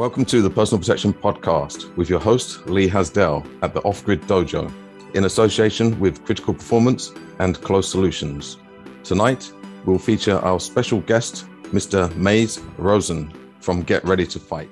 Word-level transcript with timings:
Welcome 0.00 0.24
to 0.24 0.40
the 0.40 0.48
Personal 0.48 0.80
Protection 0.80 1.12
Podcast 1.12 1.94
with 1.94 2.08
your 2.08 2.20
host, 2.20 2.66
Lee 2.66 2.88
Hasdell 2.88 3.46
at 3.62 3.74
the 3.74 3.82
Off 3.82 4.02
Grid 4.02 4.22
Dojo 4.22 4.72
in 5.14 5.26
association 5.26 6.00
with 6.00 6.24
Critical 6.24 6.54
Performance 6.54 7.12
and 7.38 7.60
Close 7.60 7.90
Solutions. 7.90 8.56
Tonight, 9.04 9.52
we'll 9.84 9.98
feature 9.98 10.38
our 10.38 10.58
special 10.58 11.00
guest, 11.00 11.44
Mr. 11.64 12.10
Mees 12.16 12.60
Rozen 12.78 13.30
from 13.60 13.82
Get 13.82 14.02
Ready 14.06 14.26
to 14.28 14.38
Fight. 14.38 14.70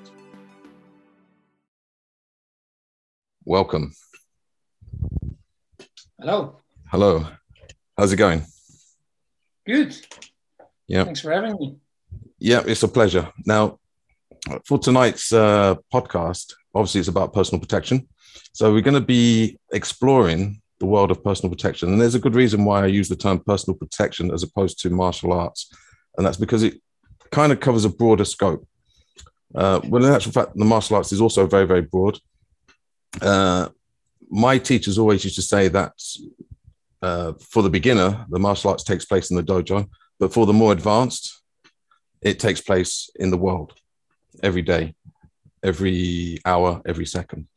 Welcome. 3.45 3.93
Hello. 6.19 6.57
Hello. 6.87 7.27
How's 7.95 8.11
it 8.11 8.17
going? 8.17 8.41
Good. 9.67 9.95
Yeah. 10.87 11.03
Thanks 11.03 11.21
for 11.21 11.31
having 11.31 11.55
me. 11.59 11.77
Yeah, 12.39 12.63
it's 12.65 12.81
a 12.81 12.87
pleasure. 12.87 13.31
Now, 13.45 13.77
for 14.65 14.77
tonight's 14.79 15.31
uh, 15.31 15.75
podcast, 15.93 16.53
obviously 16.73 16.99
it's 16.99 17.09
about 17.09 17.33
personal 17.33 17.59
protection. 17.59 18.07
So 18.53 18.73
we're 18.73 18.81
going 18.81 18.93
to 18.93 19.01
be 19.01 19.57
exploring 19.71 20.61
the 20.79 20.85
world 20.85 21.11
of 21.11 21.23
personal 21.23 21.53
protection. 21.53 21.91
And 21.91 22.01
there's 22.01 22.15
a 22.15 22.19
good 22.19 22.35
reason 22.35 22.65
why 22.65 22.83
I 22.83 22.87
use 22.87 23.09
the 23.09 23.15
term 23.15 23.39
personal 23.39 23.77
protection 23.77 24.31
as 24.31 24.43
opposed 24.43 24.79
to 24.81 24.89
martial 24.89 25.33
arts. 25.33 25.71
And 26.17 26.25
that's 26.25 26.37
because 26.37 26.63
it 26.63 26.81
kind 27.31 27.51
of 27.51 27.59
covers 27.59 27.85
a 27.85 27.89
broader 27.89 28.25
scope. 28.25 28.67
Uh, 29.53 29.81
well, 29.85 30.03
in 30.03 30.13
actual 30.13 30.31
fact, 30.31 30.55
the 30.55 30.65
martial 30.65 30.95
arts 30.95 31.11
is 31.11 31.21
also 31.21 31.47
very, 31.47 31.65
very 31.65 31.81
broad. 31.81 32.19
Uh, 33.21 33.69
my 34.29 34.57
teachers 34.57 34.97
always 34.97 35.23
used 35.23 35.35
to 35.35 35.41
say 35.41 35.67
that 35.67 35.93
uh, 37.01 37.33
for 37.39 37.63
the 37.63 37.69
beginner, 37.69 38.25
the 38.29 38.39
martial 38.39 38.71
arts 38.71 38.83
takes 38.83 39.05
place 39.05 39.31
in 39.31 39.37
the 39.37 39.43
dojo, 39.43 39.87
but 40.19 40.33
for 40.33 40.45
the 40.45 40.53
more 40.53 40.71
advanced, 40.71 41.41
it 42.21 42.39
takes 42.39 42.61
place 42.61 43.09
in 43.15 43.31
the 43.31 43.37
world 43.37 43.73
every 44.43 44.61
day, 44.61 44.95
every 45.63 46.39
hour, 46.45 46.81
every 46.85 47.05
second. 47.05 47.47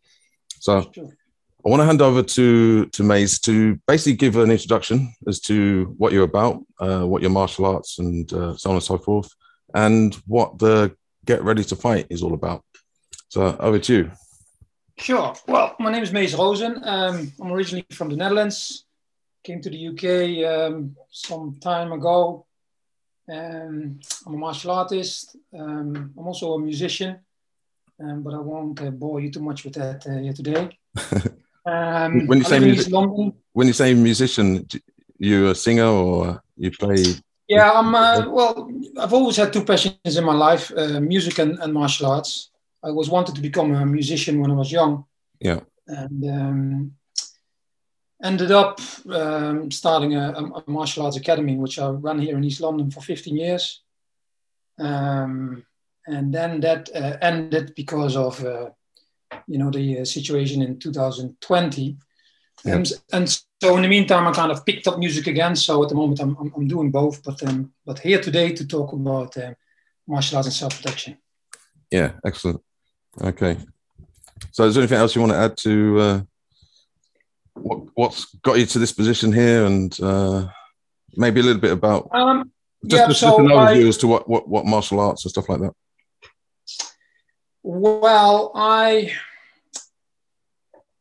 So 0.60 0.90
I 1.64 1.68
want 1.68 1.80
to 1.80 1.86
hand 1.86 2.02
over 2.02 2.22
to 2.22 2.86
to 2.86 3.02
Mees 3.02 3.38
to 3.40 3.78
basically 3.86 4.14
give 4.14 4.36
an 4.36 4.50
introduction 4.50 5.14
as 5.28 5.38
to 5.40 5.94
what 5.96 6.12
you're 6.12 6.24
about, 6.24 6.62
uh, 6.80 7.02
what 7.02 7.22
your 7.22 7.30
martial 7.30 7.66
arts 7.66 7.98
and 7.98 8.32
uh, 8.32 8.56
so 8.56 8.70
on 8.70 8.76
and 8.76 8.82
so 8.82 8.98
forth, 8.98 9.30
and 9.74 10.14
what 10.26 10.58
the 10.58 10.94
Get 11.24 11.44
Ready 11.44 11.62
to 11.64 11.76
Fight 11.76 12.06
is 12.10 12.22
all 12.22 12.34
about. 12.34 12.64
So 13.28 13.56
over 13.60 13.78
to 13.78 13.94
you. 13.94 14.10
Sure. 14.98 15.34
Well, 15.46 15.74
my 15.78 15.90
name 15.90 16.02
is 16.02 16.12
Mees 16.12 16.34
Rozen. 16.34 16.82
Um, 16.84 17.32
I'm 17.40 17.52
originally 17.52 17.86
from 17.92 18.08
the 18.08 18.16
Netherlands. 18.16 18.84
Came 19.44 19.60
to 19.62 19.70
the 19.70 19.88
UK 19.88 20.46
um, 20.52 20.96
some 21.10 21.58
time 21.60 21.92
ago. 21.92 22.44
Um, 23.30 24.00
I'm 24.26 24.34
a 24.34 24.36
martial 24.36 24.72
artist. 24.72 25.36
Um, 25.58 26.12
I'm 26.16 26.26
also 26.26 26.54
a 26.54 26.60
musician, 26.60 27.18
um, 28.00 28.22
but 28.22 28.34
I 28.34 28.38
won't 28.38 28.80
uh, 28.80 28.90
bore 28.90 29.20
you 29.20 29.30
too 29.30 29.42
much 29.42 29.64
with 29.64 29.74
that 29.74 30.06
uh, 30.06 30.18
here 30.18 30.32
today. 30.32 30.78
Um, 31.64 32.26
when 32.26 32.38
you 32.38 32.44
say 32.44 32.58
music, 32.58 32.92
when 33.52 33.66
you 33.68 33.72
say 33.72 33.94
musician, 33.94 34.66
you 35.18 35.50
a 35.50 35.54
singer 35.54 35.86
or 35.86 36.42
you 36.56 36.70
play? 36.72 37.04
Yeah, 37.48 37.70
I'm. 37.70 37.94
Uh, 37.94 38.28
well, 38.28 38.70
I've 38.98 39.12
always 39.12 39.36
had 39.36 39.52
two 39.52 39.64
passions 39.64 40.16
in 40.16 40.24
my 40.24 40.34
life: 40.34 40.72
uh, 40.76 41.00
music 41.00 41.38
and, 41.38 41.58
and, 41.60 41.72
martial 41.72 42.10
arts. 42.10 42.50
I 42.82 42.88
always 42.88 43.08
wanted 43.08 43.36
to 43.36 43.40
become 43.40 43.74
a 43.74 43.86
musician 43.86 44.40
when 44.40 44.50
I 44.50 44.54
was 44.54 44.72
young. 44.72 45.04
Yeah. 45.40 45.60
And 45.86 46.24
um, 46.24 46.92
ended 48.22 48.50
up 48.50 48.80
um, 49.10 49.70
starting 49.70 50.14
a, 50.14 50.32
a, 50.32 50.70
martial 50.70 51.04
arts 51.04 51.16
academy, 51.16 51.56
which 51.56 51.78
I 51.78 51.88
ran 51.88 52.20
here 52.20 52.36
in 52.36 52.44
East 52.44 52.60
London 52.60 52.90
for 52.90 53.00
15 53.00 53.36
years. 53.36 53.82
Um, 54.78 55.64
and 56.06 56.32
then 56.32 56.60
that 56.60 56.88
uh, 56.94 57.16
ended 57.20 57.74
because 57.74 58.16
of, 58.16 58.44
uh, 58.44 58.70
you 59.46 59.58
know, 59.58 59.70
the 59.70 60.00
uh, 60.00 60.04
situation 60.04 60.62
in 60.62 60.78
2020. 60.78 61.96
Yeah. 62.64 62.74
Um, 62.74 62.84
and 63.12 63.42
so 63.60 63.76
in 63.76 63.82
the 63.82 63.88
meantime, 63.88 64.26
I 64.26 64.32
kind 64.32 64.52
of 64.52 64.64
picked 64.64 64.86
up 64.86 64.98
music 64.98 65.26
again. 65.26 65.56
So 65.56 65.82
at 65.82 65.88
the 65.88 65.94
moment, 65.94 66.20
I'm, 66.20 66.36
I'm, 66.38 66.52
I'm 66.56 66.68
doing 66.68 66.90
both. 66.90 67.22
But 67.22 67.42
um, 67.48 67.72
but 67.84 67.98
here 67.98 68.20
today 68.20 68.52
to 68.52 68.66
talk 68.66 68.92
about 68.92 69.36
uh, 69.36 69.54
martial 70.06 70.36
arts 70.36 70.48
and 70.48 70.54
self 70.54 70.76
protection. 70.76 71.18
Yeah, 71.90 72.12
excellent. 72.24 72.60
Okay. 73.20 73.56
So 74.50 74.64
is 74.64 74.74
there 74.74 74.82
anything 74.82 74.98
else 74.98 75.14
you 75.14 75.20
want 75.20 75.32
to 75.32 75.38
add 75.38 75.56
to 75.58 76.00
uh, 76.00 76.20
what 77.54 77.80
what's 77.94 78.34
got 78.42 78.58
you 78.58 78.66
to 78.66 78.78
this 78.78 78.92
position 78.92 79.32
here, 79.32 79.64
and 79.66 79.98
uh, 80.00 80.46
maybe 81.16 81.40
a 81.40 81.42
little 81.42 81.60
bit 81.60 81.72
about 81.72 82.08
um, 82.12 82.50
just, 82.84 83.00
yeah, 83.00 83.08
just 83.08 83.20
so 83.20 83.38
an 83.38 83.46
overview 83.46 83.84
I, 83.84 83.88
as 83.88 83.98
to 83.98 84.06
what, 84.06 84.28
what 84.28 84.48
what 84.48 84.66
martial 84.66 85.00
arts 85.00 85.24
and 85.24 85.30
stuff 85.30 85.48
like 85.48 85.60
that. 85.60 85.72
Well, 87.62 88.52
I 88.54 89.12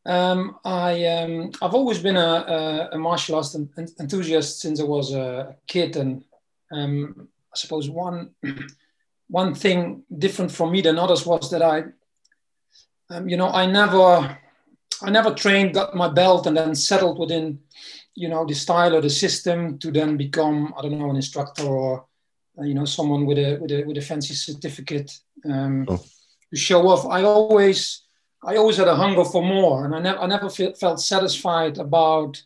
um, 0.04 0.58
I 0.64 1.04
um, 1.06 1.52
I've 1.60 1.74
always 1.74 1.98
been 1.98 2.16
a, 2.16 2.20
a, 2.20 2.88
a 2.92 2.98
martial 2.98 3.36
arts 3.36 3.54
enthusiast 3.54 4.60
since 4.60 4.80
I 4.80 4.84
was 4.84 5.14
a 5.14 5.56
kid, 5.66 5.96
and 5.96 6.24
um, 6.70 7.28
I 7.52 7.56
suppose 7.56 7.88
one 7.88 8.30
one 9.28 9.54
thing 9.54 10.04
different 10.18 10.52
from 10.52 10.72
me 10.72 10.82
than 10.82 10.98
others 10.98 11.24
was 11.24 11.50
that 11.50 11.62
I, 11.62 11.84
um, 13.10 13.28
you 13.28 13.36
know, 13.36 13.48
I 13.48 13.66
never 13.66 14.38
I 15.00 15.10
never 15.10 15.34
trained, 15.34 15.74
got 15.74 15.94
my 15.94 16.08
belt, 16.08 16.46
and 16.46 16.56
then 16.56 16.74
settled 16.74 17.18
within, 17.18 17.60
you 18.14 18.28
know, 18.28 18.44
the 18.44 18.54
style 18.54 18.94
or 18.94 19.00
the 19.00 19.10
system 19.10 19.78
to 19.78 19.90
then 19.90 20.16
become, 20.16 20.74
I 20.76 20.82
don't 20.82 20.98
know, 20.98 21.10
an 21.10 21.16
instructor 21.16 21.64
or, 21.64 22.06
uh, 22.58 22.64
you 22.64 22.74
know, 22.74 22.84
someone 22.84 23.26
with 23.26 23.38
a 23.38 23.58
with 23.60 23.70
a 23.70 23.84
with 23.84 23.96
a 23.96 24.02
fancy 24.02 24.34
certificate 24.34 25.10
um, 25.44 25.86
oh. 25.88 26.04
to 26.50 26.56
show 26.56 26.86
off. 26.88 27.06
I 27.06 27.22
always, 27.22 28.02
I 28.44 28.56
always 28.56 28.76
had 28.76 28.88
a 28.88 28.96
hunger 28.96 29.24
for 29.24 29.42
more, 29.42 29.84
and 29.84 29.94
I 29.94 30.00
never, 30.00 30.18
I 30.18 30.26
never 30.26 30.50
felt 30.50 31.00
satisfied 31.00 31.78
about, 31.78 32.42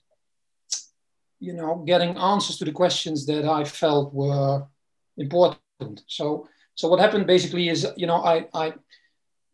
you 1.41 1.53
know, 1.53 1.83
getting 1.87 2.17
answers 2.17 2.57
to 2.59 2.65
the 2.65 2.73
questions 2.73 3.27
that 3.27 3.45
I 3.45 3.65
felt 3.65 4.15
were 4.15 4.67
important. 5.17 6.03
So, 6.07 6.49
so 6.75 6.89
what 6.89 7.01
happened 7.01 7.27
basically 7.27 7.69
is, 7.69 7.87
you 7.97 8.07
know, 8.07 8.23
I, 8.25 8.47
I 8.55 8.75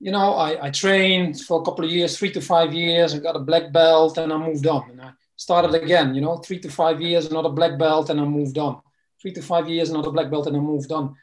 you 0.03 0.11
know, 0.11 0.35
I, 0.35 0.67
I 0.67 0.71
trained 0.71 1.41
for 1.41 1.61
a 1.61 1.65
couple 1.65 1.85
of 1.85 1.91
years, 1.93 2.19
three 2.19 2.33
to 2.33 2.41
five 2.41 2.75
years. 2.75 3.15
I 3.15 3.19
got 3.19 3.37
a 3.37 3.39
black 3.51 3.71
belt 3.71 4.19
and 4.19 4.33
I 4.33 4.37
moved 4.37 4.67
on. 4.67 4.91
And 4.91 5.01
I 5.01 5.13
started 5.37 5.81
again, 5.81 6.13
you 6.13 6.21
know, 6.21 6.39
three 6.39 6.59
to 6.59 6.69
five 6.69 7.01
years, 7.01 7.27
another 7.27 7.51
black 7.51 7.79
belt, 7.79 8.11
and 8.11 8.19
I 8.21 8.25
moved 8.25 8.59
on. 8.59 8.81
Three 9.21 9.33
to 9.35 9.43
five 9.43 9.69
years, 9.69 9.91
another 9.91 10.11
black 10.11 10.29
belt, 10.29 10.49
and 10.49 10.57
I 10.57 10.59
moved 10.59 10.91
on. 10.91 11.15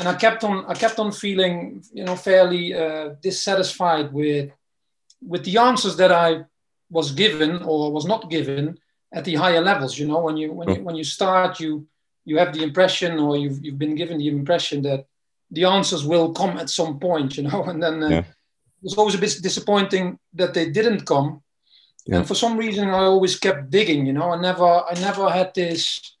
And 0.00 0.08
I 0.08 0.14
kept 0.14 0.42
on, 0.42 0.64
I 0.66 0.74
kept 0.74 0.98
on 0.98 1.12
feeling, 1.12 1.84
you 1.92 2.02
know, 2.02 2.16
fairly 2.16 2.74
uh, 2.74 3.10
dissatisfied 3.22 4.12
with, 4.12 4.50
with 5.24 5.44
the 5.44 5.58
answers 5.58 5.96
that 5.98 6.10
I 6.10 6.44
was 6.90 7.12
given 7.12 7.62
or 7.62 7.92
was 7.92 8.04
not 8.04 8.30
given 8.30 8.76
at 9.12 9.24
the 9.24 9.36
higher 9.36 9.60
levels. 9.60 9.96
You 9.96 10.08
know, 10.08 10.20
when 10.20 10.36
you 10.36 10.52
when 10.52 10.68
you 10.70 10.82
when 10.82 10.96
you 10.96 11.04
start, 11.04 11.60
you 11.60 11.86
you 12.24 12.38
have 12.38 12.52
the 12.52 12.64
impression, 12.64 13.20
or 13.20 13.36
you've 13.36 13.64
you've 13.64 13.78
been 13.78 13.94
given 13.94 14.18
the 14.18 14.28
impression 14.28 14.82
that 14.82 15.06
the 15.54 15.64
answers 15.64 16.04
will 16.04 16.32
come 16.32 16.58
at 16.58 16.70
some 16.70 16.98
point, 16.98 17.36
you 17.36 17.44
know. 17.44 17.64
And 17.68 17.82
then 17.82 18.02
uh, 18.02 18.08
yeah. 18.08 18.18
it 18.18 18.82
was 18.82 18.94
always 18.94 19.14
a 19.14 19.18
bit 19.18 19.38
disappointing 19.42 20.18
that 20.34 20.54
they 20.54 20.70
didn't 20.70 21.06
come. 21.06 21.42
Yeah. 22.06 22.18
And 22.18 22.26
for 22.26 22.34
some 22.34 22.58
reason, 22.58 22.88
I 22.88 23.04
always 23.04 23.38
kept 23.38 23.70
digging, 23.70 24.06
you 24.06 24.12
know. 24.12 24.30
I 24.30 24.40
never, 24.40 24.84
I 24.90 24.94
never 25.00 25.30
had 25.30 25.54
this 25.54 26.16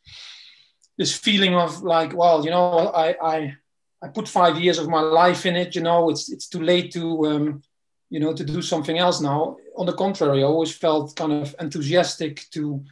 this 0.96 1.16
feeling 1.16 1.54
of 1.54 1.82
like, 1.82 2.14
well, 2.14 2.44
you 2.44 2.50
know, 2.50 2.92
I 2.94 3.16
I 3.22 3.56
I 4.02 4.08
put 4.08 4.28
five 4.28 4.58
years 4.58 4.78
of 4.78 4.88
my 4.88 5.00
life 5.00 5.44
in 5.46 5.56
it, 5.56 5.74
you 5.74 5.82
know. 5.82 6.10
It's 6.10 6.30
it's 6.30 6.48
too 6.48 6.62
late 6.62 6.92
to 6.92 7.26
um, 7.26 7.62
you 8.10 8.20
know 8.20 8.32
to 8.32 8.44
do 8.44 8.62
something 8.62 8.98
else 8.98 9.20
now. 9.20 9.56
On 9.76 9.86
the 9.86 9.92
contrary, 9.92 10.40
I 10.40 10.46
always 10.46 10.72
felt 10.72 11.16
kind 11.16 11.32
of 11.32 11.54
enthusiastic 11.60 12.48
to 12.50 12.84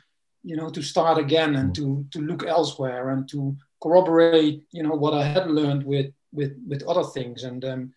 you 0.42 0.56
know 0.56 0.70
to 0.70 0.82
start 0.82 1.18
again 1.18 1.54
and 1.54 1.74
to 1.74 2.04
to 2.10 2.20
look 2.20 2.44
elsewhere 2.44 3.10
and 3.10 3.28
to 3.28 3.56
corroborate 3.82 4.64
you 4.72 4.82
know 4.82 4.94
what 4.94 5.14
I 5.14 5.24
had 5.24 5.50
learned 5.50 5.84
with 5.84 6.12
with 6.32 6.56
with 6.66 6.82
other 6.84 7.04
things. 7.04 7.44
And 7.44 7.64
um, 7.64 7.92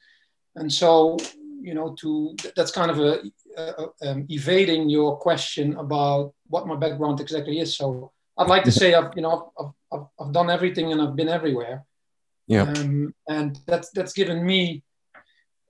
and 0.56 0.72
so 0.72 1.18
you 1.62 1.74
know 1.74 1.96
to 2.00 2.36
that's 2.56 2.72
kind 2.72 2.92
of 2.92 3.00
a, 3.00 3.22
a 3.58 4.10
um, 4.10 4.26
evading 4.30 4.90
your 4.90 5.18
question 5.18 5.76
about 5.78 6.34
what 6.48 6.68
my 6.68 6.76
background 6.76 7.20
exactly 7.20 7.60
is. 7.60 7.76
So 7.78 8.12
i'd 8.38 8.50
like 8.50 8.66
to 8.66 8.72
say 8.72 8.94
i've 8.94 9.12
you 9.16 9.22
know 9.22 9.52
i've, 9.58 9.72
I've, 9.94 10.06
I've 10.20 10.34
done 10.34 10.50
everything 10.50 10.92
and 10.92 11.02
i've 11.02 11.16
been 11.16 11.30
everywhere. 11.30 11.84
Yeah. 12.48 12.64
Um, 12.64 13.16
and 13.28 13.58
that's 13.66 13.90
that's 13.92 14.14
given 14.14 14.46
me 14.46 14.84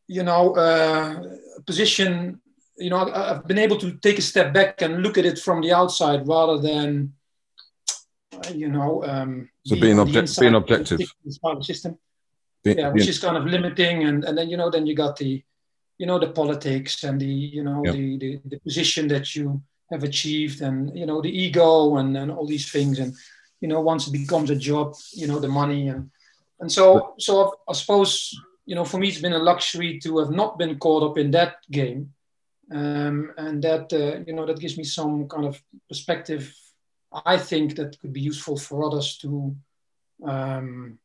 you 0.08 0.24
know 0.24 0.56
uh, 0.56 1.24
a 1.58 1.62
position 1.64 2.42
you 2.78 2.90
know 2.90 3.10
i've 3.12 3.48
been 3.48 3.58
able 3.58 3.78
to 3.78 3.94
take 4.00 4.18
a 4.20 4.22
step 4.22 4.54
back 4.54 4.82
and 4.82 5.02
look 5.02 5.18
at 5.18 5.26
it 5.26 5.40
from 5.40 5.62
the 5.62 5.72
outside 5.72 6.28
rather 6.28 6.58
than 6.60 7.14
you 8.54 8.68
know 8.68 9.02
um, 9.06 9.50
so 9.66 9.80
being, 9.80 9.98
object- 9.98 10.40
being 10.40 10.56
objective. 10.56 11.00
system 11.62 11.98
yeah, 12.66 12.90
which 12.90 13.08
is 13.08 13.20
kind 13.20 13.38
of 13.38 13.46
limiting, 13.46 14.04
and 14.04 14.24
and 14.24 14.38
then 14.38 14.50
you 14.50 14.58
know 14.58 14.70
then 14.70 14.86
you 14.86 14.96
got 14.96 15.16
the, 15.18 15.44
you 15.98 16.06
know 16.06 16.20
the 16.20 16.32
politics 16.32 17.04
and 17.04 17.20
the 17.20 17.26
you 17.26 17.64
know 17.64 17.82
yeah. 17.86 17.92
the, 17.92 18.18
the 18.18 18.42
the 18.46 18.60
position 18.60 19.08
that 19.08 19.36
you 19.36 19.62
have 19.92 20.04
achieved, 20.04 20.62
and 20.62 20.98
you 20.98 21.06
know 21.06 21.22
the 21.22 21.30
ego 21.30 21.98
and 21.98 22.18
and 22.18 22.32
all 22.32 22.48
these 22.48 22.72
things, 22.72 23.00
and 23.00 23.14
you 23.62 23.68
know 23.68 23.82
once 23.82 24.08
it 24.08 24.12
becomes 24.12 24.50
a 24.50 24.56
job, 24.56 24.96
you 25.14 25.28
know 25.28 25.40
the 25.40 25.48
money 25.48 25.90
and 25.90 26.10
and 26.60 26.72
so 26.72 27.14
so 27.18 27.54
I 27.70 27.74
suppose 27.74 28.36
you 28.66 28.76
know, 28.76 28.86
for 28.86 28.98
me, 28.98 29.08
it's 29.08 29.22
been 29.22 29.34
a 29.34 29.40
luxury 29.40 30.00
to 30.00 30.18
have 30.20 30.32
not 30.32 30.58
been 30.58 30.78
caught 30.80 31.04
up 31.04 31.18
in 31.18 31.32
that 31.32 31.58
game. 31.72 32.14
Um, 32.72 33.32
and 33.38 33.64
that, 33.64 33.94
uh, 33.94 34.24
you 34.26 34.34
know, 34.34 34.46
that 34.46 34.60
gives 34.60 34.78
me 34.78 34.84
some 34.84 35.28
kind 35.28 35.46
of 35.46 35.62
perspective, 35.88 36.54
I 37.14 37.38
think, 37.38 37.76
that 37.76 38.00
could 38.00 38.12
be 38.12 38.22
useful 38.22 38.58
for 38.58 38.84
others 38.84 39.18
to, 39.20 39.56
um, 40.24 40.98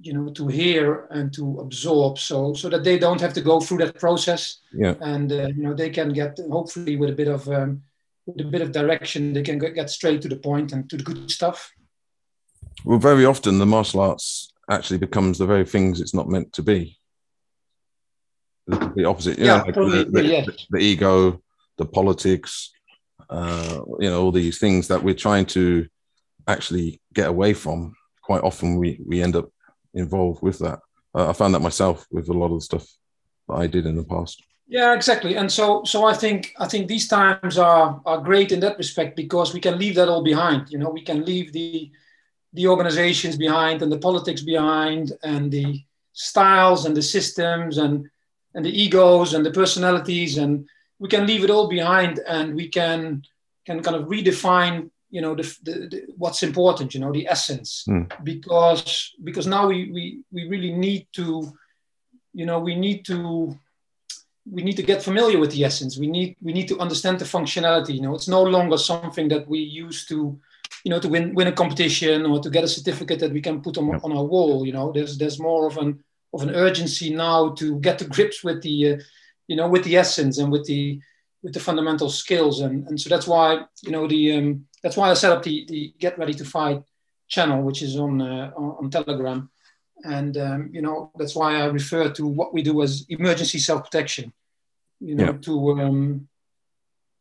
you 0.00 0.12
know, 0.12 0.28
to 0.30 0.46
hear 0.46 1.06
and 1.10 1.32
to 1.32 1.60
absorb 1.60 2.18
so, 2.18 2.52
so 2.54 2.68
that 2.68 2.84
they 2.84 2.98
don't 2.98 3.20
have 3.20 3.32
to 3.32 3.40
go 3.40 3.60
through 3.60 3.78
that 3.78 3.98
process. 3.98 4.58
Yeah. 4.72 4.94
And, 5.00 5.32
uh, 5.32 5.48
you 5.48 5.62
know, 5.62 5.74
they 5.74 5.90
can 5.90 6.12
get, 6.12 6.38
hopefully, 6.50 6.96
with 6.96 7.10
a 7.10 7.14
bit 7.14 7.28
of, 7.28 7.48
um, 7.48 7.82
with 8.26 8.46
a 8.46 8.50
bit 8.50 8.60
of 8.60 8.72
direction, 8.72 9.32
they 9.32 9.42
can 9.42 9.58
get 9.58 9.90
straight 9.90 10.20
to 10.22 10.28
the 10.28 10.36
point 10.36 10.72
and 10.72 10.88
to 10.90 10.96
the 10.96 11.04
good 11.04 11.30
stuff. 11.30 11.72
Well, 12.84 12.98
very 12.98 13.24
often 13.24 13.58
the 13.58 13.66
martial 13.66 14.00
arts 14.00 14.52
actually 14.70 14.98
becomes 14.98 15.38
the 15.38 15.46
very 15.46 15.64
things 15.64 16.00
it's 16.00 16.14
not 16.14 16.28
meant 16.28 16.52
to 16.54 16.62
be. 16.62 16.98
The 18.66 19.04
opposite, 19.04 19.38
yeah, 19.38 19.62
like 19.62 19.74
the, 19.74 20.08
the, 20.10 20.24
yeah. 20.24 20.44
the, 20.70 20.78
ego, 20.78 21.40
the 21.78 21.86
politics, 21.86 22.72
uh, 23.30 23.80
you 24.00 24.10
know, 24.10 24.20
all 24.20 24.32
these 24.32 24.58
things 24.58 24.88
that 24.88 25.02
we're 25.02 25.14
trying 25.14 25.46
to 25.46 25.86
actually 26.48 27.00
get 27.14 27.28
away 27.28 27.54
from. 27.54 27.94
Quite 28.22 28.42
often, 28.42 28.76
we 28.76 29.00
we 29.06 29.22
end 29.22 29.36
up 29.36 29.50
involved 29.96 30.42
with 30.42 30.58
that. 30.60 30.78
Uh, 31.14 31.30
I 31.30 31.32
found 31.32 31.54
that 31.54 31.60
myself 31.60 32.06
with 32.10 32.28
a 32.28 32.32
lot 32.32 32.52
of 32.52 32.58
the 32.58 32.60
stuff 32.60 32.86
that 33.48 33.54
I 33.54 33.66
did 33.66 33.86
in 33.86 33.96
the 33.96 34.04
past. 34.04 34.42
Yeah, 34.68 34.94
exactly. 34.94 35.36
And 35.36 35.50
so, 35.50 35.84
so 35.84 36.04
I 36.04 36.14
think 36.14 36.52
I 36.58 36.66
think 36.66 36.88
these 36.88 37.08
times 37.08 37.56
are 37.56 38.00
are 38.04 38.20
great 38.20 38.52
in 38.52 38.60
that 38.60 38.78
respect 38.78 39.16
because 39.16 39.54
we 39.54 39.60
can 39.60 39.78
leave 39.78 39.94
that 39.94 40.08
all 40.08 40.22
behind. 40.22 40.70
You 40.70 40.78
know, 40.78 40.90
we 40.90 41.02
can 41.02 41.24
leave 41.24 41.52
the 41.52 41.90
the 42.52 42.66
organizations 42.66 43.36
behind 43.36 43.82
and 43.82 43.92
the 43.92 43.98
politics 43.98 44.42
behind 44.42 45.12
and 45.22 45.52
the 45.52 45.84
styles 46.12 46.86
and 46.86 46.96
the 46.96 47.02
systems 47.02 47.78
and 47.78 48.08
and 48.54 48.64
the 48.64 48.82
egos 48.82 49.34
and 49.34 49.44
the 49.44 49.50
personalities 49.50 50.38
and 50.38 50.66
we 50.98 51.08
can 51.08 51.26
leave 51.26 51.44
it 51.44 51.50
all 51.50 51.68
behind 51.68 52.18
and 52.26 52.54
we 52.54 52.68
can 52.68 53.22
can 53.66 53.82
kind 53.82 53.96
of 53.96 54.08
redefine 54.08 54.90
you 55.10 55.20
know 55.20 55.34
the, 55.34 55.42
the, 55.62 55.72
the 55.88 56.02
what's 56.16 56.42
important 56.42 56.94
you 56.94 57.00
know 57.00 57.12
the 57.12 57.26
essence. 57.28 57.84
Mm. 57.88 58.06
because 58.24 59.14
because 59.22 59.46
now 59.46 59.68
we, 59.68 59.90
we 59.92 60.20
we 60.32 60.48
really 60.48 60.72
need 60.72 61.06
to 61.12 61.52
you 62.32 62.46
know 62.46 62.58
we 62.58 62.74
need 62.74 63.04
to 63.06 63.58
we 64.50 64.62
need 64.62 64.76
to 64.76 64.82
get 64.82 65.02
familiar 65.02 65.38
with 65.40 65.50
the 65.50 65.64
essence. 65.64 65.98
We 65.98 66.06
need 66.06 66.36
we 66.40 66.52
need 66.52 66.68
to 66.68 66.78
understand 66.78 67.18
the 67.18 67.24
functionality 67.24 67.94
you 67.94 68.02
know. 68.02 68.14
It's 68.14 68.28
no 68.28 68.42
longer 68.42 68.78
something 68.78 69.28
that 69.28 69.48
we 69.48 69.58
use 69.58 70.06
to 70.06 70.38
you 70.84 70.90
know 70.90 71.00
to 71.00 71.08
win 71.08 71.34
win 71.34 71.48
a 71.48 71.52
competition 71.52 72.26
or 72.26 72.40
to 72.40 72.50
get 72.50 72.64
a 72.64 72.68
certificate 72.68 73.20
that 73.20 73.32
we 73.32 73.40
can 73.40 73.60
put 73.60 73.78
on, 73.78 73.88
on 74.02 74.12
our 74.16 74.24
wall 74.24 74.66
you 74.66 74.72
know. 74.72 74.92
There's 74.92 75.18
there's 75.18 75.38
more 75.40 75.66
of 75.66 75.76
an 75.78 76.02
of 76.34 76.42
an 76.42 76.50
urgency 76.50 77.10
now 77.10 77.50
to 77.54 77.80
get 77.80 77.98
to 77.98 78.04
grips 78.04 78.44
with 78.44 78.62
the 78.62 78.92
uh, 78.92 78.96
you 79.48 79.56
know 79.56 79.68
with 79.68 79.84
the 79.84 79.96
essence 79.96 80.38
and 80.38 80.50
with 80.52 80.64
the 80.66 81.00
with 81.42 81.54
the 81.54 81.60
fundamental 81.60 82.10
skills. 82.10 82.60
And 82.60 82.86
and 82.88 83.00
so 83.00 83.08
that's 83.08 83.26
why 83.26 83.64
you 83.82 83.92
know 83.92 84.06
the 84.06 84.32
um, 84.32 84.66
that's 84.86 84.96
why 84.96 85.10
I 85.10 85.14
set 85.14 85.32
up 85.32 85.42
the 85.42 85.66
the 85.66 85.92
get 85.98 86.16
ready 86.16 86.32
to 86.34 86.44
fight 86.44 86.80
channel 87.26 87.60
which 87.62 87.82
is 87.82 87.96
on 87.96 88.22
uh, 88.22 88.52
on, 88.56 88.88
telegram. 88.88 89.50
And 90.04 90.36
um, 90.36 90.70
you 90.72 90.80
know 90.80 91.10
that's 91.18 91.34
why 91.34 91.56
I 91.56 91.64
refer 91.64 92.08
to 92.10 92.24
what 92.24 92.54
we 92.54 92.62
do 92.62 92.82
as 92.82 93.04
emergency 93.08 93.58
self-protection 93.58 94.32
you 95.00 95.16
know 95.16 95.24
yeah. 95.24 95.38
to 95.46 95.54
um, 95.80 96.28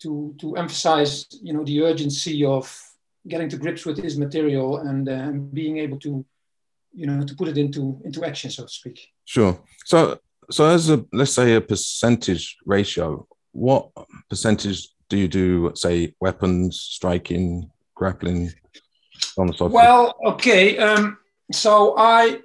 to 0.04 0.36
to 0.42 0.58
emphasize 0.58 1.26
you 1.42 1.54
know 1.54 1.64
the 1.66 1.82
urgency 1.82 2.46
of 2.46 2.66
getting 3.28 3.50
to 3.50 3.58
grips 3.58 3.84
with 3.84 3.98
this 3.98 4.16
material 4.16 4.78
and 4.78 5.10
uh, 5.10 5.32
being 5.32 5.80
able 5.80 5.98
to 6.02 6.24
you 6.94 7.08
know 7.08 7.26
to 7.26 7.34
put 7.34 7.48
it 7.48 7.58
into 7.58 8.00
into 8.06 8.24
action 8.24 8.52
so 8.52 8.64
to 8.64 8.70
speak. 8.70 8.98
Sure. 9.26 9.60
So 9.86 10.20
so 10.52 10.66
as 10.66 10.92
a 10.92 11.04
let's 11.12 11.34
say 11.34 11.56
a 11.56 11.62
percentage 11.62 12.58
ratio 12.64 13.28
what 13.54 13.90
percentage 14.30 14.95
do 15.10 15.18
you 15.18 15.28
do 15.28 15.72
say 15.76 16.14
weapons 16.20 16.80
striking 16.80 17.70
grappling 17.94 18.52
on 19.38 19.48
the 19.48 19.54
side 19.54 19.72
well 19.72 20.16
okay 20.26 20.78
um 20.78 21.18
so 21.52 21.96
i 21.98 22.40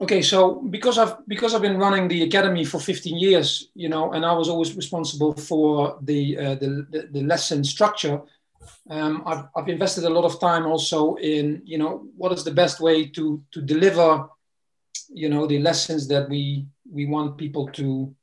okay 0.00 0.22
so 0.22 0.62
because 0.70 0.98
i've 0.98 1.16
because 1.26 1.54
i've 1.54 1.62
been 1.62 1.78
running 1.78 2.06
the 2.08 2.22
academy 2.22 2.64
for 2.64 2.78
15 2.78 3.18
years 3.18 3.68
you 3.74 3.88
know 3.88 4.12
and 4.12 4.24
i 4.24 4.32
was 4.32 4.48
always 4.48 4.74
responsible 4.76 5.34
for 5.34 5.98
the 6.02 6.38
uh, 6.38 6.54
the, 6.54 6.86
the, 6.90 7.08
the 7.12 7.22
lesson 7.22 7.64
structure 7.64 8.20
um, 8.90 9.22
I've, 9.26 9.44
I've 9.56 9.68
invested 9.68 10.04
a 10.04 10.10
lot 10.10 10.24
of 10.24 10.40
time 10.40 10.66
also 10.66 11.14
in 11.16 11.62
you 11.64 11.78
know 11.78 12.06
what 12.16 12.32
is 12.32 12.44
the 12.44 12.50
best 12.50 12.80
way 12.80 13.06
to 13.06 13.42
to 13.52 13.60
deliver 13.60 14.28
you 15.08 15.28
know 15.28 15.46
the 15.46 15.58
lessons 15.58 16.08
that 16.08 16.28
we 16.28 16.66
we 16.90 17.06
want 17.06 17.38
people 17.38 17.68
to 17.68 18.14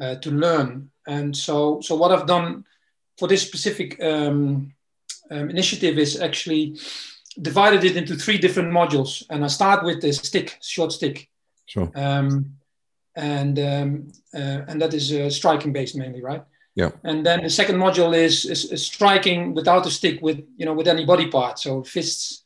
uh, 0.00 0.16
to 0.16 0.30
learn 0.30 0.90
and 1.06 1.36
so 1.36 1.80
so 1.80 1.94
what 1.94 2.12
I've 2.12 2.26
done 2.26 2.64
for 3.18 3.28
this 3.28 3.46
specific 3.46 4.02
um, 4.02 4.72
um, 5.30 5.50
initiative 5.50 5.98
is 5.98 6.20
actually 6.20 6.78
divided 7.40 7.84
it 7.84 7.96
into 7.96 8.14
three 8.14 8.38
different 8.38 8.72
modules 8.72 9.24
and 9.30 9.44
I 9.44 9.48
start 9.48 9.84
with 9.84 10.00
the 10.00 10.12
stick 10.12 10.58
short 10.62 10.92
stick 10.92 11.28
sure 11.66 11.90
um, 11.94 12.56
and 13.14 13.58
um, 13.58 14.12
uh, 14.34 14.62
and 14.68 14.80
that 14.82 14.94
is 14.94 15.12
uh, 15.12 15.30
striking 15.30 15.72
based 15.72 15.96
mainly 15.96 16.22
right 16.22 16.44
yeah. 16.76 16.90
And 17.04 17.24
then 17.24 17.42
the 17.42 17.50
second 17.50 17.76
module 17.76 18.14
is, 18.14 18.44
is, 18.44 18.70
is, 18.70 18.84
striking 18.84 19.54
without 19.54 19.86
a 19.86 19.90
stick 19.90 20.20
with 20.20 20.44
you 20.58 20.66
know 20.66 20.74
with 20.74 20.86
any 20.86 21.06
body 21.06 21.28
part. 21.28 21.58
So 21.58 21.82
fists, 21.82 22.44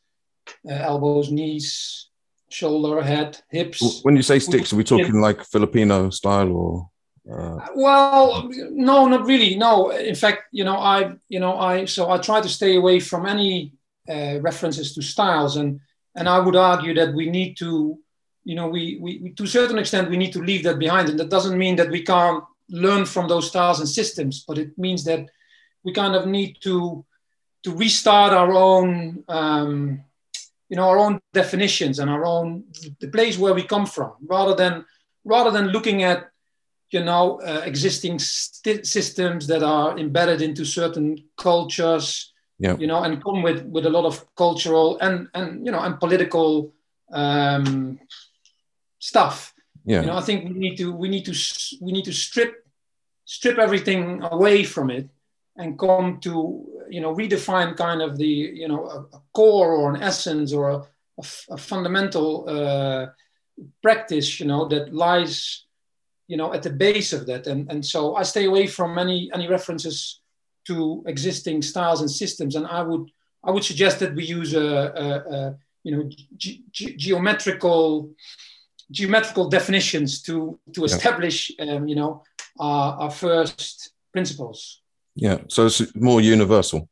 uh, 0.67 0.73
elbows, 0.73 1.29
knees, 1.29 2.07
shoulder, 2.49 3.01
head, 3.01 3.41
hips. 3.49 3.99
When 4.03 4.15
you 4.15 4.21
say 4.21 4.39
sticks, 4.39 4.71
are 4.71 4.77
we 4.77 4.85
talking 4.85 5.19
like 5.19 5.43
Filipino 5.43 6.09
style 6.09 6.51
or? 6.55 6.89
Uh... 7.29 7.59
Well, 7.75 8.49
no, 8.71 9.07
not 9.07 9.25
really. 9.25 9.55
No, 9.55 9.91
in 9.91 10.15
fact, 10.15 10.43
you 10.51 10.63
know, 10.63 10.77
I, 10.77 11.13
you 11.29 11.39
know, 11.39 11.57
I 11.57 11.85
so 11.85 12.09
I 12.09 12.17
try 12.17 12.41
to 12.41 12.49
stay 12.49 12.75
away 12.75 12.99
from 12.99 13.25
any 13.25 13.73
uh, 14.09 14.39
references 14.41 14.93
to 14.95 15.01
styles, 15.01 15.57
and 15.57 15.79
and 16.15 16.27
I 16.27 16.39
would 16.39 16.55
argue 16.55 16.93
that 16.95 17.13
we 17.13 17.29
need 17.29 17.57
to, 17.57 17.97
you 18.43 18.55
know, 18.55 18.67
we, 18.67 18.97
we 18.99 19.33
to 19.33 19.43
a 19.43 19.47
certain 19.47 19.77
extent 19.77 20.09
we 20.09 20.17
need 20.17 20.33
to 20.33 20.41
leave 20.41 20.63
that 20.63 20.79
behind, 20.79 21.09
and 21.09 21.19
that 21.19 21.29
doesn't 21.29 21.57
mean 21.57 21.75
that 21.75 21.91
we 21.91 22.03
can't 22.03 22.43
learn 22.69 23.05
from 23.05 23.27
those 23.27 23.47
styles 23.49 23.79
and 23.79 23.89
systems, 23.89 24.43
but 24.47 24.57
it 24.57 24.77
means 24.77 25.03
that 25.03 25.27
we 25.83 25.93
kind 25.93 26.15
of 26.15 26.27
need 26.27 26.57
to 26.61 27.05
to 27.63 27.71
restart 27.71 28.33
our 28.33 28.53
own 28.53 29.23
um, 29.27 30.03
you 30.69 30.77
know 30.77 30.87
our 30.89 30.97
own 30.97 31.19
definitions 31.33 31.99
and 31.99 32.09
our 32.09 32.25
own 32.25 32.63
the 32.99 33.07
place 33.07 33.37
where 33.37 33.53
we 33.53 33.63
come 33.63 33.85
from 33.85 34.13
rather 34.25 34.55
than 34.55 34.85
rather 35.23 35.51
than 35.51 35.67
looking 35.67 36.01
at 36.03 36.30
you 36.91 37.03
know 37.03 37.39
uh, 37.41 37.61
existing 37.65 38.19
st- 38.19 38.85
systems 38.85 39.47
that 39.47 39.63
are 39.63 39.97
embedded 39.97 40.41
into 40.41 40.65
certain 40.65 41.17
cultures 41.37 42.33
yeah. 42.59 42.77
you 42.77 42.87
know 42.87 43.03
and 43.03 43.23
come 43.23 43.41
with 43.41 43.63
with 43.65 43.85
a 43.85 43.89
lot 43.89 44.05
of 44.05 44.23
cultural 44.35 44.97
and 44.99 45.27
and 45.33 45.65
you 45.65 45.71
know 45.71 45.79
and 45.79 45.99
political 45.99 46.73
um, 47.11 47.99
stuff 48.99 49.53
yeah 49.85 50.01
you 50.01 50.07
know 50.07 50.17
i 50.17 50.21
think 50.21 50.43
we 50.43 50.59
need 50.59 50.77
to 50.77 50.93
we 50.93 51.09
need 51.09 51.25
to 51.25 51.35
we 51.81 51.91
need 51.91 52.05
to 52.05 52.13
strip 52.13 52.65
strip 53.25 53.57
everything 53.57 54.21
away 54.23 54.63
from 54.63 54.89
it 54.89 55.09
and 55.57 55.79
come 55.79 56.19
to 56.19 56.65
you 56.89 57.01
know 57.01 57.15
redefine 57.15 57.75
kind 57.75 58.01
of 58.01 58.17
the 58.17 58.25
you 58.61 58.67
know 58.67 58.85
a, 58.85 59.17
a 59.17 59.21
core 59.33 59.71
or 59.71 59.93
an 59.93 60.01
essence 60.01 60.53
or 60.53 60.69
a, 60.69 60.77
a, 61.17 61.25
a 61.51 61.57
fundamental 61.57 62.45
uh, 62.47 63.07
practice 63.81 64.39
you 64.39 64.45
know 64.45 64.67
that 64.67 64.93
lies 64.93 65.65
you 66.31 66.37
know 66.39 66.49
at 66.53 66.63
the 66.63 66.75
base 66.85 67.11
of 67.17 67.21
that 67.29 67.43
and 67.51 67.61
and 67.71 67.81
so 67.93 67.99
i 68.21 68.23
stay 68.23 68.45
away 68.45 68.65
from 68.77 68.89
any 68.97 69.19
any 69.33 69.47
references 69.57 69.97
to 70.67 71.03
existing 71.13 71.61
styles 71.71 72.01
and 72.01 72.11
systems 72.23 72.53
and 72.55 72.65
i 72.67 72.81
would 72.81 73.05
i 73.47 73.49
would 73.51 73.65
suggest 73.71 73.95
that 73.99 74.15
we 74.15 74.23
use 74.39 74.51
a, 74.53 74.69
a, 75.05 75.07
a 75.35 75.39
you 75.85 75.91
know 75.93 76.03
ge- 76.43 76.61
ge- 76.77 76.95
geometrical 77.05 77.83
geometrical 78.91 79.45
definitions 79.49 80.21
to 80.21 80.59
to 80.73 80.83
establish 80.83 81.37
um, 81.59 81.87
you 81.87 81.95
know 81.95 82.23
our, 82.59 82.93
our 83.03 83.11
first 83.11 83.91
principles. 84.11 84.81
Yeah, 85.15 85.39
so 85.47 85.65
it's 85.65 85.95
more 85.95 86.21
universal. 86.21 86.87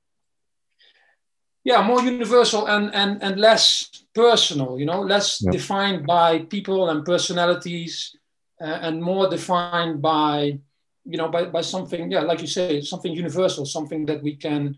Yeah, 1.63 1.85
more 1.85 2.01
universal 2.01 2.67
and 2.67 2.93
and 2.93 3.21
and 3.21 3.39
less 3.39 3.89
personal. 4.13 4.79
You 4.79 4.85
know, 4.85 5.01
less 5.01 5.41
yeah. 5.41 5.51
defined 5.51 6.05
by 6.05 6.39
people 6.39 6.89
and 6.89 7.05
personalities, 7.05 8.15
and 8.59 9.01
more 9.01 9.29
defined 9.29 10.01
by 10.01 10.59
you 11.05 11.17
know 11.17 11.29
by, 11.29 11.45
by 11.45 11.61
something. 11.61 12.11
Yeah, 12.11 12.21
like 12.21 12.41
you 12.41 12.47
say, 12.47 12.81
something 12.81 13.13
universal, 13.13 13.65
something 13.65 14.05
that 14.05 14.21
we 14.21 14.35
can 14.35 14.77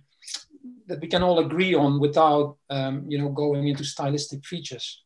that 0.87 0.99
we 1.01 1.07
can 1.07 1.23
all 1.23 1.39
agree 1.39 1.73
on 1.73 1.99
without 1.99 2.57
um, 2.69 3.05
you 3.07 3.17
know 3.17 3.29
going 3.29 3.67
into 3.67 3.83
stylistic 3.83 4.45
features. 4.45 5.03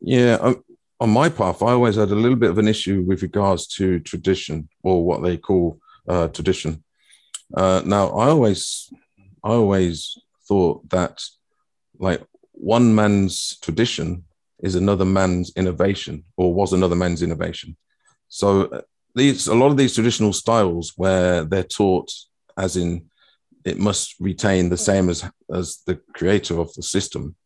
Yeah, 0.00 0.54
on 1.02 1.10
my 1.10 1.28
path, 1.28 1.62
I 1.62 1.72
always 1.72 1.96
had 1.96 2.10
a 2.10 2.14
little 2.14 2.36
bit 2.36 2.50
of 2.50 2.58
an 2.58 2.68
issue 2.68 3.02
with 3.06 3.22
regards 3.22 3.66
to 3.78 3.98
tradition 4.00 4.68
or 4.84 5.04
what 5.04 5.22
they 5.22 5.36
call 5.36 5.80
uh, 6.08 6.28
tradition. 6.28 6.84
Uh, 7.56 7.82
now, 7.84 8.08
I 8.10 8.28
always, 8.28 8.92
I 9.42 9.50
always 9.50 10.16
thought 10.46 10.88
that 10.90 11.20
like 11.98 12.22
one 12.52 12.94
man's 12.94 13.58
tradition 13.60 14.24
is 14.60 14.76
another 14.76 15.04
man's 15.04 15.52
innovation 15.56 16.24
or 16.36 16.54
was 16.54 16.72
another 16.72 16.94
man's 16.94 17.22
innovation. 17.22 17.76
So 18.32 18.64
uh, 18.64 18.80
these 19.14 19.46
a 19.46 19.54
lot 19.54 19.70
of 19.70 19.76
these 19.76 19.94
traditional 19.94 20.32
styles 20.32 20.94
where 20.96 21.44
they're 21.44 21.62
taught 21.62 22.10
as 22.56 22.76
in 22.76 23.10
it 23.64 23.78
must 23.78 24.14
retain 24.18 24.70
the 24.70 24.78
same 24.78 25.10
as 25.10 25.22
as 25.52 25.82
the 25.86 26.00
creator 26.14 26.58
of 26.58 26.72
the 26.72 26.82
system. 26.82 27.36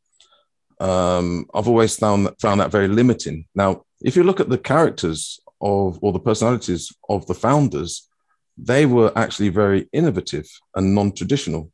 Um, 0.79 1.47
I've 1.53 1.69
always 1.69 1.97
found 1.97 2.27
that 2.27 2.41
found 2.41 2.61
that 2.61 2.71
very 2.71 2.87
limiting. 2.87 3.47
Now, 3.55 3.85
if 4.01 4.15
you 4.15 4.23
look 4.23 4.41
at 4.41 4.49
the 4.49 4.59
characters 4.59 5.41
of 5.61 5.99
or 6.03 6.13
the 6.13 6.27
personalities 6.31 6.93
of 7.09 7.27
the 7.27 7.35
founders, 7.35 8.09
they 8.57 8.87
were 8.87 9.11
actually 9.17 9.49
very 9.49 9.89
innovative 9.93 10.49
and 10.77 10.95
non-traditional. 10.95 11.73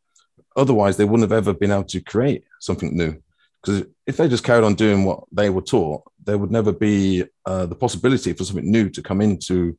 Otherwise, 0.56 0.96
they 0.96 1.04
wouldn't 1.04 1.30
have 1.30 1.38
ever 1.38 1.52
been 1.52 1.72
able 1.72 1.84
to 1.84 2.00
create 2.00 2.44
something 2.60 2.96
new. 2.96 3.22
Because 3.60 3.84
if 4.06 4.16
they 4.16 4.28
just 4.28 4.44
carried 4.44 4.64
on 4.64 4.74
doing 4.74 5.04
what 5.04 5.24
they 5.32 5.50
were 5.50 5.62
taught, 5.62 6.02
there 6.24 6.38
would 6.38 6.50
never 6.50 6.72
be 6.72 7.24
uh, 7.46 7.66
the 7.66 7.74
possibility 7.74 8.32
for 8.32 8.44
something 8.44 8.70
new 8.70 8.88
to 8.90 9.02
come 9.02 9.20
into 9.20 9.78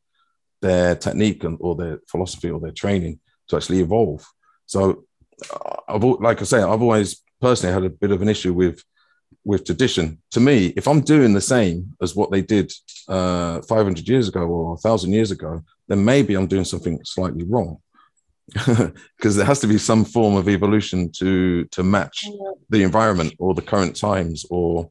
their 0.61 0.95
technique 0.95 1.43
and, 1.43 1.57
or 1.59 1.75
their 1.75 1.99
philosophy 2.07 2.49
or 2.49 2.59
their 2.59 2.71
training 2.71 3.19
to 3.47 3.55
actually 3.55 3.81
evolve. 3.81 4.25
So, 4.65 5.05
uh, 5.53 5.75
I've 5.87 6.03
like 6.03 6.41
I 6.41 6.45
say, 6.45 6.61
I've 6.61 6.81
always 6.81 7.21
personally 7.41 7.73
had 7.73 7.83
a 7.83 7.89
bit 7.89 8.11
of 8.11 8.21
an 8.21 8.29
issue 8.29 8.53
with 8.53 8.83
with 9.45 9.65
tradition. 9.65 10.21
To 10.31 10.39
me, 10.39 10.67
if 10.77 10.87
I'm 10.87 11.01
doing 11.01 11.33
the 11.33 11.41
same 11.41 11.95
as 12.01 12.15
what 12.15 12.31
they 12.31 12.41
did 12.41 12.71
uh, 13.09 13.61
500 13.61 14.07
years 14.07 14.29
ago 14.29 14.41
or 14.41 14.69
1,000 14.69 15.11
years 15.11 15.31
ago, 15.31 15.61
then 15.87 16.05
maybe 16.05 16.35
I'm 16.35 16.47
doing 16.47 16.63
something 16.65 16.99
slightly 17.03 17.43
wrong. 17.43 17.79
Because 19.17 19.35
there 19.35 19.45
has 19.45 19.59
to 19.61 19.67
be 19.67 19.77
some 19.77 20.05
form 20.05 20.35
of 20.35 20.49
evolution 20.49 21.11
to 21.19 21.65
to 21.75 21.81
match 21.83 22.25
the 22.69 22.83
environment 22.83 23.33
or 23.39 23.53
the 23.53 23.61
current 23.61 23.95
times, 23.95 24.45
or 24.49 24.89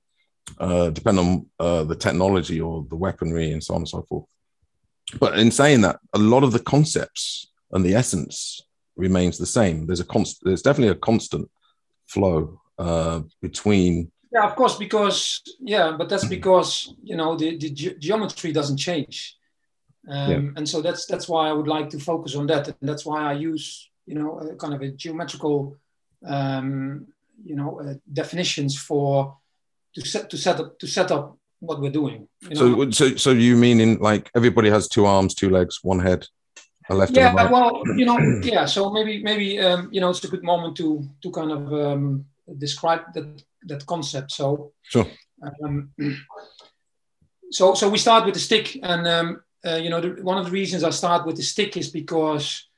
uh, 0.59 0.91
depend 0.91 1.19
on 1.19 1.47
uh, 1.59 1.85
the 1.85 1.97
technology 1.97 2.61
or 2.61 2.87
the 2.89 2.97
weaponry 2.97 3.53
and 3.53 3.63
so 3.63 3.75
on 3.75 3.83
and 3.83 3.89
so 3.89 4.03
forth. 4.03 4.27
But 5.19 5.39
in 5.39 5.51
saying 5.51 5.83
that, 5.83 5.99
a 6.15 6.19
lot 6.19 6.45
of 6.45 6.53
the 6.53 6.61
concepts 6.61 7.47
and 7.73 7.85
the 7.85 7.95
essence 7.95 8.61
remains 8.97 9.39
the 9.39 9.47
same. 9.47 9.87
There's 9.87 10.01
a 10.01 10.05
constant. 10.05 10.47
There's 10.47 10.63
definitely 10.63 10.93
a 10.93 10.97
constant 10.97 11.51
flow 12.07 12.61
uh, 12.79 13.23
between 13.41 14.11
yeah, 14.33 14.47
of 14.47 14.57
course, 14.57 14.77
because 14.77 15.43
yeah, 15.61 15.93
but 15.93 16.09
that's 16.09 16.25
because 16.25 16.95
you 17.03 17.17
know 17.17 17.37
the, 17.37 17.59
the 17.59 17.71
ge- 17.71 17.99
geometry 17.99 18.51
doesn't 18.51 18.79
change, 18.79 19.37
um, 20.09 20.31
yeah. 20.31 20.51
and 20.57 20.67
so 20.67 20.81
that's 20.81 21.05
that's 21.05 21.29
why 21.29 21.49
I 21.51 21.53
would 21.53 21.69
like 21.69 21.91
to 21.91 21.99
focus 21.99 22.35
on 22.35 22.47
that, 22.47 22.69
and 22.69 22.89
that's 22.89 23.05
why 23.05 23.21
I 23.23 23.35
use 23.35 23.91
you 24.07 24.15
know 24.15 24.41
kind 24.59 24.73
of 24.73 24.81
a 24.81 24.89
geometrical 24.89 25.77
um, 26.27 27.07
you 27.45 27.57
know 27.57 27.81
uh, 27.81 27.95
definitions 28.11 28.79
for 28.79 29.37
to 29.95 30.01
set 30.07 30.31
to 30.31 30.39
set 30.39 30.61
up 30.61 30.79
to 30.79 30.87
set 30.87 31.11
up 31.11 31.39
what 31.61 31.81
we're 31.81 31.91
doing. 31.91 32.29
You 32.41 32.55
know? 32.55 32.91
So 32.91 32.91
so 32.91 33.17
so 33.17 33.31
you 33.31 33.57
mean 33.57 33.81
in 33.81 33.99
like 33.99 34.31
everybody 34.35 34.71
has 34.71 34.89
two 34.89 35.07
arms, 35.07 35.35
two 35.35 35.51
legs, 35.51 35.79
one 35.83 36.01
head, 36.01 36.27
a 36.91 36.95
left. 36.95 37.17
Yeah, 37.17 37.33
right? 37.33 37.51
well, 37.51 37.83
you 37.97 38.05
know, 38.05 38.19
yeah. 38.43 38.67
So 38.67 38.91
maybe 38.91 39.23
maybe 39.23 39.59
um, 39.61 39.89
you 39.93 40.01
know 40.01 40.11
it's 40.11 40.25
a 40.25 40.29
good 40.29 40.43
moment 40.43 40.77
to 40.79 41.09
to 41.23 41.31
kind 41.31 41.53
of 41.53 41.73
um, 41.73 42.27
describe 42.59 43.13
that 43.15 43.43
that 43.65 43.87
concept. 43.87 44.33
So 44.33 44.73
sure. 44.83 45.07
Um, 45.65 45.91
so 47.51 47.75
so 47.75 47.89
we 47.89 47.99
start 47.99 48.25
with 48.25 48.35
the 48.35 48.41
stick, 48.41 48.79
and 48.83 49.07
um, 49.07 49.43
uh, 49.65 49.77
you 49.77 49.91
know 49.91 50.01
the, 50.01 50.23
one 50.23 50.39
of 50.39 50.47
the 50.47 50.51
reasons 50.53 50.85
I 50.85 50.91
start 50.91 51.27
with 51.27 51.37
the 51.37 51.43
stick 51.43 51.77
is 51.77 51.91
because 51.91 52.69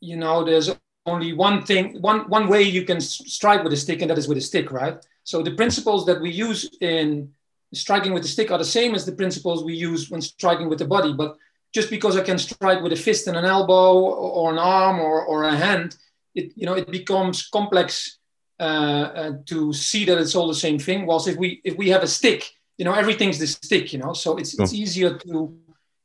you 0.00 0.16
know 0.16 0.44
there's 0.44 0.70
only 1.06 1.32
one 1.34 1.64
thing, 1.64 2.00
one 2.00 2.20
one 2.30 2.48
way 2.48 2.62
you 2.62 2.84
can 2.84 3.00
strike 3.00 3.62
with 3.62 3.72
a 3.72 3.76
stick, 3.76 4.00
and 4.00 4.10
that 4.10 4.18
is 4.18 4.28
with 4.28 4.38
a 4.38 4.42
stick, 4.42 4.72
right? 4.72 4.96
So 5.24 5.42
the 5.42 5.54
principles 5.54 6.06
that 6.06 6.20
we 6.20 6.30
use 6.30 6.70
in 6.80 7.30
striking 7.72 8.12
with 8.12 8.22
the 8.22 8.28
stick 8.28 8.50
are 8.50 8.58
the 8.58 8.64
same 8.64 8.94
as 8.94 9.04
the 9.04 9.12
principles 9.12 9.64
we 9.64 9.74
use 9.74 10.10
when 10.10 10.20
striking 10.20 10.68
with 10.68 10.78
the 10.78 10.86
body, 10.86 11.12
but 11.12 11.36
just 11.74 11.90
because 11.90 12.16
I 12.16 12.22
can 12.22 12.38
strike 12.38 12.82
with 12.82 12.92
a 12.92 12.96
fist 12.96 13.26
and 13.26 13.36
an 13.36 13.44
elbow 13.44 13.98
or 13.98 14.52
an 14.52 14.58
arm 14.58 15.00
or, 15.00 15.24
or 15.24 15.44
a 15.44 15.56
hand, 15.56 15.96
it 16.34 16.52
you 16.56 16.66
know 16.66 16.74
it 16.74 16.90
becomes 16.90 17.48
complex 17.48 18.18
uh, 18.60 18.62
uh, 18.62 19.32
to 19.46 19.72
see 19.72 20.04
that 20.04 20.18
it's 20.18 20.36
all 20.36 20.46
the 20.46 20.54
same 20.54 20.78
thing. 20.78 21.06
Whilst 21.06 21.26
if 21.26 21.36
we 21.36 21.60
if 21.64 21.76
we 21.76 21.88
have 21.88 22.04
a 22.04 22.06
stick, 22.06 22.48
you 22.78 22.84
know, 22.84 22.92
everything's 22.92 23.38
the 23.38 23.46
stick, 23.46 23.92
you 23.92 23.98
know, 23.98 24.12
so 24.12 24.36
it's 24.36 24.58
it's 24.58 24.72
easier 24.72 25.18
to 25.18 25.56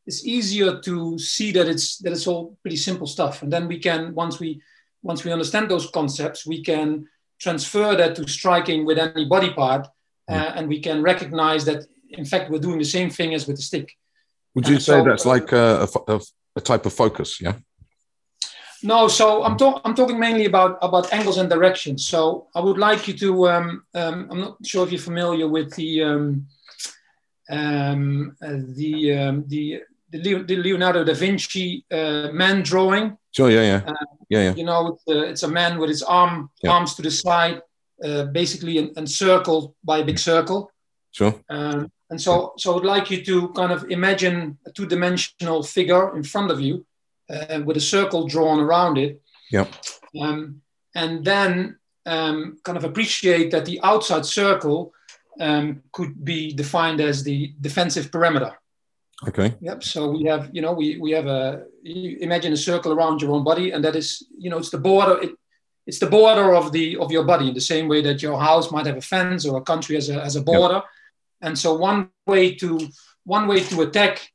it's 0.07 0.25
easier 0.25 0.79
to 0.81 1.19
see 1.19 1.51
that 1.51 1.67
it's 1.67 1.97
that 1.99 2.11
it's 2.11 2.25
all 2.25 2.57
pretty 2.63 2.77
simple 2.77 3.05
stuff. 3.05 3.43
And 3.43 3.53
then 3.53 3.67
we 3.67 3.77
can 3.77 4.15
once 4.15 4.39
we 4.39 4.61
once 5.03 5.23
we 5.23 5.31
understand 5.31 5.69
those 5.69 5.89
concepts, 5.91 6.45
we 6.45 6.63
can 6.63 7.07
transfer 7.39 7.95
that 7.95 8.15
to 8.15 8.27
striking 8.27 8.85
with 8.85 8.97
any 8.97 9.25
body 9.25 9.51
part, 9.51 9.87
uh, 10.29 10.51
and 10.55 10.67
we 10.67 10.79
can 10.79 11.01
recognize 11.01 11.65
that 11.65 11.85
in 12.09 12.25
fact 12.25 12.49
we're 12.49 12.59
doing 12.59 12.79
the 12.79 12.85
same 12.85 13.09
thing 13.09 13.33
as 13.33 13.47
with 13.47 13.55
the 13.55 13.61
stick. 13.63 13.97
Would 14.55 14.67
you 14.67 14.75
and 14.75 14.83
say 14.83 14.93
so, 14.93 15.03
that's 15.03 15.25
like 15.25 15.51
a, 15.51 15.87
a, 16.07 16.19
a 16.55 16.61
type 16.61 16.85
of 16.85 16.93
focus? 16.93 17.39
Yeah. 17.41 17.53
No, 18.81 19.07
so 19.07 19.43
I'm, 19.43 19.57
talk- 19.57 19.81
I'm 19.83 19.93
talking 19.93 20.19
mainly 20.19 20.45
about, 20.45 20.77
about 20.81 21.11
angles 21.11 21.37
and 21.37 21.49
directions. 21.49 22.05
So 22.05 22.47
I 22.55 22.61
would 22.61 22.77
like 22.77 23.07
you 23.07 23.13
to, 23.15 23.49
um, 23.49 23.83
um, 23.93 24.27
I'm 24.31 24.39
not 24.39 24.65
sure 24.65 24.85
if 24.85 24.91
you're 24.91 25.01
familiar 25.01 25.47
with 25.47 25.75
the, 25.75 26.03
um, 26.03 26.47
um, 27.49 28.37
uh, 28.41 28.57
the, 28.75 29.17
um, 29.17 29.43
the, 29.47 29.81
the, 30.11 30.55
Leonardo 30.55 31.03
da 31.03 31.13
Vinci 31.13 31.85
uh, 31.91 32.29
man 32.31 32.61
drawing. 32.63 33.17
Sure, 33.31 33.49
yeah, 33.49 33.61
yeah. 33.61 33.81
Uh, 33.85 34.05
yeah, 34.29 34.43
yeah. 34.43 34.55
You 34.55 34.63
know, 34.63 34.87
it's 34.87 35.07
a, 35.07 35.23
it's 35.23 35.43
a, 35.43 35.47
man 35.47 35.79
with 35.79 35.89
his 35.89 36.03
arm, 36.03 36.49
yeah. 36.63 36.71
arms 36.71 36.95
to 36.95 37.01
the 37.01 37.11
side, 37.11 37.61
uh, 38.03 38.25
basically 38.25 38.77
encircled 38.77 39.73
by 39.83 39.99
a 39.99 40.05
big 40.05 40.19
circle. 40.19 40.71
Sure. 41.11 41.35
Um, 41.49 41.91
and 42.09 42.21
so, 42.21 42.53
so 42.57 42.77
I'd 42.77 42.85
like 42.85 43.11
you 43.11 43.23
to 43.25 43.49
kind 43.49 43.71
of 43.71 43.89
imagine 43.89 44.57
a 44.65 44.71
two-dimensional 44.71 45.63
figure 45.63 46.15
in 46.15 46.23
front 46.23 46.51
of 46.51 46.59
you 46.59 46.85
uh, 47.29 47.61
with 47.65 47.77
a 47.77 47.81
circle 47.81 48.27
drawn 48.27 48.59
around 48.59 48.97
it. 48.97 49.21
Yeah. 49.51 49.67
Um, 50.19 50.61
and 50.95 51.23
then 51.23 51.77
um, 52.05 52.57
kind 52.63 52.77
of 52.77 52.83
appreciate 52.83 53.51
that 53.51 53.65
the 53.65 53.79
outside 53.83 54.25
circle 54.25 54.91
um, 55.39 55.83
could 55.91 56.23
be 56.23 56.53
defined 56.53 56.99
as 56.99 57.23
the 57.23 57.53
defensive 57.61 58.11
perimeter. 58.11 58.57
Okay. 59.27 59.55
Yep. 59.59 59.83
So 59.83 60.11
we 60.11 60.23
have, 60.25 60.49
you 60.53 60.61
know, 60.61 60.73
we, 60.73 60.97
we 60.97 61.11
have 61.11 61.27
a, 61.27 61.65
imagine 61.83 62.53
a 62.53 62.57
circle 62.57 62.93
around 62.93 63.21
your 63.21 63.31
own 63.31 63.43
body 63.43 63.71
and 63.71 63.83
that 63.83 63.95
is, 63.95 64.25
you 64.37 64.49
know, 64.49 64.57
it's 64.57 64.69
the 64.69 64.77
border, 64.77 65.21
it, 65.21 65.31
it's 65.85 65.99
the 65.99 66.07
border 66.07 66.55
of 66.55 66.71
the, 66.71 66.95
of 66.97 67.11
your 67.11 67.25
body 67.25 67.49
in 67.49 67.53
the 67.53 67.61
same 67.61 67.87
way 67.87 68.01
that 68.01 68.21
your 68.21 68.39
house 68.39 68.71
might 68.71 68.85
have 68.85 68.97
a 68.97 69.01
fence 69.01 69.45
or 69.45 69.57
a 69.57 69.61
country 69.61 69.97
as 69.97 70.09
a, 70.09 70.21
has 70.21 70.35
a 70.35 70.41
border. 70.41 70.75
Yep. 70.75 70.85
And 71.41 71.59
so 71.59 71.73
one 71.73 72.09
way 72.27 72.55
to, 72.55 72.79
one 73.25 73.47
way 73.47 73.61
to 73.61 73.81
attack 73.81 74.31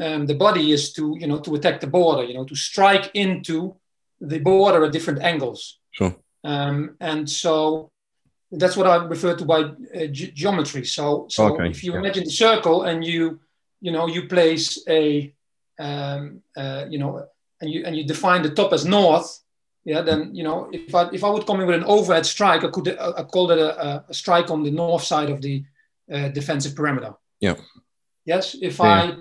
um, 0.00 0.26
the 0.26 0.34
body 0.34 0.72
is 0.72 0.92
to 0.92 1.16
you 1.18 1.26
know 1.26 1.38
to 1.40 1.54
attack 1.54 1.80
the 1.80 1.86
border 1.86 2.24
you 2.24 2.34
know 2.34 2.44
to 2.44 2.56
strike 2.56 3.10
into 3.14 3.76
the 4.20 4.38
border 4.38 4.84
at 4.84 4.92
different 4.92 5.22
angles 5.22 5.78
sure 5.92 6.16
um, 6.44 6.96
and 7.00 7.28
so 7.28 7.90
that's 8.50 8.76
what 8.76 8.86
i 8.86 8.96
refer 8.96 9.34
to 9.36 9.44
by 9.44 9.60
uh, 9.60 10.06
ge- 10.10 10.34
geometry 10.34 10.84
so 10.84 11.26
so 11.28 11.54
okay. 11.54 11.70
if 11.70 11.82
you 11.84 11.92
yeah. 11.92 11.98
imagine 11.98 12.24
the 12.24 12.30
circle 12.30 12.82
and 12.82 13.04
you 13.04 13.40
you 13.84 13.92
know 13.94 14.04
you 14.06 14.22
place 14.36 14.66
a 14.88 15.32
um, 15.78 16.42
uh, 16.56 16.84
you 16.92 16.98
know 16.98 17.10
and 17.60 17.68
you 17.72 17.84
and 17.86 17.96
you 17.96 18.04
define 18.04 18.42
the 18.42 18.54
top 18.58 18.72
as 18.72 18.84
north 18.84 19.28
yeah 19.84 20.02
then 20.08 20.34
you 20.34 20.44
know 20.48 20.58
if 20.72 20.94
i 20.94 21.02
if 21.12 21.22
i 21.24 21.30
would 21.30 21.46
come 21.46 21.60
in 21.60 21.66
with 21.66 21.76
an 21.82 21.90
overhead 21.96 22.26
strike 22.34 22.62
i 22.64 22.70
could 22.74 22.88
uh, 22.88 23.12
i 23.20 23.22
call 23.22 23.50
it 23.50 23.58
a, 23.58 24.04
a, 24.08 24.14
strike 24.14 24.50
on 24.50 24.62
the 24.62 24.70
north 24.70 25.04
side 25.12 25.30
of 25.30 25.40
the 25.42 25.56
uh, 26.14 26.28
defensive 26.28 26.74
perimeter 26.74 27.12
yeah 27.40 27.56
yes 28.24 28.56
if 28.60 28.78
yeah. 28.78 28.84
i 28.84 29.16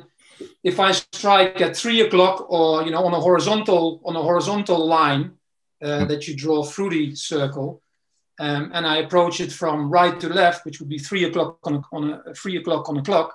if 0.63 0.79
I 0.79 0.91
strike 0.91 1.61
at 1.61 1.75
three 1.75 2.01
o'clock 2.01 2.45
or 2.49 2.83
you 2.83 2.91
know 2.91 3.05
on 3.05 3.13
a 3.13 3.19
horizontal 3.19 4.01
on 4.05 4.15
a 4.15 4.21
horizontal 4.21 4.85
line 4.85 5.33
uh, 5.81 6.01
hmm. 6.01 6.07
that 6.07 6.27
you 6.27 6.35
draw 6.35 6.63
through 6.63 6.91
the 6.91 7.15
circle, 7.15 7.81
um, 8.39 8.71
and 8.73 8.85
I 8.85 8.97
approach 8.97 9.39
it 9.39 9.51
from 9.51 9.89
right 9.89 10.19
to 10.19 10.29
left, 10.29 10.65
which 10.65 10.79
would 10.79 10.89
be 10.89 10.97
three 10.97 11.25
o'clock 11.25 11.59
on 11.63 11.75
a, 11.75 11.81
on 11.91 12.21
a 12.25 12.33
three 12.33 12.57
o'clock 12.57 12.89
on 12.89 12.97
a 12.97 13.03
clock. 13.03 13.33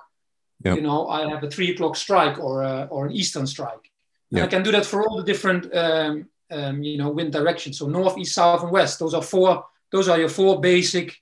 Yep. 0.63 0.75
You 0.75 0.81
know, 0.81 1.07
I 1.07 1.29
have 1.29 1.43
a 1.43 1.49
three 1.49 1.71
o'clock 1.71 1.95
strike 1.95 2.37
or 2.39 2.63
a, 2.63 2.87
or 2.91 3.05
an 3.05 3.13
eastern 3.13 3.47
strike. 3.47 3.91
Yep. 4.31 4.43
I 4.45 4.47
can 4.47 4.63
do 4.63 4.71
that 4.71 4.85
for 4.85 5.07
all 5.07 5.17
the 5.17 5.23
different 5.23 5.73
um, 5.73 6.27
um, 6.51 6.83
you 6.83 6.97
know 6.97 7.09
wind 7.09 7.31
directions. 7.31 7.79
So 7.79 7.87
north, 7.87 8.17
east, 8.17 8.35
south, 8.35 8.63
and 8.63 8.71
west. 8.71 8.99
Those 8.99 9.13
are 9.13 9.21
four. 9.21 9.65
Those 9.91 10.09
are 10.09 10.19
your 10.19 10.29
four 10.29 10.59
basic 10.59 11.17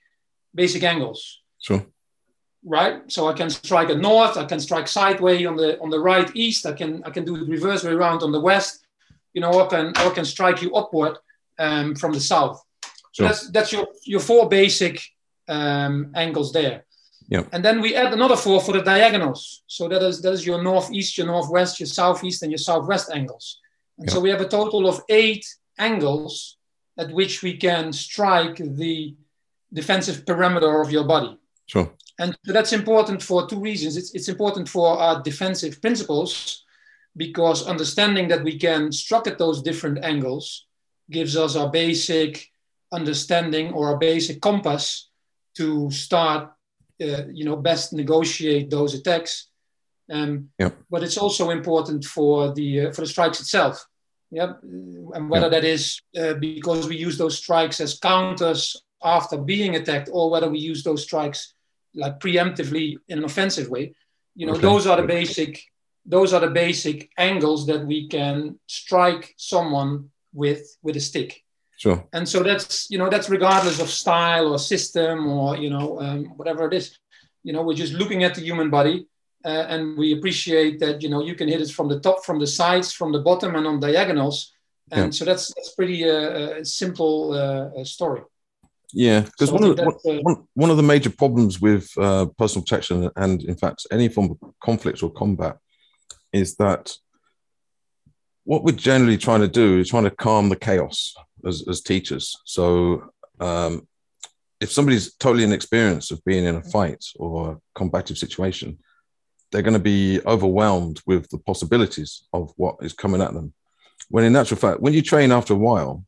basic 0.54 0.82
angles. 0.82 1.40
Sure 1.60 1.86
right? 2.64 3.10
So 3.10 3.28
I 3.28 3.32
can 3.32 3.50
strike 3.50 3.90
at 3.90 3.98
north, 3.98 4.36
I 4.36 4.44
can 4.44 4.60
strike 4.60 4.88
sideways 4.88 5.46
on 5.46 5.56
the 5.56 5.80
on 5.80 5.90
the 5.90 5.98
right 5.98 6.30
east, 6.34 6.66
I 6.66 6.72
can 6.72 7.02
I 7.04 7.10
can 7.10 7.24
do 7.24 7.36
the 7.36 7.46
reverse 7.46 7.84
way 7.84 7.92
around 7.92 8.22
on 8.22 8.32
the 8.32 8.40
west, 8.40 8.86
you 9.34 9.40
know, 9.40 9.52
or 9.52 9.66
can 9.66 9.88
or 10.04 10.10
can 10.10 10.24
strike 10.24 10.62
you 10.62 10.74
upward 10.74 11.18
um, 11.58 11.94
from 11.94 12.12
the 12.12 12.20
south. 12.20 12.62
So 13.12 13.24
sure. 13.24 13.28
that's 13.28 13.50
that's 13.50 13.72
your 13.72 13.88
your 14.04 14.20
four 14.20 14.48
basic 14.48 15.02
um, 15.48 16.12
angles 16.14 16.52
there. 16.52 16.84
Yeah. 17.28 17.42
And 17.52 17.62
then 17.64 17.80
we 17.80 17.94
add 17.94 18.12
another 18.12 18.36
four 18.36 18.60
for 18.60 18.72
the 18.72 18.82
diagonals. 18.82 19.62
So 19.66 19.86
that 19.88 20.02
is 20.02 20.22
that 20.22 20.32
is 20.32 20.46
your 20.46 20.62
northeast, 20.62 21.18
your 21.18 21.26
northwest, 21.26 21.78
your 21.78 21.86
southeast, 21.86 22.42
and 22.42 22.50
your 22.50 22.58
southwest 22.58 23.10
angles. 23.12 23.60
And 23.98 24.10
so 24.10 24.20
we 24.20 24.30
have 24.30 24.40
a 24.40 24.48
total 24.48 24.88
of 24.88 25.02
eight 25.08 25.44
angles 25.78 26.56
at 26.96 27.12
which 27.12 27.42
we 27.42 27.56
can 27.56 27.92
strike 27.92 28.56
the 28.56 29.14
defensive 29.72 30.24
perimeter 30.24 30.80
of 30.80 30.90
your 30.90 31.04
body. 31.04 31.38
Sure. 31.66 31.92
And 32.18 32.36
that's 32.44 32.72
important 32.72 33.22
for 33.22 33.46
two 33.46 33.60
reasons. 33.60 33.96
It's, 33.96 34.14
it's 34.14 34.28
important 34.28 34.68
for 34.68 34.98
our 34.98 35.22
defensive 35.22 35.80
principles 35.80 36.64
because 37.16 37.66
understanding 37.66 38.28
that 38.28 38.42
we 38.42 38.58
can 38.58 38.90
struck 38.90 39.26
at 39.26 39.38
those 39.38 39.62
different 39.62 40.04
angles 40.04 40.66
gives 41.10 41.36
us 41.36 41.56
our 41.56 41.70
basic 41.70 42.48
understanding 42.92 43.72
or 43.72 43.94
a 43.94 43.98
basic 43.98 44.40
compass 44.40 45.10
to 45.56 45.90
start, 45.90 46.50
you 46.98 47.44
know, 47.44 47.56
best 47.56 47.92
negotiate 47.92 48.70
those 48.70 48.94
attacks. 48.94 49.48
Um, 50.10 50.50
yeah. 50.58 50.70
But 50.90 51.02
it's 51.02 51.18
also 51.18 51.50
important 51.50 52.04
for 52.04 52.52
the 52.54 52.86
uh, 52.86 52.92
for 52.92 53.02
the 53.02 53.06
strikes 53.06 53.40
itself. 53.40 53.86
Yeah, 54.30 54.54
and 54.62 55.30
whether 55.30 55.46
yeah. 55.46 55.60
that 55.60 55.64
is 55.64 56.00
uh, 56.16 56.34
because 56.34 56.88
we 56.88 56.96
use 56.96 57.16
those 57.16 57.38
strikes 57.38 57.80
as 57.80 57.98
counters 57.98 58.76
after 59.02 59.38
being 59.38 59.76
attacked, 59.76 60.10
or 60.12 60.30
whether 60.30 60.50
we 60.50 60.58
use 60.58 60.82
those 60.82 61.04
strikes 61.04 61.54
like 61.94 62.20
preemptively 62.20 62.96
in 63.08 63.18
an 63.18 63.24
offensive 63.24 63.68
way. 63.68 63.94
You 64.34 64.46
know, 64.46 64.52
okay. 64.52 64.62
those 64.62 64.86
are 64.86 65.00
the 65.00 65.06
basic 65.06 65.62
those 66.04 66.32
are 66.32 66.40
the 66.40 66.50
basic 66.50 67.10
angles 67.18 67.66
that 67.66 67.86
we 67.86 68.08
can 68.08 68.58
strike 68.66 69.34
someone 69.36 70.10
with 70.32 70.76
with 70.82 70.96
a 70.96 71.00
stick. 71.00 71.44
Sure. 71.78 72.04
And 72.12 72.28
so 72.28 72.42
that's 72.42 72.90
you 72.90 72.98
know 72.98 73.08
that's 73.08 73.30
regardless 73.30 73.80
of 73.80 73.88
style 73.88 74.52
or 74.52 74.58
system 74.58 75.28
or 75.28 75.56
you 75.56 75.70
know 75.70 76.00
um, 76.00 76.24
whatever 76.36 76.66
it 76.66 76.74
is. 76.74 76.98
You 77.44 77.52
know, 77.52 77.62
we're 77.62 77.74
just 77.74 77.92
looking 77.92 78.24
at 78.24 78.34
the 78.34 78.42
human 78.42 78.68
body, 78.68 79.06
uh, 79.44 79.64
and 79.72 79.96
we 79.96 80.12
appreciate 80.12 80.80
that 80.80 81.02
you 81.02 81.08
know 81.08 81.22
you 81.22 81.36
can 81.36 81.48
hit 81.48 81.60
it 81.60 81.70
from 81.70 81.88
the 81.88 82.00
top, 82.00 82.24
from 82.24 82.40
the 82.40 82.48
sides, 82.48 82.92
from 82.92 83.12
the 83.12 83.20
bottom, 83.20 83.54
and 83.54 83.66
on 83.66 83.78
diagonals. 83.78 84.52
And 84.90 85.06
yeah. 85.06 85.10
so 85.10 85.24
that's 85.24 85.54
that's 85.54 85.72
pretty 85.74 86.04
uh, 86.04 86.60
a 86.60 86.64
simple 86.64 87.32
uh, 87.32 87.84
story. 87.84 88.22
Yeah, 88.92 89.20
because 89.20 89.50
so 89.50 89.54
one, 89.54 89.64
of 89.64 89.76
the, 89.76 89.86
uh, 89.86 90.22
one, 90.22 90.48
one 90.54 90.70
of 90.70 90.78
the 90.78 90.82
major 90.82 91.10
problems 91.10 91.60
with 91.60 91.90
uh, 91.98 92.26
personal 92.38 92.64
protection 92.64 93.10
and, 93.16 93.42
in 93.42 93.54
fact, 93.54 93.86
any 93.90 94.08
form 94.08 94.30
of 94.30 94.54
conflict 94.64 95.02
or 95.02 95.12
combat 95.12 95.58
is 96.32 96.56
that 96.56 96.94
what 98.44 98.64
we're 98.64 98.72
generally 98.72 99.18
trying 99.18 99.42
to 99.42 99.48
do 99.48 99.78
is 99.78 99.90
trying 99.90 100.04
to 100.04 100.10
calm 100.10 100.48
the 100.48 100.56
chaos 100.56 101.14
as, 101.46 101.66
as 101.68 101.80
teachers. 101.80 102.36
So 102.44 103.10
um, 103.40 103.86
if 104.60 104.72
somebody's 104.72 105.14
totally 105.14 105.44
inexperienced 105.44 106.10
of 106.12 106.24
being 106.24 106.44
in 106.44 106.56
a 106.56 106.62
fight 106.62 107.04
or 107.16 107.52
a 107.52 107.58
combative 107.74 108.18
situation, 108.18 108.78
they're 109.50 109.62
going 109.62 109.74
to 109.74 109.78
be 109.78 110.20
overwhelmed 110.26 111.00
with 111.06 111.28
the 111.30 111.38
possibilities 111.38 112.26
of 112.32 112.52
what 112.56 112.76
is 112.82 112.92
coming 112.92 113.22
at 113.22 113.34
them. 113.34 113.52
When 114.10 114.24
in 114.24 114.36
actual 114.36 114.56
fact, 114.56 114.80
when 114.80 114.92
you 114.92 115.02
train 115.02 115.32
after 115.32 115.54
a 115.54 115.56
while, 115.56 116.04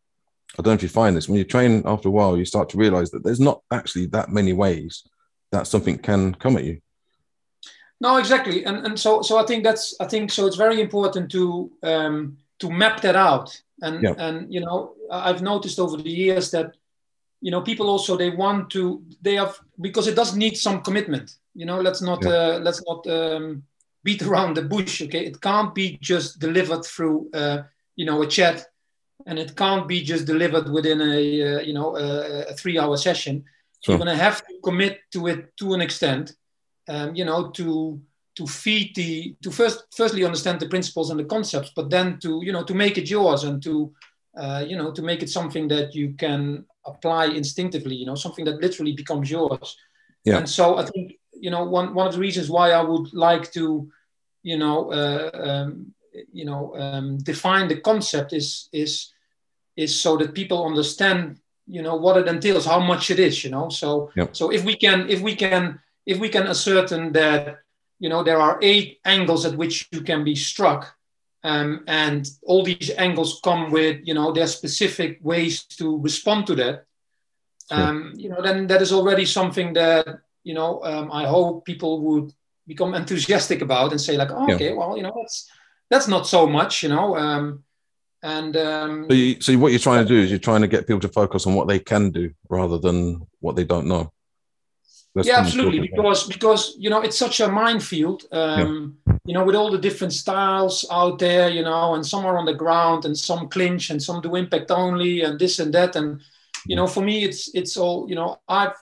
I 0.58 0.62
don't 0.62 0.72
know 0.72 0.74
if 0.74 0.82
you 0.82 0.88
find 0.88 1.16
this, 1.16 1.28
when 1.28 1.38
you 1.38 1.44
train 1.44 1.82
after 1.86 2.08
a 2.08 2.12
while, 2.12 2.36
you 2.36 2.44
start 2.44 2.68
to 2.70 2.78
realize 2.78 3.10
that 3.12 3.22
there's 3.24 3.40
not 3.40 3.62
actually 3.70 4.06
that 4.06 4.30
many 4.30 4.52
ways 4.52 5.04
that 5.52 5.66
something 5.66 5.98
can 5.98 6.34
come 6.34 6.56
at 6.56 6.64
you. 6.64 6.80
No, 8.00 8.16
exactly, 8.16 8.64
and 8.64 8.86
and 8.86 8.98
so 8.98 9.20
so 9.20 9.36
I 9.36 9.44
think 9.44 9.62
that's 9.62 9.94
I 10.00 10.06
think 10.06 10.30
so. 10.30 10.46
It's 10.46 10.56
very 10.56 10.80
important 10.80 11.30
to 11.32 11.70
um, 11.82 12.38
to 12.60 12.70
map 12.70 13.02
that 13.02 13.14
out, 13.14 13.60
and 13.82 14.02
yeah. 14.02 14.14
and 14.18 14.52
you 14.52 14.60
know 14.60 14.94
I've 15.10 15.42
noticed 15.42 15.78
over 15.78 15.96
the 15.96 16.10
years 16.10 16.50
that 16.50 16.76
you 17.40 17.50
know 17.50 17.60
people 17.60 17.88
also 17.88 18.16
they 18.16 18.30
want 18.30 18.70
to 18.70 19.02
they 19.22 19.34
have 19.36 19.58
because 19.80 20.06
it 20.06 20.16
does 20.16 20.36
need 20.36 20.56
some 20.56 20.82
commitment. 20.82 21.36
You 21.54 21.66
know, 21.66 21.80
let's 21.80 22.02
not 22.02 22.22
yeah. 22.22 22.30
uh, 22.30 22.58
let's 22.60 22.82
not 22.86 23.06
um, 23.06 23.64
beat 24.04 24.22
around 24.22 24.56
the 24.56 24.62
bush. 24.62 25.02
Okay, 25.02 25.24
it 25.26 25.40
can't 25.40 25.74
be 25.74 25.98
just 26.00 26.38
delivered 26.38 26.84
through 26.84 27.30
uh, 27.34 27.62
you 27.96 28.06
know 28.06 28.22
a 28.22 28.26
chat, 28.26 28.66
and 29.26 29.38
it 29.38 29.56
can't 29.56 29.88
be 29.88 30.02
just 30.02 30.26
delivered 30.26 30.68
within 30.70 31.00
a 31.00 31.56
uh, 31.56 31.60
you 31.60 31.72
know 31.72 31.96
a, 31.96 32.44
a 32.48 32.54
three-hour 32.54 32.96
session. 32.96 33.44
Sure. 33.82 33.94
You're 33.94 34.04
going 34.04 34.18
to 34.18 34.22
have 34.22 34.46
to 34.46 34.54
commit 34.62 35.00
to 35.12 35.26
it 35.26 35.56
to 35.56 35.72
an 35.72 35.80
extent 35.80 36.36
um, 36.90 37.14
you 37.14 37.24
know, 37.24 37.50
to 37.50 38.00
to 38.36 38.46
feed 38.46 38.94
the 38.94 39.34
to 39.42 39.50
first 39.50 39.84
firstly 39.96 40.24
understand 40.24 40.60
the 40.60 40.68
principles 40.68 41.10
and 41.10 41.20
the 41.20 41.24
concepts, 41.24 41.72
but 41.74 41.90
then 41.90 42.18
to 42.20 42.40
you 42.42 42.52
know 42.52 42.64
to 42.64 42.74
make 42.74 42.98
it 42.98 43.10
yours 43.10 43.44
and 43.44 43.62
to 43.62 43.92
uh, 44.36 44.64
you 44.66 44.76
know 44.76 44.92
to 44.92 45.02
make 45.02 45.22
it 45.22 45.30
something 45.30 45.68
that 45.68 45.94
you 45.94 46.14
can 46.14 46.64
apply 46.86 47.26
instinctively. 47.26 47.96
You 47.96 48.06
know, 48.06 48.14
something 48.14 48.44
that 48.44 48.60
literally 48.60 48.92
becomes 48.92 49.30
yours. 49.30 49.76
Yeah. 50.24 50.38
And 50.38 50.48
so 50.48 50.76
I 50.76 50.84
think 50.84 51.14
you 51.32 51.50
know 51.50 51.64
one 51.64 51.94
one 51.94 52.06
of 52.06 52.14
the 52.14 52.20
reasons 52.20 52.50
why 52.50 52.70
I 52.72 52.82
would 52.82 53.12
like 53.12 53.50
to 53.52 53.90
you 54.42 54.58
know 54.58 54.90
uh, 54.92 55.30
um, 55.34 55.94
you 56.32 56.44
know 56.44 56.74
um, 56.76 57.18
define 57.18 57.68
the 57.68 57.80
concept 57.80 58.32
is 58.32 58.68
is 58.72 59.12
is 59.76 59.98
so 59.98 60.16
that 60.16 60.34
people 60.34 60.66
understand 60.66 61.38
you 61.66 61.82
know 61.82 61.96
what 61.96 62.16
it 62.16 62.28
entails 62.28 62.66
how 62.66 62.80
much 62.80 63.10
it 63.10 63.18
is 63.18 63.44
you 63.44 63.50
know 63.50 63.68
so 63.68 64.10
yep. 64.16 64.34
so 64.34 64.50
if 64.50 64.64
we 64.64 64.76
can 64.76 65.08
if 65.08 65.20
we 65.20 65.34
can 65.34 65.78
if 66.06 66.18
we 66.18 66.28
can 66.28 66.46
ascertain 66.46 67.12
that 67.12 67.60
you 68.00 68.08
know 68.08 68.22
there 68.24 68.40
are 68.40 68.58
eight 68.62 68.98
angles 69.04 69.46
at 69.46 69.56
which 69.56 69.88
you 69.92 70.00
can 70.00 70.24
be 70.24 70.34
struck 70.34 70.96
um, 71.44 71.84
and 71.86 72.28
all 72.42 72.64
these 72.64 72.90
angles 72.98 73.40
come 73.42 73.70
with 73.70 74.00
you 74.04 74.14
know 74.14 74.32
their 74.32 74.46
specific 74.46 75.18
ways 75.22 75.64
to 75.64 75.98
respond 76.00 76.46
to 76.48 76.54
that. 76.56 76.84
Um, 77.70 78.12
you 78.16 78.28
know 78.28 78.42
then 78.42 78.66
that 78.66 78.82
is 78.82 78.92
already 78.92 79.24
something 79.24 79.74
that 79.74 80.04
you 80.42 80.54
know 80.54 80.82
um, 80.82 81.12
i 81.12 81.24
hope 81.24 81.64
people 81.64 82.00
would 82.00 82.32
become 82.66 82.94
enthusiastic 82.94 83.62
about 83.62 83.92
and 83.92 84.00
say 84.00 84.16
like 84.16 84.30
oh, 84.32 84.52
okay 84.52 84.70
yeah. 84.70 84.74
well 84.74 84.96
you 84.96 85.04
know 85.04 85.12
that's 85.16 85.48
that's 85.88 86.08
not 86.08 86.26
so 86.26 86.48
much 86.48 86.82
you 86.82 86.88
know 86.88 87.16
um, 87.16 87.62
and 88.22 88.56
um, 88.56 89.06
so, 89.08 89.14
you, 89.14 89.40
so 89.40 89.56
what 89.58 89.70
you're 89.70 89.78
trying 89.78 90.04
to 90.04 90.08
do 90.08 90.20
is 90.20 90.30
you're 90.30 90.38
trying 90.38 90.60
to 90.62 90.68
get 90.68 90.86
people 90.86 91.00
to 91.00 91.08
focus 91.08 91.46
on 91.46 91.54
what 91.54 91.68
they 91.68 91.78
can 91.78 92.10
do 92.10 92.32
rather 92.48 92.78
than 92.78 93.26
what 93.40 93.56
they 93.56 93.64
don't 93.64 93.86
know 93.86 94.12
that's 95.14 95.26
yeah, 95.26 95.38
absolutely. 95.38 95.80
Because 95.80 96.26
because 96.26 96.76
you 96.78 96.88
know 96.88 97.00
it's 97.00 97.18
such 97.18 97.40
a 97.40 97.48
minefield. 97.48 98.24
Um, 98.30 98.98
yeah. 99.06 99.14
You 99.24 99.34
know, 99.34 99.44
with 99.44 99.54
all 99.54 99.70
the 99.70 99.78
different 99.78 100.12
styles 100.12 100.84
out 100.90 101.18
there, 101.18 101.50
you 101.50 101.62
know, 101.62 101.94
and 101.94 102.06
some 102.06 102.24
are 102.26 102.38
on 102.38 102.46
the 102.46 102.54
ground, 102.54 103.04
and 103.04 103.16
some 103.16 103.48
clinch, 103.48 103.90
and 103.90 104.02
some 104.02 104.20
do 104.20 104.36
impact 104.36 104.70
only, 104.70 105.22
and 105.22 105.38
this 105.38 105.58
and 105.58 105.74
that, 105.74 105.96
and 105.96 106.20
you 106.66 106.76
know, 106.76 106.86
for 106.86 107.02
me, 107.02 107.24
it's 107.24 107.52
it's 107.54 107.76
all 107.76 108.08
you 108.08 108.14
know. 108.14 108.40
I've 108.48 108.74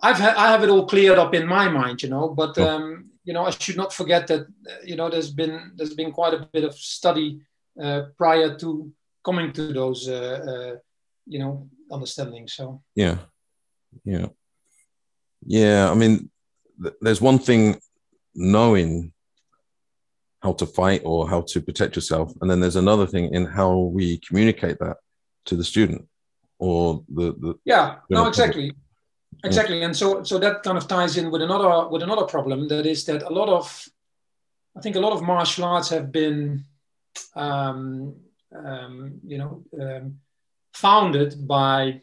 I've 0.00 0.18
ha- 0.18 0.34
I 0.36 0.50
have 0.52 0.62
it 0.62 0.70
all 0.70 0.86
cleared 0.86 1.18
up 1.18 1.34
in 1.34 1.46
my 1.46 1.68
mind, 1.68 2.02
you 2.02 2.08
know, 2.08 2.28
but 2.28 2.56
um, 2.58 3.10
you 3.24 3.32
know, 3.32 3.44
I 3.44 3.50
should 3.50 3.76
not 3.76 3.92
forget 3.92 4.26
that 4.28 4.46
you 4.84 4.96
know 4.96 5.10
there's 5.10 5.30
been 5.30 5.72
there's 5.76 5.94
been 5.94 6.12
quite 6.12 6.34
a 6.34 6.48
bit 6.52 6.64
of 6.64 6.74
study 6.74 7.40
uh, 7.82 8.02
prior 8.16 8.56
to 8.58 8.92
coming 9.24 9.52
to 9.52 9.72
those 9.72 10.08
uh, 10.08 10.44
uh, 10.74 10.78
you 11.26 11.40
know 11.40 11.68
understandings. 11.90 12.54
So 12.54 12.82
yeah, 12.94 13.18
yeah. 14.04 14.26
Yeah, 15.46 15.90
I 15.90 15.94
mean, 15.94 16.30
th- 16.82 16.94
there's 17.00 17.20
one 17.20 17.38
thing 17.38 17.80
knowing 18.34 19.12
how 20.42 20.52
to 20.54 20.66
fight 20.66 21.02
or 21.04 21.28
how 21.28 21.40
to 21.42 21.60
protect 21.60 21.96
yourself, 21.96 22.32
and 22.40 22.50
then 22.50 22.60
there's 22.60 22.76
another 22.76 23.06
thing 23.06 23.32
in 23.32 23.46
how 23.46 23.78
we 23.78 24.18
communicate 24.18 24.78
that 24.80 24.98
to 25.46 25.56
the 25.56 25.64
student 25.64 26.06
or 26.58 27.02
the, 27.08 27.32
the 27.40 27.54
yeah 27.64 27.96
no 28.10 28.26
exactly. 28.26 28.72
Exactly 29.44 29.82
and 29.82 29.94
so 29.94 30.22
so 30.24 30.38
that 30.38 30.62
kind 30.62 30.78
of 30.78 30.88
ties 30.88 31.16
in 31.16 31.30
with 31.30 31.42
another 31.42 31.88
with 31.88 32.02
another 32.02 32.24
problem 32.24 32.68
that 32.68 32.86
is 32.86 33.04
that 33.04 33.22
a 33.22 33.28
lot 33.28 33.48
of 33.48 33.88
i 34.76 34.80
think 34.80 34.96
a 34.96 35.00
lot 35.00 35.12
of 35.12 35.22
martial 35.22 35.64
arts 35.64 35.90
have 35.90 36.10
been 36.10 36.64
um, 37.34 38.14
um, 38.54 39.20
you 39.24 39.38
know 39.38 39.62
um, 39.80 40.18
founded 40.72 41.46
by 41.46 42.00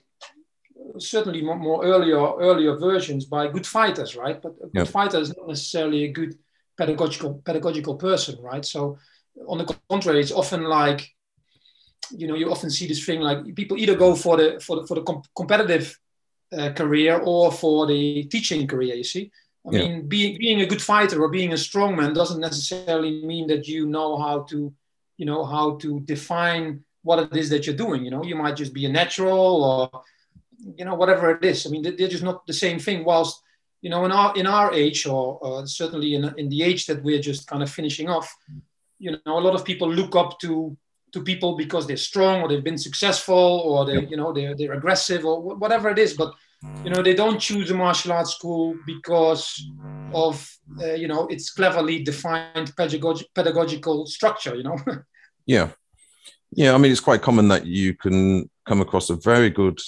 certainly 0.99 1.41
more, 1.41 1.83
earlier 1.83 2.17
earlier 2.17 2.75
versions 2.77 3.25
by 3.25 3.47
good 3.47 3.65
fighters, 3.65 4.15
right? 4.15 4.41
But 4.41 4.53
a 4.63 4.67
good 4.67 4.85
yep. 4.85 4.87
fighter 4.87 5.19
is 5.19 5.35
not 5.35 5.47
necessarily 5.47 6.05
a 6.05 6.11
good 6.11 6.37
pedagogical 6.77 7.41
pedagogical 7.45 7.95
person, 7.95 8.41
right? 8.41 8.65
So 8.65 8.97
on 9.47 9.57
the 9.57 9.75
contrary, 9.89 10.19
it's 10.19 10.31
often 10.31 10.63
like 10.63 11.09
you 12.11 12.27
know 12.27 12.35
you 12.35 12.51
often 12.51 12.69
see 12.69 12.87
this 12.87 13.05
thing 13.05 13.21
like 13.21 13.55
people 13.55 13.77
either 13.77 13.95
go 13.95 14.15
for 14.15 14.37
the 14.37 14.59
for 14.59 14.81
the 14.81 14.87
for 14.87 14.95
the 14.95 15.03
com- 15.03 15.23
competitive 15.35 15.97
uh, 16.57 16.71
career 16.73 17.21
or 17.23 17.51
for 17.51 17.87
the 17.87 18.23
teaching 18.25 18.67
career. 18.67 18.95
You 18.95 19.03
see. 19.03 19.31
I 19.65 19.71
yeah. 19.71 19.79
mean, 19.79 20.07
being 20.09 20.37
being 20.37 20.61
a 20.61 20.65
good 20.65 20.81
fighter 20.81 21.21
or 21.21 21.29
being 21.29 21.53
a 21.53 21.57
strong 21.57 21.95
man 21.95 22.13
doesn't 22.13 22.41
necessarily 22.41 23.23
mean 23.25 23.47
that 23.47 23.65
you 23.65 23.85
know 23.85 24.17
how 24.17 24.41
to, 24.49 24.73
you 25.15 25.25
know, 25.25 25.45
how 25.45 25.77
to 25.77 26.01
define 26.01 26.83
what 27.01 27.19
it 27.19 27.37
is 27.37 27.49
that 27.49 27.65
you're 27.65 27.75
doing. 27.75 28.03
You 28.03 28.11
know, 28.11 28.23
you 28.25 28.35
might 28.35 28.57
just 28.57 28.73
be 28.73 28.85
a 28.85 28.89
natural, 28.89 29.63
or 29.63 30.01
you 30.77 30.85
know 30.85 30.95
whatever 30.95 31.31
it 31.31 31.43
is. 31.43 31.65
I 31.65 31.69
mean 31.69 31.83
they're 31.83 32.07
just 32.07 32.23
not 32.23 32.45
the 32.47 32.53
same 32.53 32.79
thing 32.79 33.03
whilst 33.05 33.41
you 33.81 33.89
know 33.89 34.05
in 34.05 34.11
our 34.11 34.35
in 34.35 34.47
our 34.47 34.73
age 34.73 35.05
or 35.05 35.39
uh, 35.45 35.65
certainly 35.65 36.15
in, 36.15 36.33
in 36.37 36.49
the 36.49 36.63
age 36.63 36.85
that 36.85 37.03
we're 37.03 37.21
just 37.21 37.47
kind 37.47 37.63
of 37.63 37.69
finishing 37.69 38.09
off 38.09 38.33
you 38.99 39.11
know 39.11 39.37
a 39.39 39.45
lot 39.47 39.55
of 39.55 39.65
people 39.65 39.91
look 39.91 40.15
up 40.15 40.39
to 40.39 40.75
to 41.11 41.21
people 41.21 41.55
because 41.55 41.85
they're 41.85 41.97
strong 41.97 42.41
or 42.41 42.47
they've 42.47 42.63
been 42.63 42.77
successful 42.77 43.61
or 43.65 43.85
they 43.85 44.05
you 44.07 44.17
know 44.17 44.33
they're, 44.33 44.55
they're 44.55 44.73
aggressive 44.73 45.25
or 45.25 45.41
whatever 45.41 45.89
it 45.89 45.99
is. 45.99 46.13
But 46.13 46.33
you 46.83 46.89
know 46.89 47.01
they 47.03 47.13
don't 47.13 47.39
choose 47.39 47.71
a 47.71 47.73
martial 47.73 48.13
arts 48.13 48.31
school 48.31 48.75
because 48.85 49.63
of 50.13 50.49
uh, 50.81 50.93
you 50.93 51.07
know 51.07 51.27
its 51.27 51.51
cleverly 51.51 52.03
defined 52.03 52.75
pedagog- 52.75 53.25
pedagogical 53.35 54.05
structure 54.05 54.55
you 54.55 54.63
know? 54.63 54.77
Yeah. 55.45 55.69
Yeah 56.51 56.73
i 56.73 56.77
mean 56.77 56.91
it's 56.91 57.01
quite 57.01 57.21
common 57.21 57.49
that 57.49 57.65
you 57.65 57.95
can 57.95 58.49
come 58.65 58.79
across 58.79 59.09
a 59.09 59.15
very 59.15 59.49
good 59.49 59.79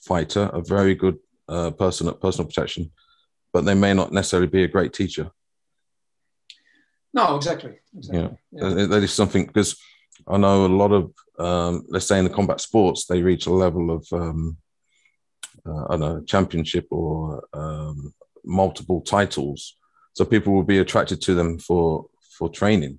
fighter, 0.00 0.50
a 0.52 0.60
very 0.60 0.94
good 0.94 1.18
uh, 1.48 1.70
person 1.70 2.08
at 2.08 2.20
personal 2.20 2.46
protection, 2.46 2.90
but 3.52 3.64
they 3.64 3.74
may 3.74 3.94
not 3.94 4.12
necessarily 4.12 4.48
be 4.48 4.64
a 4.64 4.68
great 4.68 4.92
teacher. 4.92 5.30
No, 7.12 7.36
exactly. 7.36 7.78
exactly. 7.96 8.36
Yeah, 8.52 8.68
yeah. 8.68 8.86
that 8.86 9.02
is 9.02 9.12
something 9.12 9.46
because 9.46 9.76
I 10.28 10.36
know 10.36 10.66
a 10.66 10.68
lot 10.68 10.92
of, 10.92 11.12
um, 11.38 11.84
let's 11.88 12.06
say 12.06 12.18
in 12.18 12.24
the 12.24 12.30
combat 12.30 12.60
sports, 12.60 13.06
they 13.06 13.22
reach 13.22 13.46
a 13.46 13.52
level 13.52 13.90
of, 13.90 14.06
um, 14.12 14.58
uh, 15.66 15.84
I 15.86 15.90
don't 15.90 16.00
know, 16.00 16.22
championship 16.24 16.86
or 16.90 17.44
um, 17.52 18.14
multiple 18.44 19.00
titles. 19.00 19.76
So 20.12 20.24
people 20.24 20.52
will 20.52 20.62
be 20.64 20.78
attracted 20.78 21.20
to 21.22 21.34
them 21.34 21.58
for 21.58 22.06
for 22.36 22.48
training, 22.48 22.98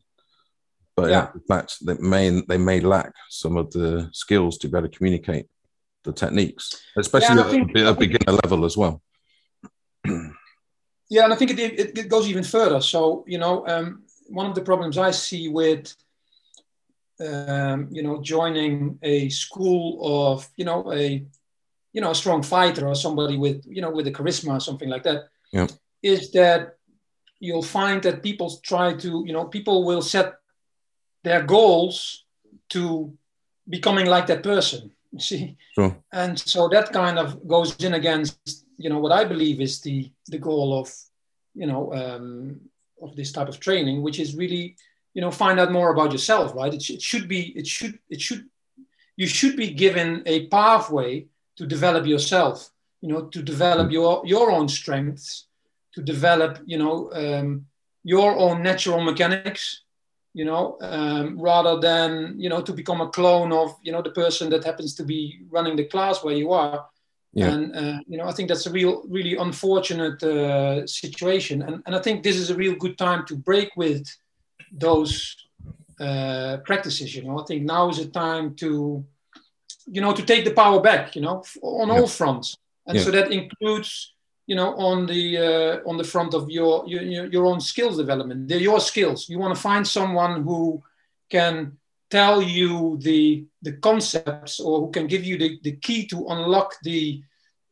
but 0.95 1.09
yeah. 1.09 1.29
in 1.33 1.41
fact, 1.41 1.85
they 1.85 1.95
may 1.95 2.41
they 2.47 2.57
may 2.57 2.79
lack 2.79 3.11
some 3.29 3.57
of 3.57 3.71
the 3.71 4.09
skills 4.13 4.57
to 4.59 4.69
better 4.69 4.87
communicate 4.87 5.47
the 6.03 6.13
techniques, 6.13 6.81
especially 6.97 7.35
yeah, 7.35 7.41
at 7.41 7.51
think, 7.51 7.77
a, 7.77 7.93
beginner 7.93 8.39
level 8.43 8.65
as 8.65 8.75
well. 8.75 9.01
yeah, 11.09 11.23
and 11.23 11.33
I 11.33 11.35
think 11.35 11.51
it, 11.51 11.59
it, 11.59 11.97
it, 11.97 12.09
goes 12.09 12.27
even 12.27 12.43
further. 12.43 12.81
So 12.81 13.23
you 13.27 13.37
know, 13.37 13.67
um, 13.67 14.03
one 14.27 14.47
of 14.47 14.55
the 14.55 14.61
problems 14.61 14.97
I 14.97 15.11
see 15.11 15.49
with 15.49 15.93
um, 17.19 17.87
you 17.91 18.03
know 18.03 18.21
joining 18.21 18.97
a 19.03 19.29
school 19.29 19.99
of 20.33 20.49
you 20.55 20.65
know 20.65 20.91
a 20.91 21.23
you 21.93 22.01
know 22.01 22.11
a 22.11 22.15
strong 22.15 22.41
fighter 22.41 22.87
or 22.87 22.95
somebody 22.95 23.37
with 23.37 23.63
you 23.67 23.81
know 23.81 23.91
with 23.91 24.07
a 24.07 24.11
charisma 24.11 24.57
or 24.57 24.59
something 24.59 24.89
like 24.89 25.03
that 25.03 25.25
yeah. 25.51 25.67
is 26.01 26.31
that 26.31 26.77
you'll 27.39 27.63
find 27.63 28.01
that 28.03 28.23
people 28.23 28.59
try 28.63 28.93
to 28.93 29.23
you 29.25 29.33
know 29.33 29.45
people 29.45 29.83
will 29.83 30.01
set 30.01 30.35
their 31.23 31.43
goals 31.43 32.25
to 32.69 33.13
becoming 33.69 34.07
like 34.07 34.27
that 34.27 34.41
person 34.43 34.91
you 35.11 35.19
see 35.29 35.57
sure. 35.75 35.95
and 36.11 36.39
so 36.39 36.67
that 36.67 36.91
kind 36.91 37.17
of 37.19 37.47
goes 37.47 37.75
in 37.77 37.93
against 37.93 38.65
you 38.77 38.89
know 38.89 38.99
what 38.99 39.11
i 39.11 39.23
believe 39.23 39.61
is 39.61 39.81
the 39.81 40.11
the 40.27 40.37
goal 40.37 40.79
of 40.79 40.93
you 41.53 41.67
know 41.67 41.93
um, 41.93 42.59
of 43.01 43.15
this 43.15 43.31
type 43.31 43.49
of 43.49 43.59
training 43.59 44.01
which 44.01 44.19
is 44.19 44.35
really 44.35 44.75
you 45.13 45.21
know 45.21 45.31
find 45.31 45.59
out 45.59 45.71
more 45.71 45.91
about 45.91 46.11
yourself 46.11 46.55
right 46.55 46.73
it, 46.73 46.81
sh- 46.81 46.91
it 46.91 47.01
should 47.01 47.27
be 47.27 47.53
it 47.57 47.67
should 47.67 47.99
it 48.09 48.21
should 48.21 48.45
you 49.17 49.27
should 49.27 49.55
be 49.55 49.71
given 49.71 50.23
a 50.25 50.47
pathway 50.47 51.25
to 51.57 51.65
develop 51.65 52.05
yourself 52.05 52.71
you 53.01 53.09
know 53.09 53.23
to 53.23 53.41
develop 53.41 53.89
mm. 53.89 53.93
your 53.93 54.21
your 54.25 54.51
own 54.51 54.67
strengths 54.67 55.47
to 55.93 56.01
develop 56.01 56.59
you 56.65 56.77
know 56.77 57.11
um, 57.13 57.65
your 58.03 58.37
own 58.37 58.63
natural 58.63 59.03
mechanics 59.03 59.83
you 60.33 60.45
know, 60.45 60.77
um, 60.81 61.39
rather 61.39 61.79
than, 61.79 62.35
you 62.37 62.49
know, 62.49 62.61
to 62.61 62.73
become 62.73 63.01
a 63.01 63.09
clone 63.09 63.51
of, 63.51 63.75
you 63.83 63.91
know, 63.91 64.01
the 64.01 64.11
person 64.11 64.49
that 64.49 64.63
happens 64.63 64.95
to 64.95 65.03
be 65.03 65.41
running 65.49 65.75
the 65.75 65.85
class 65.85 66.23
where 66.23 66.35
you 66.35 66.51
are. 66.51 66.85
Yeah. 67.33 67.51
And, 67.51 67.75
uh, 67.75 67.99
you 68.07 68.17
know, 68.17 68.25
I 68.25 68.33
think 68.33 68.49
that's 68.49 68.65
a 68.65 68.71
real, 68.71 69.03
really 69.07 69.35
unfortunate 69.35 70.21
uh, 70.23 70.85
situation. 70.85 71.61
And, 71.61 71.81
and 71.85 71.95
I 71.95 71.99
think 71.99 72.23
this 72.23 72.37
is 72.37 72.49
a 72.49 72.55
real 72.55 72.75
good 72.75 72.97
time 72.97 73.25
to 73.27 73.35
break 73.35 73.69
with 73.75 74.05
those 74.71 75.35
uh, 75.99 76.57
practices, 76.65 77.15
you 77.15 77.23
know. 77.23 77.39
I 77.39 77.43
think 77.45 77.63
now 77.63 77.89
is 77.89 77.99
a 77.99 78.07
time 78.07 78.55
to, 78.55 79.05
you 79.87 80.01
know, 80.01 80.13
to 80.13 80.23
take 80.23 80.45
the 80.45 80.53
power 80.53 80.81
back, 80.81 81.15
you 81.15 81.21
know, 81.21 81.43
on 81.61 81.87
yeah. 81.87 81.95
all 81.95 82.07
fronts. 82.07 82.57
And 82.87 82.97
yeah. 82.97 83.03
so 83.03 83.11
that 83.11 83.31
includes 83.31 84.13
you 84.51 84.57
know 84.59 84.71
on 84.75 85.05
the 85.05 85.23
uh, 85.37 85.89
on 85.89 85.95
the 85.95 86.03
front 86.13 86.33
of 86.33 86.43
your, 86.57 86.83
your 86.85 87.25
your 87.35 87.45
own 87.45 87.61
skills 87.61 87.95
development. 88.03 88.49
They're 88.49 88.67
your 88.71 88.81
skills. 88.81 89.29
You 89.29 89.39
want 89.39 89.55
to 89.55 89.61
find 89.69 89.83
someone 89.87 90.43
who 90.43 90.83
can 91.29 91.77
tell 92.09 92.41
you 92.41 92.97
the 93.07 93.45
the 93.61 93.73
concepts 93.89 94.59
or 94.59 94.73
who 94.81 94.91
can 94.91 95.07
give 95.07 95.23
you 95.23 95.37
the, 95.37 95.49
the 95.63 95.75
key 95.85 96.05
to 96.07 96.17
unlock 96.35 96.69
the 96.83 97.23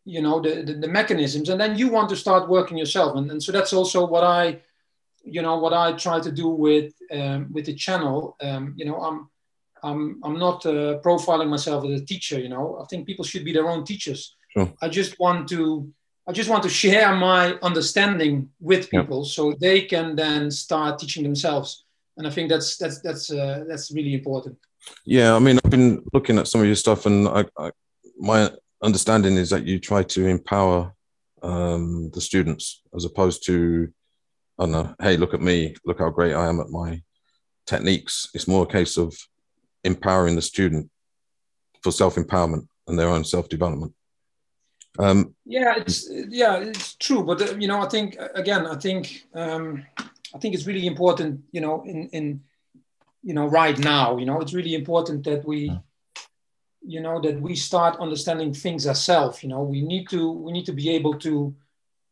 you 0.05 0.21
know 0.21 0.39
the, 0.39 0.63
the, 0.67 0.73
the 0.83 0.87
mechanisms 0.99 1.49
and 1.49 1.59
then 1.59 1.77
you 1.77 1.89
want 1.89 2.07
to 2.11 2.15
start 2.15 2.47
working 2.47 2.77
yourself. 2.77 3.17
And, 3.17 3.29
and 3.29 3.43
so 3.43 3.51
that's 3.51 3.73
also 3.73 4.07
what 4.07 4.23
i 4.23 4.43
you 5.35 5.41
know 5.41 5.57
what 5.63 5.73
i 5.73 5.87
try 6.05 6.17
to 6.21 6.31
do 6.31 6.47
with 6.47 6.93
um, 7.11 7.51
with 7.55 7.65
the 7.65 7.75
channel. 7.85 8.37
Um, 8.47 8.63
you 8.79 8.85
know 8.85 8.97
i'm 9.07 9.17
i'm 9.87 10.01
i'm 10.25 10.39
not 10.39 10.65
uh, 10.65 10.99
profiling 11.05 11.49
myself 11.55 11.83
as 11.83 12.01
a 12.01 12.05
teacher 12.05 12.39
you 12.39 12.51
know. 12.55 12.65
I 12.81 12.85
think 12.85 13.05
people 13.05 13.25
should 13.25 13.43
be 13.43 13.55
their 13.57 13.69
own 13.73 13.83
teachers. 13.83 14.21
Sure. 14.53 14.73
i 14.81 14.87
just 14.99 15.13
want 15.19 15.47
to 15.49 15.59
I 16.29 16.31
just 16.31 16.47
want 16.47 16.61
to 16.61 16.69
share 16.69 17.15
my 17.15 17.53
understanding 17.63 18.49
with 18.59 18.91
people 18.91 19.23
yeah. 19.23 19.31
so 19.31 19.53
they 19.59 19.81
can 19.81 20.15
then 20.15 20.51
start 20.51 20.99
teaching 20.99 21.23
themselves. 21.23 21.85
And 22.17 22.27
I 22.27 22.29
think 22.29 22.49
that's 22.49 22.77
that's 22.77 23.01
that's 23.01 23.31
uh, 23.31 23.63
that's 23.67 23.91
really 23.91 24.13
important. 24.13 24.55
Yeah, 25.05 25.35
I 25.35 25.39
mean, 25.39 25.57
I've 25.57 25.71
been 25.71 26.03
looking 26.13 26.37
at 26.37 26.47
some 26.47 26.61
of 26.61 26.67
your 26.67 26.75
stuff, 26.75 27.07
and 27.07 27.27
I, 27.27 27.45
I, 27.57 27.71
my 28.19 28.51
understanding 28.83 29.37
is 29.37 29.49
that 29.49 29.65
you 29.65 29.79
try 29.79 30.03
to 30.03 30.27
empower 30.27 30.93
um, 31.41 32.11
the 32.13 32.21
students 32.21 32.83
as 32.95 33.05
opposed 33.05 33.43
to, 33.47 33.91
I 34.59 34.63
don't 34.63 34.71
know, 34.71 34.95
hey, 35.01 35.17
look 35.17 35.33
at 35.33 35.41
me, 35.41 35.75
look 35.83 35.97
how 35.97 36.11
great 36.11 36.35
I 36.35 36.47
am 36.47 36.59
at 36.59 36.69
my 36.69 37.01
techniques. 37.65 38.29
It's 38.35 38.47
more 38.47 38.63
a 38.65 38.71
case 38.71 38.97
of 38.97 39.17
empowering 39.83 40.35
the 40.35 40.43
student 40.43 40.91
for 41.81 41.91
self 41.91 42.15
empowerment 42.17 42.67
and 42.87 42.99
their 42.99 43.09
own 43.09 43.23
self 43.23 43.49
development. 43.49 43.93
Um, 44.99 45.33
yeah, 45.45 45.75
it's 45.77 46.09
yeah, 46.09 46.57
it's 46.57 46.95
true. 46.95 47.23
But 47.23 47.41
uh, 47.41 47.55
you 47.57 47.67
know, 47.67 47.79
I 47.81 47.87
think 47.87 48.17
again, 48.35 48.67
I 48.67 48.75
think 48.75 49.25
um, 49.33 49.85
I 50.35 50.37
think 50.39 50.53
it's 50.53 50.67
really 50.67 50.85
important. 50.85 51.41
You 51.51 51.61
know, 51.61 51.83
in 51.85 52.09
in 52.09 52.41
you 53.23 53.33
know, 53.33 53.47
right 53.47 53.77
now, 53.77 54.17
you 54.17 54.25
know, 54.25 54.39
it's 54.41 54.53
really 54.53 54.75
important 54.75 55.23
that 55.25 55.45
we, 55.45 55.71
you 56.81 57.01
know, 57.01 57.19
that 57.21 57.41
we 57.41 57.55
start 57.55 57.99
understanding 57.99 58.53
things 58.53 58.87
ourselves. 58.87 59.43
You 59.43 59.49
know, 59.49 59.63
we 59.63 59.81
need 59.81 60.09
to 60.09 60.31
we 60.31 60.51
need 60.51 60.65
to 60.65 60.73
be 60.73 60.89
able 60.89 61.17
to, 61.19 61.55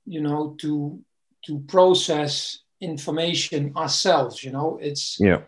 you 0.05 0.21
know, 0.21 0.55
to 0.59 0.99
to 1.45 1.59
process 1.67 2.59
information 2.79 3.73
ourselves. 3.75 4.43
You 4.43 4.51
know, 4.51 4.79
it's 4.81 5.17
yeah, 5.19 5.41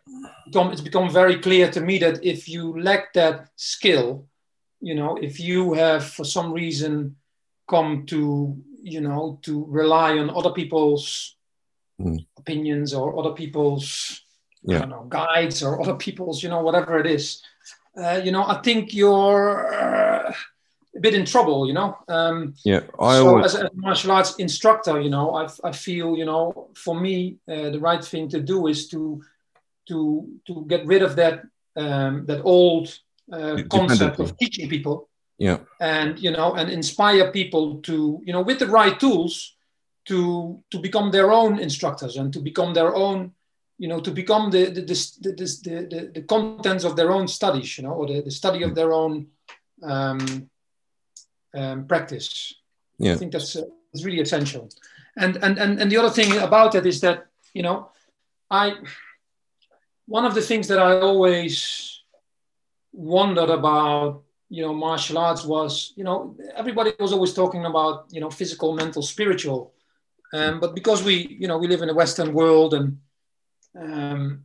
become, 0.46 0.72
it's 0.72 0.82
become 0.82 1.10
very 1.10 1.40
clear 1.40 1.70
to 1.72 1.82
me 1.82 2.00
that 2.00 2.24
if 2.24 2.48
you 2.48 2.82
lack 2.82 3.14
that 3.14 3.50
skill, 3.56 4.28
you 4.82 4.96
know, 4.96 5.18
if 5.18 5.40
you 5.40 5.74
have 5.74 6.06
for 6.06 6.24
some 6.24 6.54
reason 6.54 7.16
come 7.70 8.06
to 8.08 8.58
you 8.82 9.02
know 9.02 9.40
to 9.44 9.66
rely 9.70 10.18
on 10.18 10.30
other 10.30 10.52
people's 10.52 11.36
mm. 12.02 12.26
opinions 12.38 12.94
or 12.94 13.18
other 13.20 13.32
people's 13.32 14.22
yeah. 14.64 14.84
Know, 14.86 15.06
guides 15.08 15.64
or 15.64 15.82
other 15.84 15.96
people's 15.96 16.44
you 16.44 16.50
know 16.50 16.62
whatever 16.62 17.00
it 17.00 17.08
is 17.08 17.42
uh, 17.98 18.20
you 18.24 18.32
know 18.32 18.44
i 18.44 18.62
think 18.62 18.94
you're 18.94 19.74
uh, 19.74 20.34
a 20.96 21.00
bit 21.00 21.14
in 21.14 21.26
trouble 21.26 21.66
you 21.68 21.74
know 21.74 21.98
um, 22.08 22.54
yeah 22.66 22.82
I 23.00 23.16
so 23.16 23.28
always... 23.28 23.56
as 23.56 23.62
a 23.62 23.70
martial 23.74 24.12
arts 24.12 24.36
instructor 24.36 25.00
you 25.00 25.10
know 25.10 25.34
i, 25.36 25.48
I 25.64 25.72
feel 25.72 26.18
you 26.18 26.26
know 26.26 26.70
for 26.76 27.00
me 27.00 27.38
uh, 27.48 27.70
the 27.70 27.80
right 27.80 28.04
thing 28.04 28.28
to 28.30 28.42
do 28.42 28.68
is 28.68 28.90
to 28.90 29.22
to 29.88 30.28
to 30.48 30.66
get 30.68 30.86
rid 30.86 31.04
of 31.04 31.16
that 31.16 31.44
um, 31.76 32.26
that 32.26 32.42
old 32.44 33.00
uh, 33.32 33.62
concept 33.70 34.20
of 34.20 34.38
teaching 34.38 34.68
people 34.68 35.09
yeah. 35.40 35.60
And 35.80 36.20
you 36.20 36.32
know 36.32 36.54
and 36.54 36.70
inspire 36.70 37.32
people 37.32 37.82
to 37.84 38.22
you 38.26 38.34
know 38.34 38.42
with 38.42 38.60
the 38.60 38.68
right 38.68 39.00
tools 39.00 39.56
to 40.06 40.62
to 40.70 40.80
become 40.80 41.12
their 41.12 41.32
own 41.32 41.60
instructors 41.60 42.18
and 42.18 42.34
to 42.34 42.40
become 42.40 42.74
their 42.74 42.94
own 42.96 43.32
you 43.78 43.88
know 43.88 44.02
to 44.02 44.12
become 44.12 44.52
the 44.52 44.66
the, 44.66 44.82
the, 44.82 45.32
the, 45.32 45.88
the, 45.90 46.12
the 46.16 46.22
contents 46.24 46.84
of 46.84 46.96
their 46.96 47.12
own 47.12 47.28
studies 47.28 47.78
you 47.78 47.84
know 47.86 47.94
or 47.94 48.06
the, 48.08 48.22
the 48.22 48.32
study 48.32 48.64
of 48.64 48.76
their 48.76 48.92
own 48.92 49.28
um, 49.82 50.50
um, 51.56 51.86
practice. 51.88 52.54
Yeah. 52.98 53.14
I 53.14 53.16
think 53.16 53.32
that's 53.32 53.56
uh, 53.56 53.64
is 53.94 54.06
really 54.06 54.20
essential. 54.20 54.70
And, 55.18 55.38
and 55.38 55.58
and 55.58 55.82
and 55.82 55.92
the 55.92 55.98
other 55.98 56.10
thing 56.10 56.38
about 56.38 56.76
it 56.76 56.86
is 56.86 57.02
that 57.02 57.28
you 57.54 57.64
know 57.64 57.90
i 58.52 58.74
one 60.06 60.26
of 60.26 60.34
the 60.36 60.42
things 60.42 60.68
that 60.68 60.80
i 60.80 61.00
always 61.00 62.02
wondered 62.94 63.50
about 63.50 64.24
you 64.50 64.64
know 64.64 64.74
martial 64.74 65.18
arts 65.18 65.46
was 65.46 65.94
you 65.96 66.04
know 66.04 66.36
everybody 66.56 66.92
was 67.00 67.14
always 67.14 67.34
talking 67.34 67.66
about 67.66 68.06
you 68.12 68.20
know 68.20 68.30
physical 68.30 68.74
mental 68.74 69.02
spiritual 69.02 69.74
um, 70.34 70.60
but 70.60 70.76
because 70.76 71.04
we 71.04 71.38
you 71.40 71.48
know 71.48 71.58
we 71.58 71.68
live 71.68 71.82
in 71.82 71.90
a 71.90 71.94
western 71.94 72.34
world 72.34 72.74
and 72.74 72.98
um, 73.80 74.44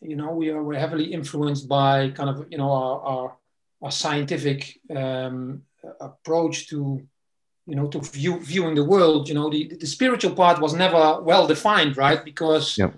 you 0.00 0.16
know 0.16 0.32
we 0.32 0.50
are 0.50 0.62
we're 0.62 0.78
heavily 0.78 1.12
influenced 1.12 1.68
by 1.68 2.10
kind 2.10 2.30
of 2.30 2.46
you 2.50 2.58
know 2.58 2.70
our 2.70 3.00
our, 3.00 3.36
our 3.82 3.90
scientific 3.90 4.80
um, 4.94 5.62
approach 6.00 6.68
to 6.68 7.06
you 7.66 7.76
know 7.76 7.86
to 7.88 8.00
view 8.00 8.38
viewing 8.40 8.74
the 8.74 8.84
world 8.84 9.28
you 9.28 9.34
know 9.34 9.50
the, 9.50 9.68
the 9.80 9.86
spiritual 9.86 10.34
part 10.34 10.60
was 10.60 10.74
never 10.74 11.20
well 11.22 11.46
defined 11.46 11.96
right 11.96 12.24
because 12.24 12.78
yep. 12.78 12.94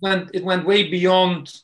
when 0.00 0.30
it 0.32 0.44
went 0.44 0.66
way 0.66 0.88
beyond 0.90 1.62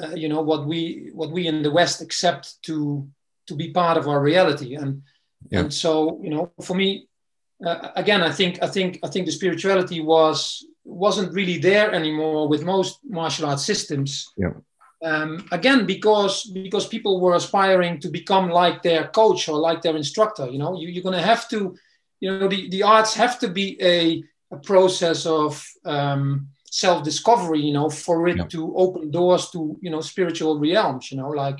uh, 0.00 0.14
you 0.14 0.28
know 0.28 0.42
what 0.42 0.66
we 0.66 1.10
what 1.12 1.30
we 1.30 1.46
in 1.46 1.62
the 1.62 1.70
west 1.70 2.00
accept 2.02 2.60
to 2.62 3.08
to 3.46 3.54
be 3.54 3.70
part 3.70 3.96
of 3.96 4.08
our 4.08 4.20
reality 4.20 4.74
and 4.74 5.02
yeah. 5.50 5.60
and 5.60 5.72
so 5.72 6.20
you 6.22 6.30
know 6.30 6.52
for 6.62 6.74
me 6.74 7.06
uh, 7.64 7.90
again 7.96 8.22
i 8.22 8.30
think 8.30 8.62
i 8.62 8.66
think 8.66 8.98
i 9.02 9.08
think 9.08 9.26
the 9.26 9.32
spirituality 9.32 10.00
was 10.00 10.64
wasn't 10.84 11.32
really 11.32 11.58
there 11.58 11.92
anymore 11.92 12.48
with 12.48 12.62
most 12.64 13.00
martial 13.04 13.46
arts 13.46 13.64
systems 13.64 14.32
yeah. 14.36 14.52
um, 15.02 15.46
again 15.50 15.84
because 15.84 16.44
because 16.44 16.86
people 16.86 17.20
were 17.20 17.34
aspiring 17.34 17.98
to 17.98 18.08
become 18.08 18.48
like 18.50 18.82
their 18.82 19.08
coach 19.08 19.48
or 19.48 19.58
like 19.58 19.82
their 19.82 19.96
instructor 19.96 20.46
you 20.46 20.58
know 20.58 20.78
you, 20.78 20.88
you're 20.88 21.02
going 21.02 21.20
to 21.20 21.30
have 21.32 21.48
to 21.48 21.76
you 22.20 22.30
know 22.30 22.48
the, 22.48 22.68
the 22.70 22.82
arts 22.82 23.14
have 23.14 23.38
to 23.38 23.48
be 23.48 23.76
a, 23.82 24.22
a 24.52 24.58
process 24.58 25.26
of 25.26 25.62
um, 25.84 26.48
self-discovery 26.70 27.60
you 27.60 27.72
know 27.72 27.90
for 27.90 28.28
it 28.28 28.36
yeah. 28.36 28.44
to 28.44 28.74
open 28.76 29.10
doors 29.10 29.50
to 29.50 29.76
you 29.80 29.90
know 29.90 30.00
spiritual 30.00 30.58
realms 30.58 31.10
you 31.10 31.16
know 31.16 31.30
like 31.30 31.58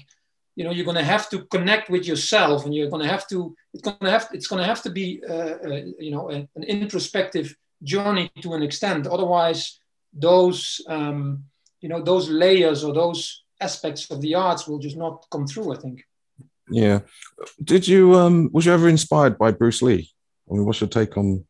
you 0.57 0.64
know 0.64 0.73
you're 0.73 0.85
going 0.85 0.97
to 0.97 1.12
have 1.14 1.29
to 1.31 1.45
connect 1.45 1.88
with 1.90 2.07
yourself 2.07 2.64
and 2.64 2.75
you're 2.75 2.90
going 2.90 3.03
to 3.03 3.09
have 3.09 3.29
to 3.29 3.55
it's 3.73 3.83
going 3.83 3.99
to 4.01 4.11
have 4.11 4.29
it's 4.33 4.49
going 4.49 4.61
to 4.61 4.66
have 4.66 4.83
to 4.83 4.90
be 4.90 5.23
uh, 5.29 5.57
uh, 5.66 5.83
you 5.99 6.11
know 6.11 6.29
an, 6.31 6.49
an, 6.57 6.64
introspective 6.64 7.55
journey 7.83 8.31
to 8.40 8.55
an 8.55 8.62
extent. 8.62 9.07
Otherwise 9.07 9.79
those 10.12 10.81
um, 10.88 11.45
you 11.81 11.88
know 11.88 12.03
those 12.03 12.29
layers 12.29 12.83
or 12.83 12.92
those 12.92 13.45
aspects 13.61 14.11
of 14.11 14.21
the 14.21 14.35
arts 14.35 14.66
will 14.66 14.79
just 14.79 14.99
not 14.99 15.25
come 15.31 15.47
through 15.47 15.73
i 15.73 15.79
think. 15.79 16.05
Yeah. 16.69 17.01
Did 17.62 17.87
you 17.87 18.14
um 18.16 18.51
was 18.53 18.66
you 18.66 18.73
ever 18.73 18.88
inspired 18.88 19.38
by 19.38 19.53
bruce 19.53 19.83
lee? 19.83 20.11
I 20.49 20.55
mean, 20.55 20.64
what's 20.64 20.81
your 20.81 20.88
take 20.88 21.16
on 21.16 21.45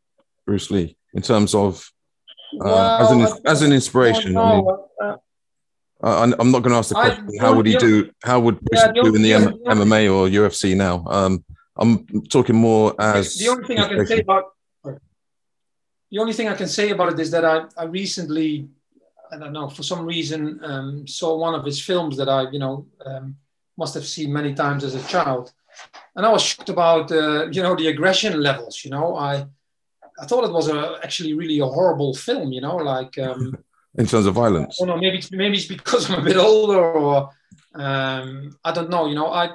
Bruce 0.46 0.70
Lee 0.70 0.96
in 1.12 1.22
terms 1.22 1.54
of 1.54 1.90
uh, 2.54 2.64
well, 2.64 3.02
as 3.02 3.10
an 3.10 3.42
as 3.46 3.62
an 3.62 3.72
inspiration? 3.72 4.36
I 4.36 4.56
mean, 4.56 4.66
uh, 6.02 6.32
I'm 6.38 6.50
not 6.50 6.62
going 6.62 6.72
to 6.72 6.78
ask 6.78 6.90
the 6.90 6.96
question. 6.96 7.28
I, 7.40 7.42
how 7.42 7.54
would 7.54 7.66
he 7.66 7.76
do? 7.76 8.10
How 8.22 8.38
would 8.40 8.60
Bruce 8.60 8.82
yeah, 8.84 8.92
do 8.92 9.14
in 9.14 9.22
the 9.22 9.32
M- 9.32 9.58
MMA 9.64 10.12
or 10.14 10.28
UFC 10.28 10.76
now? 10.76 11.04
Um, 11.06 11.44
I'm 11.76 12.06
talking 12.28 12.56
more 12.56 12.94
as 13.00 13.36
the 13.36 13.48
only 13.48 13.66
thing 13.66 13.78
I 13.78 13.88
can 13.88 14.06
say 14.06 14.20
about 14.20 14.44
the 16.10 16.18
only 16.18 16.32
thing 16.32 16.48
I 16.48 16.54
can 16.54 16.68
say 16.68 16.90
about 16.90 17.12
it 17.12 17.18
is 17.18 17.30
that 17.32 17.44
I, 17.44 17.64
I 17.76 17.84
recently 17.84 18.68
I 19.32 19.38
don't 19.38 19.52
know 19.52 19.68
for 19.68 19.82
some 19.82 20.06
reason 20.06 20.60
um, 20.62 21.06
saw 21.06 21.36
one 21.36 21.54
of 21.54 21.64
his 21.64 21.82
films 21.82 22.16
that 22.16 22.28
I 22.28 22.50
you 22.50 22.58
know 22.58 22.86
um, 23.04 23.36
must 23.76 23.94
have 23.94 24.06
seen 24.06 24.32
many 24.32 24.54
times 24.54 24.84
as 24.84 24.94
a 24.94 25.08
child, 25.08 25.52
and 26.14 26.24
I 26.24 26.30
was 26.30 26.42
shocked 26.42 26.68
about 26.68 27.10
uh, 27.10 27.46
you 27.50 27.62
know 27.62 27.74
the 27.74 27.88
aggression 27.88 28.40
levels. 28.40 28.84
You 28.84 28.90
know, 28.90 29.16
I 29.16 29.46
I 30.20 30.26
thought 30.26 30.44
it 30.44 30.52
was 30.52 30.68
a, 30.68 30.98
actually 31.02 31.34
really 31.34 31.58
a 31.58 31.66
horrible 31.66 32.14
film. 32.14 32.52
You 32.52 32.60
know, 32.60 32.76
like 32.76 33.18
um, 33.18 33.56
in 33.98 34.06
terms 34.06 34.26
of 34.26 34.34
violence. 34.34 34.78
I 34.80 34.86
don't 34.86 34.96
know. 34.96 35.00
Maybe 35.00 35.18
it's, 35.18 35.30
maybe 35.30 35.56
it's 35.56 35.66
because 35.66 36.10
I'm 36.10 36.20
a 36.20 36.24
bit 36.24 36.36
older, 36.50 36.80
or 36.80 37.30
um, 37.74 38.56
I 38.64 38.72
don't 38.72 38.90
know. 38.90 39.06
You 39.06 39.14
know, 39.14 39.32
I 39.32 39.50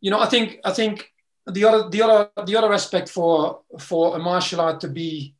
you 0.00 0.10
know 0.10 0.20
I 0.20 0.26
think 0.26 0.58
I 0.64 0.72
think 0.72 1.12
the 1.46 1.64
other 1.64 1.88
the 1.88 2.02
other 2.02 2.30
the 2.44 2.56
other 2.56 2.72
aspect 2.72 3.08
for 3.08 3.60
for 3.78 4.16
a 4.16 4.18
martial 4.18 4.60
art 4.60 4.80
to 4.80 4.88
be 4.88 5.34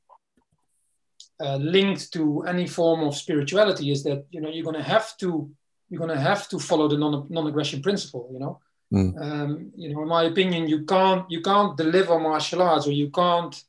uh, 1.41 1.57
linked 1.57 2.13
to 2.13 2.43
any 2.43 2.67
form 2.67 3.01
of 3.03 3.17
spirituality 3.17 3.91
is 3.91 4.03
that 4.05 4.27
you 4.31 4.41
know 4.41 4.49
you're 4.49 4.65
going 4.65 4.77
to 4.77 4.83
have 4.83 5.17
to 5.19 5.51
you're 5.89 5.99
going 5.99 6.17
to 6.17 6.21
have 6.21 6.49
to 6.49 6.59
follow 6.59 6.89
the 6.89 6.99
non 6.99 7.27
non-aggression 7.29 7.83
principle. 7.83 8.29
You 8.33 8.41
know 8.41 8.61
Mm. 8.93 9.21
Um, 9.21 9.73
you 9.77 9.93
know, 9.93 10.03
in 10.03 10.09
my 10.09 10.25
opinion, 10.25 10.67
you 10.67 10.85
can't 10.85 11.31
you 11.31 11.43
can't 11.43 11.77
deliver 11.77 12.19
martial 12.19 12.63
arts, 12.63 12.87
or 12.87 12.93
you 12.93 13.11
can't 13.11 13.63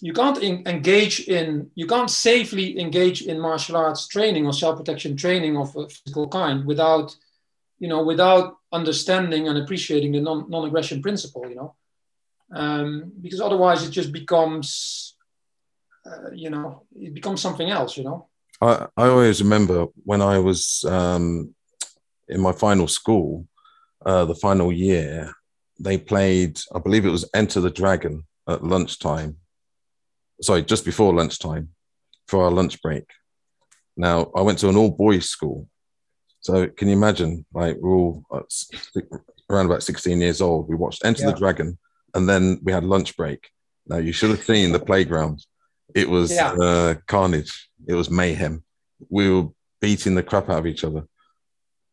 you 0.00 0.12
can't 0.12 0.38
in, 0.38 0.66
engage 0.66 1.28
in 1.28 1.70
you 1.74 1.86
can't 1.86 2.10
safely 2.10 2.78
engage 2.78 3.22
in 3.22 3.40
martial 3.40 3.76
arts 3.76 4.06
training 4.06 4.46
or 4.46 4.52
self-protection 4.52 5.16
training 5.16 5.56
of 5.56 5.74
a 5.76 5.88
physical 5.88 6.28
kind 6.28 6.66
without 6.66 7.14
you 7.78 7.88
know 7.88 8.02
without 8.02 8.56
understanding 8.72 9.48
and 9.48 9.58
appreciating 9.58 10.12
the 10.12 10.20
non, 10.20 10.48
non-aggression 10.48 11.02
principle 11.02 11.48
you 11.48 11.56
know 11.56 11.74
um, 12.54 13.12
because 13.20 13.40
otherwise 13.40 13.86
it 13.86 13.90
just 13.90 14.12
becomes 14.12 15.16
uh, 16.06 16.30
you 16.32 16.50
know 16.50 16.82
it 16.94 17.14
becomes 17.14 17.40
something 17.40 17.70
else 17.70 17.96
you 17.96 18.04
know 18.04 18.28
i, 18.60 18.86
I 18.96 19.08
always 19.08 19.42
remember 19.42 19.86
when 20.04 20.22
i 20.22 20.38
was 20.38 20.84
um, 20.84 21.54
in 22.28 22.40
my 22.40 22.52
final 22.52 22.88
school 22.88 23.46
uh, 24.04 24.24
the 24.24 24.34
final 24.34 24.72
year, 24.72 25.32
they 25.78 25.98
played, 25.98 26.60
I 26.74 26.78
believe 26.78 27.04
it 27.04 27.10
was 27.10 27.28
Enter 27.34 27.60
the 27.60 27.70
Dragon 27.70 28.24
at 28.48 28.64
lunchtime. 28.64 29.36
Sorry, 30.40 30.62
just 30.62 30.84
before 30.84 31.14
lunchtime 31.14 31.70
for 32.26 32.44
our 32.44 32.50
lunch 32.50 32.80
break. 32.82 33.04
Now, 33.96 34.30
I 34.34 34.42
went 34.42 34.58
to 34.60 34.68
an 34.68 34.76
all 34.76 34.90
boys 34.90 35.28
school. 35.28 35.68
So, 36.40 36.68
can 36.68 36.88
you 36.88 36.94
imagine? 36.94 37.44
Like, 37.52 37.76
we're 37.80 37.94
all 37.94 38.22
uh, 38.30 38.40
around 39.50 39.66
about 39.66 39.82
16 39.82 40.20
years 40.20 40.40
old. 40.40 40.68
We 40.68 40.76
watched 40.76 41.04
Enter 41.04 41.24
yeah. 41.24 41.30
the 41.30 41.38
Dragon 41.38 41.78
and 42.14 42.28
then 42.28 42.60
we 42.62 42.72
had 42.72 42.84
lunch 42.84 43.16
break. 43.16 43.50
Now, 43.86 43.98
you 43.98 44.12
should 44.12 44.30
have 44.30 44.42
seen 44.44 44.72
the 44.72 44.78
playground. 44.78 45.44
It 45.94 46.08
was 46.08 46.32
yeah. 46.32 46.52
uh, 46.52 46.94
carnage, 47.06 47.70
it 47.86 47.94
was 47.94 48.10
mayhem. 48.10 48.62
We 49.08 49.30
were 49.30 49.48
beating 49.80 50.14
the 50.14 50.22
crap 50.22 50.50
out 50.50 50.58
of 50.58 50.66
each 50.66 50.84
other. 50.84 51.04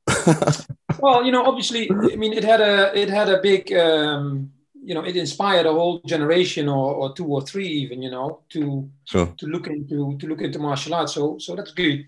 well, 1.00 1.24
you 1.24 1.32
know, 1.32 1.46
obviously, 1.46 1.90
I 1.90 2.16
mean, 2.16 2.34
it 2.34 2.44
had 2.44 2.62
a 2.62 2.98
it 2.98 3.10
had 3.10 3.30
a 3.30 3.42
big, 3.42 3.72
um, 3.74 4.52
you 4.86 4.94
know, 4.94 5.04
it 5.04 5.16
inspired 5.16 5.66
a 5.66 5.74
whole 5.74 6.00
generation 6.06 6.70
or, 6.70 6.94
or 6.94 7.14
two 7.14 7.26
or 7.26 7.42
three 7.42 7.68
even, 7.68 8.02
you 8.02 8.12
know, 8.12 8.42
to 8.50 8.90
sure. 9.06 9.34
to 9.38 9.48
look 9.48 9.68
into 9.68 10.18
to 10.20 10.28
look 10.28 10.42
into 10.42 10.60
martial 10.60 10.94
arts. 10.94 11.14
So 11.14 11.38
so 11.40 11.56
that's 11.56 11.72
good. 11.72 12.06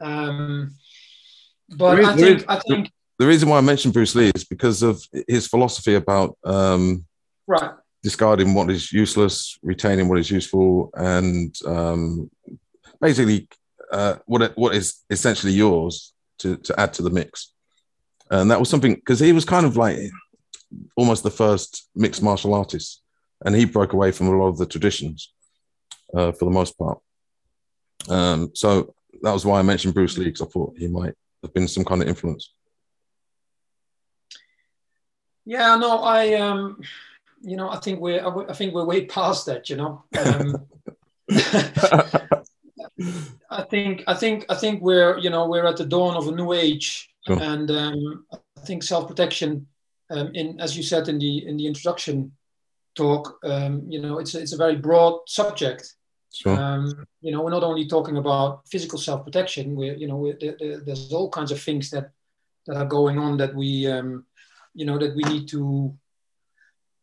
Um, 0.00 0.74
but 1.68 2.00
is, 2.00 2.06
I 2.06 2.16
think 2.16 2.38
is, 2.38 2.44
I 2.48 2.58
think 2.58 2.90
the 3.18 3.26
reason 3.26 3.48
why 3.48 3.58
I 3.58 3.60
mentioned 3.60 3.94
Bruce 3.94 4.14
Lee 4.14 4.32
is 4.34 4.44
because 4.44 4.82
of 4.82 5.02
his 5.28 5.46
philosophy 5.46 5.94
about 5.94 6.36
um, 6.44 7.04
right 7.46 7.72
discarding 8.02 8.54
what 8.54 8.70
is 8.70 8.92
useless, 8.92 9.58
retaining 9.62 10.08
what 10.08 10.18
is 10.18 10.30
useful, 10.30 10.90
and 10.94 11.54
um, 11.64 12.30
basically 13.00 13.48
uh, 13.92 14.16
what 14.26 14.56
what 14.56 14.74
is 14.74 15.02
essentially 15.10 15.52
yours 15.52 16.12
to, 16.38 16.56
to 16.56 16.78
add 16.80 16.92
to 16.94 17.02
the 17.02 17.10
mix. 17.10 17.52
And 18.30 18.50
that 18.50 18.58
was 18.58 18.70
something 18.70 18.94
because 18.94 19.20
he 19.20 19.32
was 19.32 19.44
kind 19.44 19.66
of 19.66 19.76
like 19.76 19.98
almost 20.96 21.22
the 21.22 21.30
first 21.30 21.88
mixed 21.94 22.22
martial 22.22 22.54
artist, 22.54 23.02
and 23.44 23.54
he 23.54 23.64
broke 23.64 23.92
away 23.92 24.12
from 24.12 24.28
a 24.28 24.36
lot 24.36 24.48
of 24.48 24.58
the 24.58 24.66
traditions 24.66 25.32
uh, 26.14 26.32
for 26.32 26.44
the 26.44 26.50
most 26.50 26.78
part. 26.78 26.98
Um, 28.08 28.50
so 28.54 28.94
that 29.22 29.32
was 29.32 29.44
why 29.44 29.58
I 29.58 29.62
mentioned 29.62 29.94
Bruce 29.94 30.18
Lee 30.18 30.26
because 30.26 30.42
I 30.42 30.46
thought 30.46 30.74
he 30.76 30.88
might 30.88 31.14
have 31.42 31.54
been 31.54 31.68
some 31.68 31.84
kind 31.84 32.02
of 32.02 32.08
influence. 32.08 32.52
Yeah, 35.44 35.76
no, 35.76 35.98
I, 35.98 36.34
um, 36.34 36.80
you 37.40 37.56
know, 37.56 37.68
I 37.68 37.78
think 37.78 38.00
we're, 38.00 38.24
I 38.48 38.52
think 38.52 38.74
we're 38.74 38.84
way 38.84 39.06
past 39.06 39.46
that. 39.46 39.68
You 39.68 39.76
know, 39.76 40.04
um, 40.18 40.66
I 43.50 43.62
think 43.62 44.04
I 44.06 44.14
think 44.14 44.46
I 44.48 44.54
think 44.54 44.82
we're 44.82 45.18
you 45.18 45.30
know 45.30 45.46
we're 45.46 45.66
at 45.66 45.76
the 45.76 45.84
dawn 45.84 46.16
of 46.16 46.28
a 46.28 46.32
new 46.32 46.52
age, 46.52 47.10
sure. 47.26 47.42
and 47.42 47.70
um, 47.70 48.26
I 48.32 48.60
think 48.60 48.82
self 48.82 49.08
protection, 49.08 49.66
um, 50.12 50.30
in 50.34 50.60
as 50.60 50.76
you 50.76 50.82
said 50.82 51.08
in 51.08 51.18
the 51.18 51.46
in 51.46 51.56
the 51.56 51.66
introduction 51.66 52.32
talk, 52.94 53.38
um, 53.44 53.82
you 53.88 54.00
know 54.00 54.18
it's 54.18 54.34
a, 54.34 54.40
it's 54.40 54.52
a 54.52 54.56
very 54.64 54.76
broad 54.76 55.20
subject. 55.26 55.94
Sure. 56.34 56.58
Um, 56.58 57.04
you 57.20 57.30
know, 57.30 57.42
we're 57.42 57.50
not 57.50 57.62
only 57.62 57.86
talking 57.86 58.16
about 58.16 58.66
physical 58.68 58.98
self 58.98 59.24
protection. 59.24 59.76
We're 59.76 59.94
you 59.94 60.08
know 60.08 60.32
there, 60.40 60.80
there's 60.80 61.12
all 61.12 61.30
kinds 61.30 61.52
of 61.52 61.60
things 61.60 61.90
that 61.90 62.10
that 62.66 62.76
are 62.76 62.86
going 62.86 63.18
on 63.18 63.36
that 63.38 63.54
we 63.54 63.86
um, 63.86 64.24
you 64.74 64.86
know 64.86 64.98
that 64.98 65.14
we 65.16 65.22
need 65.24 65.48
to 65.48 65.94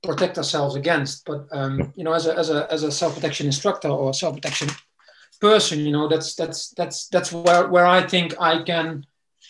protect 0.03 0.37
ourselves 0.37 0.75
against. 0.75 1.25
But 1.25 1.47
um, 1.51 1.93
you 1.95 2.03
know, 2.03 2.13
as 2.13 2.27
a 2.27 2.37
as 2.37 2.49
a 2.49 2.71
as 2.71 2.83
a 2.83 2.91
self 2.91 3.15
protection 3.15 3.45
instructor 3.45 3.89
or 3.89 4.13
self 4.13 4.35
protection 4.35 4.69
person 5.39 5.79
you 5.79 5.91
know 5.91 6.07
that's 6.07 6.35
that's 6.35 6.71
that's 6.71 7.07
that's 7.07 7.31
where 7.31 7.67
where 7.69 7.85
i 7.85 8.05
think 8.05 8.33
i 8.41 8.61
can 8.61 9.05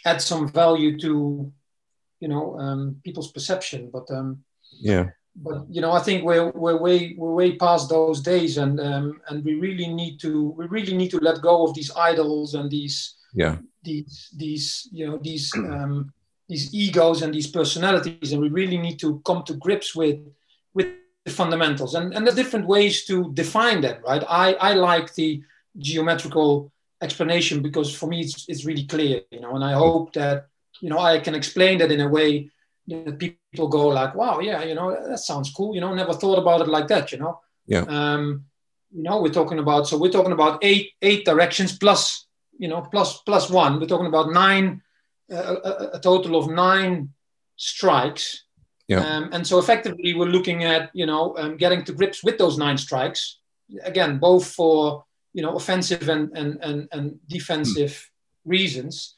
add 0.06 0.22
some 0.22 0.48
value 0.48 0.98
to 1.00 1.52
you 2.20 2.28
know 2.28 2.58
um, 2.60 2.96
people's 3.04 3.32
perception 3.32 3.90
but 3.92 4.10
um 4.12 4.44
yeah. 4.80 5.10
but 5.36 5.66
you 5.70 5.82
know 5.82 5.92
i 5.92 6.00
think 6.00 6.24
we're 6.24 6.52
we're 6.52 6.78
way 6.78 7.16
we're 7.18 7.34
way 7.34 7.56
past 7.56 7.90
those 7.90 8.22
days 8.22 8.58
and 8.58 8.80
um 8.80 9.22
and 9.28 9.44
we 9.44 9.56
really 9.56 9.88
need 9.88 10.20
to 10.20 10.50
we 10.58 10.66
really 10.68 10.96
need 10.96 11.10
to 11.10 11.18
let 11.18 11.42
go 11.42 11.66
of 11.66 11.74
these 11.74 11.92
idols 11.96 12.54
and 12.54 12.70
these 12.70 13.16
yeah. 13.34 13.58
these 13.84 14.30
these 14.36 14.88
you 14.92 15.08
know 15.08 15.18
these 15.18 15.52
um 15.56 16.12
these 16.48 16.74
egos 16.74 17.22
and 17.22 17.34
these 17.34 17.48
personalities 17.48 18.34
and 18.34 18.42
we 18.42 18.50
really 18.50 18.78
need 18.78 19.00
to 19.00 19.22
come 19.26 19.44
to 19.44 19.54
grips 19.54 19.96
with 19.96 20.20
with 20.74 20.88
the 21.26 21.32
fundamentals 21.32 21.96
and 21.96 22.14
and 22.14 22.28
the 22.28 22.32
different 22.32 22.66
ways 22.66 23.06
to 23.06 23.32
define 23.34 23.82
that 23.82 24.02
right? 24.04 24.24
I 24.28 24.54
i 24.54 24.74
like 24.74 25.14
the 25.14 25.42
geometrical 25.78 26.72
explanation 27.02 27.62
because 27.62 27.96
for 27.96 28.08
me 28.08 28.22
it's, 28.22 28.50
it's 28.50 28.66
really 28.66 28.86
clear 28.86 29.22
you 29.32 29.40
know 29.40 29.56
and 29.56 29.64
i 29.64 29.74
hope 29.74 30.12
that 30.14 30.48
you 30.82 30.90
know 30.90 31.00
i 31.00 31.20
can 31.20 31.36
explain 31.36 31.78
that 31.78 31.92
in 31.92 32.02
a 32.02 32.08
way 32.08 32.50
that 32.90 33.20
people 33.20 33.68
go 33.68 33.88
like 33.88 34.16
wow 34.16 34.40
yeah 34.40 34.64
you 34.64 34.76
know 34.76 34.96
that 35.10 35.20
sounds 35.20 35.52
cool. 35.52 35.76
You 35.76 35.82
know 35.82 35.94
never 35.94 36.14
thought 36.14 36.40
about 36.40 36.62
it 36.62 36.68
like 36.68 36.88
that 36.88 37.12
you 37.12 37.20
know? 37.20 37.40
Yeah. 37.66 37.86
Um 37.88 38.46
you 38.92 39.04
know 39.04 39.22
we're 39.22 39.30
talking 39.34 39.60
about 39.60 39.88
so 39.88 39.98
we're 39.98 40.12
talking 40.12 40.32
about 40.32 40.60
eight 40.64 40.92
eight 41.02 41.26
directions 41.26 41.78
plus 41.78 42.28
you 42.58 42.68
know 42.68 42.82
plus 42.82 43.22
plus 43.22 43.50
one. 43.50 43.80
We're 43.80 43.88
talking 43.88 44.08
about 44.08 44.32
nine 44.32 44.82
uh, 45.32 45.56
a, 45.64 45.98
a, 45.98 46.00
total 46.00 46.36
of 46.36 46.50
nine 46.50 47.10
strikes. 47.56 48.46
Yeah. 48.88 49.06
Um, 49.06 49.30
and 49.32 49.46
so 49.46 49.60
effectively 49.60 50.16
we're 50.16 50.26
looking 50.26 50.64
at 50.64 50.90
you 50.94 51.06
know 51.06 51.38
um, 51.38 51.58
getting 51.58 51.84
to 51.86 51.94
grips 51.94 52.24
with 52.24 52.38
those 52.38 52.58
nine 52.58 52.78
strikes. 52.78 53.38
Again 53.84 54.18
both 54.18 54.48
for 54.48 55.06
you 55.34 55.44
know 55.44 55.56
offensive 55.56 56.10
and 56.10 56.36
and 56.36 56.58
and, 56.64 56.88
and 56.92 57.20
defensive 57.28 57.92
mm. 57.92 58.52
reasons 58.52 59.16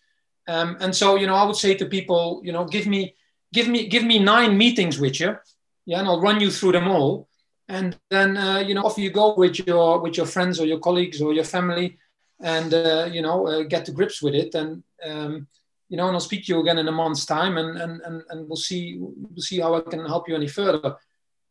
um, 0.48 0.78
and 0.80 0.96
so 0.96 1.16
you 1.16 1.28
know 1.28 1.36
i 1.36 1.44
would 1.44 1.56
say 1.56 1.74
to 1.74 1.86
people 1.86 2.42
you 2.44 2.52
know 2.52 2.66
give 2.66 2.88
me 2.88 3.16
give 3.54 3.68
me 3.68 3.88
give 3.88 4.04
me 4.04 4.20
nine 4.20 4.58
meetings 4.58 5.00
with 5.00 5.20
you. 5.20 5.38
Yeah 5.86 6.00
and 6.00 6.08
i'll 6.08 6.22
run 6.22 6.40
you 6.40 6.52
through 6.52 6.74
them 6.74 6.88
all. 6.88 7.28
And 7.68 7.98
then 8.10 8.38
uh, 8.38 8.60
you 8.60 8.74
know 8.74 8.84
off 8.84 8.98
you 8.98 9.12
go 9.12 9.36
with 9.36 9.66
your 9.66 10.00
with 10.00 10.18
your 10.18 10.26
friends 10.26 10.60
or 10.60 10.66
your 10.66 10.80
colleagues 10.80 11.22
or 11.22 11.34
your 11.34 11.44
family 11.44 11.98
and 12.40 12.74
uh, 12.74 13.08
you 13.12 13.22
know 13.22 13.48
uh, 13.48 13.64
get 13.64 13.86
to 13.86 13.92
grips 13.92 14.22
with 14.22 14.36
it. 14.36 14.56
And 14.56 14.84
um, 15.06 15.48
you 15.90 15.98
know 15.98 16.08
and 16.08 16.16
i'll 16.16 16.22
speak 16.30 16.46
to 16.46 16.54
you 16.54 16.62
again 16.62 16.78
in 16.78 16.88
a 16.88 16.92
month's 16.92 17.26
time 17.26 17.58
and 17.58 17.78
and 17.78 18.02
and, 18.02 18.24
and 18.30 18.48
we'll 18.48 18.56
see 18.56 18.98
we'll 19.00 19.42
see 19.42 19.60
how 19.60 19.76
i 19.76 19.82
can 19.82 20.06
help 20.06 20.28
you 20.28 20.36
any 20.36 20.48
further. 20.48 20.96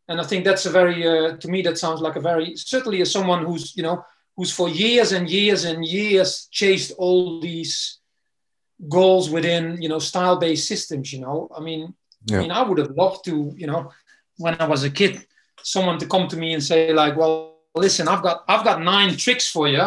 And 0.08 0.20
i 0.20 0.24
think 0.24 0.44
that's 0.44 0.66
a 0.66 0.70
very 0.70 1.06
uh, 1.06 1.36
to 1.36 1.48
me 1.48 1.62
that 1.62 1.78
sounds 1.78 2.00
like 2.00 2.16
a 2.16 2.20
very 2.20 2.56
certainly 2.56 3.00
as 3.02 3.12
someone 3.12 3.44
who's 3.44 3.76
you 3.76 3.82
know 3.82 4.04
who's 4.36 4.52
for 4.52 4.68
years 4.68 5.12
and 5.12 5.28
years 5.28 5.64
and 5.64 5.84
years 5.84 6.48
chased 6.50 6.92
all 6.98 7.40
these 7.40 7.99
goals 8.88 9.30
within 9.30 9.80
you 9.82 9.88
know 9.88 9.98
style 9.98 10.36
based 10.38 10.66
systems 10.66 11.12
you 11.12 11.20
know 11.20 11.48
i 11.56 11.60
mean 11.60 11.94
yeah. 12.24 12.38
i 12.38 12.40
mean 12.40 12.50
i 12.50 12.62
would 12.62 12.78
have 12.78 12.90
loved 12.92 13.24
to 13.24 13.52
you 13.56 13.66
know 13.66 13.90
when 14.38 14.58
i 14.60 14.66
was 14.66 14.84
a 14.84 14.90
kid 14.90 15.24
someone 15.62 15.98
to 15.98 16.06
come 16.06 16.28
to 16.28 16.36
me 16.36 16.54
and 16.54 16.62
say 16.62 16.92
like, 16.92 17.16
well, 17.16 17.58
listen, 17.74 18.08
I've 18.08 18.22
got 18.22 18.44
I've 18.48 18.64
got 18.64 18.82
nine 18.82 19.16
tricks 19.16 19.48
for 19.50 19.68
you. 19.68 19.82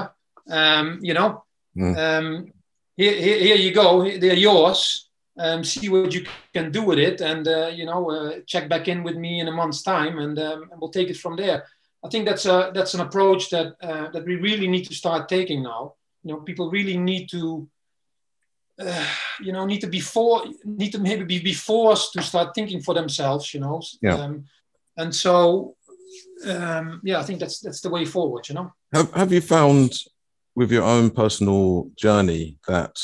Um, 0.49 0.99
you 1.01 1.13
know, 1.13 1.43
mm. 1.75 1.97
um, 1.97 2.51
here, 2.97 3.13
here, 3.13 3.39
here, 3.39 3.56
you 3.56 3.73
go. 3.73 4.03
They're 4.03 4.36
yours. 4.36 5.10
Um, 5.38 5.63
see 5.63 5.89
what 5.89 6.13
you 6.13 6.25
can 6.53 6.71
do 6.71 6.84
with 6.84 6.99
it, 6.99 7.21
and 7.21 7.47
uh, 7.47 7.67
you 7.73 7.86
know, 7.86 8.12
uh, 8.12 8.39
check 8.45 8.69
back 8.69 8.88
in 8.88 9.03
with 9.03 9.15
me 9.15 9.39
in 9.39 9.47
a 9.47 9.51
month's 9.51 9.82
time, 9.82 10.19
and, 10.19 10.38
um, 10.38 10.69
and 10.71 10.79
we'll 10.79 10.91
take 10.91 11.10
it 11.10 11.17
from 11.17 11.36
there. 11.36 11.65
I 12.06 12.10
think 12.10 12.25
that's 12.25 12.45
a 12.45 12.71
that's 12.73 12.93
an 12.93 12.99
approach 12.99 13.49
that 13.49 13.75
uh, 13.82 14.12
that 14.12 14.25
we 14.25 14.36
really 14.36 14.67
need 14.67 14.86
to 14.86 14.93
start 14.93 15.29
taking 15.29 15.63
now. 15.63 15.95
You 16.23 16.34
know, 16.34 16.39
people 16.41 16.69
really 16.69 16.97
need 16.97 17.29
to. 17.32 17.67
Uh, 18.79 19.05
you 19.41 19.51
know, 19.51 19.65
need 19.65 19.81
to 19.81 19.88
be 19.88 19.99
for, 19.99 20.43
need 20.63 20.91
to 20.91 20.99
maybe 20.99 21.23
be, 21.23 21.39
be 21.39 21.53
forced 21.53 22.13
to 22.13 22.21
start 22.21 22.55
thinking 22.55 22.81
for 22.81 22.93
themselves. 22.93 23.53
You 23.53 23.62
know, 23.62 23.81
yeah. 24.01 24.15
Um, 24.15 24.45
and 24.97 25.13
so 25.13 25.75
um, 26.45 27.01
yeah, 27.03 27.19
I 27.19 27.23
think 27.23 27.39
that's 27.39 27.59
that's 27.59 27.81
the 27.81 27.89
way 27.89 28.05
forward. 28.05 28.47
You 28.49 28.55
know. 28.55 28.73
Have 28.93 29.13
Have 29.13 29.31
you 29.31 29.41
found 29.41 29.93
with 30.55 30.71
your 30.71 30.83
own 30.83 31.09
personal 31.09 31.89
journey 31.95 32.57
that 32.67 32.95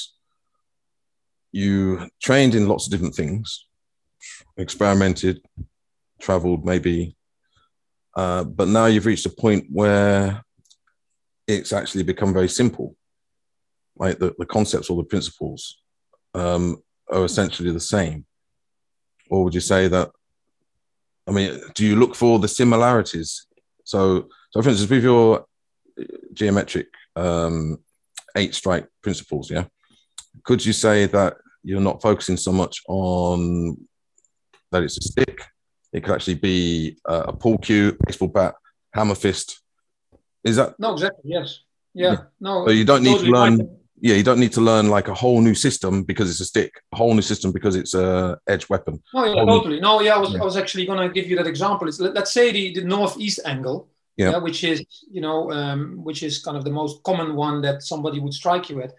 you 1.52 2.08
trained 2.22 2.54
in 2.54 2.68
lots 2.68 2.86
of 2.86 2.92
different 2.92 3.16
things, 3.16 3.66
experimented, 4.58 5.42
traveled 6.20 6.64
maybe, 6.64 7.16
uh, 8.16 8.44
but 8.44 8.68
now 8.68 8.86
you've 8.86 9.06
reached 9.06 9.26
a 9.26 9.30
point 9.30 9.66
where 9.72 10.44
it's 11.48 11.74
actually 11.74 12.04
become 12.04 12.34
very 12.34 12.50
simple. 12.50 12.96
Like 14.00 14.18
the, 14.20 14.34
the 14.40 14.46
concepts 14.46 14.90
or 14.90 14.98
the 14.98 15.04
principles 15.04 15.82
um, 16.34 16.78
are 17.12 17.26
essentially 17.26 17.72
the 17.72 17.80
same. 17.80 18.26
Or 19.30 19.44
would 19.44 19.54
you 19.54 19.62
say 19.62 19.88
that 19.90 20.10
I 21.30 21.32
mean, 21.32 21.62
do 21.76 21.86
you 21.86 21.96
look 21.96 22.16
for 22.16 22.40
the 22.40 22.48
similarities? 22.48 23.46
So, 23.84 24.30
so 24.50 24.62
for 24.64 24.70
instance, 24.70 24.90
with 24.90 25.04
your 25.04 25.46
geometric 26.34 26.88
um, 27.16 27.78
eight 28.36 28.56
strike 28.56 28.88
principles, 29.04 29.52
yeah, 29.52 29.66
could 30.44 30.66
you 30.66 30.74
say 30.74 31.06
that 31.06 31.38
you're 31.64 31.82
not 31.82 32.02
focusing 32.02 32.36
so 32.36 32.52
much 32.52 32.82
on 32.88 33.78
that 34.72 34.82
it's 34.82 34.98
a 34.98 35.02
stick? 35.02 35.40
It 35.94 36.04
could 36.04 36.16
actually 36.16 36.36
be 36.36 36.98
a 37.06 37.32
pool 37.32 37.60
cue, 37.60 37.96
baseball 38.06 38.30
bat, 38.30 38.56
hammer 38.94 39.16
fist. 39.16 39.62
Is 40.44 40.56
that 40.56 40.80
no? 40.80 40.94
Exactly. 40.94 41.32
Yes. 41.32 41.60
Yeah. 41.94 42.12
yeah. 42.12 42.18
No. 42.40 42.66
So 42.66 42.72
you 42.72 42.86
don't 42.86 43.04
need 43.04 43.12
totally 43.12 43.32
to 43.32 43.38
learn 43.38 43.79
yeah, 44.02 44.16
you 44.16 44.24
don't 44.24 44.40
need 44.40 44.54
to 44.54 44.62
learn 44.62 44.90
like 44.90 45.08
a 45.08 45.14
whole 45.14 45.42
new 45.42 45.56
system 45.56 46.04
because 46.04 46.30
it's 46.30 46.40
a 46.40 46.46
stick, 46.46 46.82
a 46.92 46.96
whole 46.96 47.14
new 47.14 47.22
system 47.22 47.52
because 47.52 47.76
it's 47.76 47.94
a 47.94 48.40
edge 48.48 48.70
weapon. 48.70 49.02
Oh 49.14 49.26
yeah, 49.26 49.46
totally. 49.46 49.80
No, 49.80 50.02
yeah, 50.02 50.16
I 50.16 50.20
was, 50.20 50.34
yeah. 50.34 50.42
I 50.42 50.46
was 50.46 50.58
actually 50.58 50.86
going 50.86 51.00
to 51.00 51.14
give 51.14 51.30
you 51.30 51.36
that 51.38 51.48
example. 51.48 51.88
It's, 51.88 52.00
let, 52.00 52.18
us 52.18 52.32
say 52.32 52.52
the, 52.52 52.74
the 52.76 52.84
northeast 52.84 53.40
angle, 53.46 53.90
yeah. 54.18 54.32
yeah. 54.32 54.38
which 54.38 54.64
is 54.64 54.86
you 55.12 55.22
know, 55.22 55.52
um, 55.52 56.04
which 56.04 56.24
is 56.24 56.40
kind 56.40 56.58
of 56.58 56.64
the 56.64 56.72
most 56.72 57.04
common 57.04 57.36
one 57.36 57.62
that 57.62 57.84
somebody 57.84 58.20
would 58.20 58.34
strike 58.34 58.70
you 58.70 58.82
at. 58.82 58.94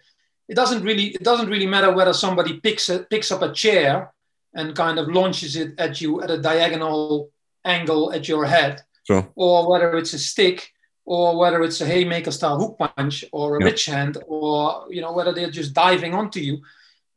It 0.47 0.55
doesn't 0.55 0.83
really, 0.83 1.07
it 1.07 1.23
doesn't 1.23 1.49
really 1.49 1.67
matter 1.67 1.93
whether 1.93 2.13
somebody 2.13 2.59
picks 2.59 2.89
a, 2.89 2.99
picks 2.99 3.31
up 3.31 3.41
a 3.41 3.53
chair 3.53 4.13
and 4.53 4.75
kind 4.75 4.99
of 4.99 5.07
launches 5.07 5.55
it 5.55 5.73
at 5.79 6.01
you 6.01 6.21
at 6.21 6.29
a 6.29 6.37
diagonal 6.37 7.31
angle 7.63 8.11
at 8.11 8.27
your 8.27 8.45
head, 8.45 8.81
sure. 9.07 9.29
or 9.35 9.69
whether 9.69 9.97
it's 9.97 10.13
a 10.13 10.19
stick 10.19 10.71
or 11.05 11.37
whether 11.37 11.61
it's 11.63 11.81
a 11.81 11.85
haymaker 11.85 12.31
style 12.31 12.59
hook 12.59 12.77
punch 12.77 13.25
or 13.31 13.57
a 13.57 13.59
yeah. 13.59 13.65
rich 13.65 13.85
hand 13.85 14.17
or 14.27 14.85
you 14.89 15.01
know 15.01 15.13
whether 15.13 15.33
they're 15.33 15.49
just 15.49 15.73
diving 15.73 16.13
onto 16.13 16.39
you 16.39 16.61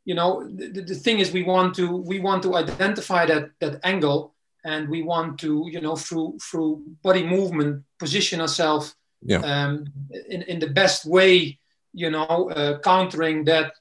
you 0.04 0.14
know 0.14 0.46
the, 0.54 0.80
the 0.80 0.94
thing 0.94 1.18
is 1.18 1.32
we 1.32 1.42
want 1.42 1.74
to 1.74 1.96
we 1.96 2.20
want 2.20 2.42
to 2.42 2.56
identify 2.56 3.26
that 3.26 3.50
that 3.60 3.80
angle 3.84 4.34
and 4.64 4.88
we 4.88 5.02
want 5.02 5.38
to 5.38 5.66
you 5.70 5.80
know 5.80 5.96
through 5.96 6.38
through 6.40 6.82
body 7.02 7.22
movement 7.22 7.84
position 7.98 8.40
ourselves 8.40 8.94
yeah. 9.22 9.38
um, 9.38 9.86
in, 10.28 10.42
in 10.42 10.58
the 10.58 10.68
best 10.68 11.04
way 11.04 11.58
you 11.92 12.10
know 12.10 12.50
uh, 12.50 12.78
countering 12.80 13.44
that 13.44 13.72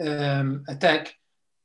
um, 0.00 0.64
attack 0.68 1.14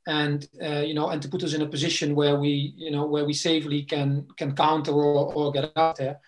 and 0.06 0.48
uh, 0.62 0.80
you 0.80 0.94
know 0.94 1.08
and 1.08 1.22
to 1.22 1.28
put 1.28 1.42
us 1.42 1.54
in 1.54 1.62
a 1.62 1.66
position 1.66 2.14
where 2.14 2.38
we 2.38 2.74
you 2.76 2.90
know 2.90 3.06
where 3.06 3.24
we 3.24 3.32
safely 3.32 3.82
can 3.82 4.26
can 4.36 4.54
counter 4.54 4.92
or, 4.92 5.32
or 5.34 5.52
get 5.52 5.72
out 5.76 5.96
there 5.96 6.18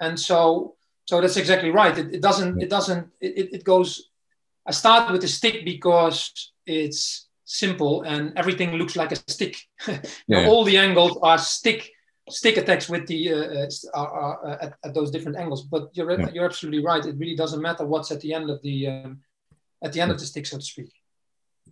and 0.00 0.18
so 0.18 0.76
so 1.10 1.20
that's 1.20 1.36
exactly 1.36 1.72
right. 1.72 1.98
It, 1.98 2.14
it 2.14 2.22
doesn't, 2.22 2.62
it 2.62 2.70
doesn't, 2.70 3.08
it, 3.20 3.52
it 3.52 3.64
goes, 3.64 4.10
I 4.64 4.70
start 4.70 5.10
with 5.10 5.24
a 5.24 5.26
stick 5.26 5.64
because 5.64 6.52
it's 6.64 7.26
simple 7.44 8.02
and 8.02 8.32
everything 8.36 8.70
looks 8.74 8.94
like 8.94 9.10
a 9.10 9.16
stick. 9.16 9.56
yeah. 10.28 10.46
all 10.46 10.62
the 10.62 10.78
angles 10.78 11.18
are 11.20 11.36
stick 11.36 11.90
stick 12.28 12.58
attacks 12.58 12.88
with 12.88 13.08
the 13.08 13.32
uh, 13.32 13.36
uh 13.36 13.68
are, 13.92 14.10
are 14.20 14.46
uh, 14.46 14.58
at, 14.66 14.74
at, 14.84 14.94
those 14.94 15.10
different 15.10 15.36
angles. 15.36 15.62
But 15.64 15.88
you're 15.94 16.12
yeah. 16.12 16.30
you're 16.32 16.44
absolutely 16.44 16.84
right. 16.84 17.04
It 17.04 17.18
really 17.18 17.34
doesn't 17.34 17.60
matter 17.60 17.84
what's 17.84 18.12
at 18.12 18.20
the 18.20 18.32
end 18.32 18.48
of 18.48 18.62
the 18.62 18.86
um, 18.86 19.18
at 19.82 19.92
the 19.92 20.00
end 20.00 20.12
of 20.12 20.20
the 20.20 20.26
stick, 20.26 20.46
so 20.46 20.58
to 20.58 20.62
speak. 20.62 20.92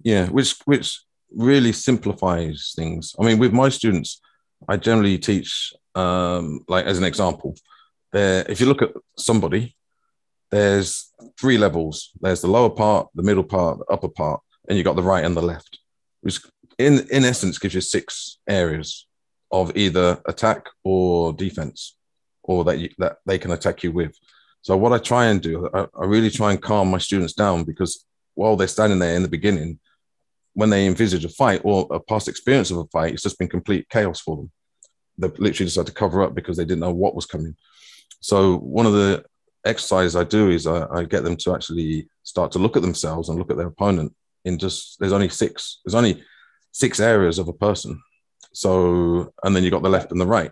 Yeah, 0.02 0.26
which 0.30 0.56
which 0.64 1.00
really 1.30 1.70
simplifies 1.70 2.72
things. 2.74 3.14
I 3.20 3.22
mean, 3.22 3.38
with 3.38 3.52
my 3.52 3.68
students, 3.68 4.20
I 4.68 4.78
generally 4.78 5.16
teach 5.16 5.72
um, 5.94 6.64
like 6.66 6.86
as 6.86 6.98
an 6.98 7.04
example 7.04 7.54
there, 8.12 8.44
if 8.48 8.60
you 8.60 8.66
look 8.66 8.82
at 8.82 8.92
somebody, 9.16 9.76
there's 10.50 11.12
three 11.38 11.58
levels. 11.58 12.10
There's 12.20 12.40
the 12.40 12.48
lower 12.48 12.70
part, 12.70 13.08
the 13.14 13.22
middle 13.22 13.44
part, 13.44 13.78
the 13.78 13.92
upper 13.92 14.08
part, 14.08 14.40
and 14.68 14.76
you've 14.76 14.84
got 14.84 14.96
the 14.96 15.02
right 15.02 15.24
and 15.24 15.36
the 15.36 15.42
left, 15.42 15.78
which 16.22 16.40
in, 16.78 17.06
in 17.10 17.24
essence 17.24 17.58
gives 17.58 17.74
you 17.74 17.80
six 17.80 18.38
areas 18.48 19.06
of 19.50 19.76
either 19.76 20.20
attack 20.26 20.66
or 20.84 21.32
defense, 21.32 21.96
or 22.42 22.64
that 22.64 22.78
you, 22.78 22.90
that 22.98 23.18
they 23.26 23.38
can 23.38 23.50
attack 23.50 23.82
you 23.82 23.92
with. 23.92 24.16
So 24.62 24.76
what 24.76 24.92
I 24.92 24.98
try 24.98 25.26
and 25.26 25.40
do, 25.40 25.68
I, 25.72 25.86
I 25.98 26.04
really 26.04 26.30
try 26.30 26.50
and 26.50 26.62
calm 26.62 26.90
my 26.90 26.98
students 26.98 27.32
down 27.32 27.64
because 27.64 28.04
while 28.34 28.56
they're 28.56 28.68
standing 28.68 28.98
there 28.98 29.14
in 29.14 29.22
the 29.22 29.28
beginning, 29.28 29.78
when 30.54 30.70
they 30.70 30.86
envisage 30.86 31.24
a 31.24 31.28
fight 31.28 31.60
or 31.64 31.86
a 31.90 32.00
past 32.00 32.28
experience 32.28 32.70
of 32.70 32.78
a 32.78 32.84
fight, 32.86 33.14
it's 33.14 33.22
just 33.22 33.38
been 33.38 33.48
complete 33.48 33.88
chaos 33.88 34.20
for 34.20 34.36
them. 34.36 34.50
They 35.16 35.28
literally 35.28 35.66
just 35.66 35.76
had 35.76 35.86
to 35.86 35.92
cover 35.92 36.22
up 36.22 36.34
because 36.34 36.56
they 36.56 36.64
didn't 36.64 36.80
know 36.80 36.92
what 36.92 37.14
was 37.14 37.26
coming. 37.26 37.56
So 38.20 38.58
one 38.58 38.86
of 38.86 38.92
the 38.92 39.24
exercises 39.64 40.16
I 40.16 40.24
do 40.24 40.50
is 40.50 40.66
I, 40.66 40.86
I, 40.92 41.04
get 41.04 41.24
them 41.24 41.36
to 41.36 41.54
actually 41.54 42.08
start 42.22 42.52
to 42.52 42.58
look 42.58 42.76
at 42.76 42.82
themselves 42.82 43.28
and 43.28 43.38
look 43.38 43.50
at 43.50 43.56
their 43.56 43.66
opponent 43.66 44.14
in 44.44 44.58
just 44.58 44.98
there's 44.98 45.12
only 45.12 45.28
six 45.28 45.80
there's 45.84 45.94
only 45.94 46.22
six 46.72 47.00
areas 47.00 47.38
of 47.38 47.48
a 47.48 47.52
person. 47.52 48.00
So 48.52 49.32
and 49.42 49.54
then 49.54 49.64
you 49.64 49.70
got 49.70 49.82
the 49.82 49.88
left 49.88 50.12
and 50.12 50.20
the 50.20 50.26
right. 50.26 50.50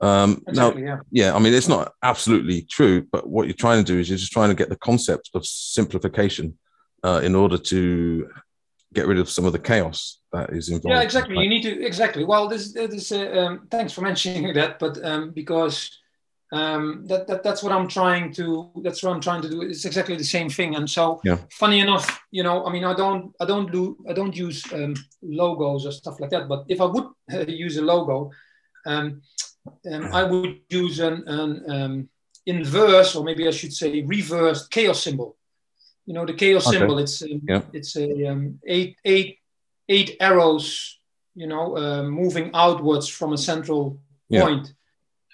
Um, 0.00 0.42
exactly, 0.48 0.82
now, 0.82 1.00
yeah. 1.12 1.26
yeah, 1.26 1.34
I 1.34 1.38
mean 1.38 1.52
it's 1.52 1.68
not 1.68 1.92
absolutely 2.02 2.62
true, 2.62 3.06
but 3.12 3.28
what 3.28 3.46
you're 3.46 3.54
trying 3.54 3.84
to 3.84 3.92
do 3.92 3.98
is 3.98 4.08
you're 4.08 4.18
just 4.18 4.32
trying 4.32 4.48
to 4.48 4.54
get 4.54 4.70
the 4.70 4.76
concept 4.76 5.30
of 5.34 5.44
simplification 5.44 6.58
uh, 7.02 7.20
in 7.22 7.34
order 7.34 7.58
to 7.58 8.28
get 8.92 9.06
rid 9.06 9.18
of 9.18 9.30
some 9.30 9.44
of 9.44 9.52
the 9.52 9.58
chaos 9.58 10.20
that 10.32 10.50
is 10.50 10.68
involved. 10.68 10.94
Yeah, 10.94 11.02
exactly. 11.02 11.38
You 11.38 11.48
need 11.48 11.62
to 11.62 11.84
exactly. 11.84 12.24
Well, 12.24 12.48
this 12.48 12.72
this 12.72 13.12
uh, 13.12 13.30
um, 13.30 13.66
thanks 13.70 13.92
for 13.92 14.00
mentioning 14.02 14.52
that, 14.54 14.78
but 14.78 15.02
um, 15.04 15.30
because 15.32 15.98
um, 16.52 17.04
that, 17.06 17.26
that 17.28 17.42
that's 17.42 17.62
what 17.62 17.72
I'm 17.72 17.86
trying 17.86 18.32
to 18.34 18.70
that's 18.82 19.02
what 19.02 19.14
I'm 19.14 19.20
trying 19.20 19.42
to 19.42 19.48
do. 19.48 19.62
It's 19.62 19.84
exactly 19.84 20.16
the 20.16 20.24
same 20.24 20.50
thing. 20.50 20.74
And 20.74 20.90
so, 20.90 21.20
yeah. 21.24 21.38
funny 21.52 21.80
enough, 21.80 22.20
you 22.32 22.42
know, 22.42 22.66
I 22.66 22.72
mean, 22.72 22.84
I 22.84 22.94
don't 22.94 23.32
I 23.40 23.44
don't 23.44 23.70
do 23.70 23.96
I 24.08 24.12
don't 24.12 24.36
use 24.36 24.64
um, 24.72 24.94
logos 25.22 25.86
or 25.86 25.92
stuff 25.92 26.18
like 26.18 26.30
that. 26.30 26.48
But 26.48 26.64
if 26.68 26.80
I 26.80 26.86
would 26.86 27.04
uh, 27.32 27.46
use 27.46 27.76
a 27.76 27.82
logo, 27.82 28.32
um, 28.84 29.22
um, 29.90 30.08
I 30.12 30.24
would 30.24 30.60
use 30.68 30.98
an, 30.98 31.22
an 31.28 31.64
um, 31.70 32.08
inverse 32.46 33.14
or 33.14 33.22
maybe 33.22 33.46
I 33.46 33.52
should 33.52 33.72
say 33.72 34.02
reversed 34.02 34.70
chaos 34.70 35.02
symbol. 35.04 35.36
You 36.06 36.14
know, 36.14 36.26
the 36.26 36.34
chaos 36.34 36.66
okay. 36.66 36.78
symbol. 36.78 36.98
It's 36.98 37.22
um, 37.22 37.42
yeah. 37.46 37.62
it's 37.72 37.96
a 37.96 38.26
um, 38.26 38.58
eight 38.66 38.96
eight 39.04 39.38
eight 39.88 40.16
arrows. 40.18 40.98
You 41.36 41.46
know, 41.46 41.76
uh, 41.76 42.02
moving 42.02 42.50
outwards 42.54 43.06
from 43.08 43.32
a 43.32 43.38
central 43.38 44.00
yeah. 44.28 44.42
point 44.42 44.74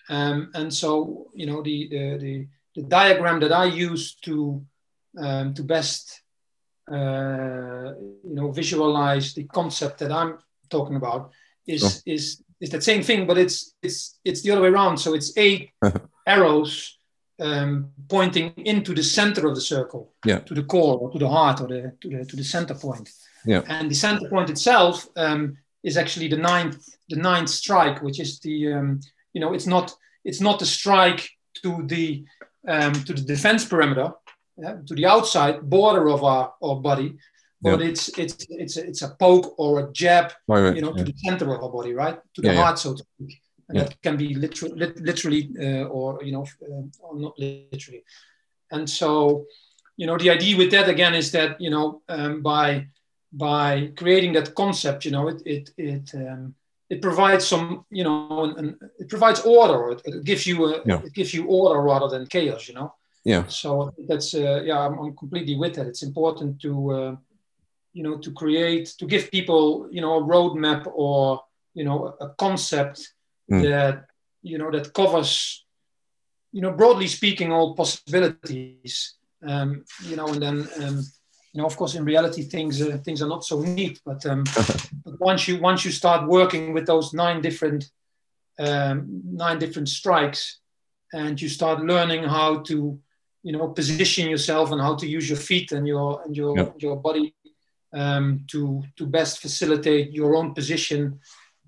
um, 0.09 0.51
and 0.55 0.73
so, 0.73 1.29
you 1.35 1.47
know, 1.47 1.63
the, 1.63 1.89
the, 1.89 2.19
the, 2.19 2.47
the, 2.77 2.83
diagram 2.83 3.41
that 3.41 3.53
I 3.53 3.65
use 3.65 4.15
to, 4.23 4.65
um, 5.19 5.55
to 5.55 5.63
best, 5.63 6.23
uh, 6.91 7.93
you 8.25 8.35
know, 8.35 8.53
visualize 8.53 9.35
the 9.35 9.45
concept 9.45 9.99
that 9.99 10.13
I'm 10.13 10.39
talking 10.71 10.97
about 10.97 11.33
is, 11.67 12.03
is 12.07 12.43
is 12.61 12.71
that 12.71 12.83
same 12.83 13.03
thing, 13.03 13.27
but 13.27 13.39
it's 13.39 13.75
it's 13.83 14.19
it's 14.25 14.43
the 14.43 14.51
other 14.53 14.63
way 14.63 14.69
around. 14.69 14.99
So 14.99 15.15
it's 15.15 15.37
eight 15.37 15.71
arrows 16.27 16.99
um, 17.39 17.91
pointing 18.09 18.53
into 18.57 18.95
the 18.95 19.03
center 19.03 19.47
of 19.47 19.55
the 19.55 19.61
circle, 19.61 20.13
Yeah. 20.25 20.41
to 20.41 20.55
the 20.55 20.63
core 20.63 20.99
or 20.99 21.11
to 21.11 21.19
the 21.19 21.29
heart 21.29 21.61
or 21.61 21.69
the 21.69 21.93
to 22.01 22.09
the 22.09 22.25
to 22.25 22.37
the 22.37 22.45
center 22.45 22.75
point. 22.75 23.11
Yeah. 23.45 23.63
And 23.69 23.91
the 23.91 23.95
center 23.95 24.29
point 24.29 24.51
itself 24.51 25.07
um, 25.17 25.57
is 25.83 25.97
actually 25.97 26.29
the 26.29 26.39
ninth 26.39 26.79
the 27.09 27.17
ninth 27.17 27.51
strike, 27.51 28.03
which 28.03 28.21
is 28.21 28.41
the 28.41 28.73
um, 28.73 29.01
you 29.37 29.41
know 29.43 29.53
it's 29.57 29.69
not 29.75 29.87
it's 30.29 30.41
not 30.47 30.59
the 30.59 30.67
strike 30.79 31.23
to 31.63 31.71
the 31.93 32.25
um, 32.75 32.95
to 33.07 33.13
the 33.19 33.27
defense 33.35 33.63
perimeter, 33.73 34.09
yeah, 34.63 34.77
to 34.89 34.95
the 34.95 35.07
outside 35.15 35.57
border 35.75 36.05
of 36.09 36.21
our, 36.25 36.45
our 36.67 36.77
body, 36.91 37.09
but 37.61 37.81
it's 37.91 38.05
it's 38.23 38.47
it's 38.63 38.77
a, 38.81 38.83
it's 38.91 39.03
a 39.03 39.11
poke 39.25 39.49
or 39.59 39.71
a 39.81 39.93
jab, 39.93 40.27
Right, 40.49 40.75
you 40.77 40.83
know, 40.83 40.93
yeah. 40.97 41.05
to 41.05 41.13
the 41.13 41.19
center 41.27 41.47
of 41.55 41.63
our 41.63 41.73
body, 41.79 41.93
right, 42.05 42.19
to 42.35 42.41
the 42.41 42.49
Yeah, 42.49 42.55
yeah. 42.55 42.63
heart, 42.63 42.79
so 42.79 42.95
to 42.95 43.05
speak. 43.15 43.41
And 43.69 43.77
Yeah. 43.79 43.85
that 43.85 44.03
can 44.03 44.17
be 44.17 44.29
literally, 44.45 44.75
literally, 45.11 45.43
uh, 45.67 45.85
or 45.97 46.09
you 46.27 46.33
know, 46.33 46.47
um, 46.71 46.91
or 47.05 47.13
not 47.25 47.35
literally. 47.39 48.03
And 48.71 48.89
so, 48.89 49.11
you 50.01 50.07
know, 50.07 50.19
the 50.19 50.31
idea 50.37 50.57
with 50.57 50.71
that 50.71 50.89
again 50.89 51.15
is 51.15 51.31
that 51.31 51.51
you 51.61 51.71
know, 51.75 51.87
um, 52.09 52.43
by 52.43 52.69
by 53.33 53.93
creating 54.01 54.35
that 54.35 54.55
concept, 54.55 55.05
you 55.05 55.13
know, 55.13 55.29
it 55.33 55.43
it 55.45 55.71
it 55.77 56.07
um, 56.15 56.55
it 56.89 57.03
provides 57.03 57.47
some, 57.47 57.85
you 57.91 58.05
know, 58.05 58.55
and, 58.59 58.77
it 58.99 59.09
provides 59.09 59.41
order. 59.41 59.91
It, 59.91 60.03
it 60.05 60.25
gives 60.25 60.47
you 60.47 60.67
a, 60.67 60.83
Yeah. 60.87 61.03
it 61.05 61.13
gives 61.13 61.33
you 61.35 61.47
order 61.47 61.81
rather 61.83 62.09
than 62.09 62.27
chaos, 62.27 62.69
you 62.69 62.75
know. 62.75 62.95
Yeah. 63.25 63.45
So 63.49 63.93
that's 64.09 64.35
uh, 64.35 64.63
yeah, 64.65 64.79
I'm, 64.79 64.99
I'm 64.99 65.17
completely 65.17 65.57
with 65.57 65.75
that. 65.75 65.87
It's 65.89 66.03
important 66.05 66.61
to 66.63 66.91
uh, 66.93 67.17
you 67.93 68.03
know 68.05 68.19
to 68.19 68.31
create 68.33 68.87
to 68.99 69.07
give 69.07 69.31
people 69.31 69.89
you 69.91 70.01
know 70.01 70.15
a 70.19 70.23
roadmap 70.23 70.87
or 70.95 71.43
you 71.75 71.85
know 71.85 72.15
a 72.21 72.29
concept 72.39 73.13
Mm. 73.49 73.63
that 73.63 74.07
you 74.43 74.59
know 74.59 74.73
that 74.73 74.93
covers 74.93 75.65
you 76.53 76.61
know 76.61 76.73
broadly 76.73 77.07
speaking 77.07 77.53
all 77.53 77.77
possibilities. 77.77 79.15
Um, 79.47 79.85
you 80.09 80.17
know, 80.17 80.27
and 80.27 80.43
then 80.43 80.69
um, 80.83 81.05
you 81.57 81.63
know 81.63 81.67
of 81.67 81.77
course 81.77 81.95
in 81.95 82.05
reality 82.05 82.43
things 82.43 82.83
uh, 82.83 82.99
things 83.03 83.23
are 83.23 83.29
not 83.29 83.43
so 83.43 83.61
neat, 83.61 83.99
but, 84.05 84.25
um, 84.27 84.45
but 85.05 85.19
once 85.19 85.49
you 85.49 85.59
once 85.59 85.87
you 85.87 85.91
start 85.91 86.29
working 86.29 86.75
with 86.75 86.87
those 86.87 87.15
nine 87.15 87.41
different 87.41 87.91
um, 88.59 89.23
nine 89.25 89.59
different 89.59 89.89
strikes 89.89 90.61
and 91.15 91.41
you 91.41 91.49
start 91.49 91.81
learning 91.81 92.23
how 92.25 92.59
to 92.59 93.01
you 93.43 93.53
know 93.53 93.69
position 93.69 94.29
yourself 94.29 94.71
and 94.71 94.83
how 94.83 94.95
to 94.95 95.07
use 95.07 95.31
your 95.31 95.39
feet 95.39 95.73
and 95.73 95.89
your 95.89 96.21
and 96.25 96.37
your 96.37 96.57
Yeah. 96.57 96.71
your 96.77 96.97
body 96.97 97.35
um, 97.95 98.45
to 98.49 98.83
to 98.97 99.07
best 99.07 99.41
facilitate 99.41 100.13
your 100.13 100.37
own 100.37 100.53
position 100.53 101.21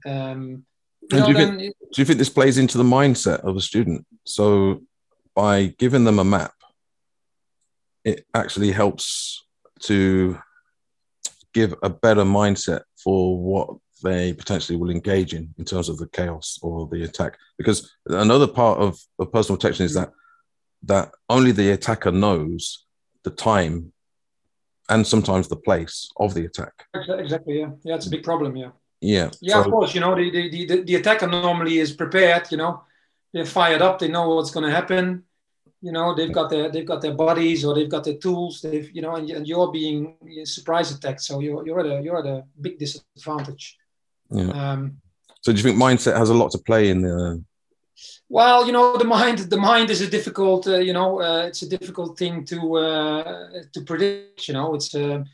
um, 0.05 0.67
you 1.11 1.19
know, 1.19 1.25
do 1.25 1.31
you 1.31 1.37
then 1.39 1.59
Do 1.93 1.97
you 2.03 2.05
think 2.05 2.19
this 2.19 2.29
plays 2.29 2.59
into 2.59 2.77
the 2.77 2.85
mindset 2.85 3.41
of 3.41 3.57
a 3.57 3.61
student? 3.61 4.05
So 4.27 4.83
by 5.35 5.75
giving 5.79 6.05
them 6.05 6.19
a 6.19 6.25
map, 6.25 6.53
it 8.05 8.27
actually 8.35 8.73
helps 8.73 9.48
to 9.83 10.39
give 11.55 11.75
a 11.83 11.91
better 11.91 12.23
mindset 12.23 12.83
for 13.03 13.39
what 13.39 13.69
they 14.03 14.33
potentially 14.33 14.77
will 14.77 14.91
engage 14.91 15.35
in 15.35 15.53
in 15.59 15.65
terms 15.65 15.89
of 15.89 15.99
the 15.99 16.09
chaos 16.09 16.59
or 16.63 16.87
the 16.89 17.03
attack. 17.03 17.37
Because 17.57 17.97
another 18.07 18.47
part 18.47 18.79
of, 18.79 18.99
of 19.19 19.33
personal 19.33 19.57
protection 19.57 19.85
is 19.87 19.95
that 19.95 20.13
that 20.85 21.11
only 21.29 21.51
the 21.53 21.71
attacker 21.71 22.13
knows 22.13 22.85
the 23.25 23.31
time 23.31 23.93
and 24.89 25.07
sometimes 25.07 25.49
the 25.49 25.57
place 25.57 26.11
of 26.17 26.35
the 26.35 26.45
attack. 26.45 26.73
Exactly. 26.95 27.61
Yeah. 27.61 27.71
Yeah. 27.85 27.97
It's 27.97 28.07
a 28.07 28.11
big 28.11 28.23
problem. 28.23 28.57
Yeah. 28.57 28.71
Yeah. 29.01 29.31
Yeah. 29.41 29.61
of 29.61 29.71
course. 29.71 29.95
You 29.95 30.01
know, 30.01 30.15
the, 30.15 30.31
the, 30.31 30.67
the, 30.67 30.83
the 30.83 30.95
attacker 30.95 31.27
normally 31.27 31.79
is 31.79 31.93
prepared. 31.93 32.51
You 32.51 32.59
know, 32.59 32.83
they're 33.33 33.45
fired 33.45 33.83
up. 33.83 33.99
They 33.99 34.09
know 34.09 34.35
what's 34.35 34.51
going 34.51 34.67
to 34.67 34.75
happen. 34.75 35.25
You 35.81 35.93
know, 35.93 36.15
they've 36.15 36.33
got 36.33 36.51
their 36.51 36.71
they've 36.71 36.87
got 36.87 37.01
their 37.01 37.15
bodies 37.15 37.65
or 37.65 37.75
they've 37.75 37.91
got 37.91 38.05
their 38.05 38.17
tools. 38.17 38.61
They've 38.61 38.91
you 38.91 39.03
know, 39.03 39.15
and, 39.17 39.31
and 39.31 39.47
you're 39.47 39.71
being 39.71 40.17
surprise 40.45 40.91
attacked. 40.91 41.23
So 41.23 41.41
you're 41.41 41.65
you're 41.67 41.81
at 41.81 41.87
a 41.87 42.03
you're 42.03 42.19
at 42.19 42.27
a 42.27 42.45
big 42.61 42.79
disadvantage. 42.79 43.77
Yeah. 44.31 44.51
Um, 44.51 45.01
So 45.41 45.53
do 45.53 45.59
you 45.59 45.63
think 45.63 45.79
mindset 45.79 46.17
has 46.17 46.31
a 46.31 46.35
lot 46.35 46.51
to 46.53 46.59
play 46.59 46.89
in 46.89 47.03
the 47.03 47.43
well, 48.29 48.67
you 48.67 48.73
know, 48.73 48.97
the 48.97 49.05
mind 49.05 49.39
the 49.39 49.57
mind 49.57 49.91
is 49.91 50.01
a 50.01 50.11
difficult. 50.11 50.67
Uh, 50.67 50.79
you 50.79 50.93
know, 50.93 51.21
uh, 51.21 51.47
it's 51.47 51.63
a 51.63 51.69
difficult 51.69 52.19
thing 52.19 52.45
to 52.47 52.77
uh, 52.77 53.63
to 53.73 53.81
predict. 53.83 54.49
You 54.49 54.55
know, 54.55 54.75
it's. 54.75 54.95
Uh, 54.95 55.25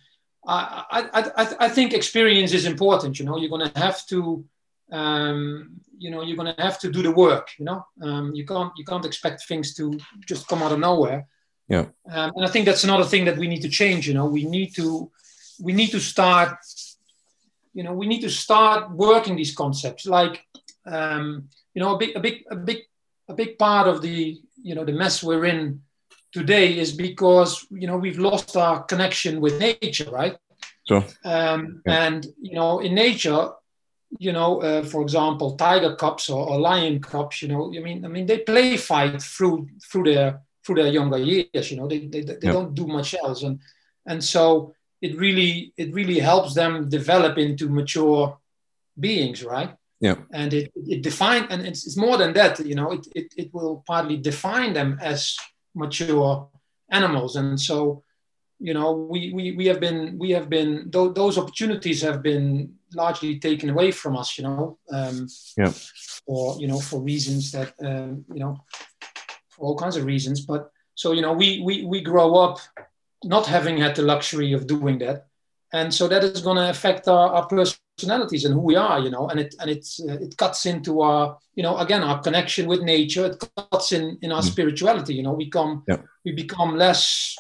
I, 0.47 0.85
I, 0.91 1.21
I, 1.37 1.57
I 1.61 1.69
think 1.71 1.95
experience 1.95 2.53
is 2.53 2.67
important. 2.67 3.19
You 3.19 3.25
know, 3.25 3.39
you're 3.39 3.49
going 3.49 3.71
to 3.71 3.79
have 3.79 4.05
to, 4.09 4.45
um, 4.93 5.81
you 5.99 6.11
know, 6.11 6.23
you're 6.23 6.37
going 6.37 6.55
to 6.55 6.63
have 6.63 6.79
to 6.81 6.91
do 6.91 7.03
the 7.03 7.11
work. 7.11 7.49
You 7.59 7.65
know, 7.67 7.87
um, 8.03 8.35
you 8.35 8.45
can't 8.47 8.73
you 8.77 8.85
can't 8.85 9.05
expect 9.05 9.45
things 9.47 9.75
to 9.75 9.99
just 10.27 10.49
come 10.49 10.63
out 10.63 10.73
of 10.73 10.79
nowhere. 10.79 11.27
Yeah. 11.69 11.87
Um, 12.11 12.33
and 12.37 12.45
I 12.45 12.51
think 12.51 12.67
that's 12.67 12.85
another 12.85 13.05
thing 13.05 13.25
that 13.27 13.39
we 13.39 13.49
need 13.49 13.63
to 13.63 13.69
change. 13.69 14.07
You 14.09 14.15
know, 14.15 14.27
we 14.27 14.45
need 14.45 14.75
to 14.77 15.11
we 15.61 15.73
need 15.73 15.91
to 15.91 16.01
start. 16.01 16.57
You 17.73 17.83
know, 17.85 17.93
we 17.93 18.07
need 18.07 18.21
to 18.23 18.31
start 18.31 18.91
working 18.93 19.35
these 19.37 19.55
concepts. 19.55 20.07
Like, 20.07 20.45
um, 20.87 21.49
you 21.75 21.81
know, 21.83 21.95
a 21.95 21.99
big 21.99 22.17
a 22.17 22.21
big 22.21 22.45
a 22.51 22.57
big 22.57 22.79
a 23.29 23.35
big 23.35 23.59
part 23.59 23.87
of 23.89 24.01
the 24.03 24.41
you 24.63 24.75
know 24.75 24.85
the 24.85 24.93
mess 24.93 25.23
we're 25.23 25.45
in 25.47 25.81
today 26.33 26.79
is 26.79 26.93
because 26.93 27.67
you 27.71 27.87
know 27.87 27.97
we've 27.97 28.19
lost 28.19 28.57
our 28.57 28.83
connection 28.85 29.41
with 29.41 29.59
nature 29.59 30.11
right 30.11 30.37
Sure. 30.89 31.05
um, 31.25 31.83
Yeah. 31.87 32.07
and 32.07 32.27
you 32.41 32.55
know 32.55 32.81
in 32.81 32.95
nature 32.95 33.51
you 34.19 34.33
know 34.33 34.61
uh, 34.63 34.83
for 34.85 35.03
example 35.03 35.57
tiger 35.57 35.95
cubs 35.97 36.29
or, 36.29 36.49
or 36.49 36.59
lion 36.61 37.01
cubs 37.01 37.43
you 37.43 37.49
know 37.49 37.73
i 37.77 37.81
mean 37.81 38.05
i 38.05 38.09
mean 38.09 38.27
they 38.27 38.39
play 38.39 38.77
fight 38.77 39.21
through 39.21 39.67
through 39.91 40.05
their 40.05 40.41
through 40.65 40.77
their 40.77 40.93
younger 40.93 41.19
years 41.19 41.71
you 41.71 41.77
know 41.77 41.89
they, 41.89 42.07
they, 42.07 42.21
they 42.23 42.37
Yeah. 42.43 42.53
don't 42.53 42.75
do 42.75 42.87
much 42.87 43.15
else 43.15 43.43
and 43.43 43.59
and 44.07 44.23
so 44.23 44.73
it 45.01 45.17
really 45.19 45.73
it 45.77 45.93
really 45.93 46.19
helps 46.21 46.55
them 46.55 46.89
develop 46.89 47.39
into 47.39 47.69
mature 47.69 48.39
beings 48.99 49.43
right 49.45 49.75
Yeah. 50.01 50.17
and 50.33 50.53
it 50.55 50.73
it 50.87 51.03
define 51.03 51.45
and 51.51 51.67
it's, 51.67 51.87
it's 51.87 51.97
more 51.97 52.17
than 52.19 52.33
that 52.35 52.61
you 52.61 52.75
know 52.75 52.93
it, 52.93 53.07
it 53.15 53.29
it 53.37 53.49
will 53.55 53.83
partly 53.87 54.17
define 54.17 54.73
them 54.75 54.99
as 55.03 55.37
mature 55.75 56.49
animals 56.91 57.37
and 57.37 57.61
so 57.61 58.03
you 58.61 58.73
know 58.75 58.93
we 58.93 59.33
we, 59.37 59.53
we 59.59 59.67
have 59.67 59.81
been 59.81 60.17
we 60.19 60.31
have 60.31 60.49
been 60.49 60.91
th- 60.93 61.15
those 61.15 61.37
opportunities 61.39 62.03
have 62.03 62.23
been 62.23 62.73
largely 62.95 63.39
taken 63.39 63.71
away 63.71 63.91
from 63.93 64.17
us 64.17 64.39
you 64.39 64.45
know 64.45 64.79
um 64.93 65.27
Yeah. 65.57 65.73
for 66.27 66.57
you 66.61 66.67
know 66.69 66.81
for 66.81 67.03
reasons 67.03 67.51
that 67.53 67.73
um 67.83 68.25
you 68.35 68.41
know 68.41 68.57
for 69.51 69.67
all 69.67 69.77
kinds 69.77 69.97
of 69.97 70.05
reasons 70.05 70.41
but 70.47 70.71
so 70.95 71.13
you 71.13 71.23
know 71.23 71.33
we 71.33 71.61
we 71.67 71.85
we 71.85 72.01
grow 72.01 72.35
up 72.35 72.59
not 73.25 73.47
having 73.47 73.79
had 73.79 73.95
the 73.97 74.03
luxury 74.03 74.53
of 74.55 74.67
doing 74.67 74.99
that 74.99 75.27
and 75.73 75.93
so 75.93 76.09
that 76.09 76.23
is 76.25 76.43
going 76.43 76.57
to 76.57 76.71
affect 76.71 77.09
our, 77.09 77.29
our 77.35 77.47
personalities 77.47 78.45
and 78.45 78.55
who 78.55 78.61
we 78.61 78.77
are 78.77 79.01
you 79.01 79.11
know 79.11 79.29
and 79.29 79.41
it 79.41 79.55
and 79.61 79.71
it's 79.71 80.01
uh, 80.01 80.19
it 80.21 80.37
cuts 80.37 80.67
into 80.67 81.01
our 81.01 81.37
you 81.57 81.63
know 81.63 81.77
again 81.79 82.03
our 82.03 82.21
connection 82.21 82.67
with 82.69 82.83
nature 82.83 83.27
it 83.27 83.37
cuts 83.71 83.93
in 83.93 84.19
in 84.23 84.31
our 84.33 84.43
Mm. 84.43 84.51
spirituality 84.53 85.15
you 85.15 85.23
know 85.23 85.33
we 85.33 85.49
come 85.51 85.83
Yeah. 85.89 86.01
we 86.25 86.33
become 86.33 86.77
less 86.77 87.37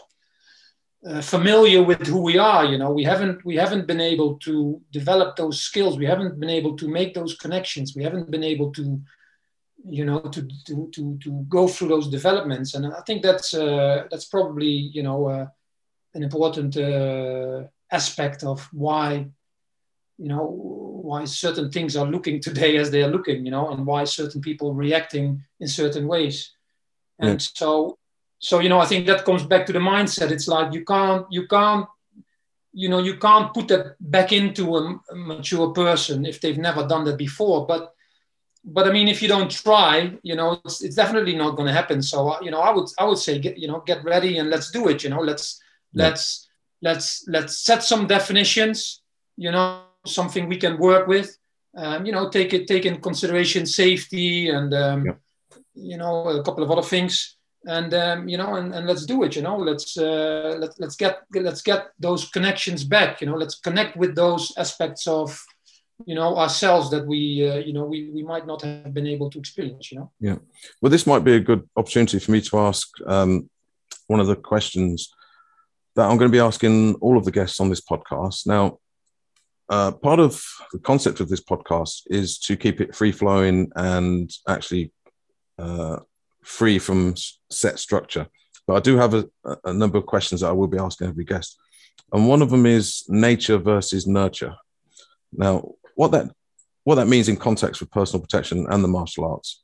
uh, 1.06 1.20
familiar 1.20 1.82
with 1.82 2.06
who 2.06 2.22
we 2.22 2.38
are 2.38 2.64
you 2.64 2.78
know. 2.78 2.90
We 2.90 3.04
haven't 3.04 3.44
we 3.44 3.56
haven't 3.56 3.86
been 3.86 4.00
able 4.00 4.38
to 4.38 4.80
develop 4.90 5.36
those 5.36 5.60
skills. 5.60 5.98
We 5.98 6.06
haven't 6.06 6.40
been 6.40 6.50
able 6.50 6.76
to 6.76 6.88
make 6.88 7.14
those 7.14 7.36
connections. 7.36 7.94
We 7.94 8.04
haven't 8.04 8.30
been 8.30 8.44
able 8.44 8.72
to 8.72 9.00
you 9.86 10.04
know 10.04 10.20
to 10.20 10.48
to 10.66 10.88
to, 10.94 11.18
to 11.22 11.30
go 11.48 11.68
through 11.68 11.88
those 11.88 12.08
developments. 12.08 12.74
And 12.74 12.86
i 12.86 13.00
think 13.06 13.22
that's 13.22 13.54
uh, 13.54 14.04
that's 14.10 14.26
probably 14.26 14.70
you 14.96 15.02
know 15.02 15.28
uh, 15.28 15.46
an 16.14 16.22
important 16.22 16.76
uh, 16.76 17.64
aspect 17.90 18.42
of 18.42 18.66
why 18.72 19.26
you 20.16 20.28
know 20.28 20.44
why 21.02 21.24
certain 21.24 21.70
things 21.70 21.96
are 21.96 22.06
looking 22.06 22.40
today 22.40 22.76
as 22.78 22.90
they 22.90 23.02
are 23.02 23.10
looking 23.10 23.44
you 23.44 23.50
know 23.50 23.70
and 23.70 23.84
why 23.84 24.04
certain 24.04 24.40
people 24.40 24.72
reacting 24.72 25.42
in 25.60 25.68
certain 25.68 26.06
ways. 26.06 26.52
And 27.20 27.40
so 27.40 27.98
so 28.48 28.54
you 28.62 28.68
know 28.70 28.80
i 28.84 28.86
think 28.90 29.02
that 29.06 29.24
comes 29.28 29.44
back 29.52 29.64
to 29.66 29.72
the 29.76 29.84
mindset. 29.92 30.30
It's 30.36 30.48
like 30.56 30.68
you 30.76 30.82
can't 30.92 31.24
you 31.36 31.44
can't 31.54 31.86
you 32.82 32.88
know 32.92 33.00
you 33.08 33.16
can't 33.26 33.48
put 33.56 33.66
that 33.68 33.84
back 34.14 34.30
into 34.40 34.64
a, 34.78 34.82
a 35.12 35.16
mature 35.30 35.68
person 35.82 36.18
if 36.32 36.36
they've 36.40 36.64
never 36.68 36.82
done 36.92 37.04
that 37.06 37.18
before. 37.26 37.60
But 37.72 37.82
but 38.76 38.84
i 38.88 38.90
mean 38.96 39.08
if 39.14 39.18
you 39.22 39.28
don't 39.34 39.50
try 39.64 39.94
you 40.28 40.36
know 40.38 40.48
it's, 40.66 40.78
it's 40.86 40.96
definitely 41.02 41.34
not 41.42 41.54
going 41.56 41.68
to 41.70 41.78
happen. 41.80 41.98
So 42.02 42.16
uh, 42.32 42.38
you 42.44 42.50
know 42.52 42.60
i 42.68 42.70
would 42.76 42.88
i 42.98 43.04
would 43.08 43.18
say 43.26 43.34
get 43.46 43.54
you 43.62 43.68
know 43.70 43.80
get 43.90 44.00
ready 44.12 44.32
and 44.38 44.48
let's 44.54 44.70
do 44.70 44.82
it 44.92 44.98
you 45.04 45.10
know. 45.12 45.22
Let's 45.30 45.46
Yeah. 45.92 46.04
let's 46.04 46.24
let's 46.86 47.08
let's 47.34 47.54
set 47.68 47.80
some 47.92 48.02
definitions 48.16 48.78
you 49.44 49.50
know 49.54 49.66
something 50.18 50.48
we 50.48 50.58
can 50.64 50.74
work 50.88 51.04
with. 51.14 51.28
Um, 51.82 52.00
you 52.06 52.12
know 52.16 52.24
take 52.36 52.50
it 52.56 52.66
take 52.72 52.84
in 52.90 52.96
consideration 53.08 53.62
safety 53.82 54.48
and 54.56 54.70
um, 54.84 54.98
Yeah. 55.06 55.16
you 55.92 55.96
know 56.00 56.12
a 56.40 56.42
couple 56.46 56.64
of 56.64 56.70
other 56.74 56.88
things 56.94 57.14
and 57.66 57.94
um, 57.94 58.28
you 58.28 58.36
know 58.36 58.54
and, 58.56 58.74
and 58.74 58.86
let's 58.86 59.06
do 59.06 59.22
it 59.22 59.36
you 59.36 59.42
know 59.42 59.56
let's 59.56 59.96
uh, 59.96 60.56
let, 60.58 60.70
let's 60.78 60.96
get 60.96 61.22
let's 61.34 61.62
get 61.62 61.88
those 61.98 62.28
connections 62.30 62.84
back 62.84 63.20
you 63.20 63.26
know 63.26 63.36
let's 63.36 63.56
connect 63.56 63.96
with 63.96 64.14
those 64.14 64.52
aspects 64.56 65.06
of 65.06 65.40
you 66.06 66.14
know 66.14 66.36
ourselves 66.36 66.90
that 66.90 67.06
we 67.06 67.48
uh, 67.48 67.56
you 67.56 67.72
know 67.72 67.84
we, 67.84 68.10
we 68.10 68.22
might 68.22 68.46
not 68.46 68.62
have 68.62 68.92
been 68.92 69.06
able 69.06 69.30
to 69.30 69.38
experience 69.38 69.90
you 69.90 69.98
know? 69.98 70.10
Yeah. 70.20 70.36
Well 70.80 70.90
this 70.90 71.06
might 71.06 71.24
be 71.24 71.34
a 71.34 71.40
good 71.40 71.68
opportunity 71.76 72.18
for 72.18 72.32
me 72.32 72.40
to 72.42 72.58
ask 72.58 72.88
um, 73.06 73.48
one 74.06 74.20
of 74.20 74.26
the 74.26 74.36
questions 74.36 75.12
that 75.96 76.02
i'm 76.02 76.18
going 76.18 76.30
to 76.30 76.36
be 76.36 76.40
asking 76.40 76.94
all 76.96 77.16
of 77.16 77.24
the 77.24 77.30
guests 77.30 77.60
on 77.60 77.70
this 77.70 77.80
podcast. 77.80 78.46
Now 78.46 78.78
uh, 79.68 79.92
part 79.92 80.20
of 80.20 80.42
the 80.72 80.78
concept 80.78 81.20
of 81.20 81.28
this 81.28 81.42
podcast 81.42 82.02
is 82.06 82.38
to 82.38 82.56
keep 82.56 82.80
it 82.80 82.94
free 82.94 83.12
flowing 83.12 83.70
and 83.76 84.30
actually 84.46 84.92
uh, 85.58 85.98
free 86.44 86.78
from 86.78 87.14
set 87.50 87.78
structure. 87.78 88.26
But 88.66 88.74
i 88.74 88.80
do 88.80 88.96
have 88.96 89.14
a, 89.14 89.28
a 89.64 89.72
number 89.72 89.98
of 89.98 90.06
questions 90.06 90.40
that 90.40 90.48
i 90.48 90.52
will 90.52 90.68
be 90.68 90.78
asking 90.78 91.08
every 91.08 91.24
guest. 91.24 91.58
And 92.12 92.28
one 92.28 92.42
of 92.42 92.50
them 92.50 92.66
is 92.66 93.04
nature 93.08 93.58
versus 93.58 94.06
nurture. 94.06 94.54
Now 95.32 95.72
what 95.94 96.12
that 96.12 96.30
what 96.84 96.96
that 96.96 97.08
means 97.08 97.28
in 97.28 97.36
context 97.36 97.80
with 97.80 97.90
personal 97.90 98.20
protection 98.20 98.66
and 98.68 98.84
the 98.84 98.88
martial 98.88 99.24
arts 99.24 99.62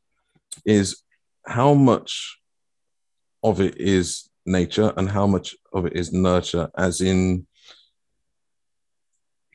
is 0.65 1.03
how 1.47 1.75
much 1.75 2.39
of 3.43 3.61
it 3.61 3.77
is 3.79 4.29
nature 4.47 4.93
and 4.97 5.09
how 5.09 5.27
much 5.27 5.55
of 5.73 5.87
it 5.87 5.95
is 5.95 6.13
nurture 6.13 6.71
as 6.77 7.01
in 7.01 7.47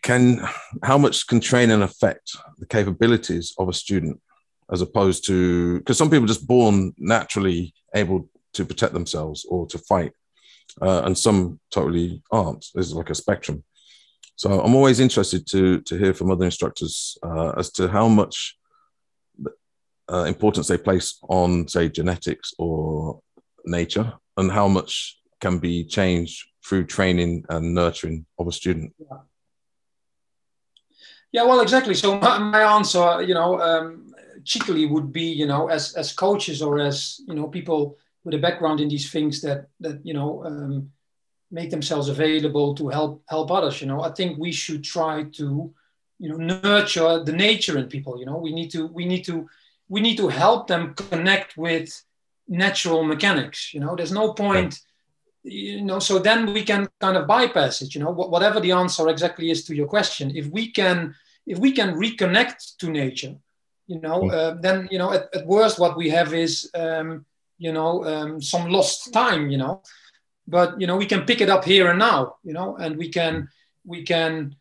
can 0.01 0.47
how 0.84 0.97
much 0.97 1.26
can 1.28 1.39
train 1.39 1.71
and 1.71 1.82
affect 1.82 2.36
the 2.59 2.65
capabilities 2.67 3.53
of 3.57 3.67
a 3.67 3.73
student 3.73 4.21
as 4.72 4.82
opposed 4.82 5.26
to 5.26 5.80
because 5.80 5.97
some 5.97 6.09
people 6.09 6.28
just 6.28 6.47
born 6.47 6.93
naturally 6.97 7.74
able 7.93 8.30
to 8.53 8.66
protect 8.66 8.93
themselves 8.93 9.45
or 9.49 9.66
to 9.68 9.78
fight 9.78 10.11
uh, 10.82 11.03
and 11.05 11.18
some 11.18 11.59
totally 11.72 12.22
aren't 12.32 12.66
there's 12.74 12.93
like 12.93 13.09
a 13.09 13.16
spectrum 13.16 13.63
so 14.36 14.61
I'm 14.61 14.76
always 14.76 14.99
interested 14.99 15.47
to 15.47 15.82
to 15.82 15.97
hear 15.97 16.13
from 16.13 16.32
other 16.32 16.45
instructors 16.45 17.18
uh, 17.24 17.51
as 17.51 17.72
to 17.74 17.88
how 17.88 18.07
much 18.07 18.57
uh, 20.11 20.24
importance 20.24 20.68
they 20.68 20.78
place 20.78 21.18
on, 21.30 21.68
say, 21.68 21.89
genetics 21.89 22.53
or 22.57 23.22
nature, 23.66 24.13
and 24.38 24.51
how 24.51 24.68
much 24.68 25.20
can 25.41 25.57
be 25.59 25.84
changed 25.84 26.47
through 26.66 26.86
training 26.86 27.45
and 27.49 27.74
nurturing 27.74 28.26
of 28.38 28.47
a 28.47 28.51
student. 28.51 28.93
Yeah, 28.99 29.18
yeah 31.32 31.43
well, 31.43 31.61
exactly. 31.61 31.95
So 31.95 32.20
my, 32.20 32.38
my 32.38 32.76
answer, 32.76 33.22
you 33.22 33.34
know, 33.34 33.59
um, 33.59 34.13
cheekily 34.46 34.86
would 34.86 35.12
be, 35.12 35.26
you 35.26 35.48
know, 35.48 35.68
as 35.68 35.93
as 35.96 36.14
coaches 36.14 36.62
or 36.62 36.80
as 36.80 37.20
you 37.28 37.36
know 37.36 37.48
people 37.48 37.98
with 38.24 38.34
a 38.34 38.39
background 38.39 38.80
in 38.80 38.89
these 38.89 39.12
things 39.12 39.41
that 39.41 39.68
that 39.80 40.06
you 40.06 40.14
know. 40.14 40.46
Um, 40.46 40.91
make 41.52 41.70
themselves 41.70 42.10
available 42.10 42.76
to 42.76 42.89
help 42.89 43.24
help 43.30 43.52
others 43.52 43.82
you 43.82 43.88
know. 43.88 44.02
I 44.02 44.12
think 44.12 44.38
we 44.38 44.52
should 44.52 44.84
try 44.84 45.24
to 45.39 45.74
you 46.20 46.30
know 46.30 46.38
nurture 46.38 47.24
the 47.24 47.32
nature 47.32 47.78
in 47.78 47.88
people 47.88 48.20
you 48.20 48.26
know. 48.26 48.38
We 48.38 48.52
need 48.54 48.72
to 48.72 48.88
we 48.88 49.06
need 49.06 49.24
to 49.26 49.48
we 49.88 50.02
need 50.02 50.18
to 50.18 50.28
help 50.28 50.68
them 50.68 50.93
connect 50.96 51.58
with 51.58 51.89
natural 52.48 53.04
mechanics 53.04 53.74
you 53.74 53.80
know. 53.80 53.96
There's 53.96 54.12
no 54.12 54.34
point 54.34 54.80
you 55.43 55.82
know 55.82 56.00
so 56.00 56.18
then 56.20 56.52
we 56.54 56.64
can 56.64 56.88
kind 57.00 57.18
of 57.18 57.28
bypass 57.28 57.82
it 57.82 57.93
you 57.96 58.02
know. 58.02 58.12
Whatever 58.12 58.60
the 58.60 58.72
answer 58.72 59.08
exactly 59.10 59.50
is 59.52 59.64
to 59.66 59.76
your 59.76 59.88
question 59.88 60.36
if 60.36 60.48
we 60.48 60.72
can 60.72 61.16
if 61.46 61.60
we 61.60 61.72
can 61.72 61.93
reconnect 61.96 62.78
to 62.80 62.89
nature 62.89 63.36
you 63.88 63.99
know 63.99 64.21
mm. 64.21 64.33
uh, 64.33 64.55
then 64.61 64.88
you 64.91 64.97
know 64.97 65.11
at, 65.11 65.33
at 65.33 65.45
worst 65.45 65.79
what 65.79 65.97
we 65.97 66.09
have 66.09 66.33
is 66.33 66.69
um, 66.75 67.25
you 67.57 67.71
know 67.71 68.03
um, 68.05 68.41
some 68.41 68.69
lost 68.69 69.13
time 69.13 69.49
you 69.49 69.57
know. 69.57 69.81
But 70.47 70.79
you 70.79 70.86
know 70.86 70.95
we 70.95 71.07
can 71.07 71.25
pick 71.25 71.41
it 71.41 71.49
up 71.49 71.65
here 71.65 71.89
and 71.89 71.97
now 71.99 72.36
you 72.43 72.53
know 72.53 72.75
and 72.77 72.97
we 72.97 73.09
can 73.09 73.49
we 73.83 74.03
can 74.03 74.55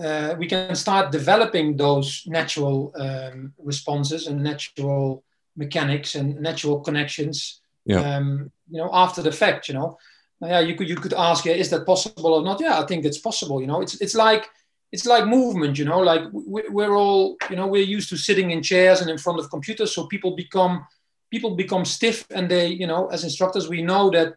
uh, 0.00 0.34
we 0.38 0.46
can 0.46 0.74
start 0.74 1.12
developing 1.12 1.76
those 1.76 2.24
natural 2.26 2.92
um, 2.96 3.52
responses 3.58 4.26
and 4.26 4.42
natural 4.42 5.24
mechanics 5.56 6.14
and 6.14 6.40
natural 6.40 6.80
connections 6.80 7.60
yeah. 7.84 8.16
um, 8.16 8.50
you 8.70 8.78
know 8.78 8.90
after 8.92 9.22
the 9.22 9.32
fact 9.32 9.68
you 9.68 9.74
know. 9.74 9.98
Yeah 10.40 10.60
you 10.60 10.74
could 10.74 10.88
you 10.88 10.96
could 10.96 11.14
ask 11.14 11.46
yeah, 11.46 11.54
is 11.54 11.70
that 11.70 11.86
possible 11.86 12.34
or 12.34 12.42
not? 12.42 12.60
Yeah 12.60 12.78
i 12.78 12.86
think 12.86 13.04
it's 13.04 13.18
possible 13.18 13.60
you 13.60 13.66
know. 13.66 13.80
It's 13.80 13.94
it's 14.00 14.14
like 14.14 14.50
it's 14.94 15.06
like 15.06 15.26
movement 15.38 15.74
you 15.80 15.86
know 15.90 16.00
like 16.10 16.22
we're 16.76 16.96
all 17.02 17.36
you 17.50 17.56
know 17.56 17.66
we're 17.66 17.94
used 17.96 18.08
to 18.08 18.16
sitting 18.16 18.48
in 18.50 18.62
chairs 18.70 19.00
and 19.00 19.10
in 19.10 19.18
front 19.24 19.38
of 19.38 19.50
computers 19.50 19.90
so 19.94 20.06
people 20.06 20.32
become 20.44 20.74
people 21.32 21.50
become 21.64 21.84
stiff 21.84 22.18
and 22.36 22.50
they 22.52 22.66
you 22.82 22.86
know 22.86 23.02
as 23.14 23.24
instructors 23.24 23.68
we 23.68 23.82
know 23.90 24.04
that 24.10 24.28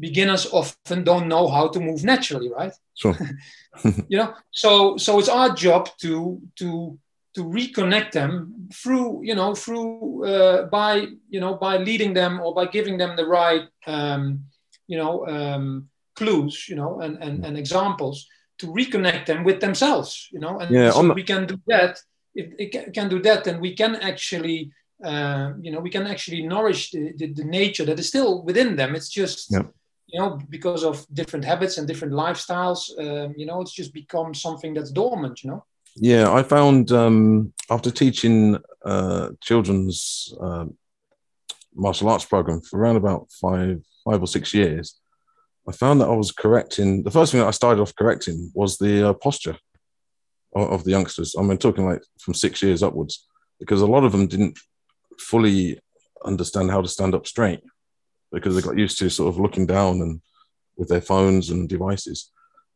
beginners 0.00 0.46
often 0.50 1.04
don't 1.04 1.28
know 1.28 1.46
how 1.46 1.68
to 1.68 1.78
move 1.78 2.02
naturally, 2.02 2.50
right? 2.50 2.72
Sure. 2.94 3.16
you 4.08 4.18
know, 4.18 4.34
so 4.50 4.96
so 4.96 5.18
it's 5.20 5.28
our 5.28 5.54
job 5.54 5.88
to 6.00 6.40
to 6.56 6.98
to 7.34 7.44
reconnect 7.44 8.10
them 8.10 8.68
through 8.74 9.20
you 9.22 9.36
know 9.36 9.54
through 9.54 10.26
uh, 10.26 10.64
by 10.66 11.06
you 11.28 11.38
know 11.38 11.54
by 11.54 11.76
leading 11.76 12.12
them 12.12 12.40
or 12.40 12.52
by 12.52 12.66
giving 12.66 12.98
them 12.98 13.14
the 13.16 13.24
right 13.24 13.68
um, 13.86 14.40
you 14.88 14.98
know 14.98 15.24
um, 15.28 15.88
clues 16.16 16.68
you 16.68 16.74
know 16.74 17.00
and, 17.00 17.22
and 17.22 17.44
and 17.46 17.56
examples 17.56 18.26
to 18.60 18.66
reconnect 18.66 19.26
them 19.26 19.44
with 19.44 19.58
themselves 19.60 20.28
you 20.32 20.40
know 20.40 20.58
and 20.60 20.70
yeah, 20.70 20.90
so 20.90 21.12
we 21.12 21.22
can 21.22 21.46
do 21.46 21.58
that. 21.66 21.98
If 22.32 22.46
it 22.58 22.94
can 22.94 23.08
do 23.08 23.20
that 23.22 23.44
then 23.44 23.60
we 23.60 23.74
can 23.74 23.96
actually 23.96 24.70
uh, 25.04 25.52
you 25.60 25.70
know 25.72 25.80
we 25.80 25.90
can 25.90 26.06
actually 26.06 26.42
nourish 26.46 26.90
the, 26.90 27.12
the, 27.16 27.26
the, 27.32 27.44
nature 27.44 27.84
that 27.86 27.98
is 27.98 28.08
still 28.08 28.42
within 28.42 28.76
them. 28.76 28.94
It's 28.94 29.08
just 29.08 29.50
yeah. 29.50 29.62
you 30.06 30.20
know, 30.20 30.38
because 30.48 30.84
of 30.84 31.06
different 31.12 31.44
habits 31.44 31.78
and 31.78 31.88
different 31.88 32.12
lifestyles, 32.12 32.80
um, 32.98 33.34
you 33.36 33.46
know, 33.46 33.62
it's 33.62 33.72
just 33.72 33.94
become 33.94 34.34
something 34.34 34.74
that's 34.74 34.90
dormant, 34.90 35.42
you 35.42 35.50
know. 35.50 35.64
Yeah, 35.96 36.30
I 36.32 36.42
found 36.42 36.92
um, 36.92 37.52
after 37.70 37.90
teaching 37.90 38.58
uh, 38.84 39.30
children's 39.40 40.34
uh, 40.40 40.66
martial 41.74 42.08
arts 42.08 42.24
program 42.24 42.60
for 42.60 42.78
around 42.78 42.96
about 42.96 43.30
five, 43.32 43.82
five 44.04 44.22
or 44.22 44.26
six 44.26 44.54
years, 44.54 45.00
I 45.68 45.72
found 45.72 46.00
that 46.00 46.08
I 46.08 46.14
was 46.14 46.32
correcting. 46.32 47.02
The 47.02 47.10
first 47.10 47.32
thing 47.32 47.40
that 47.40 47.46
I 47.46 47.52
started 47.52 47.80
off 47.80 47.94
correcting 47.94 48.50
was 48.54 48.78
the 48.78 49.10
uh, 49.10 49.12
posture 49.14 49.56
of, 50.54 50.70
of 50.72 50.84
the 50.84 50.90
youngsters. 50.90 51.34
I 51.38 51.42
mean, 51.42 51.58
talking 51.58 51.86
like 51.86 52.02
from 52.20 52.34
six 52.34 52.62
years 52.62 52.82
upwards, 52.82 53.26
because 53.58 53.82
a 53.82 53.86
lot 53.86 54.04
of 54.04 54.12
them 54.12 54.26
didn't 54.26 54.58
fully 55.18 55.78
understand 56.24 56.70
how 56.70 56.80
to 56.80 56.88
stand 56.88 57.14
up 57.14 57.26
straight 57.26 57.60
because 58.32 58.54
they 58.54 58.62
got 58.62 58.78
used 58.78 58.98
to 58.98 59.10
sort 59.10 59.28
of 59.28 59.40
looking 59.40 59.66
down 59.66 60.00
and 60.00 60.20
with 60.76 60.88
their 60.88 61.00
phones 61.00 61.50
and 61.50 61.68
devices. 61.68 62.30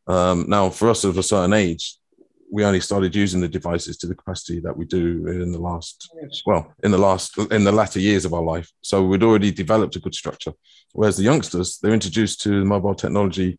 Um, 0.07 0.45
now, 0.49 0.69
for 0.69 0.91
us 0.91 1.05
of 1.05 1.17
a 1.17 1.23
certain 1.23 1.55
age, 1.55 1.97
we 2.55 2.65
only 2.65 2.79
started 2.79 3.13
using 3.17 3.41
the 3.41 3.49
devices 3.49 3.97
to 3.99 4.07
the 4.07 4.15
capacity 4.15 4.61
that 4.61 4.77
we 4.77 4.85
do 4.85 5.27
in 5.27 5.51
the 5.51 5.59
last, 5.59 5.97
well, 6.47 6.73
in 6.85 6.93
the 6.93 7.03
last, 7.09 7.37
in 7.51 7.65
the 7.65 7.73
latter 7.73 7.99
years 7.99 8.25
of 8.25 8.33
our 8.33 8.43
life. 8.55 8.71
So 8.81 9.03
we'd 9.03 9.25
already 9.25 9.51
developed 9.51 9.97
a 9.97 10.01
good 10.05 10.15
structure. 10.15 10.53
Whereas 10.93 11.17
the 11.17 11.25
youngsters, 11.25 11.79
they're 11.79 12.01
introduced 12.01 12.43
to 12.43 12.65
mobile 12.65 12.95
technology 12.95 13.59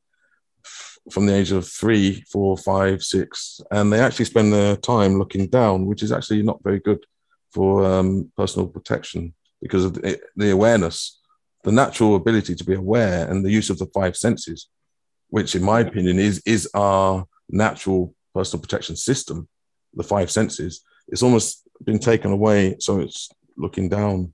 from 1.11 1.25
the 1.25 1.35
age 1.35 1.51
of 1.51 1.67
three, 1.67 2.23
four, 2.31 2.55
five, 2.55 3.03
six, 3.03 3.59
and 3.69 3.91
they 3.91 3.99
actually 3.99 4.31
spend 4.33 4.53
their 4.53 4.77
time 4.77 5.19
looking 5.19 5.47
down, 5.47 5.85
which 5.85 6.01
is 6.01 6.13
actually 6.13 6.41
not 6.41 6.63
very 6.63 6.79
good 6.79 7.05
for 7.51 7.83
um, 7.83 8.31
personal 8.37 8.67
protection 8.67 9.33
because 9.61 9.83
of 9.83 9.95
the, 9.95 10.19
the 10.37 10.51
awareness 10.51 11.19
the 11.65 11.71
natural 11.71 12.15
ability 12.15 12.53
to 12.55 12.63
be 12.63 12.75
aware 12.75 13.27
and 13.27 13.43
the 13.43 13.51
use 13.51 13.69
of 13.71 13.79
the 13.79 13.87
five 13.87 14.15
senses, 14.15 14.69
which, 15.29 15.55
in 15.55 15.63
my 15.63 15.79
opinion, 15.81 16.19
is 16.19 16.41
is 16.45 16.69
our 16.75 17.25
natural 17.49 18.13
personal 18.36 18.61
protection 18.61 18.95
system. 18.95 19.47
The 19.99 20.03
five 20.03 20.29
senses. 20.29 20.73
It's 21.07 21.23
almost 21.23 21.49
been 21.83 21.99
taken 21.99 22.31
away, 22.31 22.75
so 22.79 22.99
it's 22.99 23.29
looking 23.57 23.88
down, 23.89 24.33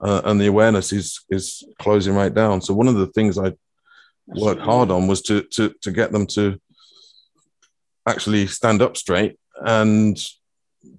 uh, 0.00 0.22
and 0.24 0.40
the 0.40 0.46
awareness 0.46 0.92
is 0.92 1.08
is 1.28 1.64
closing 1.78 2.14
right 2.14 2.34
down. 2.42 2.62
So 2.62 2.74
one 2.74 2.88
of 2.88 2.96
the 2.96 3.12
things 3.16 3.38
I 3.38 3.52
worked 4.26 4.62
hard 4.62 4.90
on 4.90 5.06
was 5.06 5.20
to 5.22 5.42
to 5.54 5.74
to 5.82 5.90
get 5.90 6.12
them 6.12 6.26
to 6.28 6.58
actually 8.06 8.46
stand 8.46 8.80
up 8.80 8.96
straight 8.96 9.38
and 9.56 10.16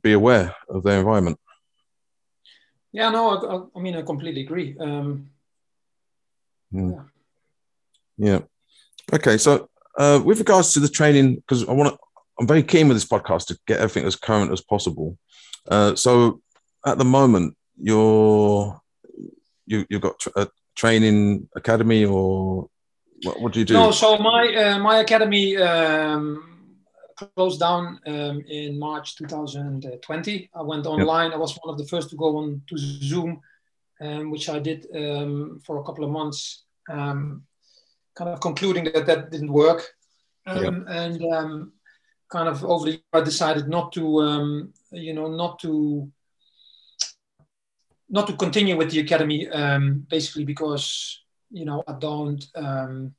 be 0.04 0.14
aware 0.14 0.56
of 0.70 0.84
their 0.84 1.00
environment. 1.00 1.40
Yeah, 2.92 3.10
no, 3.10 3.70
I, 3.76 3.80
I 3.80 3.82
mean, 3.82 3.96
I 3.96 4.04
completely 4.04 4.42
agree. 4.42 4.78
Um, 4.80 5.32
Mm. 6.74 7.06
Yeah. 8.18 8.40
Okay. 9.14 9.38
So, 9.38 9.70
uh, 9.98 10.22
with 10.24 10.40
regards 10.40 10.74
to 10.74 10.80
the 10.80 10.88
training, 10.88 11.36
because 11.36 11.68
I 11.68 11.74
want 11.74 11.94
to, 11.94 12.00
I'm 12.42 12.48
very 12.48 12.64
keen 12.64 12.88
with 12.88 12.98
this 12.98 13.06
podcast 13.06 13.46
to 13.48 13.60
get 13.68 13.80
everything 13.80 14.06
as 14.06 14.16
current 14.16 14.52
as 14.52 14.62
possible. 14.62 15.18
Uh, 15.68 15.96
so, 15.96 16.42
at 16.86 16.98
the 16.98 17.06
moment, 17.06 17.56
you're 17.78 18.82
you 19.68 19.86
you've 19.90 20.02
got 20.02 20.26
a 20.36 20.48
training 20.76 21.48
academy, 21.56 22.04
or 22.04 22.68
what, 23.24 23.40
what 23.40 23.54
do 23.54 23.60
you 23.60 23.66
do? 23.66 23.76
No. 23.76 23.92
So 23.92 24.18
my 24.18 24.54
uh, 24.56 24.80
my 24.80 24.98
academy 24.98 25.56
um, 25.58 26.76
closed 27.16 27.60
down 27.60 28.00
um, 28.08 28.44
in 28.50 28.80
March 28.80 29.16
2020. 29.18 30.50
I 30.56 30.62
went 30.64 30.88
online. 30.88 31.30
Yep. 31.30 31.36
I 31.36 31.40
was 31.40 31.58
one 31.62 31.74
of 31.74 31.78
the 31.78 31.86
first 31.86 32.10
to 32.10 32.16
go 32.16 32.38
on 32.38 32.64
to 32.68 32.76
Zoom 32.78 33.40
um, 34.02 34.32
which 34.32 34.50
I 34.50 34.60
did 34.60 34.88
um, 34.96 35.62
for 35.64 35.78
a 35.78 35.84
couple 35.84 36.04
of 36.04 36.10
months, 36.10 36.64
um, 36.90 37.44
kind 38.16 38.32
of 38.32 38.42
concluding 38.42 38.86
that 38.86 39.06
that 39.06 39.30
didn't 39.30 39.54
work. 39.54 39.88
Um, 40.48 40.88
and 40.90 41.24
um, 41.32 41.74
kind 42.32 42.48
of 42.48 42.64
over 42.64 42.86
the 42.86 42.92
year, 42.92 43.02
I 43.14 43.22
decided 43.22 43.68
not 43.68 43.92
to, 43.94 44.22
um, 44.22 44.74
you 44.92 45.14
know, 45.14 45.28
not 45.28 45.60
to, 45.60 46.10
not 48.10 48.28
to 48.28 48.34
continue 48.36 48.78
with 48.78 48.92
the 48.92 49.00
academy, 49.00 49.48
um, 49.50 50.06
basically 50.10 50.46
because 50.46 51.20
you 51.50 51.66
know 51.66 51.84
I 51.88 51.94
don't, 51.94 52.44
um, 52.56 53.14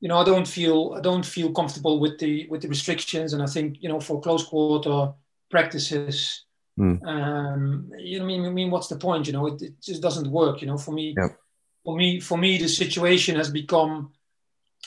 you 0.00 0.08
know, 0.08 0.18
I 0.18 0.24
don't 0.24 0.46
feel 0.46 0.94
I 0.96 1.00
don't 1.00 1.24
feel 1.24 1.52
comfortable 1.52 1.98
with 2.00 2.18
the 2.18 2.46
with 2.48 2.62
the 2.62 2.68
restrictions, 2.68 3.32
and 3.32 3.42
I 3.42 3.46
think 3.46 3.76
you 3.80 3.88
know 3.88 4.00
for 4.00 4.20
close 4.20 4.44
quarter 4.44 5.12
practices, 5.50 6.44
mm. 6.78 7.02
um, 7.06 7.90
you 7.98 8.18
know, 8.18 8.24
I 8.24 8.28
mean, 8.28 8.44
I 8.44 8.50
mean, 8.50 8.70
what's 8.70 8.88
the 8.88 8.96
point? 8.96 9.26
You 9.26 9.32
know, 9.32 9.46
it, 9.46 9.62
it 9.62 9.80
just 9.80 10.02
doesn't 10.02 10.30
work. 10.30 10.60
You 10.60 10.66
know, 10.66 10.76
for 10.78 10.92
me, 10.92 11.14
yeah. 11.16 11.28
for 11.84 11.96
me, 11.96 12.20
for 12.20 12.36
me, 12.36 12.58
the 12.58 12.68
situation 12.68 13.36
has 13.36 13.50
become 13.50 14.12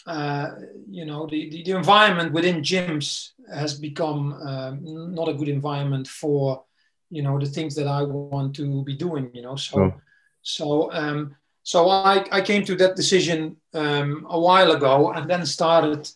uh, 0.08 0.56
you 0.90 1.06
know, 1.06 1.28
the, 1.28 1.50
the, 1.50 1.64
the, 1.64 1.72
environment 1.72 2.32
within 2.32 2.62
gyms 2.62 3.32
has 3.54 3.78
become 3.78 4.40
uh, 4.42 4.72
not 4.82 5.28
a 5.28 5.34
good 5.34 5.50
environment 5.50 6.08
for, 6.08 6.64
you 7.10 7.22
know, 7.22 7.38
the 7.38 7.46
things 7.46 7.76
that 7.76 7.88
I 7.88 8.04
want 8.04 8.56
to 8.56 8.84
be 8.86 8.96
doing, 8.96 9.30
you 9.34 9.42
know. 9.42 9.58
So, 9.58 9.82
oh. 9.82 9.94
so, 10.42 10.94
um, 10.94 11.36
so 11.64 11.90
I, 11.90 12.26
I 12.32 12.40
came 12.40 12.64
to 12.66 12.76
that 12.78 12.96
decision 12.96 13.58
um, 13.74 14.26
a 14.30 14.40
while 14.40 14.72
ago 14.72 15.12
and 15.12 15.30
then 15.30 15.46
started, 15.46 16.10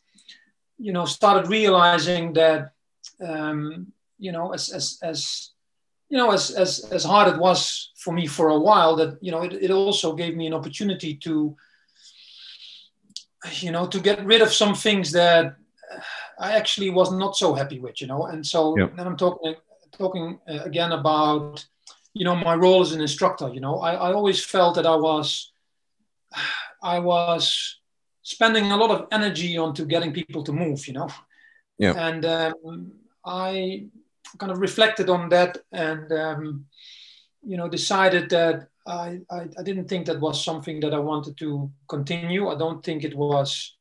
you 0.79 0.93
know, 0.93 1.03
started 1.03 1.49
realizing 1.49 2.31
that, 2.33 2.71
um, 3.19 3.91
you 4.19 4.31
know, 4.31 4.53
as, 4.53 4.69
as, 4.69 4.99
as, 5.03 5.49
you 6.07 6.17
know, 6.17 6.31
as, 6.31 6.51
as, 6.51 6.85
as 6.91 7.03
hard 7.03 7.33
it 7.33 7.39
was 7.39 7.91
for 7.97 8.13
me 8.13 8.25
for 8.25 8.49
a 8.49 8.59
while, 8.59 8.95
that, 8.95 9.17
you 9.21 9.31
know, 9.31 9.41
it, 9.41 9.51
it 9.51 9.71
also 9.71 10.15
gave 10.15 10.37
me 10.37 10.47
an 10.47 10.53
opportunity 10.53 11.15
to, 11.15 11.57
you 13.53 13.71
know, 13.71 13.87
to 13.87 13.99
get 13.99 14.23
rid 14.25 14.41
of 14.41 14.53
some 14.53 14.75
things 14.75 15.11
that 15.11 15.55
I 16.39 16.53
actually 16.53 16.89
was 16.89 17.11
not 17.11 17.35
so 17.35 17.53
happy 17.53 17.79
with, 17.79 18.01
you 18.01 18.07
know. 18.07 18.25
And 18.25 18.45
so 18.45 18.77
yeah. 18.77 18.87
then 18.95 19.07
I'm 19.07 19.17
talking 19.17 19.55
talking 19.91 20.39
uh, 20.49 20.59
again 20.63 20.91
about, 20.91 21.65
you 22.13 22.25
know, 22.25 22.35
my 22.35 22.55
role 22.55 22.81
as 22.81 22.91
an 22.91 23.01
instructor. 23.01 23.49
You 23.49 23.59
know, 23.59 23.79
I, 23.79 23.93
I 23.93 24.13
always 24.13 24.43
felt 24.43 24.75
that 24.75 24.85
I 24.85 24.95
was 24.95 25.51
I 26.81 26.99
was 26.99 27.79
spending 28.23 28.71
a 28.71 28.77
lot 28.77 28.91
of 28.91 29.07
energy 29.11 29.57
onto 29.57 29.85
getting 29.85 30.13
people 30.13 30.43
to 30.43 30.53
move, 30.53 30.87
you 30.87 30.93
know. 30.93 31.09
Yeah. 31.77 31.93
And 31.93 32.25
um, 32.25 32.91
I 33.25 33.85
kind 34.37 34.51
of 34.51 34.59
reflected 34.59 35.09
on 35.09 35.29
that 35.29 35.57
and 35.71 36.11
um, 36.11 36.65
you 37.43 37.57
know 37.57 37.67
decided 37.67 38.29
that 38.29 38.67
I, 38.87 39.19
I, 39.29 39.47
I 39.57 39.63
didn't 39.63 39.87
think 39.87 40.07
that 40.07 40.19
was 40.19 40.43
something 40.43 40.79
that 40.79 40.93
I 40.93 40.99
wanted 40.99 41.37
to 41.37 41.71
continue. 41.87 42.49
I 42.49 42.55
don't 42.55 42.83
think 42.83 43.03
it 43.03 43.15
was 43.15 43.77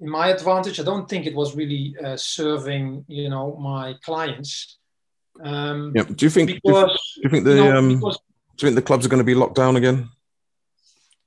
in 0.00 0.08
my 0.08 0.28
advantage. 0.28 0.78
I 0.78 0.84
don't 0.84 1.08
think 1.08 1.26
it 1.26 1.34
was 1.34 1.56
really 1.56 1.94
uh, 2.04 2.16
serving, 2.16 3.04
you 3.08 3.28
know, 3.28 3.56
my 3.56 3.94
clients. 4.04 4.78
Um, 5.42 5.92
yeah. 5.94 6.04
Do 6.04 6.24
you 6.24 6.30
think? 6.30 6.60
Because, 6.62 7.14
do, 7.16 7.22
you, 7.24 7.30
think 7.30 7.44
the 7.44 7.50
you 7.50 7.64
know, 7.64 7.76
um, 7.76 7.94
because, 7.96 8.18
do 8.56 8.66
you 8.66 8.68
think 8.68 8.76
the 8.76 8.86
clubs 8.86 9.04
are 9.04 9.08
going 9.08 9.18
to 9.18 9.24
be 9.24 9.34
locked 9.34 9.56
down 9.56 9.76
again? 9.76 10.08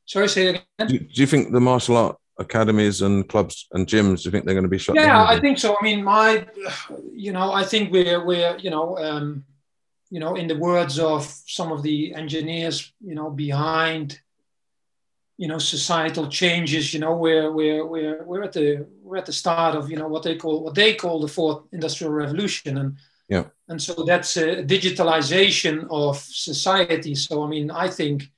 Sorry, 0.06 0.28
say 0.28 0.48
again. 0.48 0.64
Do, 0.80 0.98
do, 0.98 1.22
you 1.22 1.28
think 1.28 1.52
the 1.52 1.60
martial 1.60 1.98
art 1.98 2.18
academies 2.40 3.02
and 3.02 3.28
clubs 3.28 3.68
and 3.74 3.86
gyms? 3.86 4.24
Do 4.24 4.28
you 4.28 4.32
think 4.32 4.46
they're 4.46 4.56
going 4.56 4.64
to 4.64 4.70
be 4.70 4.80
shut 4.80 4.96
yeah, 4.96 5.08
down? 5.08 5.28
Yeah, 5.28 5.38
I 5.38 5.40
think 5.40 5.60
so. 5.60 5.76
I 5.80 5.84
mean, 5.84 6.04
my, 6.04 6.48
you 7.14 7.32
know, 7.32 7.52
I 7.52 7.64
think 7.64 7.92
we're 7.92 8.26
we're 8.26 8.58
you 8.58 8.70
know. 8.70 8.98
Um, 8.98 9.44
you 10.10 10.20
know, 10.20 10.36
in 10.36 10.48
the 10.48 10.58
words 10.58 10.98
of 11.00 11.26
some 11.46 11.72
of 11.72 11.84
the 11.84 12.14
engineers, 12.16 12.94
you 13.00 13.16
know, 13.16 13.30
behind, 13.30 14.20
you 15.38 15.48
know, 15.48 15.60
societal 15.60 16.28
changes, 16.28 16.94
you 16.94 17.00
know, 17.00 17.16
we're, 17.16 17.52
we're, 17.52 17.86
we're, 17.86 18.24
we're 18.24 18.44
at 18.44 18.54
the, 18.54 18.88
we're 19.04 19.18
at 19.18 19.26
the 19.26 19.34
start 19.34 19.76
of, 19.76 19.90
you 19.90 19.98
know, 19.98 20.08
what 20.08 20.24
they 20.24 20.36
call, 20.36 20.64
what 20.64 20.76
they 20.76 20.96
call 20.96 21.22
the 21.22 21.28
fourth 21.28 21.64
industrial 21.72 22.12
revolution. 22.12 22.78
And, 22.78 22.98
yeah. 23.28 23.46
And 23.68 23.80
so 23.80 24.04
that's 24.04 24.36
a 24.38 24.64
digitalization 24.64 25.88
of 25.92 26.18
society. 26.18 27.14
So, 27.14 27.44
I 27.44 27.48
mean, 27.48 27.70
I 27.70 27.88
think, 27.88 28.32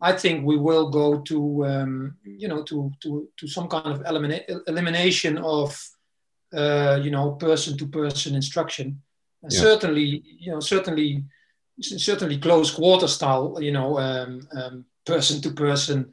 I 0.00 0.12
think 0.12 0.46
we 0.46 0.56
will 0.56 0.90
go 0.90 1.20
to, 1.22 1.66
um, 1.66 2.16
you 2.22 2.46
know, 2.46 2.62
to, 2.62 2.92
to, 3.00 3.28
to 3.36 3.48
some 3.48 3.66
kind 3.66 3.86
of 3.86 4.00
elimina- 4.04 4.60
elimination 4.68 5.38
of, 5.38 5.76
uh, 6.54 7.00
you 7.02 7.10
know, 7.10 7.32
person 7.32 7.76
to 7.78 7.86
person 7.88 8.36
instruction 8.36 9.02
yeah. 9.42 9.48
certainly, 9.48 10.22
you 10.38 10.52
know, 10.52 10.60
certainly, 10.60 11.24
certainly 11.80 12.38
close 12.38 12.70
quarter 12.70 13.08
style, 13.08 13.58
you 13.60 13.72
know, 13.72 13.98
um, 13.98 14.48
um, 14.52 14.84
person 15.04 15.40
to 15.42 15.50
person, 15.50 16.12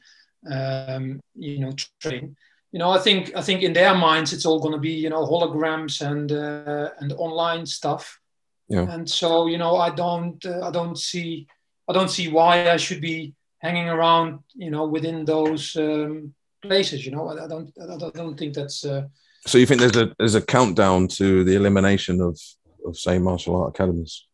um, 0.49 1.19
you 1.36 1.59
know, 1.59 1.74
training. 1.99 2.36
You 2.71 2.80
know, 2.80 2.89
I 2.89 2.97
think 2.97 3.36
I 3.36 3.41
think 3.41 3.61
in 3.61 3.74
their 3.74 3.93
minds 3.93 4.34
it's 4.34 4.47
all 4.47 4.59
going 4.59 4.74
to 4.74 4.80
be 4.80 4.93
you 4.93 5.09
know 5.09 5.24
holograms 5.26 6.01
and 6.01 6.32
uh, 6.32 6.89
and 6.99 7.13
online 7.13 7.67
stuff. 7.67 8.19
Yeah. 8.67 8.89
And 8.89 9.07
so 9.07 9.45
you 9.45 9.59
know, 9.59 9.76
I 9.78 9.91
don't 9.91 10.43
uh, 10.43 10.67
I 10.67 10.71
don't 10.71 10.97
see 10.97 11.47
I 11.88 11.93
don't 11.93 12.09
see 12.09 12.30
why 12.30 12.71
I 12.71 12.78
should 12.78 12.99
be 12.99 13.36
hanging 13.59 13.89
around 13.89 14.39
you 14.55 14.71
know 14.71 14.88
within 14.88 15.24
those 15.24 15.76
um, 15.76 16.34
places. 16.63 17.05
You 17.05 17.11
know, 17.11 17.28
I, 17.28 17.45
I 17.45 17.47
don't 17.47 17.71
I 17.80 18.09
don't 18.09 18.38
think 18.38 18.55
that's. 18.55 18.84
Uh, 18.84 19.03
so 19.45 19.59
you 19.59 19.67
think 19.67 19.80
there's 19.80 19.95
a 19.95 20.11
there's 20.17 20.36
a 20.36 20.41
countdown 20.41 21.07
to 21.09 21.43
the 21.43 21.55
elimination 21.55 22.21
of 22.21 22.39
of 22.86 22.98
say 22.98 23.20
martial 23.20 23.56
art 23.62 23.70
academies? 23.70 24.26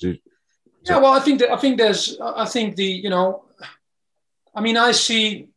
You, 0.00 0.18
yeah, 0.84 0.98
well, 0.98 1.12
I 1.12 1.20
think 1.20 1.40
that 1.40 1.52
I 1.52 1.56
think 1.56 1.78
there's 1.78 2.18
I 2.20 2.44
think 2.44 2.76
the 2.76 2.84
you 2.84 3.10
know, 3.10 3.44
I 4.54 4.60
mean, 4.60 4.76
I 4.76 4.92
see. 4.92 5.48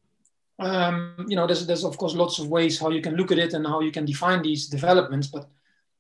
Um, 0.58 1.26
you 1.28 1.36
know, 1.36 1.46
there's, 1.46 1.68
there's 1.68 1.84
of 1.84 1.98
course 1.98 2.14
lots 2.14 2.40
of 2.40 2.48
ways 2.48 2.80
how 2.80 2.90
you 2.90 3.02
can 3.02 3.16
look 3.16 3.30
at 3.34 3.40
it 3.40 3.54
and 3.54 3.68
how 3.68 3.82
you 3.82 3.92
can 3.92 4.06
define 4.06 4.42
these 4.42 4.68
developments. 4.68 5.28
But 5.28 5.50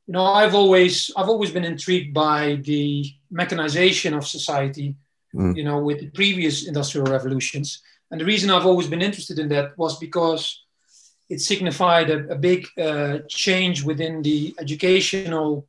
you 0.07 0.13
know, 0.13 0.23
I've 0.23 0.55
always 0.55 1.11
I've 1.17 1.27
always 1.27 1.51
been 1.51 1.65
intrigued 1.65 2.13
by 2.13 2.61
the 2.63 3.05
mechanization 3.29 4.13
of 4.13 4.27
society. 4.27 4.95
Mm. 5.35 5.57
You 5.57 5.63
know, 5.65 5.79
with 5.79 5.99
the 5.99 6.09
previous 6.11 6.67
industrial 6.67 7.07
revolutions, 7.07 7.81
and 8.11 8.21
the 8.21 8.25
reason 8.25 8.49
I've 8.49 8.65
always 8.65 8.87
been 8.87 9.01
interested 9.01 9.39
in 9.39 9.49
that 9.49 9.77
was 9.77 9.99
because 9.99 10.63
it 11.29 11.41
signified 11.41 12.09
a, 12.09 12.29
a 12.29 12.35
big 12.35 12.67
uh, 12.77 13.19
change 13.27 13.83
within 13.83 14.21
the 14.21 14.55
educational 14.59 15.67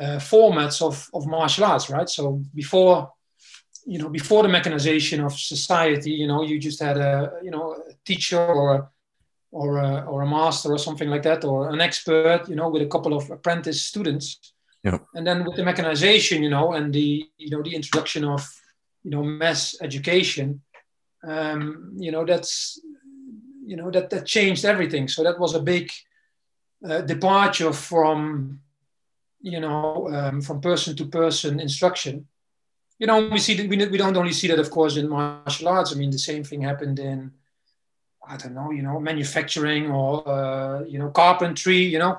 uh, 0.00 0.18
formats 0.18 0.82
of, 0.82 1.08
of 1.12 1.26
martial 1.26 1.64
arts, 1.64 1.90
right? 1.90 2.08
So 2.08 2.42
before, 2.54 3.12
you 3.86 3.98
know, 3.98 4.08
before 4.08 4.42
the 4.42 4.48
mechanization 4.48 5.20
of 5.20 5.32
society, 5.32 6.10
you 6.10 6.26
know, 6.26 6.42
you 6.42 6.58
just 6.58 6.82
had 6.82 6.96
a, 6.96 7.32
you 7.42 7.50
know, 7.50 7.74
a 7.74 7.92
teacher 8.04 8.44
or 8.44 8.74
a, 8.74 8.88
or 9.52 9.78
a, 9.78 10.04
or 10.06 10.22
a 10.22 10.26
master 10.26 10.72
or 10.72 10.78
something 10.78 11.08
like 11.08 11.22
that, 11.22 11.44
or 11.44 11.70
an 11.70 11.80
expert, 11.80 12.48
you 12.48 12.56
know, 12.56 12.68
with 12.68 12.82
a 12.82 12.86
couple 12.86 13.14
of 13.14 13.30
apprentice 13.30 13.80
students. 13.80 14.52
Yeah. 14.82 14.98
And 15.14 15.26
then 15.26 15.44
with 15.44 15.56
the 15.56 15.64
mechanization, 15.64 16.42
you 16.42 16.50
know, 16.50 16.72
and 16.72 16.92
the, 16.92 17.28
you 17.38 17.50
know, 17.50 17.62
the 17.62 17.74
introduction 17.74 18.24
of, 18.24 18.46
you 19.02 19.10
know, 19.12 19.22
mass 19.22 19.76
education, 19.80 20.62
um, 21.24 21.92
you 21.96 22.12
know, 22.12 22.24
that's, 22.24 22.80
you 23.64 23.76
know, 23.76 23.90
that, 23.90 24.10
that 24.10 24.26
changed 24.26 24.64
everything. 24.64 25.08
So 25.08 25.22
that 25.22 25.38
was 25.38 25.54
a 25.54 25.62
big 25.62 25.90
uh, 26.86 27.00
departure 27.00 27.72
from 27.72 28.60
you 29.46 29.60
know, 29.60 30.08
um, 30.12 30.42
from 30.42 30.60
person 30.60 30.96
to 30.96 31.04
person 31.06 31.60
instruction. 31.60 32.26
You 32.98 33.06
know, 33.06 33.28
we 33.28 33.38
see 33.38 33.54
that 33.54 33.68
we, 33.68 33.76
we 33.86 33.98
don't 33.98 34.16
only 34.16 34.32
see 34.32 34.48
that, 34.48 34.58
of 34.58 34.70
course, 34.70 34.96
in 34.96 35.08
martial 35.08 35.68
arts. 35.68 35.92
I 35.92 35.96
mean, 35.96 36.10
the 36.10 36.18
same 36.18 36.42
thing 36.42 36.62
happened 36.62 36.98
in, 36.98 37.30
I 38.28 38.36
don't 38.38 38.54
know, 38.54 38.72
you 38.72 38.82
know, 38.82 38.98
manufacturing 38.98 39.88
or, 39.88 40.28
uh, 40.28 40.82
you 40.82 40.98
know, 40.98 41.10
carpentry, 41.10 41.78
you 41.78 42.00
know. 42.00 42.18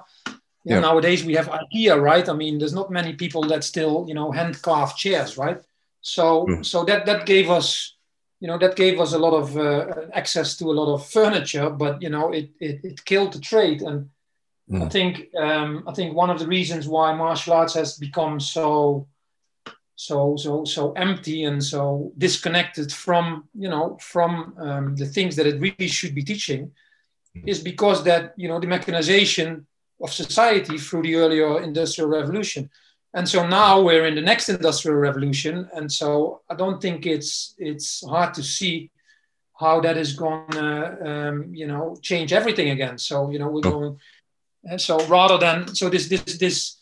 Yeah. 0.64 0.80
Nowadays 0.80 1.26
we 1.26 1.34
have 1.34 1.50
IKEA, 1.50 2.00
right? 2.02 2.28
I 2.30 2.34
mean, 2.34 2.60
there's 2.60 2.74
not 2.74 2.92
many 2.92 3.14
people 3.14 3.42
that 3.50 3.66
still, 3.66 4.06
you 4.08 4.14
know, 4.14 4.32
hand 4.32 4.62
carve 4.62 4.96
chairs, 4.96 5.38
right? 5.38 5.60
So, 6.02 6.46
mm. 6.46 6.66
so 6.66 6.86
that 6.86 7.06
that 7.08 7.26
gave 7.26 7.50
us, 7.50 7.96
you 8.40 8.48
know, 8.48 8.58
that 8.58 8.76
gave 8.78 9.02
us 9.02 9.12
a 9.14 9.20
lot 9.20 9.34
of 9.34 9.58
uh, 9.58 10.08
access 10.14 10.56
to 10.58 10.66
a 10.72 10.76
lot 10.80 10.94
of 10.94 11.06
furniture, 11.06 11.70
but 11.70 12.02
you 12.02 12.10
know, 12.10 12.32
it 12.32 12.52
it, 12.60 12.76
it 12.84 13.06
killed 13.06 13.34
the 13.34 13.40
trade, 13.40 13.82
and 13.82 14.10
Mm. 14.70 14.86
I 14.86 14.90
think 14.90 15.34
um, 15.36 15.84
I 15.88 15.94
think 15.94 16.16
one 16.16 16.30
of 16.30 16.40
the 16.40 16.48
reasons 16.48 16.88
why 16.88 17.14
martial 17.14 17.54
arts 17.54 17.74
has 17.76 17.98
become 17.98 18.40
so 18.40 19.08
so 19.96 20.36
so 20.38 20.64
so 20.64 20.92
empty 20.94 21.46
and 21.46 21.64
so 21.64 22.12
disconnected 22.18 22.92
from 22.92 23.48
you 23.56 23.68
know 23.68 23.98
from 24.00 24.54
um, 24.60 24.96
the 24.96 25.06
things 25.06 25.36
that 25.36 25.48
it 25.48 25.60
really 25.60 25.88
should 25.88 26.14
be 26.14 26.24
teaching 26.24 26.72
mm. 27.36 27.44
is 27.48 27.60
because 27.60 28.04
that 28.04 28.34
you 28.38 28.48
know 28.48 28.60
the 28.60 28.68
mechanization 28.68 29.66
of 30.02 30.14
society 30.14 30.78
through 30.78 31.02
the 31.02 31.16
earlier 31.16 31.62
industrial 31.64 32.10
revolution 32.10 32.70
and 33.16 33.28
so 33.28 33.48
now 33.48 33.82
we're 33.82 34.06
in 34.06 34.14
the 34.14 34.22
next 34.22 34.50
industrial 34.50 35.00
revolution 35.00 35.68
and 35.74 35.92
so 35.92 36.42
i 36.50 36.54
don't 36.54 36.80
think 36.80 37.08
it's 37.08 37.56
it's 37.58 38.06
hard 38.06 38.36
to 38.36 38.44
see 38.44 38.92
how 39.60 39.82
that 39.82 39.98
is 39.98 40.14
going 40.14 40.48
to 40.50 41.10
um, 41.10 41.56
you 41.56 41.66
know 41.66 41.98
change 42.04 42.34
everything 42.34 42.70
again 42.70 43.00
so 43.00 43.32
you 43.32 43.40
know 43.40 43.48
we're 43.48 43.62
going 43.62 43.98
and 44.70 44.80
so 44.82 45.06
rather 45.08 45.38
than 45.38 45.76
so 45.76 45.90
this 45.90 46.08
this 46.08 46.38
this 46.38 46.78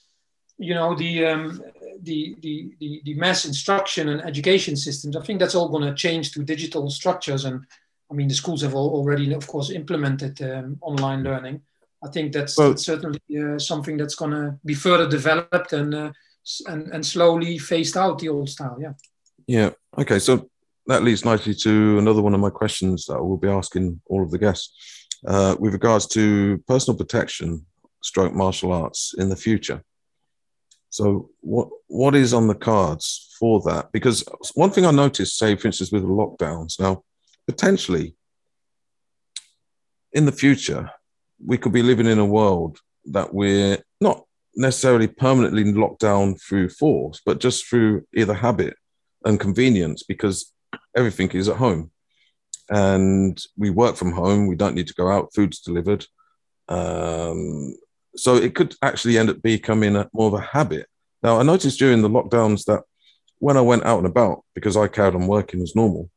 you 0.58 0.74
know 0.74 0.96
the 0.96 1.26
um, 1.26 1.62
the, 2.02 2.36
the 2.42 2.72
the 2.80 3.02
the 3.06 3.14
mass 3.16 3.46
instruction 3.46 4.10
and 4.10 4.22
education 4.22 4.76
systems, 4.76 5.16
I 5.16 5.22
think 5.22 5.40
that's 5.40 5.56
all 5.56 5.70
going 5.70 5.84
to 5.84 5.94
change 5.94 6.32
to 6.32 6.44
digital 6.44 6.90
structures. 6.90 7.46
And 7.46 7.66
I 8.12 8.14
mean, 8.14 8.28
the 8.28 8.36
schools 8.36 8.62
have 8.62 8.76
already, 8.76 9.34
of 9.34 9.48
course, 9.48 9.72
implemented 9.72 10.42
um, 10.42 10.78
online 10.82 11.24
learning. 11.24 11.62
I 12.04 12.10
think 12.10 12.34
that's, 12.34 12.58
well, 12.58 12.70
that's 12.70 12.86
certainly 12.86 13.20
uh, 13.36 13.58
something 13.58 13.98
that's 13.98 14.16
going 14.16 14.32
to 14.32 14.60
be 14.64 14.76
further 14.76 15.10
developed 15.10 15.74
and, 15.74 15.94
uh, 15.94 16.12
and 16.68 16.88
and 16.94 17.06
slowly 17.06 17.58
phased 17.58 17.98
out 17.98 18.20
the 18.20 18.30
old 18.30 18.50
style. 18.50 18.78
Yeah. 18.80 18.94
Yeah. 19.48 19.72
Okay. 19.98 20.20
So 20.20 20.50
that 20.88 21.04
leads 21.04 21.26
nicely 21.26 21.56
to 21.56 21.98
another 21.98 22.22
one 22.22 22.36
of 22.36 22.40
my 22.40 22.52
questions 22.52 23.06
that 23.06 23.16
I 23.16 23.22
will 23.22 23.38
be 23.38 23.48
asking 23.48 24.02
all 24.06 24.24
of 24.24 24.32
the 24.32 24.38
guests 24.38 25.08
uh, 25.26 25.56
with 25.60 25.74
regards 25.74 26.06
to 26.08 26.62
personal 26.68 26.98
protection, 26.98 27.66
stroke 28.06 28.34
martial 28.34 28.72
arts 28.72 29.16
in 29.18 29.30
the 29.30 29.36
future. 29.36 29.84
So 30.92 31.30
what 31.42 31.70
what 31.88 32.14
is 32.16 32.34
on 32.34 32.48
the 32.48 32.62
cards 32.72 33.36
for 33.40 33.62
that? 33.62 33.92
Because 33.92 34.24
one 34.54 34.70
thing 34.70 34.86
I 34.86 34.92
noticed, 34.92 35.38
say 35.38 35.56
for 35.56 35.68
instance 35.68 35.92
with 35.92 36.04
the 36.04 36.08
lockdowns, 36.08 36.80
now 36.80 37.04
potentially 37.48 38.16
in 40.14 40.26
the 40.26 40.32
future 40.32 40.90
we 41.44 41.58
could 41.58 41.74
be 41.74 41.82
living 41.84 42.06
in 42.06 42.20
a 42.20 42.26
world 42.26 42.78
that 43.06 43.34
we're 43.34 43.78
not 44.00 44.24
necessarily 44.56 45.08
permanently 45.08 45.66
locked 45.74 46.00
down 46.00 46.36
through 46.36 46.70
force, 46.70 47.22
but 47.26 47.40
just 47.40 47.68
through 47.68 48.06
either 48.14 48.34
habit 48.34 48.76
and 49.26 49.40
convenience 49.40 50.04
because 50.04 50.54
everything 50.96 51.30
is 51.32 51.50
at 51.50 51.58
home. 51.58 51.92
And 52.70 53.38
we 53.58 53.70
work 53.70 53.96
from 53.96 54.12
home, 54.12 54.48
we 54.48 54.56
don't 54.56 54.76
need 54.76 54.88
to 54.88 54.94
go 54.94 55.10
out, 55.10 55.34
food's 55.36 55.60
delivered. 55.60 56.06
Um, 56.70 57.76
so 58.16 58.36
it 58.36 58.56
could 58.56 58.76
actually 58.82 59.18
end 59.18 59.30
up 59.30 59.42
becoming 59.42 59.96
a, 59.96 60.10
more 60.14 60.28
of 60.28 60.34
a 60.34 60.42
habit. 60.42 60.88
Now, 61.24 61.40
I 61.40 61.44
noticed 61.44 61.80
during 61.80 62.02
the 62.02 62.10
lockdowns 62.10 62.66
that 62.66 62.84
when 63.40 63.58
I 63.58 63.62
went 63.62 63.86
out 63.86 63.98
and 63.98 64.08
about, 64.08 64.44
because 64.54 64.78
I 64.78 64.88
carried 64.88 65.16
on 65.16 65.28
working 65.28 65.62
as 65.62 65.76
normal, 65.76 66.10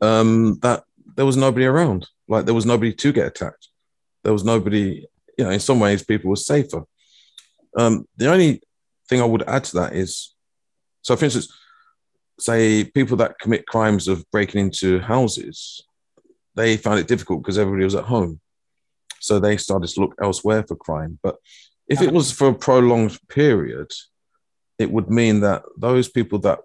um, 0.00 0.58
that 0.62 0.84
there 1.16 1.26
was 1.26 1.36
nobody 1.36 1.64
around. 1.64 2.06
Like 2.28 2.44
there 2.44 2.54
was 2.54 2.66
nobody 2.66 2.92
to 2.92 3.12
get 3.12 3.26
attacked 3.26 3.68
there 4.26 4.32
was 4.32 4.44
nobody, 4.44 5.06
you 5.38 5.44
know, 5.44 5.52
in 5.52 5.60
some 5.60 5.78
ways 5.78 6.02
people 6.02 6.28
were 6.28 6.34
safer. 6.34 6.82
Um, 7.78 8.08
the 8.16 8.28
only 8.28 8.60
thing 9.08 9.22
I 9.22 9.24
would 9.24 9.48
add 9.48 9.62
to 9.64 9.76
that 9.76 9.92
is, 9.92 10.34
so 11.02 11.14
for 11.14 11.26
instance, 11.26 11.48
say 12.40 12.82
people 12.82 13.18
that 13.18 13.38
commit 13.38 13.68
crimes 13.68 14.08
of 14.08 14.28
breaking 14.32 14.60
into 14.60 14.98
houses, 14.98 15.80
they 16.56 16.76
found 16.76 16.98
it 16.98 17.06
difficult 17.06 17.40
because 17.40 17.56
everybody 17.56 17.84
was 17.84 17.94
at 17.94 18.02
home. 18.02 18.40
So 19.20 19.38
they 19.38 19.56
started 19.56 19.88
to 19.88 20.00
look 20.00 20.14
elsewhere 20.22 20.64
for 20.66 20.76
crime. 20.76 21.18
But 21.22 21.36
if 21.88 22.00
it 22.02 22.12
was 22.12 22.32
for 22.32 22.48
a 22.48 22.54
prolonged 22.54 23.18
period, 23.28 23.90
it 24.78 24.90
would 24.90 25.10
mean 25.10 25.40
that 25.40 25.62
those 25.78 26.08
people 26.08 26.38
that 26.40 26.60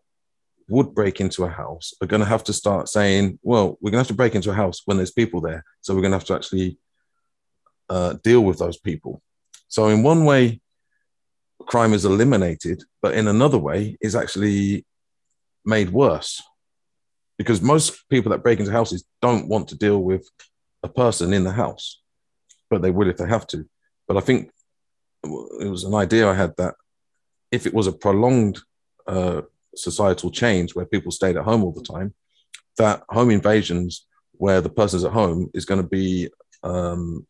would 0.67 0.95
break 0.95 1.19
into 1.19 1.43
a 1.43 1.49
house 1.49 1.93
are 2.01 2.07
going 2.07 2.21
to 2.21 2.25
have 2.25 2.43
to 2.45 2.53
start 2.53 2.89
saying, 2.89 3.39
well, 3.43 3.77
we're 3.81 3.91
going 3.91 4.03
to 4.03 4.07
have 4.07 4.07
to 4.07 4.13
break 4.13 4.35
into 4.35 4.51
a 4.51 4.55
house 4.55 4.81
when 4.85 4.97
there's 4.97 5.11
people 5.11 5.41
there. 5.41 5.63
So 5.81 5.93
we're 5.93 6.01
going 6.01 6.11
to 6.11 6.17
have 6.17 6.27
to 6.27 6.35
actually 6.35 6.77
uh, 7.89 8.13
deal 8.23 8.41
with 8.41 8.57
those 8.57 8.77
people. 8.77 9.21
So, 9.67 9.87
in 9.87 10.03
one 10.03 10.25
way, 10.25 10.61
crime 11.65 11.93
is 11.93 12.05
eliminated, 12.05 12.83
but 13.01 13.13
in 13.13 13.27
another 13.27 13.57
way, 13.57 13.97
is 14.01 14.15
actually 14.15 14.85
made 15.65 15.89
worse 15.89 16.41
because 17.37 17.61
most 17.61 18.07
people 18.09 18.31
that 18.31 18.43
break 18.43 18.59
into 18.59 18.71
houses 18.71 19.03
don't 19.21 19.47
want 19.47 19.67
to 19.69 19.77
deal 19.77 20.01
with 20.01 20.29
a 20.83 20.89
person 20.89 21.33
in 21.33 21.43
the 21.43 21.51
house, 21.51 22.00
but 22.71 22.81
they 22.81 22.89
will 22.89 23.09
if 23.09 23.17
they 23.17 23.27
have 23.27 23.45
to. 23.47 23.69
But 24.07 24.17
I 24.17 24.21
think 24.21 24.49
it 25.23 25.69
was 25.69 25.83
an 25.83 25.93
idea 25.93 26.27
I 26.27 26.33
had 26.33 26.55
that 26.57 26.73
if 27.51 27.67
it 27.67 27.73
was 27.73 27.85
a 27.85 27.91
prolonged 27.91 28.59
uh, 29.05 29.41
societal 29.75 30.31
change 30.31 30.73
where 30.73 30.85
people 30.85 31.11
stayed 31.11 31.37
at 31.37 31.43
home 31.43 31.63
all 31.63 31.73
the 31.73 31.83
time, 31.83 32.15
that 32.77 33.03
home 33.09 33.29
invasions 33.29 34.07
where 34.31 34.61
the 34.61 34.69
person's 34.69 35.03
at 35.03 35.11
home 35.11 35.51
is 35.53 35.65
going 35.65 35.81
to 35.81 35.87
be 35.87 36.29
um, 36.63 37.27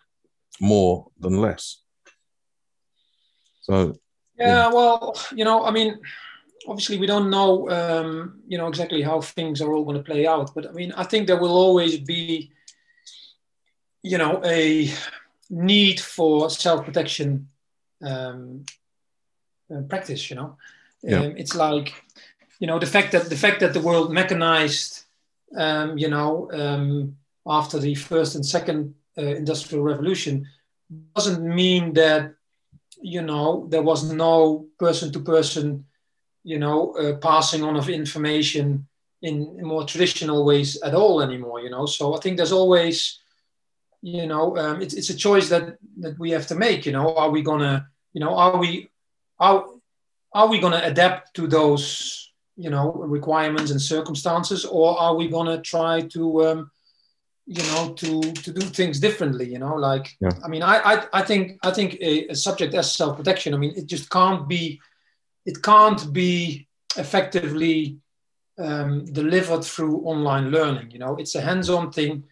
more 0.61 1.07
than 1.19 1.41
less. 1.41 1.81
So 3.61 3.95
yeah, 4.37 4.47
yeah, 4.47 4.67
well, 4.67 5.19
you 5.35 5.43
know, 5.43 5.65
I 5.65 5.71
mean, 5.71 5.99
obviously 6.67 6.97
we 6.97 7.07
don't 7.07 7.29
know, 7.29 7.69
um, 7.69 8.41
you 8.47 8.57
know, 8.57 8.67
exactly 8.67 9.01
how 9.01 9.21
things 9.21 9.61
are 9.61 9.73
all 9.73 9.83
going 9.83 9.97
to 9.97 10.03
play 10.03 10.25
out. 10.27 10.51
But 10.53 10.69
I 10.69 10.71
mean, 10.71 10.93
I 10.93 11.03
think 11.03 11.27
there 11.27 11.39
will 11.39 11.51
always 11.51 11.97
be, 11.99 12.51
you 14.03 14.17
know, 14.17 14.41
a 14.45 14.91
need 15.51 15.99
for 15.99 16.49
self-protection 16.49 17.47
um, 18.01 18.65
uh, 19.73 19.81
practice. 19.81 20.29
You 20.29 20.37
know, 20.37 20.57
yeah. 21.03 21.19
um, 21.19 21.37
it's 21.37 21.55
like, 21.55 21.93
you 22.59 22.65
know, 22.65 22.79
the 22.79 22.87
fact 22.87 23.11
that 23.11 23.29
the 23.29 23.37
fact 23.37 23.59
that 23.59 23.73
the 23.73 23.81
world 23.81 24.11
mechanized, 24.11 25.03
um, 25.55 25.97
you 25.97 26.07
know, 26.07 26.49
um, 26.51 27.17
after 27.45 27.77
the 27.77 27.93
first 27.93 28.35
and 28.35 28.45
second 28.45 28.95
uh, 29.17 29.21
industrial 29.21 29.83
revolution 29.83 30.47
doesn't 31.15 31.43
mean 31.43 31.93
that 31.93 32.33
you 33.01 33.21
know 33.21 33.67
there 33.69 33.81
was 33.81 34.11
no 34.11 34.67
person 34.77 35.11
to 35.11 35.19
person 35.19 35.85
you 36.43 36.59
know 36.59 36.91
uh, 36.93 37.17
passing 37.17 37.63
on 37.63 37.75
of 37.75 37.89
information 37.89 38.87
in, 39.21 39.55
in, 39.57 39.65
more 39.65 39.85
traditional 39.85 40.45
ways 40.45 40.81
at 40.81 40.93
all 40.93 41.21
anymore 41.21 41.59
you 41.59 41.69
know 41.69 41.85
so 41.85 42.15
i 42.15 42.19
think 42.19 42.37
there's 42.37 42.51
always 42.51 43.19
you 44.01 44.25
know 44.25 44.57
um, 44.57 44.81
it's, 44.81 44.93
it's 44.93 45.09
a 45.09 45.15
choice 45.15 45.49
that 45.49 45.77
that 45.99 46.17
we 46.17 46.31
have 46.31 46.47
to 46.47 46.55
make 46.55 46.85
you 46.85 46.91
know 46.91 47.15
are 47.15 47.29
we 47.29 47.41
gonna 47.41 47.87
you 48.13 48.19
know 48.19 48.35
are 48.35 48.57
we 48.57 48.89
are, 49.39 49.65
are 50.33 50.47
we 50.47 50.59
gonna 50.59 50.81
adapt 50.83 51.33
to 51.35 51.47
those 51.47 52.31
you 52.57 52.69
know 52.69 52.91
requirements 52.93 53.71
and 53.71 53.81
circumstances 53.81 54.65
or 54.65 54.99
are 54.99 55.15
we 55.15 55.27
gonna 55.27 55.61
try 55.61 56.01
to 56.01 56.45
um, 56.45 56.71
you 57.45 57.63
know 57.63 57.93
to 57.93 58.21
to 58.33 58.51
do 58.51 58.61
things 58.61 58.99
differently 58.99 59.51
you 59.51 59.59
know 59.59 59.75
like 59.75 60.15
yeah. 60.19 60.31
i 60.43 60.47
mean 60.47 60.63
I, 60.63 60.77
I 60.77 61.05
i 61.13 61.21
think 61.21 61.59
i 61.63 61.71
think 61.71 61.97
a, 62.01 62.27
a 62.27 62.35
subject 62.35 62.73
as 62.73 62.91
self-protection 62.91 63.53
i 63.53 63.57
mean 63.57 63.73
it 63.75 63.87
just 63.87 64.09
can't 64.09 64.47
be 64.47 64.79
it 65.45 65.61
can't 65.61 66.13
be 66.13 66.67
effectively 66.97 67.97
um, 68.59 69.05
delivered 69.05 69.63
through 69.63 70.01
online 70.01 70.51
learning 70.51 70.91
you 70.91 70.99
know 70.99 71.15
it's 71.15 71.35
a 71.35 71.41
hands-on 71.41 71.91
thing 71.91 72.23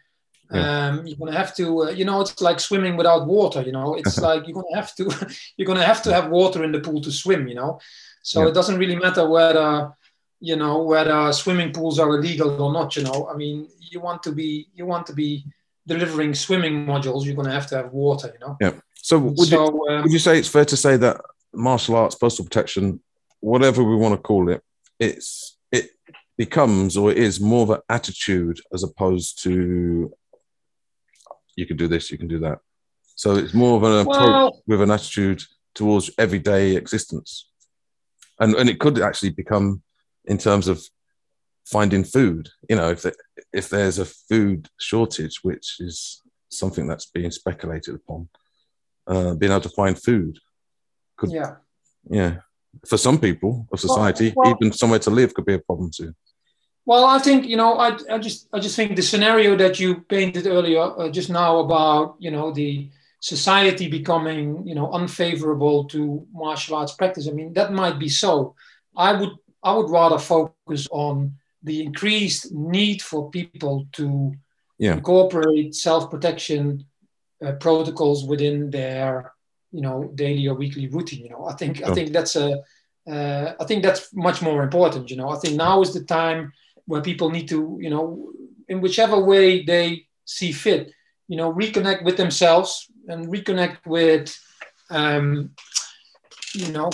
yeah. 0.51 0.87
um, 0.87 1.05
you're 1.05 1.17
gonna 1.17 1.37
have 1.37 1.55
to 1.55 1.83
uh, 1.83 1.89
you 1.89 2.05
know 2.05 2.21
it's 2.21 2.41
like 2.41 2.59
swimming 2.59 2.97
without 2.97 3.27
water 3.27 3.61
you 3.61 3.71
know? 3.71 3.95
It's 3.95 4.17
like 4.27 4.47
you're 4.47 4.55
gonna 4.61 4.75
have 4.75 4.95
to 4.95 5.35
you're 5.57 5.67
gonna 5.67 5.83
have 5.83 6.01
to 6.03 6.13
have 6.13 6.29
water 6.29 6.63
in 6.63 6.71
the 6.71 6.79
pool 6.79 7.01
to 7.01 7.11
swim 7.11 7.47
you 7.47 7.55
know? 7.55 7.79
So 8.23 8.41
yeah. 8.41 8.49
it 8.49 8.53
doesn't 8.53 8.77
really 8.77 8.95
matter 8.95 9.27
whether 9.27 9.93
you 10.39 10.55
know 10.55 10.83
whether 10.83 11.31
swimming 11.33 11.73
pools 11.73 11.99
are 11.99 12.09
illegal 12.09 12.61
or 12.61 12.73
not 12.73 12.95
you 12.95 13.03
know? 13.03 13.29
I 13.31 13.35
mean 13.35 13.67
you 13.79 13.99
want 13.99 14.23
to 14.23 14.31
be 14.31 14.67
you 14.73 14.85
want 14.85 15.05
to 15.07 15.13
be 15.13 15.45
delivering 15.87 16.33
swimming 16.33 16.85
modules 16.85 17.25
you're 17.25 17.35
going 17.35 17.47
to 17.47 17.53
have 17.53 17.67
to 17.67 17.75
have 17.75 17.91
water 17.91 18.31
you 18.33 18.39
know? 18.39 18.57
Yeah. 18.61 18.73
So 18.95 19.17
would, 19.17 19.39
so, 19.39 19.65
you, 19.65 19.87
um, 19.89 20.03
would 20.03 20.11
you 20.11 20.19
say 20.19 20.37
it's 20.37 20.47
fair 20.47 20.65
to 20.65 20.77
say 20.77 20.97
that 20.97 21.21
martial 21.53 21.95
arts 21.95 22.15
personal 22.15 22.47
protection 22.47 23.01
whatever 23.39 23.83
we 23.83 23.95
want 23.95 24.13
to 24.13 24.21
call 24.21 24.49
it 24.49 24.61
it's 24.99 25.57
it 25.71 25.91
becomes 26.37 26.95
or 26.95 27.11
it 27.11 27.17
is 27.17 27.39
more 27.39 27.63
of 27.63 27.69
an 27.71 27.81
attitude 27.89 28.59
as 28.73 28.83
opposed 28.83 29.41
to 29.43 30.13
you 31.59 31.65
can 31.65 31.77
do 31.77 31.87
this 31.87 32.11
you 32.11 32.17
can 32.17 32.27
do 32.27 32.39
that 32.39 32.59
so 33.15 33.35
it's 33.35 33.53
more 33.53 33.75
of 33.77 33.83
an 33.83 33.99
approach 33.99 34.27
well, 34.27 34.63
with 34.65 34.81
an 34.81 34.91
attitude 34.91 35.41
towards 35.75 36.09
everyday 36.17 36.75
existence 36.75 37.49
and 38.39 38.55
and 38.55 38.69
it 38.69 38.79
could 38.79 38.99
actually 38.99 39.31
become 39.31 39.81
in 40.25 40.37
terms 40.37 40.67
of 40.67 40.81
finding 41.69 42.03
food. 42.03 42.49
You 42.69 42.75
know, 42.75 42.89
if 42.89 43.05
if 43.53 43.69
there's 43.69 43.99
a 43.99 44.05
food 44.05 44.67
shortage, 44.79 45.39
which 45.43 45.77
is 45.79 46.21
something 46.49 46.87
that's 46.87 47.05
being 47.05 47.31
speculated 47.31 47.95
upon, 47.95 48.29
uh, 49.07 49.33
being 49.35 49.51
able 49.51 49.61
to 49.61 49.69
find 49.69 50.01
food 50.01 50.39
could, 51.17 51.31
yeah, 51.31 51.55
yeah, 52.09 52.37
for 52.87 52.97
some 52.97 53.19
people 53.19 53.67
of 53.71 53.79
society, 53.79 54.33
well, 54.35 54.45
well, 54.45 54.57
even 54.59 54.73
somewhere 54.73 54.99
to 54.99 55.09
live 55.09 55.33
could 55.33 55.45
be 55.45 55.55
a 55.55 55.59
problem 55.59 55.91
too. 55.93 56.13
Well, 56.89 57.05
I 57.05 57.19
think 57.19 57.45
you 57.45 57.55
know, 57.55 57.77
I, 57.77 57.95
I 58.09 58.17
just 58.17 58.47
I 58.51 58.59
just 58.59 58.75
think 58.75 58.95
the 58.95 59.03
scenario 59.03 59.55
that 59.57 59.79
you 59.79 60.01
painted 60.09 60.47
earlier, 60.47 60.81
uh, 60.81 61.09
just 61.09 61.29
now 61.29 61.59
about 61.59 62.15
you 62.17 62.31
know 62.31 62.51
the 62.51 62.89
society 63.19 63.87
becoming 63.87 64.65
you 64.65 64.73
know 64.73 64.91
unfavorable 64.91 65.85
to 65.89 66.25
martial 66.33 66.77
arts 66.77 66.93
practice. 66.93 67.27
I 67.27 67.31
mean, 67.31 67.53
that 67.53 67.73
might 67.73 67.99
be 67.99 68.09
so. 68.09 68.55
I 68.97 69.13
would 69.13 69.33
I 69.61 69.71
would 69.75 69.91
rather 69.91 70.17
focus 70.17 70.87
on 70.89 71.35
the 71.61 71.83
increased 71.83 72.51
need 72.51 73.03
for 73.03 73.29
people 73.29 73.87
to 73.91 74.33
yeah. 74.79 74.93
incorporate 74.93 75.75
self-protection 75.75 76.85
uh, 77.45 77.51
protocols 77.65 78.25
within 78.25 78.71
their 78.71 79.33
you 79.71 79.81
know 79.81 80.11
daily 80.15 80.47
or 80.47 80.55
weekly 80.55 80.87
routine 80.87 81.23
you 81.25 81.29
know 81.29 81.45
i 81.45 81.53
think 81.53 81.83
i 81.83 81.93
think 81.93 82.11
that's 82.11 82.35
a 82.35 82.63
uh, 83.07 83.53
I 83.59 83.65
think 83.65 83.81
that's 83.81 84.13
much 84.13 84.41
more 84.41 84.61
important 84.63 85.09
you 85.11 85.17
know 85.17 85.29
i 85.29 85.37
think 85.39 85.55
now 85.55 85.81
is 85.81 85.93
the 85.93 86.03
time 86.03 86.51
where 86.89 87.01
people 87.09 87.29
need 87.29 87.47
to 87.47 87.77
you 87.79 87.89
know 87.89 88.31
in 88.67 88.81
whichever 88.81 89.17
way 89.31 89.63
they 89.63 90.05
see 90.25 90.51
fit 90.51 90.91
you 91.27 91.37
know 91.37 91.53
reconnect 91.53 92.03
with 92.03 92.17
themselves 92.17 92.87
and 93.07 93.27
reconnect 93.27 93.85
with 93.85 94.25
um, 94.89 95.51
you 96.53 96.71
know 96.71 96.89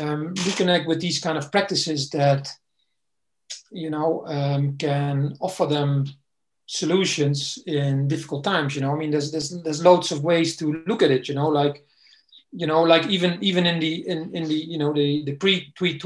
um, 0.00 0.34
reconnect 0.48 0.86
with 0.86 1.00
these 1.00 1.20
kind 1.20 1.36
of 1.36 1.52
practices 1.52 2.10
that 2.10 2.50
you 3.70 3.90
know 3.90 4.24
um, 4.26 4.76
can 4.78 5.36
offer 5.40 5.66
them 5.66 6.06
solutions 6.66 7.58
in 7.66 8.08
difficult 8.08 8.42
times. 8.44 8.74
You 8.74 8.80
know, 8.80 8.92
I 8.92 8.96
mean, 8.96 9.10
there's 9.10 9.30
there's 9.30 9.50
there's 9.62 9.84
loads 9.84 10.10
of 10.12 10.24
ways 10.24 10.56
to 10.56 10.82
look 10.86 11.02
at 11.02 11.10
it. 11.10 11.28
You 11.28 11.34
know, 11.34 11.48
like 11.48 11.84
you 12.52 12.66
know, 12.66 12.82
like 12.82 13.06
even 13.06 13.38
even 13.42 13.66
in 13.66 13.78
the 13.78 14.08
in 14.08 14.34
in 14.34 14.44
the 14.44 14.54
you 14.54 14.78
know 14.78 14.92
the 14.92 15.24
the 15.24 15.34
pre 15.34 15.72
pre 15.76 16.00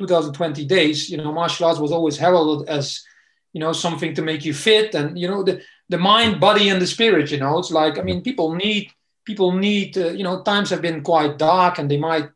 2020 0.00 0.64
days, 0.64 1.10
you 1.10 1.18
know, 1.18 1.32
martial 1.32 1.66
arts 1.66 1.78
was 1.78 1.92
always 1.92 2.16
heralded 2.16 2.68
as 2.68 3.04
you 3.52 3.60
know 3.60 3.72
something 3.72 4.14
to 4.14 4.22
make 4.22 4.44
you 4.44 4.54
fit 4.54 4.94
and 4.94 5.18
you 5.18 5.28
know 5.28 5.42
the 5.42 5.60
the 5.88 5.98
mind, 5.98 6.40
body, 6.40 6.68
and 6.68 6.80
the 6.80 6.86
spirit. 6.86 7.30
You 7.30 7.38
know, 7.38 7.58
it's 7.58 7.70
like 7.70 7.98
I 7.98 8.02
mean, 8.02 8.22
people 8.22 8.54
need 8.54 8.90
people 9.24 9.52
need 9.52 9.98
uh, 9.98 10.12
you 10.18 10.24
know 10.24 10.42
times 10.42 10.70
have 10.70 10.82
been 10.82 11.02
quite 11.02 11.38
dark 11.38 11.78
and 11.78 11.90
they 11.90 11.98
might 11.98 12.28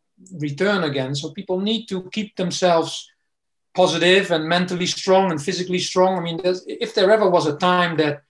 return 0.47 0.85
again. 0.85 1.15
So 1.15 1.31
people 1.31 1.59
need 1.61 1.87
to 1.87 1.97
keep 2.11 2.37
themselves 2.37 3.11
positive 3.75 4.31
and 4.31 4.49
mentally 4.57 4.87
strong 4.87 5.31
and 5.31 5.43
physically 5.43 5.81
strong. 5.81 6.19
I 6.19 6.23
mean, 6.27 6.41
if 6.85 6.95
there 6.95 7.11
ever 7.11 7.29
was 7.29 7.47
a 7.47 7.57
time 7.57 7.97
that 7.97 8.23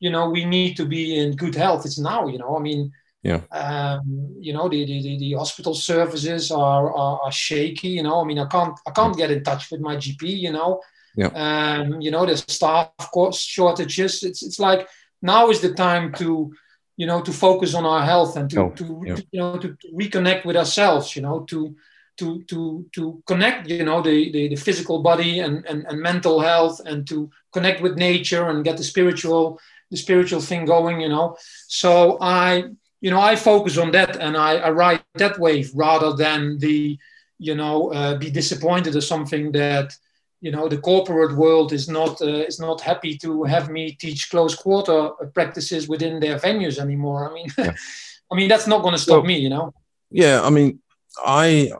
you 0.00 0.10
know 0.10 0.28
we 0.28 0.44
need 0.44 0.76
to 0.76 0.84
be 0.84 1.18
in 1.18 1.36
good 1.36 1.54
health, 1.54 1.86
it's 1.86 1.98
now. 1.98 2.28
You 2.28 2.38
know, 2.38 2.56
I 2.56 2.60
mean. 2.60 2.92
Yeah. 3.22 3.42
Um, 3.52 4.34
you 4.40 4.52
know 4.52 4.68
the, 4.68 4.84
the, 4.84 5.16
the 5.18 5.32
hospital 5.34 5.74
services 5.74 6.50
are, 6.50 6.92
are, 6.92 7.20
are 7.22 7.32
shaky. 7.32 7.88
You 7.88 8.02
know, 8.02 8.20
I 8.20 8.24
mean, 8.24 8.38
I 8.38 8.46
can't 8.46 8.78
I 8.86 8.90
can't 8.90 9.16
get 9.16 9.30
in 9.30 9.44
touch 9.44 9.70
with 9.70 9.80
my 9.80 9.96
GP. 9.96 10.22
You 10.22 10.52
know, 10.52 10.80
yeah. 11.16 11.28
Um, 11.28 12.00
you 12.00 12.10
know, 12.10 12.26
there's 12.26 12.44
staff 12.52 12.90
course 13.12 13.40
shortages. 13.40 14.22
It's 14.22 14.42
it's 14.42 14.58
like 14.58 14.88
now 15.20 15.50
is 15.50 15.60
the 15.60 15.72
time 15.72 16.12
to, 16.14 16.52
you 16.96 17.06
know, 17.06 17.20
to 17.22 17.32
focus 17.32 17.74
on 17.74 17.84
our 17.84 18.04
health 18.04 18.36
and 18.36 18.50
to, 18.50 18.60
oh, 18.60 18.70
to, 18.70 19.02
yeah. 19.06 19.14
to, 19.14 19.26
you 19.30 19.40
know 19.40 19.58
to, 19.58 19.68
to, 19.68 19.88
reconnect 19.92 20.44
with 20.44 20.56
ourselves. 20.56 21.14
You 21.14 21.22
know, 21.22 21.40
to 21.40 21.76
to 22.16 22.42
to 22.44 22.86
to 22.92 23.22
connect. 23.26 23.68
You 23.68 23.84
know, 23.84 24.02
the 24.02 24.32
the, 24.32 24.48
the 24.48 24.56
physical 24.56 25.02
body 25.02 25.40
and, 25.40 25.64
and 25.66 25.86
and 25.86 26.00
mental 26.00 26.40
health, 26.40 26.80
and 26.84 27.06
to 27.08 27.30
connect 27.52 27.82
with 27.82 27.96
nature 27.96 28.48
and 28.48 28.64
get 28.64 28.78
the 28.78 28.84
spiritual 28.84 29.60
the 29.92 29.96
spiritual 29.96 30.40
thing 30.40 30.64
going. 30.64 31.00
You 31.00 31.10
know, 31.10 31.36
so 31.68 32.18
I 32.20 32.64
you 33.02 33.10
know 33.10 33.20
I 33.20 33.36
focus 33.36 33.76
on 33.76 33.90
that 33.90 34.16
and 34.16 34.36
I, 34.36 34.52
I 34.56 34.70
ride 34.70 35.02
that 35.14 35.38
wave 35.38 35.70
rather 35.74 36.14
than 36.14 36.58
the 36.58 36.98
you 37.38 37.54
know 37.54 37.92
uh, 37.92 38.16
be 38.16 38.30
disappointed 38.30 38.96
or 38.96 39.02
something 39.02 39.52
that 39.52 39.94
you 40.40 40.52
know 40.52 40.68
the 40.68 40.78
corporate 40.78 41.36
world 41.36 41.72
is 41.72 41.88
not 41.88 42.22
uh, 42.22 42.46
is 42.50 42.58
not 42.60 42.80
happy 42.80 43.18
to 43.18 43.42
have 43.44 43.68
me 43.70 43.92
teach 43.92 44.30
close 44.30 44.54
quarter 44.54 45.10
practices 45.34 45.88
within 45.88 46.20
their 46.20 46.38
venues 46.38 46.78
anymore. 46.78 47.28
I 47.28 47.34
mean, 47.34 47.48
yeah. 47.58 47.74
I 48.32 48.36
mean 48.36 48.48
that's 48.48 48.68
not 48.68 48.82
going 48.82 48.94
to 48.94 49.06
stop 49.06 49.24
me, 49.24 49.38
you 49.38 49.50
know. 49.50 49.74
Yeah, 50.10 50.40
I 50.42 50.50
mean, 50.50 50.80
I 51.18 51.72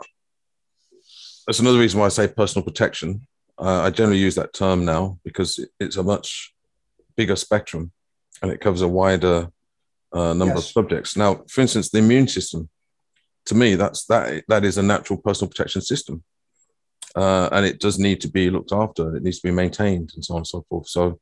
that's 1.47 1.61
another 1.61 1.79
reason 1.79 2.01
why 2.01 2.07
I 2.07 2.11
say 2.11 2.29
personal 2.29 2.64
protection. 2.64 3.27
Uh, 3.59 3.83
I 3.83 3.91
generally 3.91 4.18
use 4.18 4.35
that 4.35 4.53
term 4.53 4.85
now 4.85 5.18
because 5.25 5.64
it's 5.79 5.97
a 5.97 6.03
much 6.03 6.53
bigger 7.16 7.37
spectrum 7.37 7.93
and 8.41 8.51
it 8.51 8.61
covers 8.61 8.83
a 8.83 8.89
wider 8.89 9.53
uh, 10.12 10.34
number 10.34 10.54
yes. 10.54 10.64
of 10.64 10.72
subjects. 10.72 11.16
Now, 11.16 11.42
for 11.48 11.60
instance, 11.60 11.90
the 11.90 11.98
immune 11.98 12.28
system. 12.28 12.68
To 13.46 13.56
me, 13.56 13.74
that's 13.74 14.04
that 14.06 14.44
that 14.48 14.64
is 14.64 14.78
a 14.78 14.82
natural 14.82 15.18
personal 15.18 15.50
protection 15.50 15.82
system 15.82 16.22
uh, 17.14 17.48
and 17.52 17.66
it 17.66 17.80
does 17.80 17.98
need 17.98 18.20
to 18.22 18.28
be 18.28 18.50
looked 18.50 18.72
after. 18.72 19.16
It 19.16 19.22
needs 19.22 19.40
to 19.40 19.48
be 19.48 19.54
maintained, 19.54 20.12
and 20.14 20.24
so 20.24 20.34
on 20.34 20.38
and 20.38 20.46
so 20.46 20.64
forth. 20.68 20.88
So, 20.88 21.20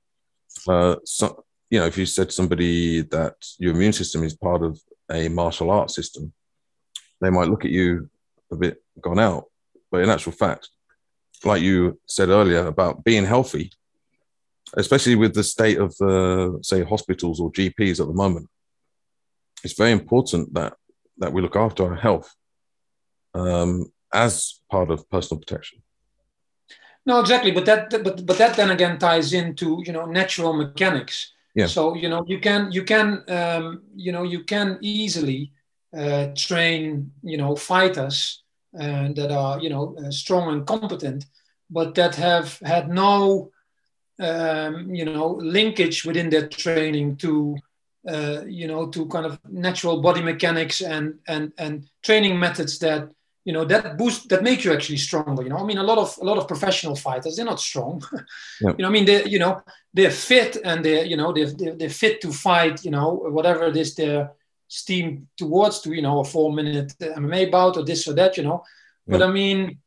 uh, 0.68 0.96
so 1.04 1.44
you 1.68 1.80
know, 1.80 1.86
if 1.86 1.98
you 1.98 2.06
said 2.06 2.28
to 2.28 2.34
somebody 2.34 3.02
that 3.02 3.34
your 3.58 3.74
immune 3.74 3.92
system 3.92 4.22
is 4.22 4.34
part 4.34 4.62
of 4.62 4.80
a 5.10 5.28
martial 5.28 5.70
arts 5.70 5.94
system, 5.94 6.32
they 7.20 7.30
might 7.30 7.48
look 7.48 7.64
at 7.64 7.70
you 7.70 8.08
a 8.50 8.56
bit 8.56 8.82
gone 9.00 9.18
out. 9.18 9.44
But 9.90 10.02
in 10.02 10.10
actual 10.10 10.32
fact, 10.32 10.68
like 11.44 11.62
you 11.62 11.98
said 12.06 12.28
earlier 12.28 12.66
about 12.66 13.04
being 13.04 13.24
healthy, 13.24 13.72
especially 14.74 15.16
with 15.16 15.34
the 15.34 15.42
state 15.42 15.78
of, 15.78 15.94
uh, 16.00 16.60
say, 16.62 16.84
hospitals 16.84 17.40
or 17.40 17.50
GPs 17.50 18.00
at 18.00 18.06
the 18.06 18.12
moment, 18.12 18.48
it's 19.64 19.78
very 19.78 19.92
important 19.92 20.54
that 20.54 20.74
that 21.18 21.32
we 21.32 21.42
look 21.42 21.56
after 21.56 21.84
our 21.84 21.96
health. 21.96 22.34
Um, 23.34 23.92
as 24.12 24.60
part 24.70 24.90
of 24.90 25.08
personal 25.10 25.40
protection. 25.40 25.82
No, 27.06 27.20
exactly, 27.20 27.50
but 27.50 27.64
that 27.66 27.90
but 27.90 28.26
but 28.26 28.38
that 28.38 28.56
then 28.56 28.70
again 28.70 28.98
ties 28.98 29.32
into 29.32 29.82
you 29.84 29.92
know 29.92 30.04
natural 30.04 30.52
mechanics. 30.52 31.32
Yeah. 31.54 31.66
So 31.66 31.94
you 31.94 32.08
know 32.08 32.24
you 32.26 32.40
can 32.40 32.70
you 32.70 32.84
can 32.84 33.24
um, 33.28 33.82
you 33.94 34.12
know 34.12 34.22
you 34.22 34.44
can 34.44 34.78
easily 34.80 35.52
uh, 35.96 36.28
train 36.36 37.12
you 37.22 37.38
know 37.38 37.56
fighters 37.56 38.42
uh, 38.78 39.08
that 39.14 39.30
are 39.30 39.58
you 39.60 39.70
know 39.70 39.96
uh, 39.96 40.10
strong 40.10 40.52
and 40.52 40.66
competent, 40.66 41.24
but 41.70 41.94
that 41.94 42.16
have 42.16 42.58
had 42.58 42.88
no 42.90 43.50
um, 44.18 44.94
you 44.94 45.04
know 45.06 45.28
linkage 45.40 46.04
within 46.04 46.28
their 46.28 46.48
training 46.48 47.16
to 47.16 47.56
uh, 48.08 48.42
you 48.46 48.66
know 48.66 48.86
to 48.88 49.06
kind 49.06 49.26
of 49.26 49.38
natural 49.48 50.00
body 50.00 50.22
mechanics 50.22 50.80
and 50.80 51.18
and 51.28 51.52
and 51.58 51.88
training 52.02 52.38
methods 52.38 52.78
that 52.78 53.10
you 53.44 53.52
know 53.52 53.64
that 53.64 53.96
boost 53.96 54.28
that 54.28 54.42
make 54.42 54.64
you 54.64 54.72
actually 54.72 54.98
stronger 54.98 55.42
you 55.42 55.48
know? 55.48 55.58
I 55.58 55.64
mean 55.64 55.78
a 55.78 55.82
lot 55.82 55.98
of 55.98 56.16
a 56.20 56.24
lot 56.24 56.38
of 56.38 56.48
professional 56.48 56.94
fighters 56.94 57.36
they're 57.36 57.44
not 57.44 57.60
strong. 57.60 58.02
You 58.60 58.74
know 58.78 58.88
i 58.88 58.90
mean 58.90 59.06
they 59.06 59.24
you 59.24 59.38
know 59.38 59.62
they're 59.94 60.10
fit 60.10 60.58
and 60.64 60.84
they're 60.84 61.04
you 61.04 61.16
know 61.16 61.32
they're, 61.32 61.50
they're, 61.50 61.74
they're 61.74 61.98
fit 62.02 62.20
to 62.20 62.32
fight 62.32 62.84
you 62.84 62.90
know 62.90 63.08
whatever 63.36 63.64
it 63.64 63.76
is 63.76 63.94
they're 63.94 64.30
steam 64.68 65.28
towards 65.36 65.80
to 65.80 65.92
you 65.92 66.02
know 66.02 66.20
a 66.20 66.24
four 66.24 66.52
minute 66.52 66.94
mma 67.00 67.50
bout 67.50 67.76
or 67.76 67.84
this 67.84 68.06
or 68.06 68.14
that 68.14 68.36
you 68.36 68.44
know? 68.44 68.62
Yeah. 69.06 69.12
but 69.12 69.22
i 69.22 69.30
mean 69.30 69.78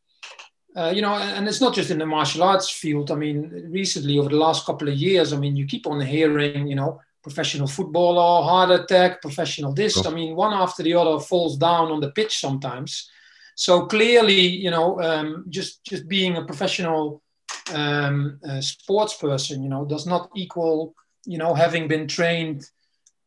uh, 0.76 0.91
you 0.95 1.03
know 1.03 1.14
and 1.14 1.47
it's 1.47 1.61
not 1.61 1.76
just 1.76 1.91
in 1.91 1.99
the 1.99 2.05
martial 2.05 2.41
arts 2.41 2.68
field. 2.68 3.11
I 3.11 3.16
mean 3.16 3.68
recently 3.70 4.18
over 4.18 4.30
the 4.30 4.43
last 4.47 4.66
couple 4.66 4.88
of 4.89 4.95
years 4.95 5.32
i 5.32 5.38
mean 5.38 5.55
you 5.55 5.66
keep 5.68 5.86
on 5.86 6.01
hearing 6.01 6.68
you 6.68 6.76
know 6.76 6.99
professional 7.24 7.67
footballer 7.67 8.43
heart 8.43 8.71
attack 8.71 9.21
professional 9.21 9.74
this 9.74 10.05
i 10.05 10.09
mean 10.09 10.36
one 10.36 10.53
after 10.53 10.84
the 10.84 10.93
other 10.93 11.19
falls 11.19 11.57
down 11.57 11.91
on 11.91 11.99
the 11.99 12.11
pitch 12.11 12.39
sometimes 12.39 13.09
so 13.55 13.86
clearly, 13.86 14.41
you 14.41 14.71
know, 14.71 15.01
um, 15.01 15.45
just 15.49 15.84
just 15.84 16.07
being 16.07 16.38
a 16.38 16.45
professional 16.45 17.21
um, 17.74 18.39
uh, 18.47 18.61
sports 18.61 19.13
person, 19.15 19.61
you 19.61 19.69
know, 19.69 19.86
does 19.86 20.07
not 20.07 20.30
equal, 20.36 20.95
you 21.26 21.38
know, 21.38 21.53
having 21.53 21.88
been 21.88 22.07
trained, 22.07 22.67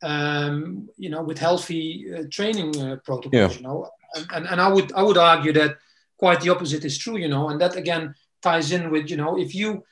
um, 0.03 0.88
you 0.97 1.11
know, 1.11 1.22
with 1.22 1.38
healthy 1.38 2.07
uh, 2.12 2.24
training 2.30 2.80
uh, 2.80 2.97
protocols. 3.05 3.53
Yeah. 3.53 3.57
You 3.57 3.62
know, 3.62 3.90
and, 4.14 4.26
and 4.32 4.47
and 4.47 4.61
I 4.61 4.68
would 4.68 4.92
I 4.92 5.03
would 5.03 5.18
argue 5.18 5.53
that 5.53 5.76
quite 6.18 6.40
the 6.40 6.51
opposite 6.51 6.84
is 6.84 6.99
true. 6.99 7.16
You 7.16 7.28
know, 7.28 7.49
and 7.49 7.61
that 7.61 7.76
again 7.76 8.14
ties 8.42 8.72
in 8.72 8.90
with 8.90 9.09
you 9.11 9.16
know 9.16 9.38
if 9.38 9.55
you 9.55 9.84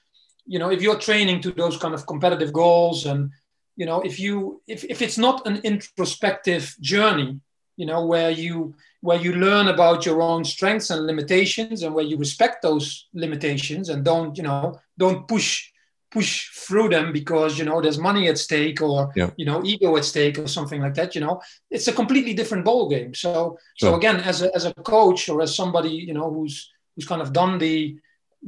you 0.47 0.59
know 0.59 0.71
if 0.71 0.83
you're 0.83 0.99
training 0.99 1.43
to 1.43 1.53
those 1.53 1.77
kind 1.77 1.95
of 1.95 2.07
competitive 2.07 2.53
goals 2.53 3.07
and 3.07 3.31
you 3.77 3.87
know 3.87 4.01
if 4.03 4.19
you 4.19 4.61
if, 4.67 4.85
if 4.85 5.03
it's 5.03 5.19
not 5.19 5.47
an 5.47 5.61
introspective 5.65 6.75
journey 6.81 7.41
you 7.77 7.87
know 7.87 8.07
where 8.07 8.31
you 8.31 8.75
where 9.01 9.21
you 9.21 9.35
learn 9.35 9.69
about 9.69 10.07
your 10.07 10.23
own 10.23 10.45
strengths 10.45 10.91
and 10.91 11.07
limitations 11.07 11.83
and 11.83 11.95
where 11.95 12.05
you 12.05 12.17
respect 12.17 12.63
those 12.63 13.09
limitations 13.13 13.89
and 13.89 14.05
don't 14.05 14.37
you 14.37 14.43
know 14.43 14.79
don't 14.99 15.27
push 15.29 15.71
push 16.11 16.49
through 16.51 16.89
them 16.89 17.13
because 17.13 17.59
you 17.59 17.65
know 17.65 17.81
there's 17.81 17.99
money 17.99 18.29
at 18.29 18.39
stake 18.39 18.81
or 18.81 19.13
yeah. 19.17 19.31
you 19.37 19.45
know 19.45 19.61
ego 19.65 19.97
at 19.97 20.05
stake 20.05 20.39
or 20.39 20.47
something 20.47 20.81
like 20.81 20.95
that 20.95 21.15
you 21.15 21.21
know 21.21 21.41
it's 21.71 21.89
a 21.89 21.93
completely 21.93 22.33
different 22.33 22.65
ball 22.65 22.89
game 22.89 23.13
so 23.13 23.59
sure. 23.77 23.91
so 23.91 23.97
again 23.97 24.17
as 24.21 24.41
a, 24.43 24.55
as 24.55 24.65
a 24.65 24.75
coach 24.75 25.29
or 25.29 25.43
as 25.43 25.55
somebody 25.55 25.91
you 25.91 26.15
know 26.15 26.33
who's 26.33 26.71
who's 26.95 27.07
kind 27.07 27.21
of 27.21 27.33
done 27.33 27.59
the 27.59 27.99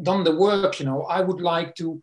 done 0.01 0.23
the 0.23 0.37
work 0.37 0.79
you 0.79 0.87
know 0.87 1.03
i 1.05 1.21
would 1.21 1.41
like 1.41 1.75
to 1.75 2.01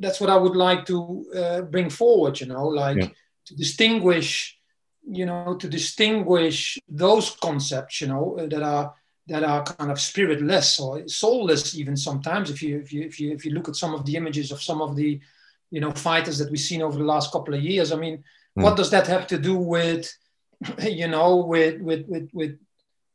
that's 0.00 0.20
what 0.20 0.30
i 0.30 0.36
would 0.36 0.56
like 0.56 0.84
to 0.86 1.26
uh, 1.36 1.60
bring 1.62 1.90
forward 1.90 2.40
you 2.40 2.46
know 2.46 2.66
like 2.66 2.96
yeah. 2.96 3.08
to 3.44 3.54
distinguish 3.54 4.58
you 5.06 5.26
know 5.26 5.56
to 5.56 5.68
distinguish 5.68 6.78
those 6.88 7.36
concepts 7.36 8.00
you 8.00 8.06
know 8.06 8.36
that 8.50 8.62
are 8.62 8.94
that 9.26 9.42
are 9.42 9.62
kind 9.62 9.90
of 9.90 10.00
spiritless 10.00 10.78
or 10.80 11.06
soulless 11.08 11.76
even 11.76 11.96
sometimes 11.96 12.50
if 12.50 12.62
you 12.62 12.78
if 12.78 12.92
you 12.92 13.02
if 13.02 13.20
you 13.20 13.32
if 13.32 13.44
you 13.44 13.52
look 13.52 13.68
at 13.68 13.76
some 13.76 13.94
of 13.94 14.04
the 14.04 14.16
images 14.16 14.50
of 14.50 14.62
some 14.62 14.80
of 14.80 14.96
the 14.96 15.20
you 15.70 15.80
know 15.80 15.90
fighters 15.92 16.38
that 16.38 16.50
we've 16.50 16.60
seen 16.60 16.82
over 16.82 16.98
the 16.98 17.04
last 17.04 17.32
couple 17.32 17.54
of 17.54 17.62
years 17.62 17.92
i 17.92 17.96
mean 17.96 18.18
mm. 18.58 18.62
what 18.62 18.76
does 18.76 18.90
that 18.90 19.06
have 19.06 19.26
to 19.26 19.38
do 19.38 19.56
with 19.56 20.12
you 20.82 21.08
know 21.08 21.36
with 21.36 21.80
with 21.80 22.06
with 22.06 22.28
with, 22.32 22.58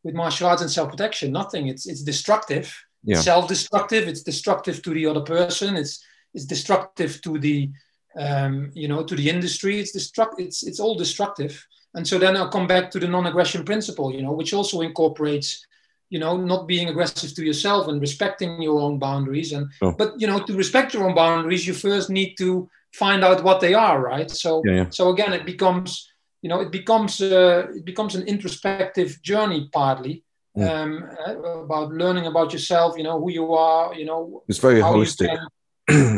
with 0.03 0.15
martial 0.15 0.47
arts 0.47 0.61
and 0.61 0.71
self-protection 0.71 1.31
nothing 1.31 1.67
it's 1.67 1.87
it's 1.87 2.03
destructive 2.03 2.75
yeah. 3.03 3.19
self-destructive 3.19 4.07
it's 4.07 4.23
destructive 4.23 4.81
to 4.81 4.91
the 4.91 5.05
other 5.05 5.21
person 5.21 5.75
it's 5.75 6.03
it's 6.33 6.45
destructive 6.45 7.21
to 7.21 7.39
the 7.39 7.69
um, 8.17 8.71
you 8.73 8.87
know 8.87 9.03
to 9.03 9.15
the 9.15 9.29
industry 9.29 9.79
it's 9.79 9.95
destruct 9.95 10.39
it's 10.39 10.63
it's 10.63 10.79
all 10.79 10.95
destructive 10.95 11.65
and 11.95 12.07
so 12.07 12.19
then 12.19 12.37
I'll 12.37 12.49
come 12.49 12.67
back 12.67 12.91
to 12.91 12.99
the 12.99 13.07
non-aggression 13.07 13.65
principle, 13.65 14.13
you 14.13 14.21
know, 14.21 14.31
which 14.31 14.53
also 14.53 14.81
incorporates, 14.81 15.65
you 16.09 16.19
know, 16.19 16.37
not 16.37 16.67
being 16.67 16.89
aggressive 16.89 17.33
to 17.35 17.43
yourself 17.43 17.87
and 17.87 17.99
respecting 17.99 18.61
your 18.61 18.79
own 18.79 18.99
boundaries. 18.99 19.53
And 19.53 19.67
oh. 19.81 19.93
but 19.93 20.19
you 20.19 20.27
know, 20.27 20.39
to 20.39 20.53
respect 20.55 20.93
your 20.93 21.07
own 21.07 21.15
boundaries, 21.15 21.65
you 21.65 21.73
first 21.73 22.09
need 22.09 22.35
to 22.37 22.69
find 22.93 23.23
out 23.23 23.43
what 23.43 23.59
they 23.59 23.73
are, 23.73 24.01
right? 24.01 24.29
So 24.29 24.61
yeah, 24.65 24.73
yeah. 24.73 24.89
so 24.89 25.09
again, 25.09 25.33
it 25.33 25.45
becomes, 25.45 26.11
you 26.41 26.49
know, 26.49 26.61
it 26.61 26.71
becomes 26.71 27.21
uh, 27.21 27.67
it 27.75 27.85
becomes 27.85 28.15
an 28.15 28.27
introspective 28.27 29.21
journey 29.21 29.69
partly. 29.71 30.23
Um, 30.57 31.09
uh, 31.25 31.35
about 31.63 31.93
learning 31.93 32.25
about 32.25 32.51
yourself, 32.51 32.97
you 32.97 33.03
know 33.03 33.17
who 33.17 33.31
you 33.31 33.53
are, 33.53 33.95
you 33.95 34.03
know. 34.03 34.43
It's 34.49 34.57
very 34.57 34.81
holistic. 34.81 35.39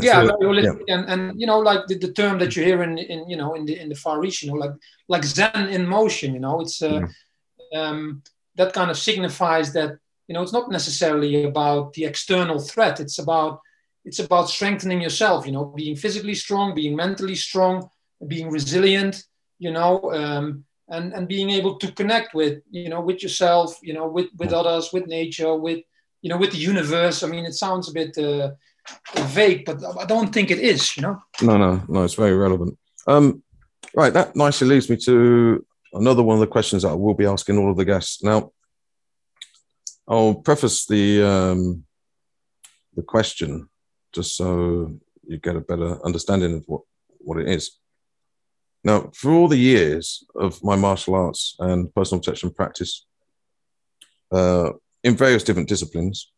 Yeah, 0.01 0.25
so, 0.25 0.37
holistic, 0.41 0.81
yeah. 0.87 0.95
And, 0.95 1.05
and 1.09 1.39
you 1.39 1.47
know, 1.47 1.59
like 1.59 1.87
the, 1.87 1.97
the 1.97 2.11
term 2.11 2.39
that 2.39 2.55
you 2.55 2.63
hear 2.63 2.83
in, 2.83 2.97
in 2.97 3.29
you 3.29 3.37
know 3.37 3.53
in 3.53 3.65
the 3.65 3.79
in 3.79 3.89
the 3.89 3.95
Far 3.95 4.23
East, 4.23 4.43
you 4.43 4.49
know, 4.49 4.57
like 4.57 4.71
like 5.07 5.23
Zen 5.23 5.69
in 5.69 5.87
motion. 5.87 6.33
You 6.33 6.39
know, 6.39 6.61
it's 6.61 6.81
uh, 6.81 7.01
mm. 7.01 7.77
um, 7.77 8.23
that 8.55 8.73
kind 8.73 8.91
of 8.91 8.97
signifies 8.97 9.73
that 9.73 9.97
you 10.27 10.33
know 10.33 10.41
it's 10.41 10.53
not 10.53 10.71
necessarily 10.71 11.43
about 11.43 11.93
the 11.93 12.05
external 12.05 12.59
threat. 12.59 12.99
It's 12.99 13.19
about 13.19 13.61
it's 14.03 14.19
about 14.19 14.49
strengthening 14.49 15.01
yourself. 15.01 15.45
You 15.45 15.51
know, 15.53 15.65
being 15.65 15.95
physically 15.95 16.35
strong, 16.35 16.75
being 16.75 16.95
mentally 16.95 17.35
strong, 17.35 17.89
being 18.27 18.49
resilient. 18.49 19.23
You 19.59 19.71
know, 19.71 20.11
um, 20.11 20.65
and 20.89 21.13
and 21.13 21.27
being 21.27 21.49
able 21.49 21.77
to 21.77 21.91
connect 21.91 22.33
with 22.33 22.61
you 22.71 22.89
know 22.89 23.01
with 23.01 23.23
yourself. 23.23 23.77
You 23.81 23.93
know, 23.93 24.07
with 24.07 24.29
with 24.37 24.53
others, 24.53 24.91
with 24.91 25.07
nature, 25.07 25.55
with 25.55 25.81
you 26.21 26.29
know 26.29 26.37
with 26.37 26.51
the 26.51 26.57
universe. 26.57 27.23
I 27.23 27.27
mean, 27.27 27.45
it 27.45 27.53
sounds 27.53 27.89
a 27.89 27.93
bit. 27.93 28.17
Uh, 28.17 28.51
vague, 29.15 29.65
but 29.65 29.83
I 29.99 30.05
don't 30.05 30.33
think 30.33 30.51
it 30.51 30.59
is, 30.59 30.95
you 30.95 31.03
know? 31.03 31.21
No, 31.41 31.57
no, 31.57 31.83
no, 31.87 32.03
it's 32.03 32.13
very 32.13 32.35
relevant. 32.35 32.77
Um, 33.07 33.43
right, 33.95 34.13
that 34.13 34.35
nicely 34.35 34.67
leads 34.67 34.89
me 34.89 34.97
to 34.97 35.65
another 35.93 36.23
one 36.23 36.35
of 36.35 36.41
the 36.41 36.47
questions 36.47 36.83
that 36.83 36.89
I 36.89 36.93
will 36.93 37.13
be 37.13 37.25
asking 37.25 37.57
all 37.57 37.71
of 37.71 37.77
the 37.77 37.85
guests. 37.85 38.23
Now, 38.23 38.51
I'll 40.07 40.35
preface 40.35 40.85
the 40.85 41.23
um, 41.23 41.85
the 42.95 43.03
question 43.03 43.69
just 44.13 44.35
so 44.35 44.93
you 45.25 45.37
get 45.37 45.55
a 45.55 45.61
better 45.61 46.03
understanding 46.05 46.55
of 46.55 46.63
what, 46.67 46.81
what 47.19 47.39
it 47.39 47.47
is. 47.47 47.77
Now, 48.83 49.11
for 49.13 49.31
all 49.31 49.47
the 49.47 49.57
years 49.57 50.23
of 50.35 50.61
my 50.63 50.75
martial 50.75 51.15
arts 51.15 51.55
and 51.59 51.93
personal 51.93 52.19
protection 52.19 52.51
practice 52.51 53.05
uh, 54.31 54.71
in 55.03 55.15
various 55.15 55.43
different 55.43 55.69
disciplines, 55.69 56.31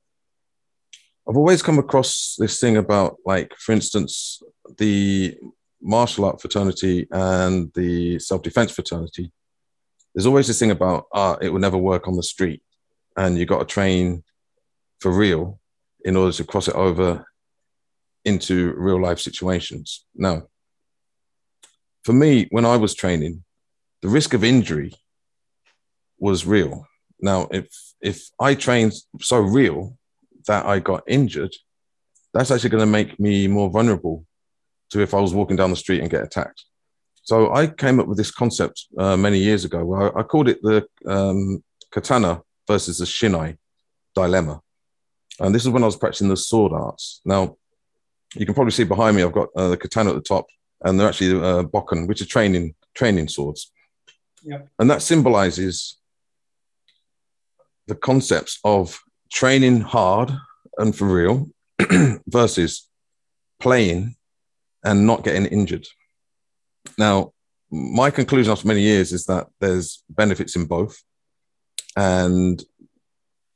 I've 1.28 1.38
always 1.38 1.62
come 1.62 1.80
across 1.80 2.36
this 2.38 2.60
thing 2.60 2.78
about, 2.78 3.18
like, 3.26 3.54
for 3.58 3.72
instance, 3.72 4.42
the 4.78 5.38
martial 5.82 6.26
art 6.26 6.42
fraternity 6.42 7.08
and 7.12 7.72
the 7.74 8.20
self 8.20 8.42
defense 8.42 8.72
fraternity. 8.72 9.32
There's 10.14 10.26
always 10.26 10.48
this 10.48 10.60
thing 10.60 10.72
about, 10.72 11.06
ah, 11.14 11.38
it 11.42 11.50
will 11.50 11.60
never 11.60 11.78
work 11.78 12.08
on 12.08 12.16
the 12.16 12.24
street, 12.24 12.62
and 13.16 13.38
you've 13.38 13.48
got 13.48 13.60
to 13.60 13.66
train 13.66 14.24
for 15.00 15.12
real 15.12 15.60
in 16.04 16.18
order 16.18 16.34
to 16.34 16.44
cross 16.44 16.68
it 16.68 16.76
over 16.76 17.26
into 18.26 18.74
real 18.76 19.02
life 19.02 19.20
situations. 19.20 20.06
Now, 20.16 20.44
for 22.04 22.14
me, 22.14 22.48
when 22.52 22.66
I 22.66 22.78
was 22.78 22.94
training, 22.96 23.44
the 24.02 24.10
risk 24.10 24.34
of 24.34 24.44
injury 24.44 24.94
was 26.20 26.46
real. 26.46 26.86
Now, 27.22 27.48
if 27.52 27.68
if 28.02 28.30
I 28.40 28.56
trained 28.56 28.94
so 29.22 29.40
real 29.40 29.98
that 30.48 30.66
I 30.66 30.80
got 30.80 31.04
injured, 31.08 31.54
that's 32.34 32.52
actually 32.52 32.70
going 32.70 32.82
to 32.82 32.86
make 32.86 33.20
me 33.20 33.48
more 33.48 33.70
vulnerable 33.70 34.26
to 34.91 35.02
if 35.02 35.14
I 35.14 35.20
was 35.20 35.34
walking 35.34 35.56
down 35.56 35.70
the 35.70 35.76
street 35.76 36.02
and 36.02 36.10
get 36.10 36.24
attacked. 36.24 36.66
So 37.24 37.54
I 37.54 37.68
came 37.68 38.00
up 38.00 38.08
with 38.08 38.18
this 38.18 38.32
concept 38.32 38.86
uh, 38.98 39.16
many 39.16 39.39
years 39.39 39.64
ago 39.66 39.84
where 39.86 40.18
I 40.18 40.24
called 40.24 40.50
it 40.50 40.62
the 40.62 40.86
um, 41.08 41.64
katana 41.91 42.41
versus 42.68 42.98
the 42.98 43.06
shinai 43.06 43.58
dilemma. 44.14 44.62
And 45.39 45.56
this 45.56 45.64
is 45.64 45.70
when 45.70 45.84
I 45.84 45.88
was 45.88 45.96
practicing 45.96 46.28
the 46.28 46.38
sword 46.38 46.74
arts. 46.74 47.22
Now, 47.26 47.56
you 48.36 48.46
can 48.46 48.56
probably 48.56 48.72
see 48.72 48.84
behind 48.84 49.16
me, 49.16 49.24
I've 49.24 49.32
got 49.32 49.50
uh, 49.56 49.70
the 49.70 49.78
katana 49.78 50.10
at 50.10 50.16
the 50.16 50.22
top, 50.22 50.48
and 50.84 51.00
they're 51.00 51.08
actually 51.08 51.39
uh, 51.39 51.64
bokken, 51.64 52.08
which 52.08 52.22
are 52.22 52.26
training 52.26 52.76
training 52.94 53.28
swords. 53.28 53.72
Yep. 54.44 54.70
And 54.80 54.89
that 54.91 55.02
symbolizes 55.02 55.98
the 57.88 57.96
concepts 57.96 58.60
of 58.64 59.00
training 59.34 59.82
hard 59.82 60.32
and 60.78 60.96
for 60.96 61.06
real 61.06 61.50
versus 62.28 62.88
playing 63.60 64.16
and 64.86 65.08
not 65.08 65.24
getting 65.24 65.46
injured. 65.48 65.88
Now, 66.98 67.34
my 67.72 68.12
conclusion 68.12 68.52
after 68.52 68.68
many 68.68 68.82
years 68.82 69.12
is 69.12 69.26
that 69.26 69.48
there's 69.60 70.04
benefits 70.08 70.56
in 70.56 70.66
both. 70.66 71.02
And 71.96 72.64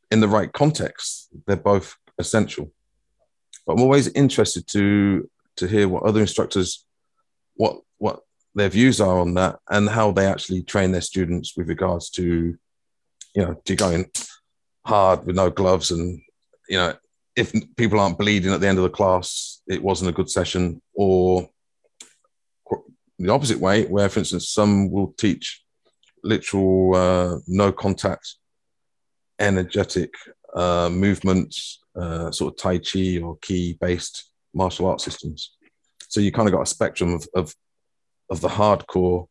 in 0.10 0.20
the 0.20 0.28
right 0.28 0.52
context, 0.52 1.30
they're 1.46 1.56
both 1.56 1.96
essential. 2.18 2.72
But 3.66 3.74
I'm 3.74 3.82
always 3.82 4.08
interested 4.10 4.68
to 4.70 5.30
to 5.58 5.68
hear 5.68 5.88
what 5.88 6.04
other 6.04 6.22
instructors 6.22 6.86
what 7.56 7.82
what 7.98 8.22
their 8.56 8.70
views 8.70 9.02
are 9.02 9.20
on 9.20 9.34
that 9.34 9.60
and 9.70 9.90
how 9.90 10.12
they 10.12 10.26
actually 10.26 10.62
train 10.64 10.92
their 10.92 11.02
students 11.02 11.58
with 11.58 11.68
regards 11.68 12.10
to 12.12 12.58
you 13.36 13.42
know 13.42 13.60
to 13.66 13.76
going 13.76 14.10
hard 14.88 15.26
with 15.26 15.36
no 15.36 15.50
gloves 15.50 15.92
and 15.92 16.22
you 16.70 16.78
know 16.78 16.94
if 17.36 17.54
people 17.76 18.00
aren't 18.00 18.18
bleeding 18.18 18.54
at 18.54 18.62
the 18.62 18.68
end 18.68 18.78
of 18.78 18.84
the 18.84 18.90
class 18.90 19.62
it 19.68 19.84
wasn't 19.84 20.10
a 20.10 20.14
good 20.14 20.30
session 20.30 20.82
or 20.96 21.50
the 23.20 23.30
opposite 23.30 23.60
way 23.60 23.86
where 23.86 24.10
for 24.10 24.20
instance 24.20 24.50
some 24.50 24.90
will 24.92 25.14
teach 25.18 25.64
literal 26.24 26.96
uh, 26.96 27.38
no 27.48 27.72
contact 27.72 28.36
energetic 29.40 30.14
uh, 30.56 30.90
movements 30.90 31.80
uh, 32.00 32.32
sort 32.32 32.54
of 32.54 32.58
tai 32.58 32.78
chi 32.78 33.20
or 33.22 33.38
ki 33.42 33.78
based 33.82 34.32
martial 34.54 34.88
art 34.88 35.02
systems. 35.02 35.58
So 36.08 36.22
you 36.22 36.32
kind 36.32 36.48
of 36.48 36.54
got 36.54 36.62
a 36.62 36.66
spectrum 36.66 37.14
of, 37.14 37.28
of 37.36 37.54
of 38.30 38.42
the 38.42 38.50
hardcore 38.50 39.28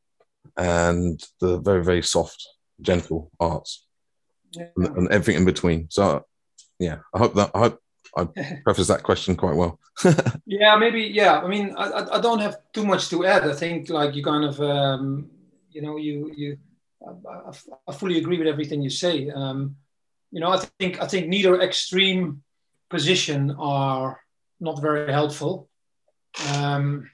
and 0.56 1.22
the 1.40 1.58
very 1.58 1.84
very 1.84 2.02
soft 2.02 2.46
gentle 2.80 3.30
arts 3.40 3.85
yeah. 4.56 4.66
and, 4.76 5.08
everything 5.10 5.36
in 5.36 5.44
between. 5.44 5.88
So, 5.90 6.24
yeah, 6.78 6.98
I 7.14 7.18
hope 7.18 7.34
that 7.34 7.50
I 7.54 7.58
hope 7.58 7.80
I 8.16 8.24
preface 8.64 8.88
that 8.88 9.02
question 9.02 9.36
quite 9.36 9.56
well. 9.56 9.78
yeah, 10.46 10.76
maybe. 10.76 11.02
Yeah, 11.02 11.38
I 11.38 11.48
mean, 11.48 11.74
I, 11.76 12.06
I 12.12 12.20
don't 12.20 12.40
have 12.40 12.56
too 12.72 12.84
much 12.84 13.08
to 13.10 13.26
add. 13.26 13.44
I 13.48 13.54
think 13.54 13.88
like 13.88 14.14
you 14.14 14.22
kind 14.22 14.44
of, 14.44 14.60
um, 14.60 15.30
you 15.70 15.82
know, 15.82 15.96
you 15.96 16.32
you, 16.36 16.58
I, 17.06 17.52
I, 17.88 17.92
fully 17.92 18.18
agree 18.18 18.38
with 18.38 18.48
everything 18.48 18.82
you 18.82 18.90
say. 18.90 19.30
Um, 19.30 19.76
you 20.30 20.40
know, 20.40 20.50
I 20.50 20.58
think 20.78 21.00
I 21.00 21.06
think 21.06 21.28
neither 21.28 21.60
extreme 21.60 22.42
position 22.90 23.54
are 23.58 24.20
not 24.60 24.80
very 24.80 25.12
helpful. 25.12 25.68
Um, 26.54 27.10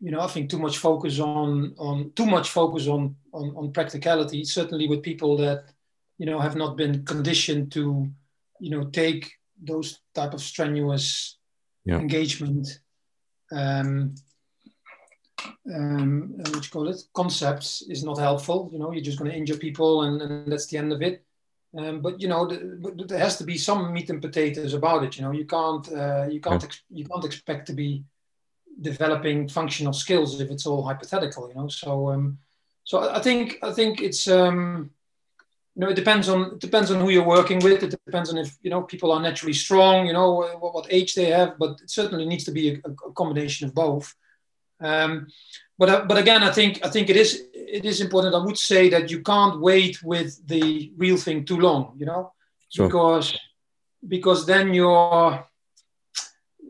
you 0.00 0.10
know, 0.10 0.20
I 0.20 0.28
think 0.28 0.48
too 0.48 0.58
much 0.58 0.78
focus 0.78 1.18
on 1.18 1.74
on 1.78 2.12
too 2.14 2.26
much 2.26 2.50
focus 2.50 2.86
on 2.86 3.16
on, 3.32 3.54
on 3.56 3.72
practicality. 3.72 4.44
Certainly 4.44 4.88
with 4.88 5.02
people 5.02 5.36
that 5.38 5.64
you 6.18 6.26
know 6.26 6.38
have 6.38 6.56
not 6.56 6.76
been 6.76 7.04
conditioned 7.04 7.72
to 7.72 8.08
you 8.60 8.70
know 8.70 8.84
take 8.84 9.32
those 9.62 10.00
type 10.14 10.34
of 10.34 10.40
strenuous 10.40 11.38
yeah. 11.84 11.98
engagement 11.98 12.80
um, 13.50 14.14
um, 15.72 16.34
what 16.38 16.64
you 16.64 16.70
call 16.70 16.88
it 16.88 17.02
concepts 17.14 17.82
is 17.82 18.04
not 18.04 18.18
helpful. 18.18 18.68
You 18.72 18.78
know 18.78 18.92
you're 18.92 19.04
just 19.04 19.18
going 19.18 19.30
to 19.30 19.36
injure 19.36 19.56
people 19.56 20.02
and, 20.02 20.20
and 20.20 20.52
that's 20.52 20.66
the 20.66 20.78
end 20.78 20.92
of 20.92 21.02
it. 21.02 21.24
Um, 21.76 22.00
but 22.00 22.20
you 22.20 22.28
know 22.28 22.46
the, 22.46 23.04
there 23.06 23.18
has 23.18 23.36
to 23.38 23.44
be 23.44 23.58
some 23.58 23.92
meat 23.92 24.10
and 24.10 24.22
potatoes 24.22 24.74
about 24.74 25.04
it. 25.04 25.16
You 25.16 25.22
know 25.22 25.32
you 25.32 25.44
can't 25.44 25.90
uh, 25.92 26.26
you 26.30 26.40
can't 26.40 26.64
ex- 26.64 26.82
you 26.90 27.04
can't 27.04 27.24
expect 27.24 27.66
to 27.66 27.72
be 27.72 28.04
developing 28.80 29.48
functional 29.48 29.92
skills 29.92 30.40
if 30.40 30.50
it's 30.50 30.64
all 30.64 30.84
hypothetical 30.84 31.48
you 31.48 31.54
know? 31.54 31.68
So 31.68 32.10
um, 32.10 32.38
so 32.84 33.10
I 33.10 33.20
think 33.20 33.58
I 33.62 33.72
think 33.72 34.00
it's 34.00 34.28
um, 34.28 34.90
you 35.78 35.84
know, 35.84 35.90
it 35.90 35.94
depends 35.94 36.28
on 36.28 36.54
it 36.54 36.58
depends 36.58 36.90
on 36.90 37.00
who 37.00 37.10
you're 37.10 37.22
working 37.22 37.60
with. 37.60 37.84
It 37.84 37.90
depends 38.04 38.30
on 38.30 38.36
if 38.36 38.58
you 38.62 38.70
know 38.70 38.82
people 38.82 39.12
are 39.12 39.22
naturally 39.22 39.52
strong, 39.52 40.08
you 40.08 40.12
know, 40.12 40.32
what, 40.32 40.74
what 40.74 40.86
age 40.90 41.14
they 41.14 41.26
have. 41.26 41.56
But 41.56 41.80
it 41.80 41.88
certainly 41.88 42.26
needs 42.26 42.42
to 42.44 42.50
be 42.50 42.80
a, 42.84 42.88
a 43.06 43.12
combination 43.12 43.68
of 43.68 43.74
both. 43.76 44.12
Um, 44.80 45.28
but 45.78 45.88
uh, 45.88 46.04
but 46.08 46.18
again, 46.18 46.42
I 46.42 46.50
think 46.50 46.84
I 46.84 46.88
think 46.90 47.10
it 47.10 47.16
is 47.16 47.44
it 47.54 47.84
is 47.84 48.00
important. 48.00 48.34
I 48.34 48.44
would 48.44 48.58
say 48.58 48.88
that 48.88 49.08
you 49.08 49.22
can't 49.22 49.60
wait 49.60 50.02
with 50.02 50.44
the 50.48 50.92
real 50.96 51.16
thing 51.16 51.44
too 51.44 51.58
long, 51.58 51.94
you 51.96 52.06
know, 52.06 52.32
sure. 52.70 52.88
because 52.88 53.38
because 54.08 54.46
then 54.46 54.74
you're 54.74 55.46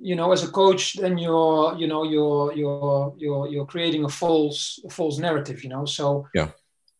you 0.02 0.16
know 0.16 0.32
as 0.32 0.44
a 0.44 0.50
coach 0.50 0.94
then 0.94 1.16
you're 1.16 1.74
you 1.78 1.88
know 1.88 2.04
you're 2.04 2.52
you're 2.54 3.14
you're 3.16 3.48
you're 3.48 3.66
creating 3.66 4.04
a 4.04 4.08
false 4.08 4.78
a 4.84 4.90
false 4.90 5.18
narrative 5.18 5.64
you 5.64 5.70
know 5.70 5.84
so 5.84 6.24
yeah 6.34 6.50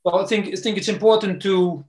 well 0.03 0.19
i 0.19 0.27
think 0.27 0.49
i 0.49 0.57
think 0.57 0.77
it's 0.77 0.89
important 0.89 1.41
to 1.41 1.85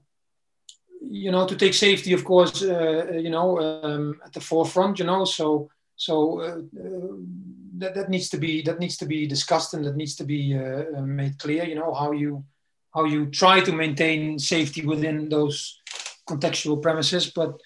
you 1.00 1.30
know, 1.30 1.46
to 1.46 1.56
take 1.56 1.74
safety, 1.74 2.12
of 2.12 2.24
course, 2.24 2.62
uh, 2.62 3.06
uh, 3.10 3.12
you 3.16 3.30
know, 3.30 3.58
um, 3.60 4.20
at 4.24 4.32
the 4.32 4.40
forefront, 4.40 4.98
you 4.98 5.04
know, 5.04 5.24
so 5.24 5.70
so 5.96 6.40
uh, 6.40 6.56
that, 7.78 7.94
that 7.94 8.08
needs 8.08 8.28
to 8.30 8.38
be 8.38 8.62
that 8.62 8.78
needs 8.78 8.96
to 8.96 9.06
be 9.06 9.26
discussed 9.26 9.74
and 9.74 9.84
that 9.84 9.96
needs 9.96 10.14
to 10.16 10.24
be 10.24 10.54
made 11.00 11.38
clear, 11.38 11.64
you 11.64 11.74
know, 11.74 11.92
how 11.94 12.12
you 12.12 12.44
how 12.94 13.04
you 13.04 13.26
try 13.26 13.60
to 13.60 13.72
maintain 13.72 14.38
safety 14.38 14.84
within 14.84 15.28
those 15.28 15.80
contextual 16.28 16.80
premises, 16.80 17.30
but 17.30 17.60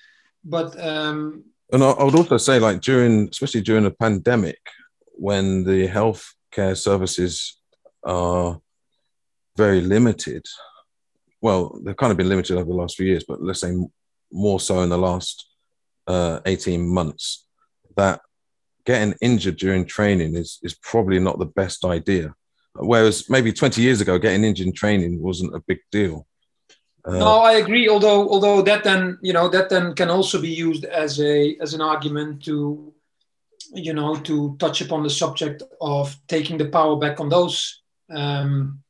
but 0.44 0.78
um, 0.80 1.44
and 1.72 1.82
I 1.82 2.04
would 2.04 2.14
also 2.14 2.36
say, 2.36 2.58
like 2.58 2.80
during, 2.82 3.28
especially 3.30 3.62
during 3.62 3.86
a 3.86 3.90
pandemic, 3.90 4.60
when 5.14 5.64
the 5.64 5.88
healthcare 5.88 6.76
services 6.76 7.58
are 8.04 8.60
very 9.56 9.80
limited, 9.80 10.44
well, 11.44 11.78
they've 11.82 11.94
kind 11.94 12.10
of 12.10 12.16
been 12.16 12.30
limited 12.30 12.56
over 12.56 12.70
the 12.70 12.74
last 12.74 12.96
few 12.96 13.04
years, 13.04 13.22
but 13.28 13.42
let's 13.42 13.60
say 13.60 13.76
more 14.32 14.58
so 14.58 14.80
in 14.80 14.88
the 14.88 14.96
last 14.96 15.46
uh, 16.06 16.40
18 16.46 16.88
months, 16.88 17.44
that 17.98 18.22
getting 18.86 19.14
injured 19.20 19.56
during 19.56 19.84
training 19.84 20.36
is 20.36 20.58
is 20.62 20.72
probably 20.72 21.18
not 21.18 21.38
the 21.38 21.52
best 21.60 21.84
idea. 21.84 22.34
Whereas 22.76 23.28
maybe 23.28 23.52
20 23.52 23.82
years 23.82 24.00
ago, 24.00 24.18
getting 24.18 24.42
injured 24.42 24.68
in 24.68 24.72
training 24.72 25.22
wasn't 25.22 25.54
a 25.54 25.62
big 25.68 25.80
deal. 25.92 26.26
Uh, 27.04 27.18
no, 27.18 27.32
I 27.40 27.52
agree. 27.62 27.90
Although, 27.90 28.26
although 28.30 28.62
that 28.62 28.82
then 28.82 29.18
you 29.20 29.34
know 29.34 29.48
that 29.48 29.68
then 29.68 29.94
can 29.94 30.08
also 30.08 30.40
be 30.40 30.48
used 30.48 30.86
as 30.86 31.20
a 31.20 31.58
as 31.60 31.74
an 31.74 31.82
argument 31.82 32.42
to, 32.44 32.94
you 33.74 33.92
know, 33.92 34.16
to 34.16 34.56
touch 34.58 34.80
upon 34.80 35.02
the 35.02 35.10
subject 35.10 35.62
of 35.82 36.16
taking 36.26 36.56
the 36.56 36.70
power 36.70 36.96
back 36.96 37.20
on 37.20 37.28
those 37.28 37.82
um, 38.08 38.83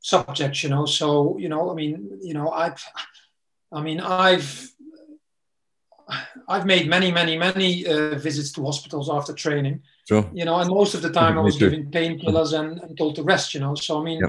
subjects. 0.00 0.62
You 0.62 0.70
know, 0.70 0.86
so 0.86 1.38
you 1.38 1.48
know, 1.48 1.70
I 1.70 1.74
mean, 1.74 2.18
you 2.22 2.34
know, 2.34 2.50
I've, 2.50 2.84
I 3.72 3.82
mean, 3.82 4.00
I've 4.00 4.70
I've 6.48 6.66
made 6.66 6.88
many, 6.88 7.10
many, 7.10 7.38
many 7.38 7.86
uh, 7.86 8.16
visits 8.16 8.52
to 8.52 8.64
hospitals 8.64 9.08
after 9.08 9.32
training. 9.32 9.82
Sure. 10.08 10.28
You 10.32 10.44
know, 10.44 10.56
and 10.56 10.68
most 10.68 10.94
of 10.94 11.02
the 11.02 11.10
time 11.10 11.38
I 11.38 11.42
was 11.42 11.56
given 11.56 11.90
painkillers 11.90 12.58
and, 12.58 12.80
and, 12.80 12.98
told 12.98 13.16
to 13.16 13.22
rest. 13.22 13.54
You 13.54 13.60
know, 13.60 13.74
so 13.74 14.00
I 14.00 14.04
mean, 14.04 14.22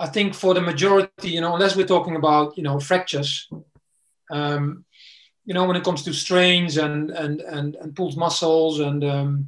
I 0.00 0.06
think 0.06 0.34
for 0.34 0.54
the 0.54 0.60
majority, 0.60 1.30
you 1.30 1.40
know, 1.40 1.54
unless 1.54 1.76
we're 1.76 1.86
talking 1.86 2.16
about 2.16 2.56
you 2.56 2.64
know 2.64 2.80
fractures, 2.80 3.48
um, 4.30 4.84
you 5.44 5.54
know, 5.54 5.64
when 5.64 5.76
it 5.76 5.84
comes 5.84 6.02
to 6.04 6.12
strains 6.12 6.76
and 6.76 7.10
and 7.10 7.40
and, 7.40 7.76
and 7.76 7.94
pulled 7.94 8.16
muscles 8.16 8.80
and 8.80 9.04
um, 9.04 9.44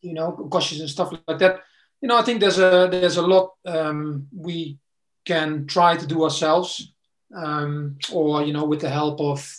you 0.00 0.14
know 0.14 0.32
concussions 0.32 0.80
and 0.80 0.90
stuff 0.90 1.12
like 1.26 1.38
that, 1.38 1.60
you 2.04 2.08
know, 2.08 2.18
I 2.18 2.22
think 2.22 2.40
there's 2.40 2.58
a 2.58 2.86
there's 2.90 3.16
a 3.16 3.26
lot 3.26 3.52
um, 3.64 4.28
we 4.36 4.78
can 5.24 5.66
try 5.66 5.96
to 5.96 6.06
do 6.06 6.24
ourselves, 6.24 6.92
um, 7.34 7.96
or 8.12 8.42
you 8.42 8.52
know, 8.52 8.66
with 8.66 8.82
the 8.82 8.90
help 8.90 9.20
of 9.20 9.50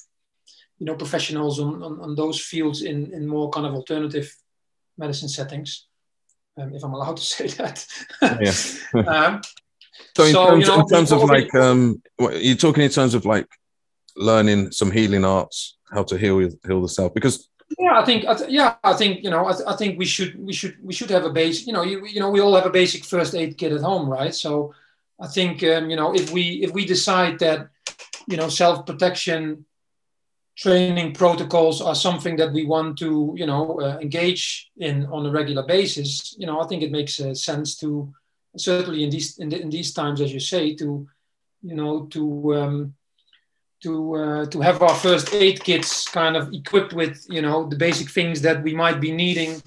you 0.77 0.85
know 0.85 0.95
professionals 0.95 1.59
on, 1.59 1.81
on, 1.81 1.99
on 1.99 2.15
those 2.15 2.39
fields 2.39 2.83
in, 2.83 3.11
in 3.13 3.27
more 3.27 3.49
kind 3.49 3.65
of 3.65 3.73
alternative 3.73 4.31
medicine 4.97 5.29
settings 5.29 5.87
um, 6.57 6.73
if 6.73 6.83
i'm 6.83 6.93
allowed 6.93 7.17
to 7.17 7.23
say 7.35 7.47
that 7.47 7.85
yeah. 8.21 9.07
um, 9.07 9.41
so 10.15 10.23
in 10.23 10.33
so, 10.33 10.49
terms, 10.49 10.67
you 10.67 10.75
know, 10.75 10.81
in 10.81 10.87
terms 10.87 11.11
of 11.11 11.23
like 11.23 11.53
um 11.55 12.01
you're 12.33 12.55
talking 12.55 12.83
in 12.83 12.89
terms 12.89 13.13
of 13.13 13.25
like 13.25 13.47
learning 14.15 14.71
some 14.71 14.91
healing 14.91 15.25
arts 15.25 15.77
how 15.91 16.03
to 16.03 16.17
heal 16.17 16.39
heal 16.39 16.81
the 16.81 16.89
self 16.89 17.13
because 17.13 17.49
yeah 17.79 17.99
i 17.99 18.05
think 18.05 18.25
yeah 18.47 18.75
i 18.83 18.93
think 18.93 19.23
you 19.23 19.29
know 19.29 19.45
I, 19.45 19.73
I 19.73 19.75
think 19.75 19.97
we 19.97 20.05
should 20.05 20.37
we 20.43 20.53
should 20.53 20.77
we 20.83 20.93
should 20.93 21.09
have 21.09 21.25
a 21.25 21.31
base 21.31 21.65
you 21.65 21.73
know 21.73 21.83
you, 21.83 22.05
you 22.05 22.19
know 22.19 22.29
we 22.29 22.39
all 22.39 22.55
have 22.55 22.65
a 22.65 22.69
basic 22.69 23.03
first 23.03 23.35
aid 23.35 23.57
kit 23.57 23.71
at 23.71 23.81
home 23.81 24.09
right? 24.09 24.33
So 24.33 24.73
i 25.19 25.27
think 25.27 25.63
um, 25.63 25.89
you 25.89 25.95
know 25.95 26.13
if 26.13 26.31
we 26.31 26.63
if 26.63 26.71
we 26.71 26.85
decide 26.85 27.39
that 27.39 27.69
you 28.27 28.37
know 28.37 28.49
self 28.49 28.85
protection 28.85 29.65
training 30.55 31.13
protocols 31.13 31.81
are 31.81 31.95
something 31.95 32.37
that 32.37 32.53
we 32.53 32.65
want 32.65 32.97
to 32.97 33.33
you 33.35 33.45
know 33.45 33.79
uh, 33.81 33.97
engage 33.99 34.71
in 34.77 35.05
on 35.07 35.25
a 35.25 35.31
regular 35.31 35.63
basis 35.63 36.35
you 36.37 36.45
know 36.45 36.61
i 36.61 36.67
think 36.67 36.81
it 36.81 36.91
makes 36.91 37.19
uh, 37.19 37.33
sense 37.33 37.75
to 37.75 38.13
certainly 38.57 39.03
in 39.03 39.09
these 39.09 39.37
in, 39.37 39.49
the, 39.49 39.61
in, 39.61 39.69
these 39.69 39.93
times 39.93 40.21
as 40.21 40.33
you 40.33 40.39
say 40.39 40.73
to 40.73 41.07
you 41.61 41.75
know 41.75 42.05
to 42.05 42.55
um, 42.55 42.93
to 43.83 44.15
uh, 44.15 44.45
to 44.47 44.61
have 44.61 44.81
our 44.81 44.95
first 44.95 45.33
aid 45.33 45.63
kits 45.63 46.07
kind 46.09 46.35
of 46.35 46.53
equipped 46.53 46.93
with 46.93 47.25
you 47.29 47.41
know 47.41 47.67
the 47.67 47.75
basic 47.75 48.09
things 48.09 48.41
that 48.41 48.63
we 48.63 48.73
might 48.73 48.99
be 48.99 49.11
needing 49.11 49.61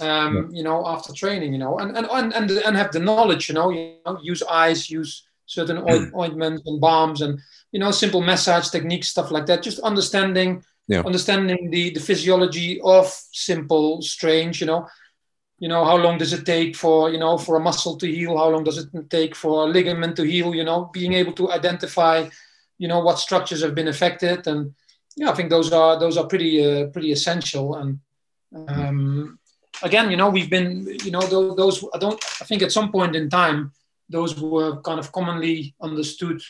um, 0.00 0.34
yeah. 0.34 0.42
you 0.50 0.62
know 0.62 0.86
after 0.86 1.12
training 1.12 1.52
you 1.52 1.58
know 1.58 1.78
and 1.78 1.96
and 1.96 2.32
and 2.34 2.50
and 2.50 2.76
have 2.76 2.92
the 2.92 2.98
knowledge 2.98 3.48
you 3.48 3.54
know, 3.54 3.70
you 3.70 3.96
know 4.04 4.18
use 4.22 4.42
ice 4.42 4.90
use 4.90 5.24
certain 5.46 5.78
ointments 6.14 6.62
and 6.66 6.80
balms 6.80 7.20
and 7.20 7.38
you 7.72 7.78
know 7.78 7.90
simple 7.90 8.20
massage 8.20 8.68
techniques 8.68 9.08
stuff 9.08 9.30
like 9.30 9.46
that. 9.46 9.62
Just 9.62 9.78
understanding 9.80 10.62
yeah. 10.88 11.00
understanding 11.00 11.70
the 11.70 11.90
the 11.90 12.00
physiology 12.00 12.80
of 12.82 13.06
simple 13.32 14.02
strains 14.02 14.60
you 14.60 14.66
know. 14.66 14.86
You 15.58 15.68
know 15.68 15.84
how 15.84 15.96
long 15.96 16.18
does 16.18 16.32
it 16.32 16.44
take 16.44 16.76
for 16.76 17.10
you 17.10 17.18
know 17.18 17.38
for 17.38 17.56
a 17.56 17.60
muscle 17.60 17.96
to 17.96 18.06
heal? 18.06 18.36
How 18.36 18.48
long 18.48 18.64
does 18.64 18.78
it 18.78 18.88
take 19.08 19.34
for 19.34 19.64
a 19.64 19.70
ligament 19.70 20.16
to 20.16 20.24
heal? 20.24 20.54
You 20.54 20.64
know 20.64 20.90
being 20.92 21.12
able 21.14 21.32
to 21.34 21.50
identify 21.52 22.28
you 22.78 22.88
know 22.88 23.00
what 23.00 23.18
structures 23.18 23.62
have 23.62 23.74
been 23.74 23.88
affected. 23.88 24.46
And 24.46 24.74
yeah 25.16 25.30
i 25.30 25.34
think 25.34 25.50
those 25.50 25.72
are 25.72 25.98
those 25.98 26.16
are 26.16 26.26
pretty 26.26 26.64
uh, 26.64 26.86
pretty 26.88 27.12
essential. 27.12 27.74
And 27.76 28.00
um, 28.68 29.38
again 29.82 30.10
you 30.10 30.16
know 30.16 30.30
we've 30.30 30.50
been 30.50 30.86
you 31.04 31.10
know 31.10 31.20
those, 31.20 31.56
those 31.56 31.84
i 31.92 31.98
don't 31.98 32.22
i 32.40 32.44
think 32.44 32.62
at 32.62 32.70
some 32.70 32.92
point 32.92 33.16
in 33.16 33.28
time 33.28 33.72
those 34.08 34.38
were 34.40 34.80
kind 34.82 35.00
of 35.00 35.10
commonly 35.10 35.74
understood 35.80 36.40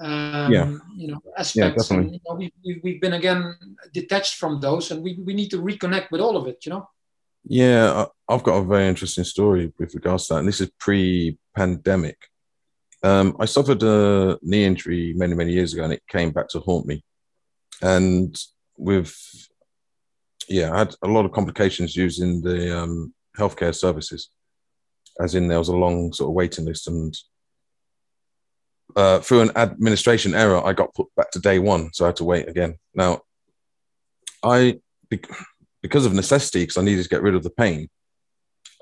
um, 0.00 0.52
yeah. 0.52 0.78
you 0.96 1.08
know 1.08 1.20
aspects. 1.36 1.90
Yeah, 1.90 1.96
and, 1.96 2.12
you 2.12 2.20
know, 2.26 2.34
we, 2.34 2.52
we, 2.64 2.80
we've 2.82 3.00
been 3.00 3.12
again 3.14 3.56
detached 3.92 4.36
from 4.36 4.58
those. 4.58 4.90
And 4.90 5.02
we, 5.02 5.18
we 5.22 5.34
need 5.34 5.50
to 5.50 5.60
reconnect 5.60 6.10
with 6.10 6.20
all 6.20 6.36
of 6.36 6.46
it 6.46 6.64
you 6.64 6.70
know? 6.70 6.88
Yeah 7.44 8.06
i've 8.28 8.42
got 8.42 8.58
a 8.58 8.64
very 8.64 8.86
interesting 8.86 9.24
story 9.24 9.72
with 9.78 9.94
regards 9.94 10.26
to 10.26 10.34
that. 10.34 10.40
And 10.40 10.48
this 10.48 10.60
is 10.60 10.70
pre-pandemic 10.78 12.16
um, 13.02 13.36
i 13.40 13.44
suffered 13.44 13.82
a 13.82 14.38
knee 14.42 14.64
injury 14.64 15.12
many 15.16 15.34
many 15.34 15.52
years 15.52 15.72
ago 15.72 15.84
and 15.84 15.92
it 15.92 16.02
came 16.08 16.30
back 16.30 16.48
to 16.48 16.60
haunt 16.60 16.86
me 16.86 17.02
and 17.80 18.36
with 18.76 19.14
yeah 20.48 20.72
i 20.72 20.78
had 20.78 20.94
a 21.02 21.08
lot 21.08 21.24
of 21.24 21.32
complications 21.32 21.96
using 21.96 22.40
the 22.42 22.76
um, 22.76 23.12
healthcare 23.38 23.74
services 23.74 24.30
as 25.20 25.34
in 25.34 25.48
there 25.48 25.58
was 25.58 25.68
a 25.68 25.76
long 25.76 26.12
sort 26.12 26.28
of 26.28 26.34
waiting 26.34 26.64
list 26.64 26.88
and 26.88 27.16
uh, 28.96 29.20
through 29.20 29.40
an 29.40 29.56
administration 29.56 30.34
error, 30.34 30.64
I 30.64 30.72
got 30.72 30.94
put 30.94 31.06
back 31.16 31.30
to 31.32 31.38
day 31.38 31.58
one, 31.58 31.92
so 31.92 32.04
I 32.04 32.08
had 32.08 32.16
to 32.16 32.24
wait 32.24 32.48
again. 32.48 32.76
Now, 32.94 33.22
I 34.42 34.80
because 35.82 36.06
of 36.06 36.14
necessity, 36.14 36.62
because 36.62 36.76
I 36.76 36.82
needed 36.82 37.02
to 37.02 37.08
get 37.08 37.22
rid 37.22 37.34
of 37.34 37.42
the 37.42 37.50
pain, 37.50 37.88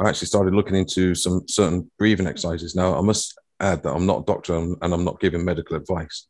I 0.00 0.08
actually 0.08 0.28
started 0.28 0.54
looking 0.54 0.76
into 0.76 1.14
some 1.14 1.46
certain 1.48 1.90
breathing 1.98 2.26
exercises. 2.26 2.74
Now, 2.74 2.96
I 2.96 3.00
must 3.00 3.38
add 3.61 3.82
that 3.82 3.92
I'm 3.92 4.06
not 4.06 4.22
a 4.22 4.24
doctor 4.24 4.54
and 4.54 4.76
I'm 4.82 5.04
not 5.04 5.20
giving 5.20 5.44
medical 5.44 5.76
advice. 5.76 6.26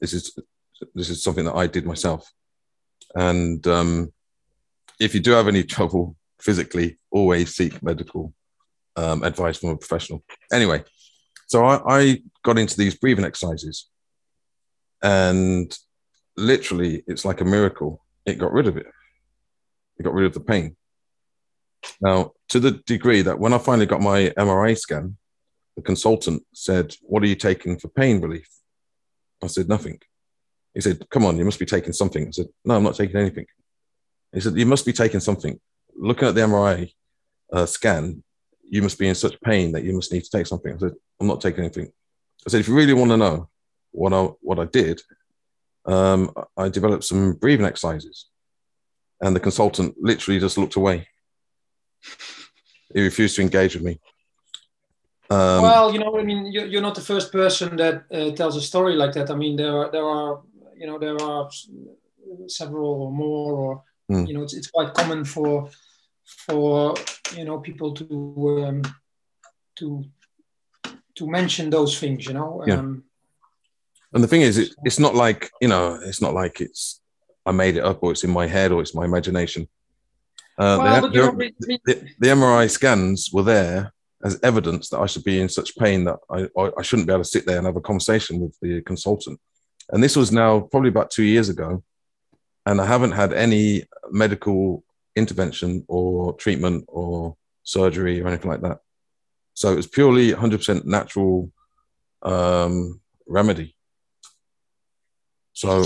This 0.00 0.12
is 0.12 0.36
this 0.94 1.10
is 1.10 1.22
something 1.22 1.44
that 1.44 1.56
I 1.56 1.66
did 1.66 1.84
myself. 1.84 2.30
And 3.14 3.64
um, 3.66 4.12
if 4.98 5.14
you 5.14 5.20
do 5.20 5.32
have 5.32 5.48
any 5.48 5.62
trouble 5.62 6.16
physically, 6.40 6.98
always 7.10 7.54
seek 7.54 7.82
medical 7.82 8.32
um, 8.96 9.22
advice 9.22 9.58
from 9.58 9.70
a 9.70 9.76
professional. 9.76 10.22
Anyway, 10.52 10.84
so 11.46 11.64
I, 11.64 11.80
I 11.86 12.22
got 12.44 12.58
into 12.58 12.76
these 12.76 12.94
breathing 12.94 13.24
exercises, 13.24 13.88
and 15.02 15.76
literally, 16.36 17.02
it's 17.06 17.24
like 17.24 17.40
a 17.40 17.44
miracle. 17.44 18.04
It 18.24 18.38
got 18.38 18.52
rid 18.52 18.66
of 18.66 18.76
it. 18.76 18.86
It 19.98 20.02
got 20.02 20.14
rid 20.14 20.26
of 20.26 20.34
the 20.34 20.40
pain. 20.40 20.76
Now, 22.00 22.32
to 22.50 22.60
the 22.60 22.72
degree 22.86 23.22
that 23.22 23.38
when 23.38 23.52
I 23.52 23.58
finally 23.58 23.86
got 23.86 24.00
my 24.00 24.32
MRI 24.36 24.76
scan, 24.76 25.16
the 25.80 25.86
consultant 25.86 26.42
said, 26.52 26.94
What 27.02 27.22
are 27.22 27.26
you 27.26 27.34
taking 27.34 27.78
for 27.78 27.88
pain 27.88 28.20
relief? 28.20 28.48
I 29.42 29.46
said, 29.46 29.68
Nothing. 29.68 29.98
He 30.74 30.80
said, 30.80 31.08
Come 31.08 31.24
on, 31.24 31.38
you 31.38 31.44
must 31.44 31.58
be 31.58 31.66
taking 31.66 31.94
something. 31.94 32.28
I 32.28 32.30
said, 32.30 32.48
No, 32.64 32.76
I'm 32.76 32.82
not 32.82 32.96
taking 32.96 33.16
anything. 33.16 33.46
He 34.32 34.40
said, 34.40 34.56
You 34.56 34.66
must 34.66 34.84
be 34.84 34.92
taking 34.92 35.20
something. 35.20 35.58
Looking 35.96 36.28
at 36.28 36.34
the 36.34 36.42
MRI 36.42 36.92
uh, 37.52 37.66
scan, 37.66 38.22
you 38.68 38.82
must 38.82 38.98
be 38.98 39.08
in 39.08 39.14
such 39.14 39.40
pain 39.40 39.72
that 39.72 39.82
you 39.82 39.94
must 39.94 40.12
need 40.12 40.22
to 40.22 40.30
take 40.30 40.46
something. 40.46 40.74
I 40.74 40.78
said, 40.78 40.92
I'm 41.18 41.26
not 41.26 41.40
taking 41.40 41.60
anything. 41.60 41.90
I 42.46 42.50
said, 42.50 42.60
if 42.60 42.68
you 42.68 42.76
really 42.76 42.94
want 42.94 43.10
to 43.10 43.16
know 43.16 43.48
what 43.90 44.12
I 44.12 44.22
what 44.42 44.58
I 44.58 44.66
did, 44.66 45.00
um, 45.86 46.30
I 46.56 46.68
developed 46.68 47.04
some 47.04 47.32
breathing 47.34 47.66
exercises, 47.66 48.26
and 49.22 49.34
the 49.34 49.40
consultant 49.40 49.94
literally 49.98 50.40
just 50.40 50.58
looked 50.58 50.76
away. 50.76 51.08
He 52.94 53.02
refused 53.02 53.36
to 53.36 53.42
engage 53.42 53.74
with 53.74 53.84
me. 53.84 53.98
Um, 55.30 55.62
well, 55.62 55.92
you 55.92 56.00
know, 56.00 56.18
I 56.18 56.24
mean, 56.24 56.46
you're 56.46 56.82
not 56.82 56.96
the 56.96 57.00
first 57.00 57.30
person 57.30 57.76
that 57.76 58.04
uh, 58.12 58.32
tells 58.32 58.56
a 58.56 58.60
story 58.60 58.96
like 58.96 59.12
that. 59.12 59.30
I 59.30 59.36
mean, 59.36 59.56
there 59.56 59.76
are 59.76 59.90
there 59.90 60.04
are 60.04 60.42
you 60.76 60.86
know 60.88 60.98
there 60.98 61.20
are 61.22 61.48
several 62.48 63.02
or 63.02 63.12
more, 63.12 63.52
or 63.54 63.84
mm. 64.10 64.26
you 64.26 64.34
know, 64.34 64.42
it's, 64.42 64.54
it's 64.54 64.70
quite 64.70 64.92
common 64.92 65.24
for 65.24 65.70
for 66.24 66.94
you 67.36 67.44
know 67.44 67.60
people 67.60 67.94
to 67.94 68.64
um, 68.66 68.82
to 69.76 70.04
to 71.14 71.30
mention 71.30 71.70
those 71.70 71.96
things, 71.96 72.26
you 72.26 72.34
know. 72.34 72.64
Yeah. 72.66 72.78
Um, 72.78 73.04
and 74.12 74.24
the 74.24 74.28
thing 74.28 74.40
is, 74.40 74.58
it, 74.58 74.74
it's 74.82 74.98
not 74.98 75.14
like 75.14 75.50
you 75.60 75.68
know, 75.68 75.96
it's 76.02 76.20
not 76.20 76.34
like 76.34 76.60
it's 76.60 77.00
I 77.46 77.52
made 77.52 77.76
it 77.76 77.84
up 77.84 78.02
or 78.02 78.10
it's 78.10 78.24
in 78.24 78.30
my 78.30 78.48
head 78.48 78.72
or 78.72 78.80
it's 78.80 78.96
my 78.96 79.04
imagination. 79.04 79.68
Uh, 80.58 80.76
well, 80.78 81.02
the, 81.02 81.52
the, 81.60 81.80
the, 81.86 82.08
the, 82.18 82.26
MRI 82.26 82.68
scans 82.68 83.30
were 83.32 83.44
there 83.44 83.94
as 84.22 84.38
evidence 84.42 84.90
that 84.90 85.00
I 85.00 85.06
should 85.06 85.24
be 85.24 85.40
in 85.40 85.48
such 85.48 85.76
pain 85.76 86.04
that 86.04 86.18
I, 86.30 86.48
I 86.78 86.82
shouldn't 86.82 87.08
be 87.08 87.12
able 87.12 87.24
to 87.24 87.28
sit 87.28 87.46
there 87.46 87.56
and 87.56 87.66
have 87.66 87.76
a 87.76 87.80
conversation 87.80 88.40
with 88.40 88.56
the 88.60 88.82
consultant. 88.82 89.40
And 89.90 90.02
this 90.02 90.16
was 90.16 90.30
now 90.30 90.60
probably 90.60 90.90
about 90.90 91.10
two 91.10 91.24
years 91.24 91.48
ago, 91.48 91.82
and 92.66 92.80
I 92.80 92.86
haven't 92.86 93.12
had 93.12 93.32
any 93.32 93.84
medical 94.10 94.84
intervention 95.16 95.84
or 95.88 96.34
treatment 96.34 96.84
or 96.88 97.36
surgery 97.62 98.20
or 98.20 98.28
anything 98.28 98.50
like 98.50 98.60
that. 98.62 98.78
So 99.54 99.72
it 99.72 99.76
was 99.76 99.86
purely 99.86 100.32
100% 100.32 100.84
natural 100.84 101.50
um, 102.22 103.00
remedy. 103.26 103.74
So 105.52 105.84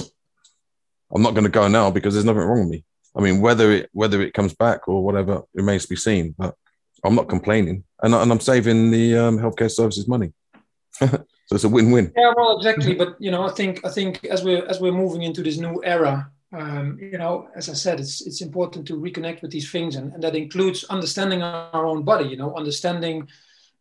I'm 1.15 1.23
not 1.23 1.35
going 1.35 1.45
to 1.45 1.51
go 1.51 1.69
now 1.69 1.91
because 1.91 2.15
there's 2.15 2.25
nothing 2.25 2.43
wrong 2.43 2.61
with 2.61 2.69
me. 2.69 2.85
I 3.17 3.21
mean, 3.21 3.41
whether 3.41 3.71
it 3.73 3.91
whether 3.93 4.21
it 4.21 4.35
comes 4.35 4.55
back 4.55 4.89
or 4.89 5.05
whatever 5.05 5.43
remains 5.55 5.85
to 5.85 5.89
be 5.89 5.97
seen. 5.97 6.35
But 6.37 6.57
I'm 7.05 7.15
not 7.15 7.29
complaining, 7.29 7.85
and, 8.03 8.15
and 8.15 8.33
I'm 8.33 8.41
saving 8.41 8.91
the 8.91 9.17
um, 9.17 9.39
healthcare 9.39 9.71
services 9.71 10.09
money. 10.09 10.33
so 10.93 11.25
it's 11.51 11.65
a 11.65 11.69
win-win. 11.69 12.13
Yeah, 12.17 12.33
well, 12.37 12.57
exactly. 12.57 12.95
But 12.95 13.17
you 13.21 13.31
know, 13.31 13.45
I 13.47 13.51
think 13.51 13.85
I 13.85 13.91
think 13.91 14.25
as 14.25 14.43
we're 14.43 14.65
as 14.67 14.81
we're 14.81 14.93
moving 14.93 15.23
into 15.23 15.43
this 15.43 15.59
new 15.59 15.83
era, 15.85 16.31
um, 16.53 16.99
you 17.01 17.19
know, 17.19 17.49
as 17.57 17.69
I 17.69 17.75
said, 17.75 18.01
it's 18.01 18.27
it's 18.27 18.41
important 18.41 18.87
to 18.89 18.95
reconnect 18.95 19.43
with 19.43 19.51
these 19.51 19.71
things, 19.71 19.97
and, 19.97 20.13
and 20.13 20.23
that 20.23 20.35
includes 20.35 20.85
understanding 20.85 21.43
our 21.43 21.87
own 21.87 22.05
body. 22.05 22.27
You 22.27 22.37
know, 22.37 22.55
understanding 22.55 23.29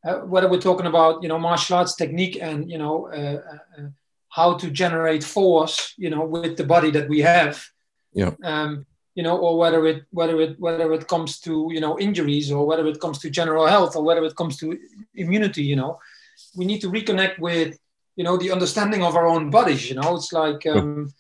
uh, 0.04 0.20
whether 0.20 0.50
we're 0.50 0.60
talking 0.60 0.88
about 0.88 1.24
you 1.24 1.30
know 1.30 1.40
martial 1.40 1.78
arts 1.78 1.96
technique 1.96 2.38
and 2.42 2.70
you 2.70 2.78
know 2.78 3.08
uh, 3.08 3.42
uh, 3.54 3.82
uh 3.82 3.88
how 4.34 4.56
to 4.56 4.72
generate 4.72 5.24
force, 5.24 5.94
you 5.96 6.10
know, 6.10 6.26
with 6.26 6.58
the 6.58 6.64
body 6.64 6.90
that 6.90 7.08
we 7.08 7.20
have. 7.20 7.64
Yeah. 8.14 8.32
Um, 8.44 8.88
you 9.16 9.24
know, 9.24 9.38
or 9.38 9.58
whether 9.58 9.86
it 9.86 10.04
whether 10.12 10.40
it 10.42 10.60
whether 10.60 10.92
it 10.94 11.08
comes 11.08 11.40
to 11.42 11.70
you 11.72 11.80
know 11.80 12.00
injuries 12.00 12.52
or 12.52 12.66
whether 12.66 12.86
it 12.88 13.00
comes 13.00 13.20
to 13.20 13.30
general 13.30 13.68
health 13.68 13.96
or 13.96 14.04
whether 14.04 14.24
it 14.24 14.36
comes 14.36 14.58
to 14.58 14.78
immunity, 15.16 15.64
you 15.64 15.76
know, 15.76 16.00
we 16.56 16.66
need 16.66 16.82
to 16.82 16.90
reconnect 16.90 17.40
with 17.40 17.78
you 18.16 18.24
know 18.24 18.38
the 18.38 18.52
understanding 18.52 19.04
of 19.04 19.16
our 19.16 19.28
own 19.28 19.50
bodies. 19.50 19.90
You 19.90 19.96
know, 19.96 20.16
it's 20.16 20.34
like 20.34 20.66
um, 20.66 21.14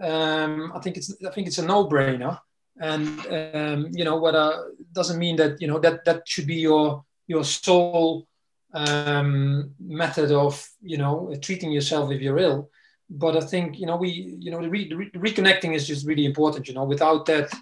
um, 0.00 0.72
I 0.74 0.80
think 0.80 0.96
it's 0.96 1.12
I 1.26 1.30
think 1.30 1.46
it's 1.48 1.58
a 1.58 1.66
no-brainer, 1.66 2.38
and 2.80 3.06
um, 3.26 3.88
you 3.92 4.04
know, 4.04 4.18
whether 4.18 4.72
doesn't 4.92 5.18
mean 5.18 5.36
that 5.36 5.60
you 5.60 5.66
know 5.66 5.80
that 5.80 6.04
that 6.04 6.28
should 6.28 6.46
be 6.46 6.56
your 6.56 7.04
your 7.26 7.44
sole 7.44 8.28
um, 8.72 9.70
method 9.80 10.30
of 10.30 10.68
you 10.82 10.98
know 10.98 11.34
treating 11.40 11.72
yourself 11.72 12.12
if 12.12 12.20
you're 12.20 12.38
ill 12.38 12.70
but 13.10 13.36
I 13.36 13.40
think 13.40 13.78
you 13.78 13.86
know 13.86 13.96
we 13.96 14.36
you 14.38 14.50
know 14.50 14.60
the, 14.60 14.68
re- 14.68 14.88
the 14.88 14.96
re- 14.96 15.10
reconnecting 15.10 15.74
is 15.74 15.86
just 15.86 16.06
really 16.06 16.24
important. 16.24 16.68
You 16.68 16.74
know, 16.74 16.84
without 16.84 17.26
that, 17.26 17.52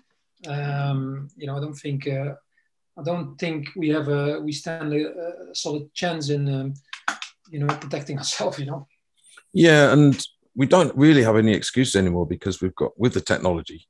um, 0.47 1.29
you 1.37 1.47
know, 1.47 1.57
I 1.57 1.61
don't 1.61 1.75
think 1.75 2.07
uh, 2.07 2.35
I 2.99 3.03
don't 3.03 3.37
think 3.39 3.69
we 3.77 3.89
have 3.91 4.09
a 4.09 4.41
we 4.41 4.53
stand 4.53 4.93
a, 4.93 5.51
a 5.51 5.55
solid 5.55 5.93
chance 5.95 6.31
in 6.31 6.53
um, 6.53 6.75
you 7.51 7.59
know 7.59 7.67
protecting 7.67 8.19
ourselves. 8.23 8.59
You 8.59 8.67
know. 8.67 8.87
Yeah, 9.53 9.93
and 9.93 10.25
we 10.55 10.67
don't 10.67 10.95
really 10.97 11.23
have 11.23 11.37
any 11.37 11.53
excuse 11.53 11.97
anymore 11.97 12.27
because 12.27 12.61
we've 12.61 12.75
got 12.75 12.99
with 12.99 13.15
the 13.15 13.21
technology, 13.21 13.89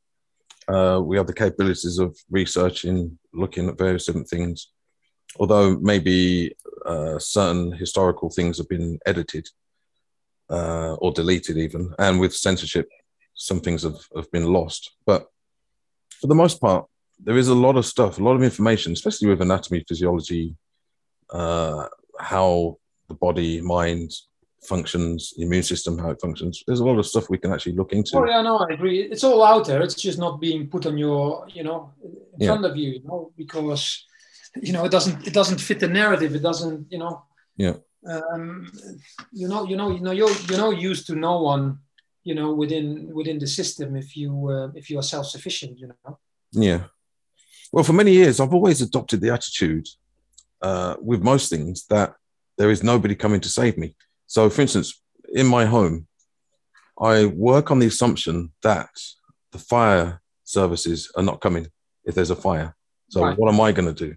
uh, 0.68 1.00
we 1.02 1.16
have 1.16 1.26
the 1.26 1.34
capabilities 1.34 1.98
of 1.98 2.16
researching, 2.30 3.18
looking 3.32 3.68
at 3.68 3.78
various 3.78 4.06
different 4.06 4.28
things. 4.28 4.68
Although 5.38 5.78
maybe 5.78 6.54
uh, 6.84 7.18
certain 7.18 7.72
historical 7.72 8.30
things 8.30 8.58
have 8.58 8.68
been 8.68 8.98
edited 9.06 9.48
uh, 10.52 10.94
or 10.94 11.12
deleted 11.12 11.56
even. 11.56 11.94
And 11.98 12.20
with 12.20 12.36
censorship, 12.36 12.88
some 13.34 13.60
things 13.60 13.82
have, 13.82 13.98
have 14.14 14.30
been 14.30 14.44
lost. 14.44 14.92
But 15.06 15.26
for 16.20 16.26
the 16.26 16.34
most 16.34 16.60
part, 16.60 16.86
there 17.18 17.38
is 17.38 17.48
a 17.48 17.54
lot 17.54 17.76
of 17.76 17.86
stuff, 17.86 18.18
a 18.18 18.22
lot 18.22 18.36
of 18.36 18.42
information, 18.42 18.92
especially 18.92 19.28
with 19.28 19.40
anatomy, 19.40 19.84
physiology, 19.88 20.54
uh, 21.30 21.86
how 22.18 22.76
the 23.08 23.14
body, 23.14 23.60
mind 23.60 24.12
functions, 24.64 25.32
the 25.36 25.44
immune 25.44 25.62
system, 25.62 25.98
how 25.98 26.10
it 26.10 26.20
functions. 26.20 26.62
There's 26.66 26.80
a 26.80 26.84
lot 26.84 26.98
of 26.98 27.06
stuff 27.06 27.30
we 27.30 27.38
can 27.38 27.52
actually 27.52 27.72
look 27.72 27.92
into. 27.92 28.18
Oh 28.18 28.26
yeah, 28.26 28.42
no, 28.42 28.58
I 28.58 28.74
agree. 28.74 29.02
It's 29.02 29.24
all 29.24 29.42
out 29.42 29.66
there. 29.66 29.82
It's 29.82 29.94
just 29.94 30.18
not 30.18 30.40
being 30.40 30.68
put 30.68 30.86
on 30.86 30.98
your, 30.98 31.46
you 31.48 31.64
know, 31.64 31.92
in 32.02 32.40
yeah. 32.40 32.48
front 32.48 32.64
of 32.66 32.76
you, 32.76 32.90
you 32.90 33.02
know, 33.04 33.32
because 33.36 34.04
you 34.60 34.72
know 34.72 34.84
it 34.84 34.90
doesn't 34.90 35.26
it 35.26 35.32
doesn't 35.32 35.60
fit 35.60 35.80
the 35.80 35.88
narrative. 35.88 36.34
It 36.34 36.42
doesn't, 36.42 36.92
you 36.92 36.98
know. 36.98 37.24
Yeah 37.56 37.74
um, 38.08 38.70
you 39.32 39.48
know, 39.48 39.64
you 39.66 39.76
know, 39.76 39.90
you 39.90 40.00
know, 40.00 40.12
you're 40.12 40.32
you're 40.48 40.58
not 40.58 40.78
used 40.78 41.06
to 41.06 41.14
no 41.14 41.42
one, 41.42 41.78
you 42.24 42.34
know, 42.34 42.52
within 42.52 43.10
within 43.14 43.38
the 43.38 43.46
system 43.46 43.96
if 43.96 44.16
you 44.16 44.48
uh, 44.48 44.68
if 44.74 44.90
you 44.90 44.98
are 44.98 45.02
self 45.02 45.26
sufficient, 45.26 45.78
you 45.78 45.88
know. 45.88 46.18
Yeah. 46.52 46.84
Well, 47.72 47.84
for 47.84 47.94
many 47.94 48.12
years, 48.12 48.38
I've 48.38 48.52
always 48.52 48.82
adopted 48.82 49.20
the 49.20 49.30
attitude 49.30 49.88
uh, 50.60 50.96
with 51.00 51.22
most 51.22 51.48
things 51.48 51.86
that 51.86 52.14
there 52.58 52.70
is 52.70 52.82
nobody 52.82 53.14
coming 53.14 53.40
to 53.40 53.48
save 53.48 53.78
me. 53.78 53.96
So, 54.26 54.50
for 54.50 54.62
instance, 54.62 55.02
in 55.32 55.46
my 55.46 55.64
home, 55.64 56.06
I 57.00 57.26
work 57.26 57.70
on 57.70 57.78
the 57.78 57.86
assumption 57.86 58.52
that 58.62 58.90
the 59.52 59.58
fire 59.58 60.20
services 60.44 61.10
are 61.16 61.22
not 61.22 61.40
coming 61.40 61.66
if 62.04 62.14
there's 62.14 62.30
a 62.30 62.36
fire. 62.36 62.76
So, 63.08 63.22
right. 63.22 63.38
what 63.38 63.52
am 63.52 63.60
I 63.60 63.72
going 63.72 63.94
to 63.94 64.06
do? 64.06 64.14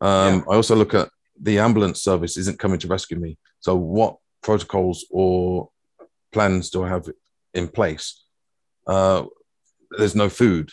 Um, 0.00 0.38
yeah. 0.38 0.42
I 0.50 0.56
also 0.56 0.74
look 0.74 0.94
at 0.94 1.10
the 1.40 1.58
ambulance 1.58 2.02
service 2.02 2.36
isn't 2.36 2.58
coming 2.58 2.78
to 2.80 2.88
rescue 2.88 3.18
me. 3.18 3.38
So 3.60 3.76
what 3.76 4.16
protocols 4.42 5.04
or 5.10 5.70
plans 6.32 6.70
do 6.70 6.84
I 6.84 6.88
have 6.88 7.08
in 7.54 7.68
place? 7.68 8.24
Uh, 8.86 9.24
there's 9.90 10.14
no 10.14 10.28
food. 10.28 10.70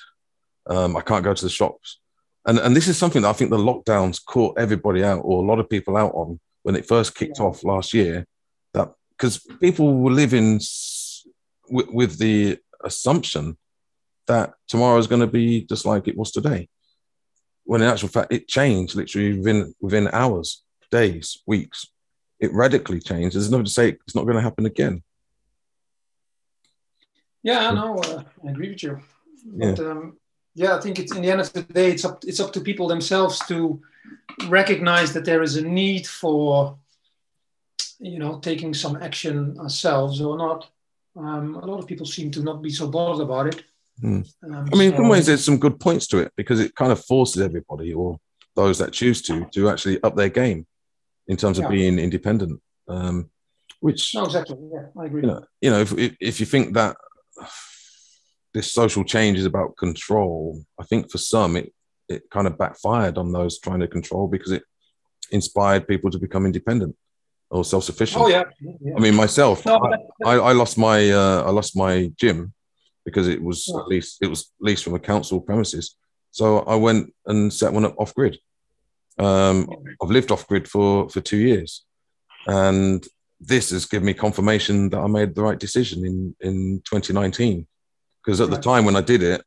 Um, 0.67 0.95
I 0.95 1.01
can't 1.01 1.23
go 1.23 1.33
to 1.33 1.43
the 1.43 1.49
shops. 1.49 1.99
And, 2.45 2.59
and 2.59 2.75
this 2.75 2.87
is 2.87 2.97
something 2.97 3.21
that 3.21 3.29
I 3.29 3.33
think 3.33 3.51
the 3.51 3.57
lockdowns 3.57 4.23
caught 4.23 4.59
everybody 4.59 5.03
out 5.03 5.19
or 5.19 5.43
a 5.43 5.47
lot 5.47 5.59
of 5.59 5.69
people 5.69 5.97
out 5.97 6.11
on 6.13 6.39
when 6.63 6.75
it 6.75 6.87
first 6.87 7.15
kicked 7.15 7.39
yeah. 7.39 7.45
off 7.45 7.63
last 7.63 7.93
year. 7.93 8.25
That 8.73 8.93
because 9.09 9.39
people 9.61 9.93
were 9.95 10.11
living 10.11 10.59
with, 11.69 11.87
with 11.89 12.17
the 12.17 12.57
assumption 12.83 13.57
that 14.27 14.53
tomorrow 14.67 14.97
is 14.97 15.07
going 15.07 15.21
to 15.21 15.27
be 15.27 15.61
just 15.65 15.85
like 15.85 16.07
it 16.07 16.17
was 16.17 16.31
today 16.31 16.69
when 17.65 17.81
in 17.81 17.87
actual 17.87 18.09
fact 18.09 18.33
it 18.33 18.47
changed 18.47 18.95
literally 18.95 19.37
within 19.37 19.73
within 19.79 20.09
hours, 20.11 20.63
days, 20.91 21.41
weeks. 21.45 21.87
It 22.39 22.53
radically 22.53 22.99
changed. 22.99 23.35
There's 23.35 23.49
nothing 23.49 23.65
to 23.65 23.71
say 23.71 23.89
it's 23.89 24.15
not 24.15 24.25
going 24.25 24.35
to 24.35 24.41
happen 24.41 24.65
again. 24.65 25.01
Yeah, 27.41 27.69
I 27.69 27.73
know. 27.73 27.97
Uh, 27.97 28.23
I 28.45 28.51
agree 28.51 28.69
with 28.69 28.83
you. 28.83 28.99
But, 29.45 29.79
yeah. 29.79 29.85
Um, 29.85 30.17
yeah, 30.55 30.75
I 30.75 30.81
think 30.81 30.99
it's 30.99 31.15
in 31.15 31.21
the 31.21 31.31
end 31.31 31.41
of 31.41 31.51
the 31.51 31.63
day, 31.63 31.91
it's 31.91 32.05
up 32.05 32.23
it's 32.25 32.39
up 32.39 32.53
to 32.53 32.61
people 32.61 32.87
themselves 32.87 33.39
to 33.47 33.81
recognize 34.47 35.13
that 35.13 35.25
there 35.25 35.41
is 35.41 35.55
a 35.57 35.67
need 35.67 36.05
for 36.05 36.77
you 37.99 38.19
know 38.19 38.39
taking 38.39 38.73
some 38.73 38.97
action 39.01 39.57
ourselves 39.59 40.21
or 40.21 40.37
not. 40.37 40.69
Um, 41.15 41.55
a 41.55 41.65
lot 41.65 41.79
of 41.79 41.87
people 41.87 42.05
seem 42.05 42.31
to 42.31 42.43
not 42.43 42.61
be 42.61 42.69
so 42.69 42.87
bothered 42.87 43.23
about 43.23 43.47
it. 43.47 43.63
Mm. 44.01 44.27
Um, 44.43 44.69
I 44.73 44.75
mean, 44.75 44.91
in 44.91 44.97
some 44.97 45.09
ways, 45.09 45.25
there's 45.27 45.45
some 45.45 45.59
good 45.59 45.79
points 45.79 46.07
to 46.07 46.17
it 46.19 46.31
because 46.35 46.59
it 46.59 46.75
kind 46.75 46.91
of 46.91 47.03
forces 47.05 47.41
everybody 47.41 47.93
or 47.93 48.17
those 48.55 48.79
that 48.79 48.93
choose 48.93 49.21
to 49.23 49.45
to 49.53 49.69
actually 49.69 50.01
up 50.03 50.15
their 50.15 50.29
game 50.29 50.65
in 51.27 51.37
terms 51.37 51.57
of 51.57 51.63
yeah. 51.63 51.69
being 51.69 51.99
independent. 51.99 52.61
Um, 52.87 53.29
which 53.79 54.15
no, 54.15 54.25
exactly. 54.25 54.57
Yeah, 54.71 54.85
I 54.99 55.05
agree. 55.05 55.21
You 55.21 55.27
know, 55.27 55.45
you 55.61 55.69
know 55.69 55.79
if, 55.81 55.91
if, 55.97 56.15
if 56.19 56.39
you 56.39 56.45
think 56.45 56.73
that 56.73 56.95
this 58.53 58.71
social 58.71 59.03
change 59.03 59.37
is 59.37 59.45
about 59.45 59.77
control, 59.77 60.63
I 60.79 60.83
think 60.85 61.11
for 61.11 61.17
some 61.17 61.55
it 61.55 61.73
it 62.09 62.29
kind 62.29 62.47
of 62.47 62.57
backfired 62.57 63.17
on 63.17 63.31
those 63.31 63.59
trying 63.59 63.79
to 63.79 63.87
control 63.87 64.27
because 64.27 64.51
it 64.51 64.63
inspired 65.31 65.87
people 65.87 66.11
to 66.11 66.19
become 66.19 66.45
independent 66.45 66.95
or 67.49 67.63
self-sufficient. 67.63 68.23
Oh 68.23 68.27
yeah. 68.27 68.43
yeah. 68.59 68.93
I 68.97 68.99
mean, 68.99 69.15
myself, 69.15 69.65
no, 69.65 69.79
I, 70.25 70.31
I, 70.31 70.35
I, 70.49 70.51
lost 70.53 70.77
my 70.77 71.09
uh, 71.11 71.43
I 71.43 71.49
lost 71.51 71.77
my 71.77 72.11
gym 72.17 72.53
because 73.05 73.27
it 73.27 73.41
was 73.41 73.69
at 73.77 73.87
least 73.87 74.19
it 74.21 74.27
was 74.27 74.51
leased 74.59 74.83
from 74.83 74.95
a 74.95 74.99
council 74.99 75.41
premises. 75.41 75.95
So 76.31 76.59
I 76.59 76.75
went 76.75 77.13
and 77.25 77.53
set 77.53 77.73
one 77.73 77.85
up 77.85 77.95
off 77.97 78.13
grid. 78.15 78.37
Um, 79.19 79.69
I've 80.01 80.09
lived 80.09 80.31
off 80.31 80.47
grid 80.47 80.67
for 80.67 81.09
for 81.09 81.21
two 81.21 81.37
years, 81.37 81.85
and 82.47 83.05
this 83.39 83.69
has 83.71 83.85
given 83.85 84.05
me 84.05 84.13
confirmation 84.13 84.89
that 84.89 84.99
I 84.99 85.07
made 85.07 85.35
the 85.35 85.43
right 85.43 85.59
decision 85.59 86.05
in 86.05 86.35
in 86.41 86.81
2019. 86.85 87.67
Because 88.23 88.39
at 88.39 88.49
the 88.49 88.57
time 88.57 88.85
when 88.85 88.95
I 88.95 89.01
did 89.01 89.21
it, 89.21 89.43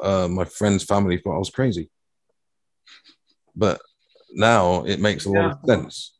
uh, 0.00 0.28
my 0.28 0.44
friend's 0.44 0.84
family 0.84 1.18
thought 1.18 1.34
I 1.34 1.38
was 1.38 1.50
crazy. 1.50 1.90
But 3.54 3.80
now 4.32 4.84
it 4.84 5.00
makes 5.00 5.24
a 5.24 5.30
lot 5.30 5.52
of 5.52 5.58
sense. 5.66 6.12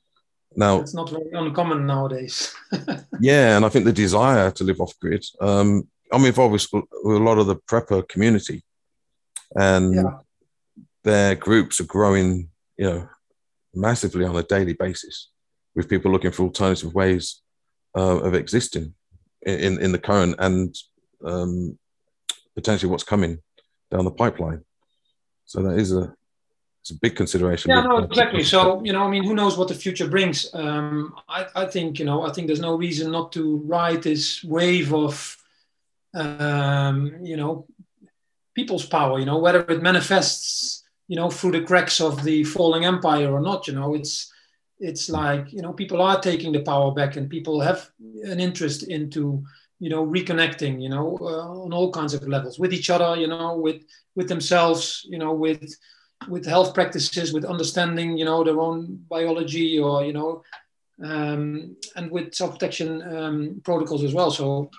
Now 0.56 0.80
it's 0.80 0.94
not 0.94 1.10
very 1.10 1.30
uncommon 1.32 1.86
nowadays. 1.86 2.54
yeah, 3.20 3.56
and 3.56 3.64
I 3.64 3.68
think 3.68 3.84
the 3.84 3.92
desire 3.92 4.50
to 4.50 4.64
live 4.64 4.80
off 4.80 4.98
grid 5.00 5.24
um, 5.40 5.86
I'm 6.12 6.24
involved 6.24 6.52
with, 6.52 6.66
with 6.72 7.16
a 7.16 7.24
lot 7.24 7.38
of 7.38 7.46
the 7.46 7.56
prepper 7.56 8.08
community, 8.08 8.62
and 9.54 9.94
yeah. 9.94 10.18
their 11.04 11.34
groups 11.34 11.80
are 11.80 11.84
growing, 11.84 12.48
you 12.76 12.86
know, 12.88 13.08
massively 13.74 14.24
on 14.24 14.36
a 14.36 14.42
daily 14.42 14.72
basis, 14.72 15.30
with 15.74 15.88
people 15.88 16.10
looking 16.10 16.32
for 16.32 16.44
alternative 16.44 16.94
ways 16.94 17.42
uh, 17.96 18.18
of 18.18 18.34
existing 18.34 18.94
in 19.42 19.80
in 19.80 19.92
the 19.92 19.98
current 19.98 20.34
and 20.38 20.74
um, 21.24 21.78
potentially 22.54 22.90
what's 22.90 23.04
coming 23.04 23.38
down 23.90 24.04
the 24.04 24.10
pipeline. 24.10 24.62
So 25.44 25.62
that 25.62 25.78
is 25.78 25.92
a 25.92 26.14
it's 26.82 26.90
a 26.92 27.00
big 27.00 27.16
consideration. 27.16 27.70
Yeah, 27.70 27.82
no, 27.82 27.98
exactly. 27.98 28.44
So 28.44 28.82
you 28.84 28.92
know, 28.92 29.02
I 29.02 29.08
mean, 29.08 29.24
who 29.24 29.34
knows 29.34 29.58
what 29.58 29.68
the 29.68 29.74
future 29.74 30.08
brings? 30.08 30.54
Um, 30.54 31.14
I, 31.28 31.46
I 31.56 31.64
think 31.66 31.98
you 31.98 32.04
know, 32.04 32.22
I 32.22 32.32
think 32.32 32.46
there's 32.46 32.60
no 32.60 32.76
reason 32.76 33.10
not 33.10 33.32
to 33.32 33.56
ride 33.66 34.02
this 34.02 34.44
wave 34.44 34.94
of 34.94 35.36
um, 36.16 37.18
you 37.22 37.36
know, 37.36 37.66
people's 38.54 38.86
power, 38.86 39.18
you 39.18 39.26
know, 39.26 39.38
whether 39.38 39.60
it 39.60 39.82
manifests, 39.82 40.84
you 41.08 41.16
know, 41.16 41.30
through 41.30 41.52
the 41.52 41.62
cracks 41.62 42.00
of 42.00 42.24
the 42.24 42.42
falling 42.44 42.84
empire 42.84 43.30
or 43.30 43.40
not, 43.40 43.68
you 43.68 43.74
know, 43.74 43.94
it's, 43.94 44.32
it's 44.78 45.08
like, 45.08 45.52
you 45.52 45.62
know, 45.62 45.72
people 45.72 46.02
are 46.02 46.20
taking 46.20 46.52
the 46.52 46.62
power 46.62 46.92
back 46.92 47.16
and 47.16 47.30
people 47.30 47.60
have 47.60 47.88
an 48.24 48.40
interest 48.40 48.82
into 48.84 49.44
you 49.78 49.90
know, 49.90 50.06
reconnecting, 50.06 50.82
you 50.82 50.88
know, 50.88 51.18
uh, 51.20 51.64
on 51.64 51.72
all 51.72 51.92
kinds 51.92 52.14
of 52.14 52.26
levels 52.26 52.58
with 52.58 52.72
each 52.72 52.88
other, 52.88 53.20
you 53.20 53.26
know, 53.26 53.56
with 53.56 53.82
with 54.14 54.28
themselves, 54.28 55.06
you 55.08 55.18
know, 55.18 55.34
with 55.34 55.74
with 56.28 56.46
health 56.46 56.72
practices, 56.72 57.32
with 57.32 57.44
understanding, 57.44 58.16
you 58.16 58.24
know, 58.24 58.42
their 58.42 58.60
own 58.60 59.04
biology, 59.08 59.78
or 59.78 60.04
you 60.04 60.14
know, 60.14 60.42
um, 61.04 61.76
and 61.94 62.10
with 62.10 62.34
self 62.34 62.52
protection 62.52 63.02
um, 63.16 63.60
protocols 63.64 64.02
as 64.02 64.14
well. 64.14 64.30
So, 64.30 64.70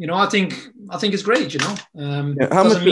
you 0.00 0.06
know, 0.06 0.14
I 0.14 0.26
think 0.26 0.54
I 0.88 0.96
think 0.96 1.12
it's 1.12 1.22
great. 1.22 1.52
You 1.52 1.60
know, 1.60 1.74
um, 1.98 2.36
yeah, 2.40 2.48
how 2.54 2.64
much? 2.64 2.82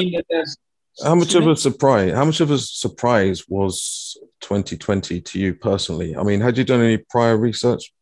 how 1.03 1.15
much 1.15 1.35
of 1.35 1.47
a 1.47 1.57
surprise? 1.57 2.13
How 2.13 2.27
much 2.27 2.41
of 2.41 2.51
a 2.51 2.59
surprise 2.59 3.49
was 3.49 4.19
2020 4.43 5.23
to 5.23 5.39
you 5.39 5.55
personally? 5.55 6.15
I 6.15 6.23
mean, 6.23 6.43
had 6.43 6.59
you 6.59 6.65
done 6.65 6.83
any 6.83 6.99
prior 6.99 7.39
research? 7.39 7.95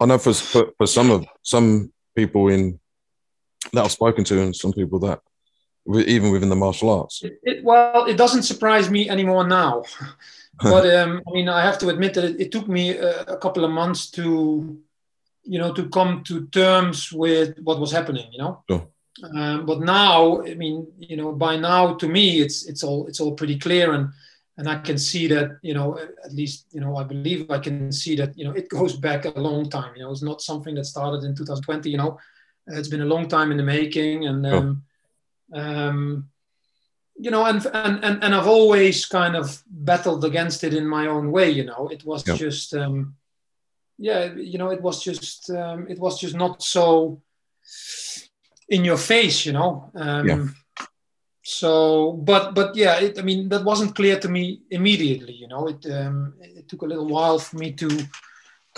I 0.00 0.06
know 0.06 0.18
for 0.18 0.32
for, 0.32 0.72
for 0.76 0.88
some 0.88 1.12
of 1.12 1.24
some 1.42 1.92
people 2.16 2.48
in 2.48 2.80
that 3.72 3.84
I've 3.84 3.92
spoken 3.92 4.24
to, 4.24 4.42
and 4.42 4.56
some 4.56 4.72
people 4.72 4.98
that 5.00 5.20
even 5.88 6.32
within 6.32 6.48
the 6.48 6.56
martial 6.56 6.90
arts. 6.90 7.22
It, 7.22 7.38
it, 7.44 7.64
well, 7.64 8.06
it 8.06 8.16
doesn't 8.16 8.42
surprise 8.42 8.90
me 8.90 9.08
anymore 9.08 9.46
now. 9.46 9.84
but 10.62 10.92
um, 10.92 11.22
I 11.28 11.30
mean, 11.32 11.48
I 11.48 11.62
have 11.62 11.78
to 11.78 11.90
admit 11.90 12.14
that 12.14 12.24
it, 12.24 12.40
it 12.40 12.50
took 12.50 12.66
me 12.66 12.96
a, 12.96 13.22
a, 13.22 13.36
couple 13.36 13.64
of 13.64 13.70
months 13.70 14.10
to, 14.12 14.80
you 15.46 15.58
know, 15.58 15.72
to 15.72 15.88
come 15.88 16.22
to 16.24 16.46
terms 16.48 17.12
with 17.12 17.58
what 17.60 17.80
was 17.80 17.92
happening. 17.92 18.28
You 18.32 18.38
know. 18.38 18.64
Sure. 18.68 18.88
Um, 19.34 19.64
but 19.64 19.80
now, 19.80 20.42
I 20.42 20.54
mean, 20.54 20.86
you 20.98 21.16
know, 21.16 21.32
by 21.32 21.56
now 21.56 21.94
to 21.94 22.06
me, 22.06 22.40
it's 22.40 22.66
it's 22.66 22.82
all 22.82 23.06
it's 23.06 23.20
all 23.20 23.32
pretty 23.32 23.58
clear, 23.58 23.92
and 23.94 24.10
and 24.58 24.68
I 24.68 24.78
can 24.78 24.96
see 24.98 25.26
that, 25.28 25.58
you 25.62 25.74
know, 25.74 25.98
at 25.98 26.32
least, 26.32 26.66
you 26.72 26.80
know, 26.80 26.96
I 26.96 27.04
believe 27.04 27.50
I 27.50 27.58
can 27.58 27.92
see 27.92 28.16
that, 28.16 28.36
you 28.38 28.44
know, 28.44 28.52
it 28.52 28.70
goes 28.70 28.96
back 28.96 29.26
a 29.26 29.38
long 29.38 29.68
time. 29.68 29.94
You 29.96 30.02
know, 30.02 30.10
it's 30.10 30.22
not 30.22 30.40
something 30.40 30.74
that 30.76 30.86
started 30.86 31.24
in 31.24 31.34
2020. 31.34 31.90
You 31.90 31.98
know, 31.98 32.18
it's 32.66 32.88
been 32.88 33.02
a 33.02 33.06
long 33.06 33.28
time 33.28 33.50
in 33.50 33.58
the 33.58 33.62
making, 33.62 34.26
and 34.26 34.46
um, 34.46 34.82
um, 35.52 36.28
you 37.18 37.30
know, 37.30 37.44
and, 37.44 37.64
and 37.66 38.04
and 38.04 38.24
and 38.24 38.34
I've 38.34 38.46
always 38.48 39.04
kind 39.04 39.36
of 39.36 39.62
battled 39.66 40.24
against 40.24 40.64
it 40.64 40.74
in 40.74 40.86
my 40.86 41.06
own 41.06 41.30
way. 41.30 41.50
You 41.50 41.64
know, 41.64 41.88
it 41.88 42.04
was 42.04 42.26
yeah. 42.26 42.34
just, 42.34 42.74
um, 42.74 43.14
yeah, 43.98 44.34
you 44.34 44.58
know, 44.58 44.70
it 44.70 44.82
was 44.82 45.02
just, 45.02 45.50
um, 45.50 45.86
it 45.88 45.98
was 45.98 46.20
just 46.20 46.34
not 46.34 46.62
so 46.62 47.22
in 48.68 48.84
your 48.84 48.96
face. 48.96 49.46
You 49.46 49.52
know. 49.52 49.90
Um, 49.94 50.28
yeah. 50.28 50.46
So, 51.42 52.12
but 52.12 52.54
but 52.54 52.74
yeah, 52.74 52.98
it, 52.98 53.18
I 53.18 53.22
mean, 53.22 53.48
that 53.50 53.64
wasn't 53.64 53.94
clear 53.94 54.18
to 54.18 54.28
me 54.28 54.62
immediately. 54.70 55.32
You 55.32 55.48
know, 55.48 55.68
it 55.68 55.86
um, 55.90 56.34
it 56.40 56.68
took 56.68 56.82
a 56.82 56.86
little 56.86 57.06
while 57.06 57.38
for 57.38 57.56
me 57.56 57.72
to 57.72 57.88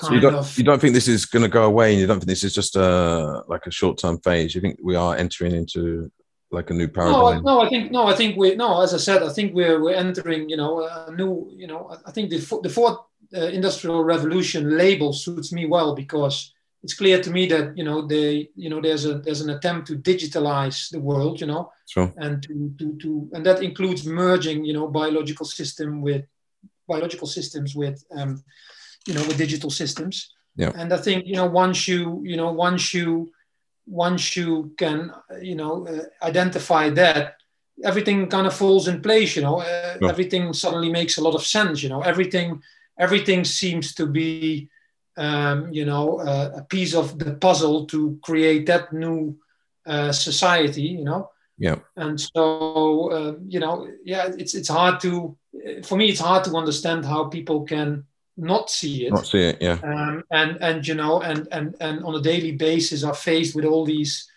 so 0.00 0.12
you 0.12 0.20
don't, 0.20 0.34
of, 0.34 0.56
you 0.56 0.62
don't 0.62 0.80
think 0.80 0.94
this 0.94 1.08
is 1.08 1.24
going 1.24 1.42
to 1.42 1.48
go 1.48 1.64
away 1.64 1.90
and 1.90 2.00
you 2.00 2.06
don't 2.06 2.20
think 2.20 2.28
this 2.28 2.44
is 2.44 2.54
just 2.54 2.76
a 2.76 3.42
like 3.48 3.66
a 3.66 3.70
short-term 3.70 4.20
phase 4.20 4.54
you 4.54 4.60
think 4.60 4.78
we 4.80 4.94
are 4.94 5.16
entering 5.16 5.52
into 5.52 6.08
like 6.50 6.70
a 6.70 6.74
new 6.74 6.88
paradigm? 6.88 7.42
No, 7.42 7.54
no, 7.54 7.60
I 7.60 7.68
think 7.68 7.90
no, 7.90 8.06
I 8.06 8.14
think 8.14 8.36
we 8.36 8.54
no. 8.54 8.80
As 8.80 8.94
I 8.94 8.98
said, 8.98 9.22
I 9.22 9.28
think 9.30 9.54
we're 9.54 9.82
we're 9.82 9.94
entering, 9.94 10.48
you 10.48 10.56
know, 10.56 10.86
a 10.86 11.12
new, 11.12 11.50
you 11.54 11.66
know, 11.66 11.94
I 12.06 12.10
think 12.10 12.30
the 12.30 12.38
the 12.62 12.68
fourth 12.68 12.98
uh, 13.36 13.46
industrial 13.46 14.04
revolution 14.04 14.76
label 14.76 15.12
suits 15.12 15.52
me 15.52 15.66
well 15.66 15.94
because 15.94 16.52
it's 16.82 16.94
clear 16.94 17.20
to 17.20 17.30
me 17.30 17.46
that 17.46 17.76
you 17.76 17.84
know 17.84 18.06
they 18.06 18.48
you 18.54 18.70
know 18.70 18.80
there's 18.80 19.04
a 19.04 19.18
there's 19.18 19.40
an 19.40 19.50
attempt 19.50 19.88
to 19.88 19.96
digitalize 19.96 20.90
the 20.90 21.00
world, 21.00 21.40
you 21.40 21.46
know, 21.46 21.72
sure. 21.88 22.12
and 22.16 22.42
to 22.44 22.72
to 22.78 22.96
to 22.98 23.28
and 23.32 23.44
that 23.44 23.62
includes 23.62 24.06
merging, 24.06 24.64
you 24.64 24.72
know, 24.72 24.86
biological 24.86 25.46
system 25.46 26.00
with 26.00 26.24
biological 26.86 27.26
systems 27.26 27.74
with 27.74 28.04
um, 28.12 28.42
you 29.06 29.14
know 29.14 29.26
with 29.26 29.38
digital 29.38 29.70
systems. 29.70 30.34
Yeah. 30.56 30.72
And 30.74 30.92
I 30.92 30.98
think 30.98 31.26
you 31.26 31.36
know 31.36 31.46
once 31.46 31.88
you 31.88 32.22
you 32.24 32.36
know 32.36 32.52
once 32.52 32.94
you 32.94 33.32
once 33.86 34.36
you 34.36 34.72
can 34.76 35.12
you 35.42 35.56
know 35.56 35.86
uh, 35.86 36.26
identify 36.26 36.90
that 36.90 37.36
everything 37.84 38.28
kind 38.28 38.46
of 38.46 38.54
falls 38.54 38.88
in 38.88 39.00
place 39.00 39.34
you 39.36 39.42
know 39.42 39.60
uh, 39.60 39.96
yeah. 40.00 40.08
everything 40.08 40.52
suddenly 40.52 40.90
makes 40.90 41.16
a 41.16 41.22
lot 41.22 41.34
of 41.34 41.46
sense 41.46 41.82
you 41.82 41.88
know 41.88 42.02
everything 42.02 42.60
everything 42.98 43.44
seems 43.44 43.94
to 43.94 44.06
be 44.06 44.68
um, 45.16 45.72
you 45.72 45.84
know 45.84 46.20
uh, 46.20 46.52
a 46.56 46.62
piece 46.62 46.94
of 46.94 47.18
the 47.18 47.34
puzzle 47.34 47.86
to 47.86 48.18
create 48.22 48.66
that 48.66 48.92
new 48.92 49.36
uh, 49.86 50.12
society 50.12 50.82
you 50.82 51.04
know? 51.04 51.30
Yeah. 51.60 51.76
And 51.96 52.20
so 52.20 53.10
uh, 53.10 53.34
you 53.48 53.60
know 53.60 53.88
yeah 54.04 54.30
it's 54.38 54.54
it's 54.54 54.68
hard 54.68 55.00
to 55.00 55.36
for 55.84 55.96
me 55.96 56.08
it's 56.08 56.20
hard 56.20 56.44
to 56.44 56.56
understand 56.56 57.04
how 57.04 57.24
people 57.24 57.64
can 57.64 58.04
not 58.36 58.70
see 58.70 59.06
it. 59.06 59.12
Not 59.12 59.26
see 59.26 59.42
it 59.42 59.58
yeah. 59.60 59.78
Um, 59.82 60.22
and 60.30 60.58
and 60.60 60.86
you 60.86 60.94
know 60.94 61.20
and 61.20 61.48
and 61.50 61.74
and 61.80 62.04
on 62.04 62.14
a 62.14 62.22
daily 62.22 62.52
basis 62.52 63.02
are 63.02 63.14
faced 63.14 63.56
with 63.56 63.64
all 63.64 63.84
these 63.84 64.30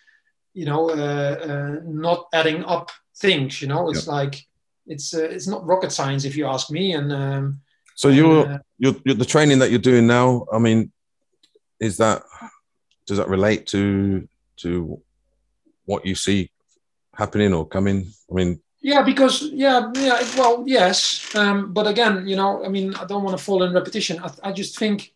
you 0.54 0.66
know 0.66 0.90
uh, 0.90 1.38
uh, 1.50 1.80
not 1.86 2.28
adding 2.34 2.66
up 2.66 2.90
things 3.18 3.62
you 3.62 3.68
know? 3.68 3.90
It's 3.90 4.08
yeah. 4.08 4.14
like 4.14 4.48
it's 4.88 5.14
uh, 5.14 5.30
it's 5.30 5.48
not 5.48 5.66
rocket 5.66 5.92
science 5.92 6.26
if 6.26 6.36
you 6.36 6.48
ask 6.48 6.72
me. 6.72 6.94
And 6.94 7.12
um, 7.12 7.62
so 8.02 8.07
you're, 8.07 8.60
you're, 8.80 8.95
you're 9.06 9.15
the 9.15 9.26
training 9.26 9.60
that 9.60 9.69
you're 9.69 9.80
doing 9.91 10.07
now 10.07 10.45
i 10.52 10.57
mean 10.57 10.91
is 11.80 11.98
that 11.98 12.23
does 13.06 13.18
that 13.18 13.28
relate 13.28 13.68
to 13.68 14.28
to 14.57 14.99
what 15.86 16.06
you 16.06 16.15
see 16.15 16.49
happening 17.14 17.53
or 17.53 17.68
coming 17.68 18.11
i 18.30 18.34
mean 18.34 18.60
yeah, 18.84 19.03
because 19.03 19.44
yeah, 19.44 19.91
yeah. 19.94 20.19
Well, 20.36 20.64
yes, 20.65 21.30
um, 21.36 21.72
but 21.72 21.86
again, 21.86 22.28
you 22.28 22.36
know, 22.36 22.65
I 22.65 22.68
mean, 22.68 22.95
I 22.95 23.06
don't 23.06 23.23
want 23.23 23.38
to 23.38 23.44
fall 23.44 23.61
in 23.61 23.73
repetition. 23.73 24.19
I, 24.23 24.49
I 24.49 24.52
just 24.52 24.76
think, 24.80 25.14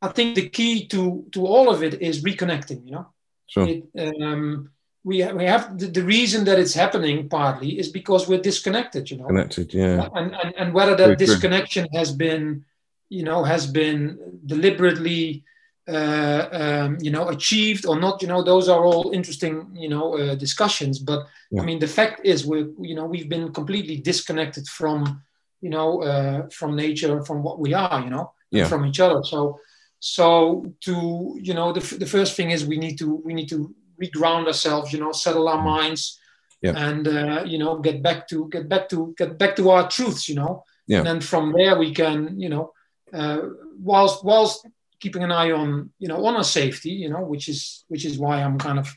I 0.00 0.06
think 0.06 0.36
the 0.36 0.48
key 0.48 0.86
to 0.86 1.24
to 1.32 1.44
all 1.46 1.68
of 1.68 1.82
it 1.82 2.00
is 2.00 2.22
reconnecting. 2.22 2.86
You 2.86 2.92
know, 2.92 3.06
sure. 3.48 3.66
It, 3.68 4.22
um, 4.22 4.70
we 5.04 5.22
we 5.32 5.44
have 5.44 5.78
the, 5.78 5.86
the, 5.86 6.02
reason 6.02 6.44
that 6.46 6.58
it's 6.58 6.74
happening 6.74 7.28
partly 7.28 7.78
is 7.78 7.88
because 7.88 8.26
we're 8.26 8.40
disconnected. 8.40 9.10
You 9.10 9.18
know, 9.18 9.26
connected. 9.26 9.72
Yeah, 9.72 10.08
and 10.14 10.34
and, 10.34 10.54
and 10.56 10.74
whether 10.74 10.96
that 10.96 11.18
disconnection 11.18 11.86
has 11.92 12.10
been, 12.10 12.64
you 13.10 13.22
know, 13.22 13.44
has 13.44 13.66
been 13.66 14.18
deliberately 14.46 15.44
uh, 15.86 16.48
um, 16.52 16.98
you 17.00 17.10
know 17.10 17.28
achieved 17.28 17.84
or 17.84 18.00
not 18.00 18.22
you 18.22 18.28
know 18.28 18.42
those 18.42 18.70
are 18.70 18.84
all 18.84 19.10
interesting 19.10 19.68
you 19.74 19.90
know 19.90 20.16
uh, 20.16 20.34
discussions 20.34 20.98
but 20.98 21.26
yeah. 21.50 21.60
i 21.60 21.64
mean 21.64 21.78
the 21.78 21.86
fact 21.86 22.22
is 22.24 22.46
we 22.46 22.64
you 22.80 22.94
know 22.94 23.04
we've 23.04 23.28
been 23.28 23.52
completely 23.52 23.98
disconnected 23.98 24.66
from 24.66 25.22
you 25.60 25.68
know 25.68 26.02
uh, 26.02 26.48
from 26.48 26.74
nature 26.74 27.22
from 27.22 27.42
what 27.42 27.58
we 27.58 27.74
are 27.74 28.00
you 28.00 28.08
know 28.08 28.32
yeah. 28.50 28.66
from 28.66 28.86
each 28.86 28.98
other 28.98 29.22
so 29.22 29.60
so 30.00 30.64
to 30.80 31.38
you 31.38 31.52
know 31.52 31.70
the, 31.70 31.96
the 31.98 32.06
first 32.06 32.34
thing 32.34 32.50
is 32.50 32.64
we 32.64 32.78
need 32.78 32.96
to 32.96 33.16
we 33.16 33.34
need 33.34 33.50
to 33.50 33.74
reground 34.02 34.46
ourselves 34.46 34.92
you 34.92 35.00
know 35.00 35.12
settle 35.12 35.48
our 35.48 35.58
mm. 35.58 35.64
minds 35.64 36.18
yeah. 36.62 36.72
and 36.76 37.06
uh, 37.08 37.44
you 37.46 37.58
know 37.58 37.78
get 37.78 38.02
back 38.02 38.26
to 38.28 38.48
get 38.48 38.68
back 38.68 38.88
to 38.88 39.14
get 39.18 39.38
back 39.38 39.54
to 39.56 39.70
our 39.70 39.88
truths 39.88 40.28
you 40.28 40.34
know 40.34 40.64
yeah. 40.86 40.98
and 40.98 41.06
then 41.06 41.20
from 41.20 41.52
there 41.52 41.78
we 41.78 41.92
can 41.92 42.38
you 42.40 42.48
know 42.48 42.72
uh, 43.12 43.40
whilst 43.78 44.24
whilst 44.24 44.66
keeping 45.00 45.22
an 45.22 45.32
eye 45.32 45.52
on 45.52 45.90
you 45.98 46.08
know 46.08 46.24
on 46.24 46.34
our 46.36 46.44
safety 46.44 46.90
you 46.90 47.10
know 47.10 47.22
which 47.22 47.48
is 47.48 47.84
which 47.88 48.04
is 48.04 48.18
why 48.18 48.42
i'm 48.42 48.58
kind 48.58 48.78
of 48.78 48.88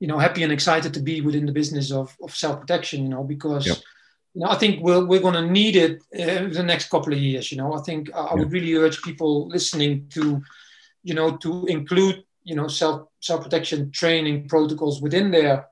you 0.00 0.08
know 0.08 0.18
happy 0.18 0.42
and 0.42 0.52
excited 0.52 0.94
to 0.94 1.00
be 1.00 1.20
within 1.20 1.46
the 1.46 1.52
business 1.52 1.92
of, 1.92 2.16
of 2.22 2.34
self-protection 2.34 3.02
you 3.02 3.08
know 3.08 3.22
because 3.22 3.66
yep. 3.66 3.76
you 4.34 4.40
know 4.40 4.48
i 4.48 4.54
think 4.54 4.82
we're, 4.82 5.04
we're 5.04 5.20
going 5.20 5.34
to 5.34 5.50
need 5.50 5.76
it 5.76 6.02
uh, 6.18 6.48
the 6.48 6.62
next 6.62 6.88
couple 6.88 7.12
of 7.12 7.18
years 7.18 7.52
you 7.52 7.58
know 7.58 7.74
i 7.74 7.80
think 7.82 8.10
i, 8.14 8.20
I 8.30 8.34
would 8.34 8.52
really 8.52 8.74
urge 8.74 9.02
people 9.02 9.48
listening 9.48 10.08
to 10.14 10.42
you 11.02 11.14
know 11.14 11.36
to 11.36 11.66
include 11.66 12.24
you 12.44 12.56
know 12.56 12.68
self 12.68 13.08
self-protection 13.24 13.90
training 13.90 14.48
protocols 14.48 15.00
within 15.00 15.30
their 15.30 15.66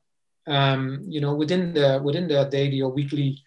um, 0.46 1.00
you 1.06 1.20
know 1.20 1.34
within 1.34 1.72
their 1.74 2.02
within 2.02 2.26
their 2.28 2.48
daily 2.48 2.80
or 2.82 2.90
weekly 2.90 3.40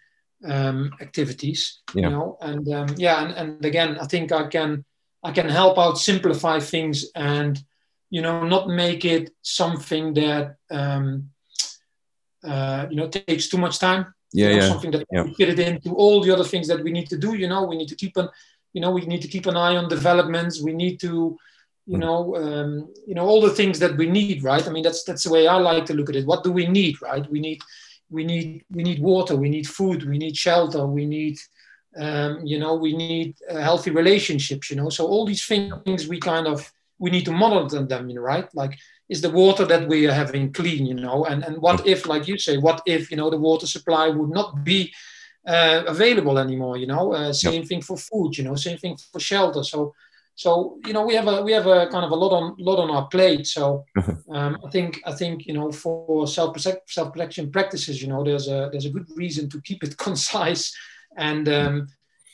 um, 0.44 0.90
activities 1.00 1.80
you 1.94 2.02
know 2.02 2.38
and 2.40 2.72
um, 2.72 2.88
yeah 2.96 3.24
and, 3.24 3.32
and 3.34 3.64
again 3.64 3.98
i 4.00 4.06
think 4.06 4.32
i 4.32 4.46
can 4.46 4.84
I 5.26 5.32
can 5.32 5.48
help 5.48 5.76
out 5.76 5.98
simplify 5.98 6.60
things 6.60 7.10
and 7.14 7.60
you 8.10 8.22
know 8.22 8.46
not 8.46 8.68
make 8.68 9.04
it 9.04 9.34
something 9.42 10.14
that 10.14 10.56
um, 10.70 11.30
uh, 12.44 12.86
you 12.88 12.96
know 12.96 13.08
takes 13.08 13.48
too 13.48 13.58
much 13.58 13.78
time. 13.80 14.14
Yeah, 14.32 14.50
you 14.50 14.56
know, 14.56 14.62
yeah. 14.62 14.68
Something 14.68 14.90
that 14.92 15.06
yeah. 15.10 15.24
fit 15.36 15.48
it 15.48 15.58
into 15.58 15.94
all 15.94 16.22
the 16.22 16.32
other 16.32 16.44
things 16.44 16.68
that 16.68 16.82
we 16.82 16.92
need 16.92 17.08
to 17.08 17.18
do. 17.18 17.34
You 17.34 17.48
know, 17.48 17.64
we 17.64 17.76
need 17.76 17.88
to 17.88 17.96
keep 17.96 18.16
an 18.16 18.28
you 18.72 18.80
know 18.80 18.92
we 18.92 19.04
need 19.04 19.22
to 19.22 19.28
keep 19.28 19.46
an 19.46 19.56
eye 19.56 19.76
on 19.76 19.88
developments. 19.88 20.62
We 20.62 20.72
need 20.72 21.00
to 21.00 21.36
you 21.86 21.98
know 21.98 22.36
um, 22.36 22.92
you 23.06 23.14
know 23.14 23.24
all 23.24 23.40
the 23.40 23.54
things 23.54 23.78
that 23.78 23.96
we 23.96 24.06
need 24.06 24.42
right? 24.42 24.66
I 24.66 24.70
mean 24.70 24.82
that's 24.82 25.04
that's 25.04 25.24
the 25.24 25.30
way 25.30 25.46
i 25.46 25.56
like 25.56 25.86
to 25.86 25.94
look 25.94 26.08
at 26.10 26.16
it. 26.16 26.26
What 26.26 26.44
do 26.44 26.52
we 26.52 26.66
need 26.66 27.00
right? 27.00 27.30
We 27.30 27.40
need 27.40 27.60
we 28.10 28.24
need 28.24 28.64
we 28.70 28.82
need 28.82 29.00
water 29.00 29.36
we 29.36 29.48
need 29.48 29.68
food 29.68 30.08
we 30.08 30.18
need 30.18 30.36
shelter 30.36 30.86
we 30.86 31.04
need 31.06 31.38
um, 31.96 32.40
you 32.44 32.58
know 32.58 32.74
we 32.74 32.96
need 32.96 33.36
uh, 33.50 33.58
healthy 33.58 33.90
relationships 33.90 34.70
you 34.70 34.76
know? 34.76 34.90
So 34.90 35.06
all 35.06 35.26
these 35.26 35.46
things 35.46 36.06
we 36.06 36.20
kind 36.20 36.46
of 36.46 36.70
we 36.98 37.10
need 37.10 37.24
to 37.26 37.32
monitor 37.32 37.84
them 37.84 38.08
you 38.08 38.16
know, 38.16 38.22
right? 38.22 38.48
Like 38.54 38.78
is 39.08 39.20
the 39.20 39.30
water 39.30 39.64
that 39.64 39.88
we 39.88 40.06
are 40.06 40.12
having 40.12 40.52
clean 40.52 40.86
you 40.86 40.94
know? 40.94 41.24
And 41.24 41.44
and 41.44 41.58
what 41.58 41.86
if 41.86 42.06
like 42.06 42.28
you 42.28 42.38
say 42.38 42.58
what 42.58 42.82
if 42.86 43.10
you 43.10 43.16
know 43.16 43.30
the 43.30 43.38
water 43.38 43.66
supply 43.66 44.08
would 44.08 44.30
not 44.30 44.64
be 44.64 44.92
uh, 45.46 45.84
available 45.86 46.38
anymore 46.38 46.76
you 46.76 46.86
know? 46.86 47.12
Uh, 47.12 47.32
same 47.32 47.60
yep. 47.60 47.66
thing 47.66 47.82
for 47.82 47.96
food 47.96 48.36
you 48.36 48.44
know? 48.44 48.56
Same 48.56 48.78
thing 48.78 48.96
for 49.12 49.20
shelter. 49.20 49.64
So 49.64 49.94
so 50.36 50.78
you 50.86 50.92
know 50.92 51.04
we 51.04 51.14
have 51.14 51.26
a 51.26 51.42
we 51.42 51.52
have 51.52 51.66
a 51.66 51.88
kind 51.88 52.04
of 52.04 52.12
a 52.12 52.14
lot 52.14 52.32
on 52.32 52.54
lot 52.58 52.78
on 52.78 52.90
our 52.90 53.08
plate. 53.08 53.46
So 53.46 53.84
um, 54.30 54.58
i 54.64 54.70
think 54.70 55.00
i 55.04 55.12
think 55.12 55.46
you 55.46 55.54
know 55.54 55.72
for 55.72 56.26
self 56.26 56.58
self 56.60 57.12
protection 57.12 57.50
practices 57.50 58.00
you 58.00 58.08
know 58.08 58.22
there's 58.22 58.46
a 58.48 58.68
there's 58.70 58.86
a 58.86 58.90
good 58.90 59.08
reason 59.16 59.48
to 59.50 59.60
keep 59.62 59.82
it 59.82 59.96
concise 60.06 60.74
and 61.16 61.48
um, 61.48 61.88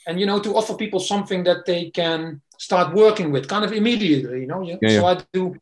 and 0.07 0.19
you 0.19 0.25
know 0.25 0.39
to 0.39 0.55
offer 0.55 0.75
people 0.75 0.99
something 0.99 1.43
that 1.43 1.65
they 1.65 1.89
can 1.89 2.41
start 2.57 2.93
working 2.93 3.31
with 3.31 3.47
kind 3.47 3.65
of 3.65 3.73
immediately 3.73 4.41
you 4.41 4.47
know 4.47 4.61
yeah, 4.61 4.77
yeah. 4.81 4.99
so 4.99 5.05
i 5.05 5.17
do 5.33 5.55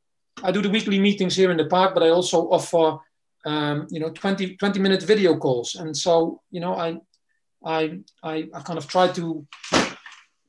i 0.43 0.51
do 0.51 0.61
the 0.61 0.69
weekly 0.69 0.99
meetings 0.99 1.35
here 1.35 1.51
in 1.51 1.57
the 1.57 1.65
park 1.65 1.93
but 1.93 2.03
i 2.03 2.09
also 2.09 2.49
offer 2.49 2.99
um, 3.45 3.88
you 3.89 3.99
know 3.99 4.09
20 4.09 4.55
20 4.55 4.80
minute 4.80 5.03
video 5.03 5.38
calls. 5.38 5.76
And 5.76 5.95
so 5.95 6.41
you 6.51 6.59
know 6.59 6.76
i 6.76 6.99
i 7.65 7.99
i, 8.23 8.49
I 8.53 8.61
kind 8.61 8.77
of 8.77 8.88
try 8.88 9.07
to 9.09 9.45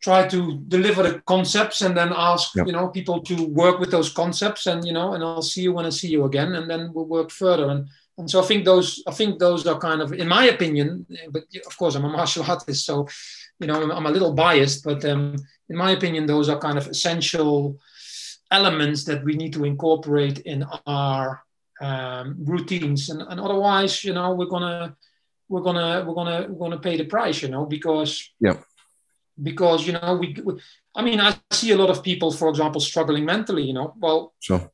try 0.02 0.26
to 0.26 0.58
deliver 0.68 1.02
the 1.04 1.20
concepts 1.26 1.80
and 1.82 1.96
then 1.96 2.12
ask 2.14 2.54
you 2.56 2.72
know 2.72 2.88
people 2.88 3.20
to 3.22 3.46
work 3.46 3.78
with 3.78 3.90
those 3.90 4.12
concepts 4.12 4.66
and 4.66 4.84
you 4.84 4.92
know 4.92 5.14
and 5.14 5.22
i'll 5.22 5.42
see 5.42 5.62
you 5.62 5.72
when 5.72 5.86
i 5.86 5.90
see 5.90 6.08
you 6.08 6.24
again 6.24 6.54
and 6.54 6.68
then 6.68 6.92
we'll 6.92 7.06
work 7.06 7.30
further. 7.30 7.68
And 7.70 7.86
and 8.18 8.28
so 8.30 8.42
i 8.42 8.44
think 8.44 8.64
those 8.64 9.02
i 9.06 9.12
think 9.12 9.38
those 9.38 9.66
are 9.66 9.78
kind 9.78 10.02
of 10.02 10.12
in 10.12 10.28
my 10.28 10.44
opinion 10.44 11.06
but 11.30 11.44
of 11.66 11.76
course 11.78 11.94
i'm 11.94 12.04
a 12.04 12.08
martial 12.08 12.44
artist 12.44 12.84
so 12.84 13.08
you 13.60 13.66
know 13.66 13.82
i'm, 13.82 13.90
I'm 13.90 14.06
a 14.06 14.10
little 14.10 14.34
biased 14.34 14.84
but 14.84 15.04
um, 15.04 15.36
in 15.68 15.76
my 15.76 15.92
opinion 15.92 16.26
those 16.26 16.48
are 16.48 16.58
kind 16.58 16.78
of 16.78 16.88
essential 16.88 17.78
elements 18.50 19.04
that 19.04 19.24
we 19.24 19.34
need 19.34 19.52
to 19.54 19.64
incorporate 19.64 20.40
in 20.40 20.64
our 20.86 21.42
um, 21.80 22.36
routines. 22.44 23.08
And, 23.10 23.22
and 23.22 23.40
otherwise 23.40 24.04
you 24.04 24.12
know 24.12 24.34
we're 24.34 24.46
gonna 24.46 24.96
we're 25.48 25.62
gonna 25.62 26.04
we're 26.06 26.14
gonna 26.14 26.46
we're 26.48 26.58
gonna 26.58 26.80
pay 26.80 26.96
the 26.96 27.04
price 27.04 27.42
you 27.42 27.48
know 27.48 27.66
because 27.66 28.30
yeah 28.40 28.58
because 29.40 29.86
you 29.86 29.92
know 29.92 30.16
we, 30.20 30.36
we, 30.44 30.60
i 30.94 31.02
mean 31.02 31.20
i 31.20 31.34
see 31.50 31.70
a 31.72 31.76
lot 31.76 31.90
of 31.90 32.02
people 32.02 32.30
for 32.30 32.48
example 32.48 32.80
struggling 32.80 33.24
mentally 33.24 33.62
you 33.62 33.72
know. 33.72 33.94
Well 33.98 34.34
sure. 34.40 34.70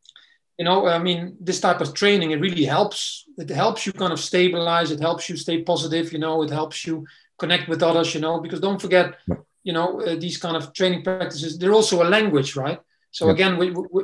you 0.58 0.64
know 0.64 0.86
i 0.86 0.98
mean 0.98 1.36
this 1.40 1.60
type 1.60 1.80
of 1.80 1.94
training 1.94 2.30
it 2.32 2.40
really 2.40 2.64
helps. 2.64 3.24
It 3.36 3.50
helps 3.50 3.86
you 3.86 3.92
kind 3.92 4.12
of 4.12 4.18
stabilize. 4.18 4.90
It 4.90 4.98
helps 4.98 5.28
you 5.28 5.36
stay 5.36 5.62
positive 5.62 6.12
you 6.12 6.18
know. 6.18 6.42
It 6.42 6.50
helps 6.50 6.84
you 6.84 7.06
connect 7.38 7.68
with 7.68 7.84
others 7.84 8.14
you 8.14 8.20
know. 8.20 8.40
Because 8.40 8.60
don't 8.60 8.80
forget 8.80 9.14
you 9.62 9.72
know 9.72 10.00
uh, 10.00 10.16
these 10.16 10.38
kind 10.38 10.56
of 10.56 10.72
training 10.72 11.02
practices 11.04 11.56
they're 11.56 11.78
also 11.80 12.02
a 12.02 12.08
language 12.16 12.56
right? 12.56 12.80
So 13.12 13.26
yeah. 13.26 13.32
again 13.32 13.58
we, 13.58 13.70
we, 13.70 14.02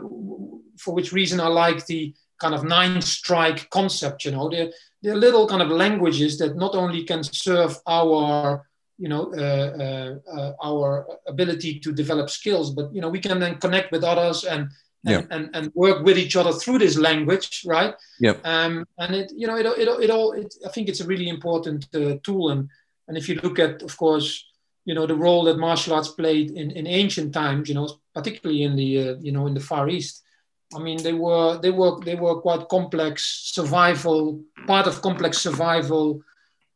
for 0.78 0.94
which 0.94 1.12
reason 1.12 1.40
i 1.40 1.46
like 1.46 1.86
the 1.86 2.14
kind 2.40 2.54
of 2.54 2.64
nine 2.64 3.00
strike 3.00 3.70
concept 3.70 4.24
you 4.24 4.30
know. 4.30 4.48
They're, 4.48 4.70
they're 5.02 5.16
little 5.16 5.46
kind 5.46 5.62
of 5.62 5.68
languages 5.68 6.38
that 6.38 6.56
not 6.56 6.74
only 6.74 7.04
can 7.04 7.22
serve 7.24 7.78
our 7.86 8.66
you 9.04 9.10
know 9.12 9.24
uh, 9.44 9.70
uh, 9.84 10.10
uh, 10.36 10.52
our 10.68 11.06
ability 11.26 11.72
to 11.84 11.92
develop 11.92 12.30
skills 12.30 12.68
but 12.76 12.86
you 12.94 13.02
know 13.02 13.10
we 13.10 13.20
can 13.26 13.38
then 13.38 13.56
connect 13.64 13.92
with 13.92 14.02
others 14.02 14.44
and 14.44 14.62
and, 15.06 15.12
yeah. 15.12 15.36
and, 15.36 15.50
and 15.56 15.70
work 15.74 16.02
with 16.02 16.16
each 16.16 16.34
other 16.34 16.52
through 16.60 16.78
this 16.78 16.96
language 16.96 17.62
right? 17.66 17.94
Yeah. 18.26 18.36
Um 18.52 18.86
and 18.96 19.14
it 19.20 19.28
you 19.40 19.46
know 19.46 19.56
it, 19.62 19.66
it, 19.82 19.88
it 20.04 20.10
all 20.16 20.32
it, 20.32 20.50
i 20.66 20.70
think 20.70 20.88
it's 20.88 21.02
a 21.02 21.10
really 21.12 21.28
important 21.28 21.80
uh, 21.94 22.14
tool. 22.26 22.44
And 22.52 22.70
and 23.06 23.16
if 23.20 23.28
you 23.28 23.34
look 23.44 23.58
at 23.58 23.82
of 23.82 23.94
course 24.04 24.28
you 24.88 24.94
know 24.94 25.06
the 25.06 25.20
role 25.26 25.44
that 25.44 25.64
martial 25.66 25.94
arts 25.94 26.12
played 26.20 26.48
in, 26.60 26.70
in 26.70 26.86
ancient 26.86 27.34
times 27.42 27.68
you 27.68 27.74
know 27.74 27.88
particularly 28.14 28.62
in 28.62 28.74
the 28.80 28.90
uh, 29.04 29.14
you 29.26 29.32
know 29.32 29.46
in 29.46 29.54
the 29.54 29.66
far 29.70 29.88
east 29.96 30.22
i 30.76 30.78
mean 30.86 30.98
they 31.02 31.16
were 31.24 31.58
they 31.64 31.70
were 31.78 31.94
they 32.08 32.16
were 32.24 32.40
quite 32.46 32.68
complex 32.76 33.14
survival 33.58 34.20
part 34.66 34.86
of 34.86 35.02
complex 35.08 35.32
survival 35.38 36.06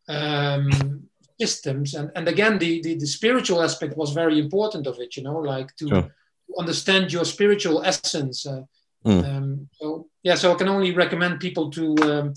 um, 0.09 1.08
systems 1.41 1.95
and 1.95 2.11
and 2.17 2.27
again 2.29 2.59
the, 2.59 2.81
the, 2.83 2.95
the 2.97 3.07
spiritual 3.07 3.63
aspect 3.63 3.97
was 3.97 4.13
very 4.13 4.39
important 4.39 4.87
of 4.87 4.99
it 4.99 5.17
you 5.17 5.23
know 5.23 5.39
like 5.39 5.75
to, 5.77 5.89
sure. 5.89 6.15
understand 6.59 7.13
your 7.13 7.25
spiritual 7.25 7.83
essence 7.85 8.47
uh, 8.47 8.63
mm. 9.07 9.25
um, 9.25 9.69
so 9.73 10.09
yeah 10.23 10.35
so 10.35 10.53
i 10.53 10.55
can 10.55 10.69
only 10.69 10.93
recommend 10.93 11.39
people 11.41 11.71
to 11.71 11.95
um, 12.03 12.35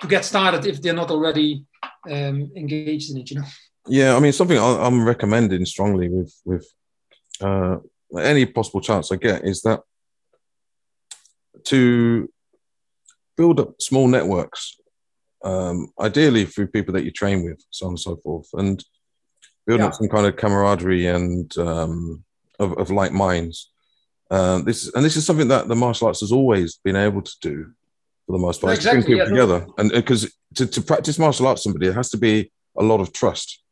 to 0.00 0.06
get 0.06 0.24
started 0.24 0.66
if 0.66 0.80
they're 0.80 0.94
not 1.02 1.10
already 1.10 1.64
um, 2.10 2.50
engaged 2.56 3.10
in 3.10 3.20
it 3.20 3.30
you 3.30 3.38
know 3.38 3.46
yeah 3.88 4.14
i 4.16 4.20
mean 4.20 4.32
something 4.32 4.58
i'm 4.58 5.04
recommending 5.04 5.64
strongly 5.64 6.08
with 6.08 6.32
with 6.44 6.66
uh, 7.40 7.76
any 8.20 8.46
possible 8.46 8.80
chance 8.80 9.10
i 9.10 9.16
get 9.16 9.44
is 9.44 9.62
that 9.62 9.80
to 11.64 12.28
build 13.36 13.58
up 13.58 13.80
small 13.80 14.06
networks 14.06 14.76
um, 15.44 15.88
ideally 16.00 16.46
through 16.46 16.68
people 16.68 16.94
that 16.94 17.04
you 17.04 17.10
train 17.10 17.44
with, 17.44 17.62
so 17.70 17.86
on 17.86 17.92
and 17.92 18.00
so 18.00 18.16
forth, 18.16 18.48
and 18.54 18.82
building 19.66 19.84
yeah. 19.84 19.88
up 19.88 19.94
some 19.94 20.08
kind 20.08 20.26
of 20.26 20.36
camaraderie 20.36 21.06
and 21.06 21.56
um, 21.58 22.24
of, 22.58 22.76
of, 22.78 22.90
like 22.90 23.12
minds. 23.12 23.70
Uh, 24.30 24.58
this 24.62 24.92
and 24.94 25.04
this 25.04 25.16
is 25.16 25.26
something 25.26 25.48
that 25.48 25.68
the 25.68 25.76
martial 25.76 26.06
arts 26.06 26.20
has 26.20 26.32
always 26.32 26.76
been 26.82 26.96
able 26.96 27.22
to 27.22 27.32
do 27.40 27.70
for 28.26 28.32
the 28.32 28.38
most 28.38 28.60
part. 28.60 28.74
Exactly, 28.74 29.02
bring 29.02 29.12
people 29.12 29.24
yeah. 29.24 29.30
together, 29.30 29.66
and 29.78 29.90
because 29.92 30.34
to, 30.54 30.66
to 30.66 30.80
practice 30.80 31.18
martial 31.18 31.46
arts, 31.46 31.62
somebody 31.62 31.88
it 31.88 31.94
has 31.94 32.10
to 32.10 32.16
be 32.16 32.50
a 32.78 32.82
lot 32.82 33.00
of 33.00 33.12
trust, 33.12 33.62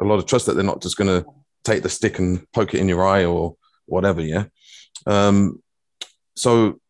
a 0.00 0.04
lot 0.04 0.18
of 0.18 0.26
trust 0.26 0.46
that 0.46 0.54
they're 0.54 0.64
not 0.64 0.82
just 0.82 0.96
going 0.96 1.22
to 1.22 1.28
take 1.64 1.82
the 1.84 1.88
stick 1.88 2.18
and 2.18 2.44
poke 2.52 2.74
it 2.74 2.80
in 2.80 2.88
your 2.88 3.06
eye 3.06 3.24
or 3.24 3.54
whatever. 3.86 4.20
Yeah. 4.20 4.44
Um, 5.06 5.62
so 6.34 6.80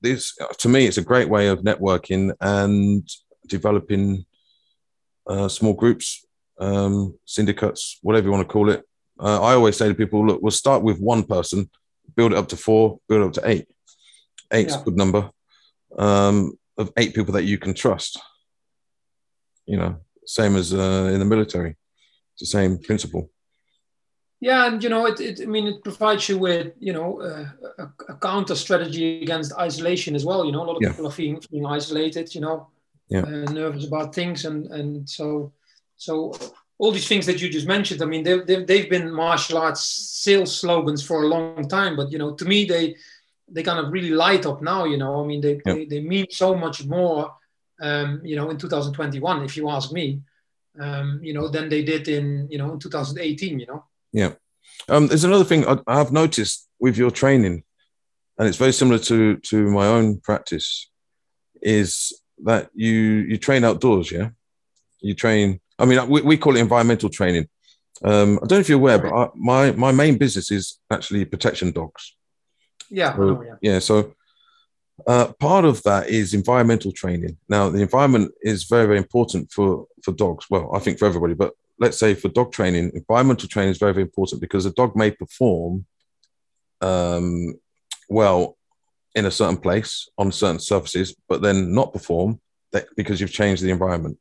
this 0.00 0.36
to 0.58 0.68
me, 0.68 0.86
it's 0.86 0.98
a 0.98 1.02
great 1.02 1.28
way 1.28 1.48
of 1.48 1.60
networking 1.60 2.32
and 2.40 3.08
developing 3.46 4.24
uh, 5.26 5.48
small 5.48 5.72
groups, 5.72 6.26
um, 6.58 7.18
syndicates, 7.24 7.98
whatever 8.02 8.26
you 8.26 8.32
want 8.32 8.46
to 8.46 8.52
call 8.52 8.70
it. 8.70 8.84
Uh, 9.18 9.40
I 9.40 9.54
always 9.54 9.76
say 9.76 9.88
to 9.88 9.94
people, 9.94 10.26
look, 10.26 10.42
we'll 10.42 10.50
start 10.50 10.82
with 10.82 10.98
one 10.98 11.22
person, 11.22 11.70
build 12.16 12.32
it 12.32 12.38
up 12.38 12.48
to 12.48 12.56
four, 12.56 12.98
build 13.08 13.22
it 13.22 13.26
up 13.26 13.32
to 13.34 13.48
eight. 13.48 13.66
Eight's 14.52 14.74
yeah. 14.74 14.80
a 14.80 14.84
good 14.84 14.96
number 14.96 15.30
um, 15.98 16.58
of 16.76 16.92
eight 16.96 17.14
people 17.14 17.34
that 17.34 17.44
you 17.44 17.58
can 17.58 17.74
trust. 17.74 18.20
You 19.66 19.78
know, 19.78 19.96
same 20.26 20.56
as 20.56 20.74
uh, 20.74 21.10
in 21.12 21.18
the 21.18 21.24
military. 21.24 21.76
It's 22.34 22.40
the 22.40 22.46
same 22.46 22.78
principle. 22.78 23.30
Yeah, 24.40 24.66
and 24.66 24.82
you 24.82 24.90
know, 24.90 25.06
it, 25.06 25.20
it 25.20 25.40
I 25.40 25.46
mean, 25.46 25.66
it 25.66 25.82
provides 25.82 26.28
you 26.28 26.36
with 26.36 26.72
you 26.78 26.92
know 26.92 27.20
uh, 27.22 27.46
a, 27.78 28.12
a, 28.12 28.16
counter 28.16 28.54
strategy 28.54 29.22
against 29.22 29.54
isolation 29.54 30.14
as 30.14 30.24
well. 30.26 30.44
You 30.44 30.52
know, 30.52 30.64
a 30.64 30.66
lot 30.66 30.76
of 30.76 30.82
yeah. 30.82 30.90
people 30.90 31.06
are 31.06 31.12
feeling, 31.12 31.40
feeling 31.40 31.66
isolated. 31.66 32.34
You 32.34 32.42
know, 32.42 32.68
yeah. 33.08 33.20
uh, 33.20 33.50
nervous 33.52 33.86
about 33.86 34.14
things, 34.14 34.44
and 34.44 34.66
and 34.66 35.08
so 35.08 35.52
so 35.96 36.34
all 36.78 36.92
these 36.92 37.08
things 37.08 37.26
that 37.26 37.40
you 37.40 37.48
just 37.48 37.66
mentioned. 37.66 38.02
I 38.02 38.06
mean, 38.06 38.24
they, 38.24 38.38
they, 38.40 38.64
they've 38.64 38.90
been 38.90 39.12
martial 39.12 39.58
arts 39.58 39.82
sales 39.82 40.54
slogans 40.60 41.04
for 41.06 41.22
a 41.22 41.28
long 41.28 41.68
time, 41.68 41.96
but 41.96 42.10
you 42.10 42.18
know, 42.18 42.34
to 42.34 42.44
me, 42.44 42.64
they 42.64 42.96
they 43.48 43.62
kind 43.62 43.78
of 43.78 43.92
really 43.92 44.10
light 44.10 44.46
up 44.46 44.62
now. 44.62 44.84
You 44.84 44.96
know, 44.96 45.22
I 45.22 45.26
mean, 45.26 45.40
they 45.40 45.60
yeah. 45.64 45.74
they, 45.74 45.84
they, 45.84 46.00
mean 46.00 46.26
so 46.30 46.54
much 46.54 46.84
more. 46.84 47.34
Um, 47.80 48.20
you 48.24 48.36
know, 48.36 48.50
in 48.50 48.56
2021, 48.56 49.44
if 49.44 49.56
you 49.56 49.68
ask 49.68 49.92
me, 49.92 50.20
um, 50.80 51.20
you 51.22 51.34
know, 51.34 51.48
than 51.48 51.68
they 51.68 51.82
did 51.82 52.08
in 52.08 52.48
you 52.50 52.58
know 52.58 52.72
in 52.72 52.78
2018. 52.78 53.60
You 53.60 53.66
know. 53.66 53.84
Yeah. 54.12 54.32
Um, 54.88 55.06
there's 55.06 55.24
another 55.24 55.44
thing 55.44 55.66
I, 55.66 55.78
I've 55.86 56.12
noticed 56.12 56.68
with 56.80 56.96
your 56.96 57.10
training, 57.10 57.64
and 58.38 58.48
it's 58.48 58.58
very 58.58 58.72
similar 58.72 58.98
to 59.00 59.36
to 59.36 59.70
my 59.70 59.86
own 59.86 60.20
practice, 60.20 60.90
is 61.62 62.20
that 62.42 62.70
you 62.74 62.92
you 62.92 63.38
train 63.38 63.64
outdoors, 63.64 64.10
yeah? 64.10 64.30
You 65.00 65.14
train. 65.14 65.60
I 65.78 65.84
mean, 65.84 66.08
we, 66.08 66.22
we 66.22 66.36
call 66.36 66.56
it 66.56 66.60
environmental 66.60 67.08
training. 67.08 67.48
Um, 68.02 68.38
I 68.42 68.46
don't 68.46 68.58
know 68.58 68.58
if 68.58 68.68
you're 68.68 68.78
aware, 68.78 68.98
but 68.98 69.12
I, 69.12 69.28
my 69.34 69.72
my 69.72 69.92
main 69.92 70.18
business 70.18 70.50
is 70.50 70.78
actually 70.90 71.24
protection 71.24 71.72
dogs. 71.72 72.16
Yeah, 72.90 73.16
so, 73.16 73.42
yeah. 73.42 73.54
yeah. 73.60 73.78
So 73.78 74.14
uh, 75.06 75.32
part 75.38 75.64
of 75.64 75.82
that 75.84 76.08
is 76.08 76.34
environmental 76.34 76.92
training. 76.92 77.36
Now, 77.48 77.68
the 77.68 77.82
environment 77.82 78.32
is 78.42 78.64
very 78.64 78.86
very 78.86 78.98
important 78.98 79.52
for 79.52 79.86
for 80.02 80.12
dogs. 80.12 80.46
Well, 80.50 80.70
I 80.74 80.78
think 80.80 80.98
for 80.98 81.06
everybody, 81.06 81.34
but 81.34 81.52
let's 81.78 81.98
say 81.98 82.14
for 82.14 82.28
dog 82.28 82.52
training, 82.52 82.92
environmental 82.94 83.48
training 83.48 83.72
is 83.72 83.78
very 83.78 83.92
very 83.92 84.04
important 84.04 84.40
because 84.40 84.66
a 84.66 84.72
dog 84.72 84.96
may 84.96 85.10
perform 85.10 85.86
um, 86.80 87.54
well 88.08 88.56
in 89.14 89.26
a 89.26 89.30
certain 89.30 89.56
place 89.56 90.08
on 90.18 90.32
certain 90.32 90.58
surfaces, 90.58 91.14
but 91.28 91.42
then 91.42 91.72
not 91.72 91.92
perform 91.92 92.40
that 92.72 92.86
because 92.96 93.20
you've 93.20 93.32
changed 93.32 93.62
the 93.62 93.70
environment. 93.70 94.18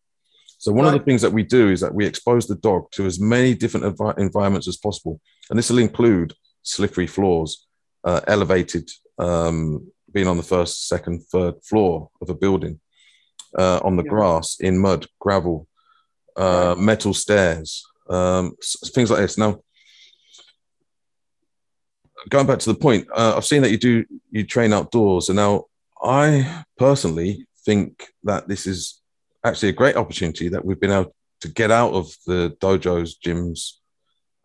So 0.60 0.72
one 0.72 0.86
right. 0.86 0.94
of 0.94 1.00
the 1.00 1.06
things 1.06 1.22
that 1.24 1.34
we 1.34 1.44
do 1.44 1.70
is 1.70 1.82
that 1.82 1.94
we 1.94 2.06
expose 2.06 2.48
the 2.48 2.56
dog 2.56 2.90
to 2.92 3.06
as 3.06 3.20
many 3.20 3.54
different 3.54 3.86
env- 3.86 4.18
environments 4.18 4.68
as 4.68 4.78
possible, 4.78 5.20
and 5.50 5.60
this 5.60 5.70
will 5.70 5.80
include 5.80 6.34
slippery 6.62 7.08
floors, 7.08 7.68
uh, 8.06 8.22
elevated, 8.28 8.90
um, 9.20 9.92
being 10.14 10.28
on 10.28 10.38
the 10.38 10.44
first, 10.44 10.88
second, 10.88 11.22
third 11.24 11.56
floor 11.64 12.10
of 12.22 12.30
a 12.30 12.36
building, 12.36 12.80
uh, 13.58 13.80
on 13.84 13.98
the 13.98 14.04
yeah. 14.04 14.10
grass, 14.10 14.58
in 14.60 14.78
mud, 14.78 15.06
gravel, 15.20 15.68
uh, 16.38 16.76
metal 16.78 17.14
stairs, 17.14 17.84
um, 18.10 18.56
things 18.94 19.10
like 19.12 19.20
this. 19.20 19.38
Now, 19.38 19.60
going 22.30 22.48
back 22.48 22.60
to 22.60 22.72
the 22.72 22.80
point, 22.80 23.08
uh, 23.14 23.34
I've 23.36 23.46
seen 23.46 23.62
that 23.62 23.72
you 23.72 23.78
do 23.78 24.06
you 24.32 24.44
train 24.44 24.74
outdoors, 24.74 25.30
and 25.30 25.38
now 25.38 25.66
I 26.02 26.64
personally 26.78 27.48
think 27.66 28.08
that 28.24 28.48
this 28.48 28.68
is 28.68 29.02
actually 29.46 29.70
a 29.70 29.74
great 29.74 29.96
opportunity 29.96 30.50
that 30.50 30.64
we've 30.64 30.80
been 30.80 30.92
able 30.92 31.16
to 31.42 31.48
get 31.50 31.72
out 31.72 31.94
of 31.94 32.16
the 32.26 32.56
dojos, 32.62 33.14
gyms, 33.24 33.74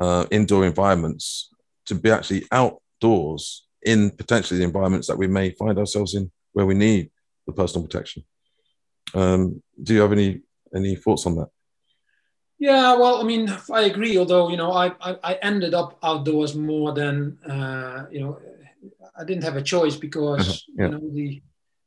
uh, 0.01 0.27
indoor 0.31 0.67
environments 0.67 1.51
to 1.87 1.95
be 1.95 2.11
actually 2.11 2.45
outdoors 2.51 3.67
in 3.83 4.11
potentially 4.11 4.59
the 4.59 4.65
environments 4.65 5.07
that 5.07 5.19
we 5.19 5.27
may 5.27 5.51
find 5.51 5.79
ourselves 5.79 6.15
in 6.15 6.31
where 6.53 6.67
we 6.67 6.75
need 6.75 7.11
the 7.47 7.53
personal 7.53 7.87
protection. 7.87 8.25
Um, 9.15 9.63
do 9.83 9.95
you 9.95 10.01
have 10.01 10.13
any 10.13 10.43
any 10.75 10.97
thoughts 10.97 11.27
on 11.27 11.37
that? 11.37 11.49
Yeah, 12.59 12.97
well, 12.97 13.21
I 13.21 13.23
mean, 13.23 13.55
I 13.73 13.83
agree. 13.83 14.19
Although 14.19 14.49
you 14.49 14.57
know, 14.57 14.73
I 14.73 14.93
I, 15.01 15.17
I 15.23 15.35
ended 15.43 15.75
up 15.75 15.99
outdoors 16.03 16.55
more 16.55 16.93
than 16.93 17.39
uh, 17.49 18.07
you 18.11 18.21
know, 18.21 18.39
I 19.19 19.25
didn't 19.25 19.45
have 19.45 19.57
a 19.57 19.63
choice 19.63 19.97
because 19.97 20.49
uh-huh. 20.49 20.75
yeah. 20.77 20.85
you 20.85 20.91
know 20.91 21.15
the, 21.15 21.43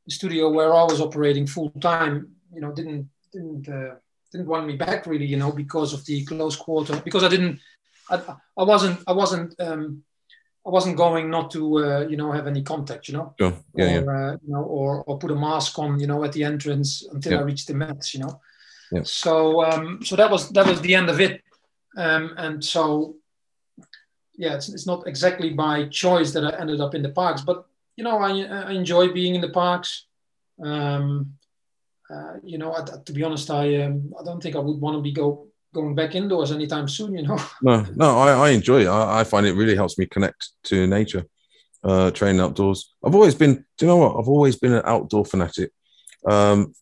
the, 0.06 0.12
studio 0.12 0.50
where 0.50 0.74
I 0.74 0.84
was 0.84 1.00
operating 1.00 1.46
full 1.46 1.70
time, 1.80 2.28
you 2.54 2.60
know, 2.60 2.72
didn't 2.72 3.08
didn't 3.32 3.68
uh, 3.68 3.94
didn't 4.30 4.46
want 4.46 4.66
me 4.66 4.76
back 4.76 5.06
really, 5.06 5.26
you 5.26 5.36
know, 5.36 5.52
because 5.52 5.92
of 5.92 6.04
the 6.06 6.24
close 6.24 6.56
quarter. 6.56 7.00
Because 7.04 7.24
I 7.24 7.28
didn't, 7.28 7.60
I, 8.10 8.20
I 8.56 8.62
wasn't 8.62 9.00
I 9.06 9.12
wasn't 9.12 9.54
um, 9.60 10.02
I 10.66 10.70
wasn't 10.70 10.96
going 10.96 11.28
not 11.28 11.50
to 11.52 11.84
uh, 11.84 12.06
you 12.08 12.16
know 12.16 12.32
have 12.32 12.46
any 12.46 12.62
contact, 12.62 13.08
you 13.08 13.14
know, 13.14 13.34
sure. 13.38 13.54
yeah, 13.74 13.84
or 13.84 14.04
yeah. 14.04 14.30
Uh, 14.30 14.36
you 14.42 14.52
know, 14.52 14.62
or 14.62 15.04
or 15.04 15.18
put 15.18 15.30
a 15.30 15.34
mask 15.34 15.78
on, 15.78 16.00
you 16.00 16.06
know, 16.06 16.24
at 16.24 16.32
the 16.32 16.44
entrance 16.44 17.06
until 17.12 17.32
yeah. 17.32 17.40
I 17.40 17.42
reached 17.42 17.68
the 17.68 17.74
mats, 17.74 18.14
you 18.14 18.20
know. 18.20 18.40
Yeah. 18.92 19.02
So 19.04 19.64
um, 19.64 20.04
so 20.04 20.16
that 20.16 20.30
was 20.30 20.50
that 20.50 20.66
was 20.66 20.80
the 20.82 20.94
end 20.94 21.08
of 21.08 21.20
it, 21.20 21.42
um, 21.96 22.34
and 22.36 22.62
so 22.62 23.16
yeah, 24.36 24.54
it's, 24.54 24.68
it's 24.68 24.86
not 24.86 25.06
exactly 25.06 25.50
by 25.50 25.88
choice 25.88 26.32
that 26.32 26.44
I 26.44 26.58
ended 26.58 26.80
up 26.80 26.94
in 26.94 27.02
the 27.02 27.10
parks, 27.10 27.42
but 27.42 27.66
you 27.96 28.04
know, 28.04 28.18
I, 28.18 28.30
I 28.42 28.72
enjoy 28.72 29.12
being 29.12 29.34
in 29.34 29.40
the 29.40 29.50
parks. 29.50 30.06
Um, 30.62 31.34
uh, 32.10 32.34
you 32.42 32.58
know, 32.58 32.74
I, 32.74 32.84
to 33.04 33.12
be 33.12 33.22
honest, 33.22 33.50
I 33.50 33.82
um, 33.82 34.12
I 34.18 34.24
don't 34.24 34.42
think 34.42 34.56
I 34.56 34.58
would 34.58 34.80
want 34.80 34.96
to 34.96 35.02
be 35.02 35.12
go 35.12 35.46
going 35.74 35.94
back 35.94 36.14
indoors 36.14 36.52
anytime 36.52 36.88
soon. 36.88 37.16
You 37.16 37.26
know. 37.26 37.38
No, 37.62 37.86
no, 37.94 38.18
I, 38.18 38.48
I 38.48 38.50
enjoy 38.50 38.82
it. 38.82 38.88
I, 38.88 39.20
I 39.20 39.24
find 39.24 39.46
it 39.46 39.54
really 39.54 39.76
helps 39.76 39.98
me 39.98 40.06
connect 40.06 40.50
to 40.64 40.86
nature. 40.86 41.24
Uh, 41.84 42.10
training 42.12 42.40
outdoors. 42.40 42.94
I've 43.04 43.14
always 43.14 43.34
been. 43.34 43.64
Do 43.76 43.86
you 43.86 43.86
know 43.88 43.96
what? 43.96 44.16
I've 44.16 44.28
always 44.28 44.56
been 44.56 44.74
an 44.74 44.82
outdoor 44.84 45.24
fanatic. 45.24 45.70
Um, 46.26 46.74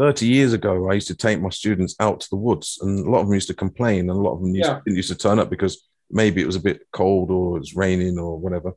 30 0.00 0.26
years 0.26 0.54
ago, 0.54 0.90
I 0.90 0.94
used 0.94 1.08
to 1.08 1.14
take 1.14 1.42
my 1.42 1.50
students 1.50 1.94
out 2.00 2.20
to 2.20 2.30
the 2.30 2.36
woods, 2.36 2.78
and 2.80 3.06
a 3.06 3.10
lot 3.10 3.20
of 3.20 3.26
them 3.26 3.34
used 3.34 3.48
to 3.48 3.54
complain, 3.54 4.08
and 4.08 4.10
a 4.10 4.14
lot 4.14 4.32
of 4.32 4.40
them 4.40 4.54
used, 4.54 4.66
yeah. 4.66 4.80
didn't 4.82 4.96
used 4.96 5.10
to 5.10 5.14
turn 5.14 5.38
up 5.38 5.50
because 5.50 5.86
maybe 6.10 6.40
it 6.40 6.46
was 6.46 6.56
a 6.56 6.60
bit 6.60 6.86
cold 6.90 7.30
or 7.30 7.58
it 7.58 7.60
was 7.60 7.76
raining 7.76 8.18
or 8.18 8.38
whatever. 8.38 8.72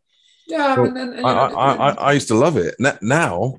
Yeah, 0.47 0.77
and, 0.77 0.97
and, 0.97 1.13
and, 1.13 1.25
I, 1.25 1.31
I, 1.31 1.73
I, 1.73 1.89
I, 1.93 2.11
used 2.11 2.27
to 2.27 2.35
love 2.35 2.57
it. 2.57 2.75
Now, 3.01 3.53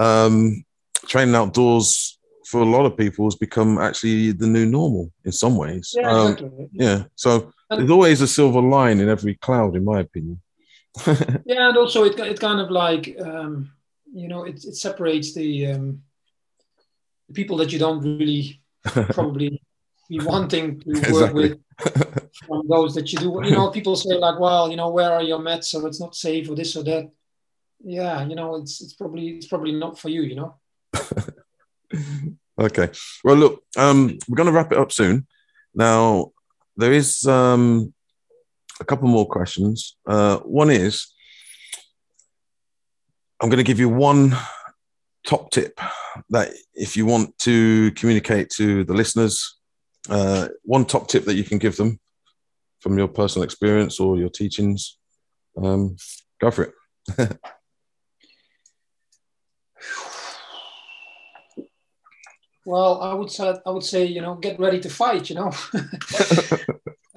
um, 0.00 0.64
training 1.06 1.36
outdoors 1.36 2.18
for 2.48 2.62
a 2.62 2.64
lot 2.64 2.84
of 2.84 2.96
people 2.96 3.26
has 3.26 3.36
become 3.36 3.78
actually 3.78 4.32
the 4.32 4.48
new 4.48 4.66
normal 4.66 5.12
in 5.24 5.30
some 5.30 5.56
ways. 5.56 5.94
Yeah, 5.96 6.10
um, 6.10 6.32
exactly. 6.32 6.68
yeah. 6.72 7.04
So 7.14 7.52
there's 7.70 7.90
always 7.90 8.20
a 8.22 8.26
silver 8.26 8.60
line 8.60 8.98
in 8.98 9.08
every 9.08 9.36
cloud, 9.36 9.76
in 9.76 9.84
my 9.84 10.00
opinion. 10.00 10.40
yeah, 11.46 11.68
and 11.68 11.76
also 11.76 12.02
it, 12.02 12.18
it 12.18 12.40
kind 12.40 12.60
of 12.60 12.72
like 12.72 13.16
um, 13.20 13.70
you 14.12 14.26
know 14.26 14.42
it, 14.42 14.64
it 14.64 14.74
separates 14.74 15.32
the, 15.32 15.68
um, 15.68 16.02
the 17.32 17.42
people 17.42 17.56
that 17.58 17.72
you 17.72 17.78
don't 17.78 18.02
really 18.02 18.60
probably 18.84 19.62
be 20.08 20.18
wanting 20.20 20.80
to 20.80 20.88
work 20.90 21.08
exactly. 21.08 21.48
with 21.50 22.30
from 22.46 22.68
those 22.68 22.94
that 22.94 23.12
you 23.12 23.18
do. 23.18 23.40
You 23.44 23.52
know, 23.52 23.70
people 23.70 23.96
say 23.96 24.14
like, 24.14 24.38
well, 24.38 24.70
you 24.70 24.76
know, 24.76 24.90
where 24.90 25.12
are 25.12 25.22
your 25.22 25.38
mats? 25.38 25.68
So 25.68 25.86
it's 25.86 26.00
not 26.00 26.14
safe 26.14 26.48
or 26.48 26.54
this 26.54 26.76
or 26.76 26.84
that. 26.84 27.10
Yeah, 27.84 28.26
you 28.26 28.36
know, 28.36 28.56
it's 28.56 28.80
it's 28.80 28.92
probably 28.92 29.28
it's 29.36 29.46
probably 29.46 29.72
not 29.72 29.98
for 29.98 30.08
you. 30.08 30.22
You 30.22 30.36
know. 30.36 30.54
okay. 32.60 32.90
Well, 33.24 33.36
look, 33.36 33.62
um, 33.76 34.18
we're 34.28 34.36
going 34.36 34.46
to 34.48 34.52
wrap 34.52 34.72
it 34.72 34.78
up 34.78 34.92
soon. 34.92 35.26
Now, 35.74 36.32
there 36.76 36.92
is 36.92 37.26
um, 37.26 37.92
a 38.80 38.84
couple 38.84 39.08
more 39.08 39.26
questions. 39.26 39.96
Uh, 40.06 40.38
one 40.38 40.70
is, 40.70 41.12
I'm 43.40 43.48
going 43.48 43.64
to 43.64 43.64
give 43.64 43.80
you 43.80 43.88
one 43.88 44.36
top 45.26 45.50
tip 45.50 45.80
that 46.30 46.52
if 46.74 46.96
you 46.96 47.06
want 47.06 47.36
to 47.38 47.90
communicate 47.92 48.50
to 48.50 48.84
the 48.84 48.94
listeners, 48.94 49.58
uh, 50.08 50.48
one 50.62 50.84
top 50.84 51.08
tip 51.08 51.24
that 51.24 51.34
you 51.34 51.44
can 51.44 51.58
give 51.58 51.76
them 51.76 51.98
from 52.80 52.98
your 52.98 53.08
personal 53.08 53.44
experience 53.44 54.00
or 54.00 54.16
your 54.16 54.28
teachings. 54.28 54.98
Um, 55.56 55.96
go 56.40 56.50
for 56.50 56.72
it. 57.16 57.38
Well, 62.64 63.00
I 63.00 63.12
would 63.12 63.30
say 63.30 63.54
I 63.66 63.70
would 63.70 63.82
say 63.82 64.04
you 64.04 64.20
know 64.20 64.36
get 64.36 64.58
ready 64.60 64.78
to 64.80 64.88
fight. 64.88 65.28
You 65.28 65.36
know, 65.36 65.52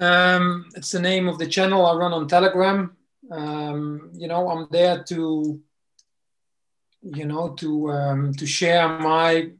um, 0.00 0.66
it's 0.74 0.90
the 0.90 1.00
name 1.00 1.28
of 1.28 1.38
the 1.38 1.46
channel 1.46 1.86
I 1.86 1.94
run 1.94 2.12
on 2.12 2.26
Telegram. 2.26 2.96
Um, 3.30 4.10
you 4.14 4.28
know, 4.28 4.48
I'm 4.48 4.66
there 4.70 5.04
to 5.04 5.60
you 7.14 7.26
know 7.26 7.54
to 7.54 7.90
um, 7.90 8.32
to 8.34 8.46
share 8.46 8.98
my 8.98 9.50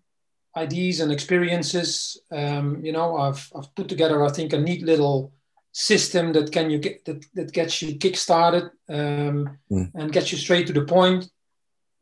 ideas 0.56 1.00
and 1.00 1.12
experiences. 1.12 2.20
Um, 2.30 2.84
you 2.84 2.92
know, 2.92 3.16
I've 3.16 3.50
I've 3.56 3.74
put 3.74 3.88
together 3.88 4.24
I 4.24 4.30
think 4.30 4.52
a 4.52 4.58
neat 4.58 4.82
little 4.82 5.32
system 5.72 6.32
that 6.32 6.50
can 6.52 6.70
you 6.70 6.78
get 6.78 7.04
that, 7.04 7.24
that 7.34 7.52
gets 7.52 7.82
you 7.82 7.96
kick 7.96 8.16
started 8.16 8.64
um, 8.88 9.58
mm. 9.70 9.90
and 9.94 10.12
gets 10.12 10.32
you 10.32 10.38
straight 10.38 10.66
to 10.66 10.72
the 10.72 10.84
point 10.84 11.28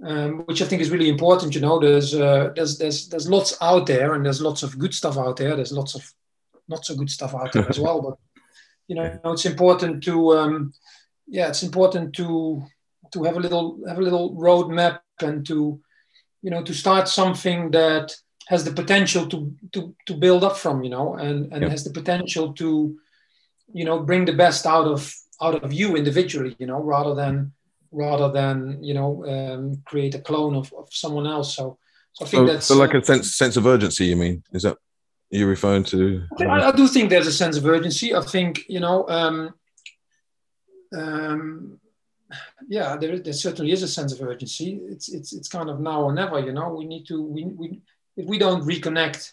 um, 0.03 0.41
which 0.47 0.61
I 0.61 0.67
think 0.67 0.83
is 0.83 0.91
really 0.91 1.09
important. 1.09 1.55
You 1.55 1.61
know, 1.61 1.79
there's 1.79 2.15
uh, 2.15 2.53
there's 2.55 2.79
there's 2.79 3.09
there's 3.09 3.29
lots 3.29 3.57
out 3.61 3.87
there, 3.87 4.15
and 4.15 4.25
there's 4.25 4.41
lots 4.41 4.63
of 4.63 4.79
good 4.79 4.95
stuff 4.95 5.17
out 5.17 5.37
there. 5.37 5.57
There's 5.57 5.73
lots 5.73 5.95
of 5.95 6.13
not 6.69 6.85
so 6.85 6.97
good 6.97 7.11
stuff 7.11 7.35
out 7.35 7.53
there 7.53 7.69
as 7.69 7.79
well. 7.85 8.03
But 8.03 8.45
you 8.89 8.97
know, 8.97 9.19
it's 9.25 9.47
important 9.47 10.03
to 10.05 10.37
um, 10.37 10.75
yeah, 11.27 11.49
it's 11.49 11.63
important 11.63 12.15
to 12.17 12.65
to 13.15 13.23
have 13.23 13.37
a 13.37 13.41
little 13.41 13.81
have 13.89 13.99
a 13.99 14.03
little 14.03 14.35
roadmap 14.35 14.99
and 15.23 15.47
to 15.47 15.81
you 16.43 16.51
know 16.51 16.63
to 16.63 16.75
start 16.75 17.09
something 17.09 17.71
that 17.71 18.15
has 18.49 18.65
the 18.65 18.73
potential 18.73 19.27
to 19.27 19.55
to 19.73 19.95
to 20.07 20.15
build 20.15 20.45
up 20.45 20.57
from. 20.57 20.85
You 20.85 20.91
know, 20.91 21.15
and 21.15 21.53
and 21.53 21.63
yep. 21.63 21.71
has 21.71 21.85
the 21.85 21.91
potential 22.01 22.53
to 22.55 22.97
you 23.73 23.85
know 23.85 24.01
bring 24.01 24.27
the 24.27 24.35
best 24.45 24.67
out 24.67 24.87
of 24.87 25.15
out 25.41 25.63
of 25.65 25.73
you 25.73 25.97
individually. 25.97 26.55
You 26.59 26.67
know, 26.67 26.81
rather 26.83 27.15
than 27.15 27.53
rather 27.91 28.31
than 28.31 28.83
you 28.83 28.95
know 28.95 29.25
um, 29.27 29.83
create 29.87 30.15
a 30.15 30.21
clone 30.21 30.55
of, 30.55 30.73
of 30.75 30.89
someone 30.91 31.27
else. 31.27 31.57
So, 31.57 31.79
so 32.13 32.25
I 32.25 32.29
think 32.29 32.49
so, 32.49 32.53
that's 32.53 32.67
so 32.67 32.77
like 32.77 32.95
a 32.95 33.05
sense 33.05 33.35
sense 33.35 33.57
of 33.57 33.67
urgency. 33.67 34.07
You 34.07 34.17
mean 34.17 34.43
is 34.53 34.63
that 34.65 34.77
you're 35.31 35.49
referring 35.49 35.85
to? 35.85 36.25
I, 36.41 36.69
I 36.69 36.73
do 36.73 36.89
think 36.89 37.11
there's 37.11 37.29
a 37.29 37.33
sense 37.33 37.57
of 37.57 37.65
urgency. 37.65 38.15
I 38.15 38.23
think 38.23 38.65
you 38.69 38.81
know. 38.81 39.09
Um, 39.09 39.55
um, 40.97 41.81
yeah, 42.69 42.97
there, 42.97 43.19
there 43.19 43.33
certainly 43.33 43.73
is 43.73 43.83
a 43.83 43.89
sense 43.89 44.13
of 44.13 44.23
urgency. 44.23 44.81
It's 44.89 45.09
it's 45.09 45.33
it's 45.33 45.49
kind 45.49 45.71
of 45.71 45.81
now 45.81 46.03
or 46.03 46.13
never. 46.13 46.39
You 46.39 46.53
know, 46.53 46.75
we 46.75 46.85
need 46.85 47.07
to 47.07 47.23
we, 47.23 47.45
we 47.45 47.81
if 48.17 48.27
we 48.27 48.39
don't 48.39 48.65
reconnect, 48.65 49.33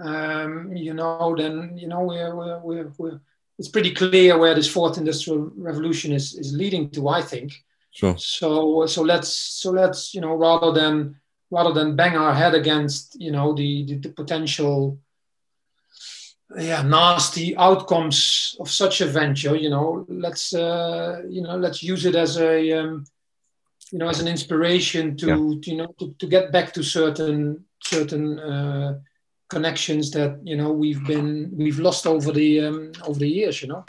um, 0.00 0.72
you 0.74 0.94
know, 0.94 1.34
then 1.36 1.76
you 1.76 1.88
know 1.88 2.02
we're 2.02 2.34
we're, 2.34 2.60
we're, 2.60 2.92
we're 2.98 3.20
it's 3.58 3.68
pretty 3.68 3.94
clear 3.94 4.38
where 4.38 4.54
this 4.54 4.68
fourth 4.70 4.98
industrial 4.98 5.50
revolution 5.56 6.12
is 6.12 6.34
is 6.34 6.52
leading 6.52 6.90
to. 6.90 7.08
I 7.08 7.22
think, 7.22 7.64
Sure. 7.96 8.14
So 8.18 8.84
so 8.84 9.00
let's 9.00 9.32
so 9.32 9.70
let's 9.70 10.12
you 10.12 10.20
know 10.20 10.34
rather 10.34 10.70
than 10.70 11.16
rather 11.50 11.72
than 11.72 11.96
bang 11.96 12.14
our 12.14 12.34
head 12.34 12.54
against 12.54 13.18
you 13.18 13.30
know 13.30 13.54
the 13.54 13.86
the, 13.86 13.94
the 13.96 14.10
potential 14.10 14.98
yeah 16.56 16.82
nasty 16.82 17.56
outcomes 17.56 18.56
of 18.60 18.70
such 18.70 19.00
a 19.00 19.06
venture 19.06 19.56
you 19.56 19.68
know 19.68 20.06
let's 20.08 20.54
uh, 20.54 21.22
you 21.28 21.42
know 21.42 21.56
let's 21.56 21.82
use 21.82 22.06
it 22.06 22.14
as 22.14 22.38
a 22.38 22.72
um, 22.72 23.04
you 23.90 23.98
know 23.98 24.08
as 24.08 24.20
an 24.20 24.28
inspiration 24.28 25.16
to, 25.16 25.26
yeah. 25.26 25.34
to 25.34 25.70
you 25.70 25.76
know 25.76 25.94
to, 25.98 26.14
to 26.18 26.26
get 26.26 26.52
back 26.52 26.72
to 26.72 26.82
certain 26.82 27.64
certain 27.82 28.38
uh, 28.38 28.98
connections 29.48 30.10
that 30.10 30.38
you 30.44 30.56
know 30.56 30.72
we've 30.72 31.04
been 31.06 31.50
we've 31.56 31.80
lost 31.80 32.06
over 32.06 32.32
the 32.32 32.60
um, 32.60 32.92
over 33.02 33.18
the 33.18 33.28
years 33.28 33.60
you 33.60 33.68
know 33.68 33.84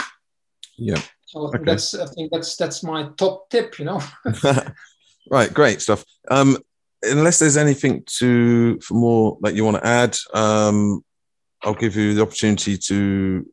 yeah 0.77 1.01
so 1.27 1.47
okay. 1.47 1.59
that's 1.63 1.93
I 1.93 2.05
think 2.07 2.31
that's 2.31 2.55
that's 2.55 2.83
my 2.83 3.09
top 3.17 3.49
tip, 3.49 3.79
you 3.79 3.85
know. 3.85 4.01
right, 5.29 5.53
great 5.53 5.81
stuff. 5.81 6.05
Um, 6.31 6.57
unless 7.03 7.39
there's 7.39 7.57
anything 7.57 8.03
to 8.19 8.79
for 8.79 8.93
more 8.93 9.37
that 9.41 9.53
you 9.53 9.65
want 9.65 9.77
to 9.77 9.85
add, 9.85 10.15
um, 10.33 11.03
I'll 11.63 11.73
give 11.73 11.95
you 11.95 12.13
the 12.13 12.21
opportunity 12.21 12.77
to 12.77 13.45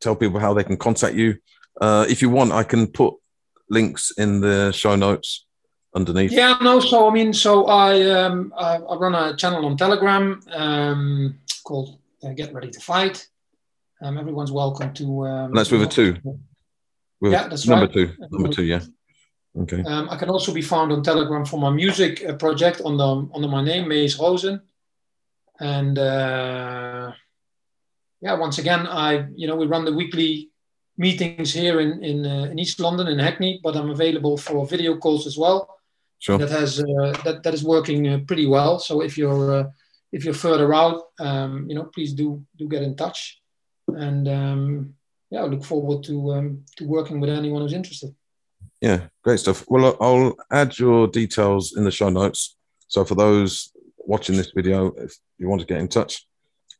tell 0.00 0.16
people 0.16 0.40
how 0.40 0.54
they 0.54 0.64
can 0.64 0.76
contact 0.76 1.14
you. 1.14 1.38
Uh, 1.80 2.06
if 2.08 2.22
you 2.22 2.30
want, 2.30 2.52
I 2.52 2.62
can 2.62 2.86
put 2.86 3.14
links 3.68 4.12
in 4.16 4.40
the 4.40 4.72
show 4.72 4.96
notes 4.96 5.46
underneath. 5.94 6.32
Yeah, 6.32 6.58
no. 6.62 6.80
So 6.80 7.08
I 7.08 7.12
mean, 7.12 7.32
so 7.32 7.66
I 7.66 8.10
um, 8.10 8.52
I, 8.56 8.76
I 8.76 8.96
run 8.96 9.14
a 9.14 9.36
channel 9.36 9.66
on 9.66 9.76
Telegram 9.76 10.40
um, 10.52 11.38
called 11.64 11.98
uh, 12.22 12.32
Get 12.32 12.52
Ready 12.54 12.70
to 12.70 12.80
Fight. 12.80 13.26
Um, 14.02 14.18
everyone's 14.18 14.52
welcome 14.52 14.92
to. 14.94 15.26
Um, 15.26 15.44
and 15.46 15.56
that's 15.56 15.70
with 15.70 15.82
a 15.82 15.86
two. 15.86 16.16
With 17.20 17.32
yeah, 17.32 17.48
that's 17.48 17.66
number 17.66 17.86
right. 17.86 17.94
two. 17.94 18.12
Number 18.30 18.48
two, 18.48 18.64
yeah. 18.64 18.80
Okay. 19.58 19.82
Um, 19.82 20.08
I 20.10 20.16
can 20.16 20.28
also 20.28 20.52
be 20.52 20.60
found 20.60 20.92
on 20.92 21.02
Telegram 21.02 21.46
for 21.46 21.58
my 21.58 21.70
music 21.70 22.22
uh, 22.28 22.34
project 22.34 22.82
under 22.84 23.26
under 23.34 23.48
my 23.48 23.64
name, 23.64 23.88
Mees 23.88 24.18
Rozen. 24.18 24.60
And 25.60 25.98
uh, 25.98 27.12
yeah, 28.20 28.34
once 28.34 28.58
again, 28.58 28.86
I 28.86 29.26
you 29.34 29.46
know 29.46 29.56
we 29.56 29.66
run 29.66 29.84
the 29.84 29.92
weekly 29.94 30.50
meetings 30.98 31.52
here 31.52 31.80
in 31.80 32.02
in, 32.02 32.26
uh, 32.26 32.44
in 32.50 32.58
East 32.58 32.80
London 32.80 33.08
in 33.08 33.18
Hackney, 33.18 33.60
but 33.62 33.76
I'm 33.76 33.90
available 33.90 34.36
for 34.36 34.66
video 34.66 34.96
calls 34.96 35.26
as 35.26 35.36
well. 35.38 35.76
Sure. 36.18 36.38
That 36.38 36.50
has 36.50 36.80
uh, 36.80 37.16
that 37.24 37.42
that 37.42 37.54
is 37.54 37.64
working 37.64 38.08
uh, 38.08 38.18
pretty 38.26 38.46
well. 38.46 38.78
So 38.78 39.02
if 39.02 39.18
you're 39.18 39.52
uh, 39.52 39.64
if 40.12 40.24
you're 40.24 40.34
further 40.34 40.72
out, 40.72 41.02
um, 41.20 41.66
you 41.68 41.74
know, 41.74 41.84
please 41.94 42.12
do 42.14 42.44
do 42.56 42.68
get 42.68 42.82
in 42.82 42.96
touch, 42.96 43.40
and 43.88 44.26
um, 44.28 44.94
yeah, 45.30 45.42
I 45.42 45.46
look 45.46 45.64
forward 45.64 46.04
to 46.04 46.32
um, 46.32 46.64
to 46.76 46.86
working 46.86 47.20
with 47.20 47.30
anyone 47.30 47.62
who's 47.62 47.74
interested. 47.74 48.14
Yeah, 48.80 49.08
great 49.22 49.40
stuff. 49.40 49.64
Well, 49.68 49.96
I'll 50.00 50.36
add 50.50 50.78
your 50.78 51.06
details 51.06 51.76
in 51.76 51.84
the 51.84 51.90
show 51.90 52.10
notes. 52.10 52.56
So 52.88 53.04
for 53.04 53.14
those 53.14 53.72
watching 54.06 54.36
this 54.36 54.52
video, 54.54 54.92
if 54.96 55.14
you 55.38 55.48
want 55.48 55.60
to 55.60 55.66
get 55.66 55.80
in 55.80 55.88
touch, 55.88 56.26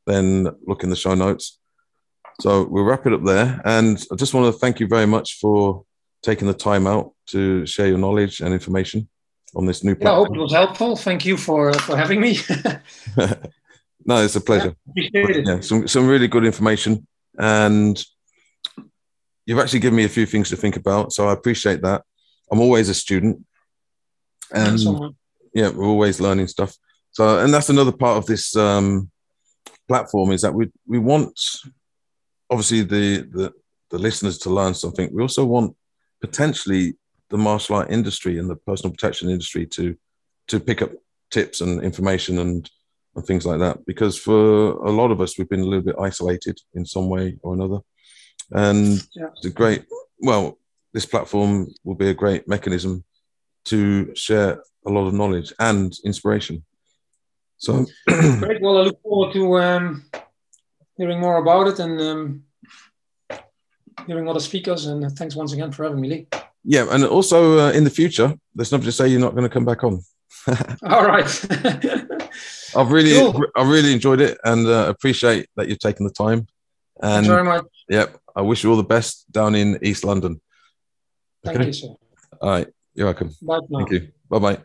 then 0.06 0.48
look 0.66 0.82
in 0.82 0.90
the 0.90 0.96
show 0.96 1.14
notes. 1.14 1.58
So 2.40 2.64
we'll 2.64 2.84
wrap 2.84 3.06
it 3.06 3.12
up 3.12 3.24
there. 3.24 3.60
And 3.64 4.02
I 4.12 4.14
just 4.14 4.34
want 4.34 4.52
to 4.52 4.58
thank 4.58 4.80
you 4.80 4.86
very 4.86 5.06
much 5.06 5.38
for 5.40 5.84
taking 6.22 6.48
the 6.48 6.54
time 6.54 6.86
out 6.86 7.12
to 7.28 7.66
share 7.66 7.88
your 7.88 7.98
knowledge 7.98 8.40
and 8.40 8.52
information 8.52 9.08
on 9.54 9.66
this 9.66 9.82
new 9.82 9.94
platform. 9.94 10.12
Yeah, 10.12 10.12
I 10.12 10.26
hope 10.26 10.36
it 10.36 10.40
was 10.40 10.52
helpful. 10.52 10.96
Thank 10.96 11.24
you 11.24 11.36
for 11.36 11.72
for 11.74 11.96
having 11.96 12.20
me. 12.20 12.38
no, 14.04 14.22
it's 14.22 14.36
a 14.36 14.40
pleasure. 14.40 14.74
Yeah, 14.94 15.26
yeah, 15.44 15.60
some 15.60 15.88
some 15.88 16.06
really 16.06 16.28
good 16.28 16.44
information, 16.44 17.06
and 17.38 18.02
you've 19.46 19.58
actually 19.58 19.80
given 19.80 19.96
me 19.96 20.04
a 20.04 20.10
few 20.10 20.26
things 20.26 20.50
to 20.50 20.56
think 20.56 20.76
about. 20.76 21.12
So 21.12 21.28
I 21.28 21.32
appreciate 21.32 21.82
that. 21.82 22.02
I'm 22.50 22.60
always 22.60 22.88
a 22.88 22.94
student, 22.94 23.44
and 24.52 24.78
yeah, 25.54 25.70
we're 25.70 25.86
always 25.86 26.20
learning 26.20 26.48
stuff. 26.48 26.76
So, 27.16 27.38
and 27.38 27.54
that's 27.54 27.70
another 27.70 27.92
part 27.92 28.18
of 28.18 28.26
this 28.26 28.54
um, 28.56 29.10
platform 29.88 30.32
is 30.32 30.42
that 30.42 30.52
we 30.52 30.70
we 30.86 30.98
want 30.98 31.32
obviously 32.50 32.82
the, 32.82 33.26
the 33.32 33.54
the 33.90 33.98
listeners 33.98 34.36
to 34.40 34.50
learn 34.50 34.74
something. 34.74 35.08
We 35.14 35.22
also 35.22 35.46
want 35.46 35.74
potentially 36.20 36.98
the 37.30 37.38
martial 37.38 37.76
art 37.76 37.90
industry 37.90 38.38
and 38.38 38.50
the 38.50 38.56
personal 38.56 38.90
protection 38.90 39.30
industry 39.30 39.64
to 39.68 39.96
to 40.48 40.60
pick 40.60 40.82
up 40.82 40.90
tips 41.30 41.62
and 41.62 41.82
information 41.82 42.38
and 42.38 42.70
and 43.14 43.24
things 43.24 43.46
like 43.46 43.60
that 43.60 43.86
because 43.86 44.18
for 44.18 44.72
a 44.84 44.90
lot 44.90 45.10
of 45.10 45.22
us 45.22 45.38
we've 45.38 45.48
been 45.48 45.60
a 45.60 45.70
little 45.72 45.88
bit 45.90 45.96
isolated 45.98 46.60
in 46.74 46.84
some 46.84 47.08
way 47.08 47.38
or 47.42 47.54
another 47.54 47.78
and 48.50 49.02
yeah. 49.14 49.28
it's 49.34 49.46
a 49.46 49.50
great 49.50 49.86
well 50.18 50.58
this 50.92 51.06
platform 51.06 51.66
will 51.82 51.94
be 51.94 52.10
a 52.10 52.20
great 52.22 52.46
mechanism 52.46 53.02
to 53.64 54.14
share 54.14 54.62
a 54.86 54.90
lot 54.90 55.06
of 55.06 55.14
knowledge 55.14 55.50
and 55.58 55.94
inspiration 56.04 56.62
so 57.58 57.84
great 58.38 58.60
well 58.60 58.78
i 58.78 58.82
look 58.82 59.00
forward 59.02 59.32
to 59.32 59.58
um, 59.58 60.04
hearing 60.96 61.20
more 61.20 61.38
about 61.38 61.68
it 61.68 61.78
and 61.78 62.00
um, 62.00 62.42
hearing 64.06 64.28
other 64.28 64.40
speakers 64.40 64.86
and 64.86 65.10
thanks 65.12 65.36
once 65.36 65.52
again 65.52 65.72
for 65.72 65.84
having 65.84 66.00
me 66.00 66.08
lee 66.08 66.26
yeah 66.64 66.86
and 66.90 67.04
also 67.04 67.58
uh, 67.58 67.72
in 67.72 67.84
the 67.84 67.90
future 67.90 68.34
there's 68.54 68.72
nothing 68.72 68.84
to 68.86 68.92
say 68.92 69.08
you're 69.08 69.20
not 69.20 69.34
going 69.34 69.48
to 69.48 69.52
come 69.52 69.64
back 69.64 69.84
on 69.84 70.00
all 70.84 71.06
right 71.06 71.24
i've 72.76 72.90
really 72.90 73.18
cool. 73.18 73.44
i 73.56 73.62
really 73.62 73.92
enjoyed 73.92 74.20
it 74.20 74.38
and 74.44 74.66
uh, 74.66 74.86
appreciate 74.88 75.48
that 75.56 75.68
you've 75.68 75.78
taken 75.78 76.06
the 76.06 76.12
time 76.12 76.46
and 77.02 77.26
Thanks 77.26 77.28
very 77.28 77.44
much 77.44 77.66
Yep. 77.88 78.18
I 78.34 78.42
wish 78.42 78.64
you 78.64 78.70
all 78.70 78.76
the 78.76 78.82
best 78.82 79.30
down 79.30 79.54
in 79.54 79.78
East 79.82 80.04
London. 80.04 80.40
Thank 81.44 81.58
okay? 81.58 81.66
you, 81.66 81.72
sir. 81.72 81.88
All 82.40 82.50
right. 82.50 82.68
You're 82.94 83.06
welcome. 83.06 83.30
Bye. 83.42 83.60
Thank 83.72 83.90
you. 83.90 84.08
Bye 84.28 84.38
bye. 84.38 84.58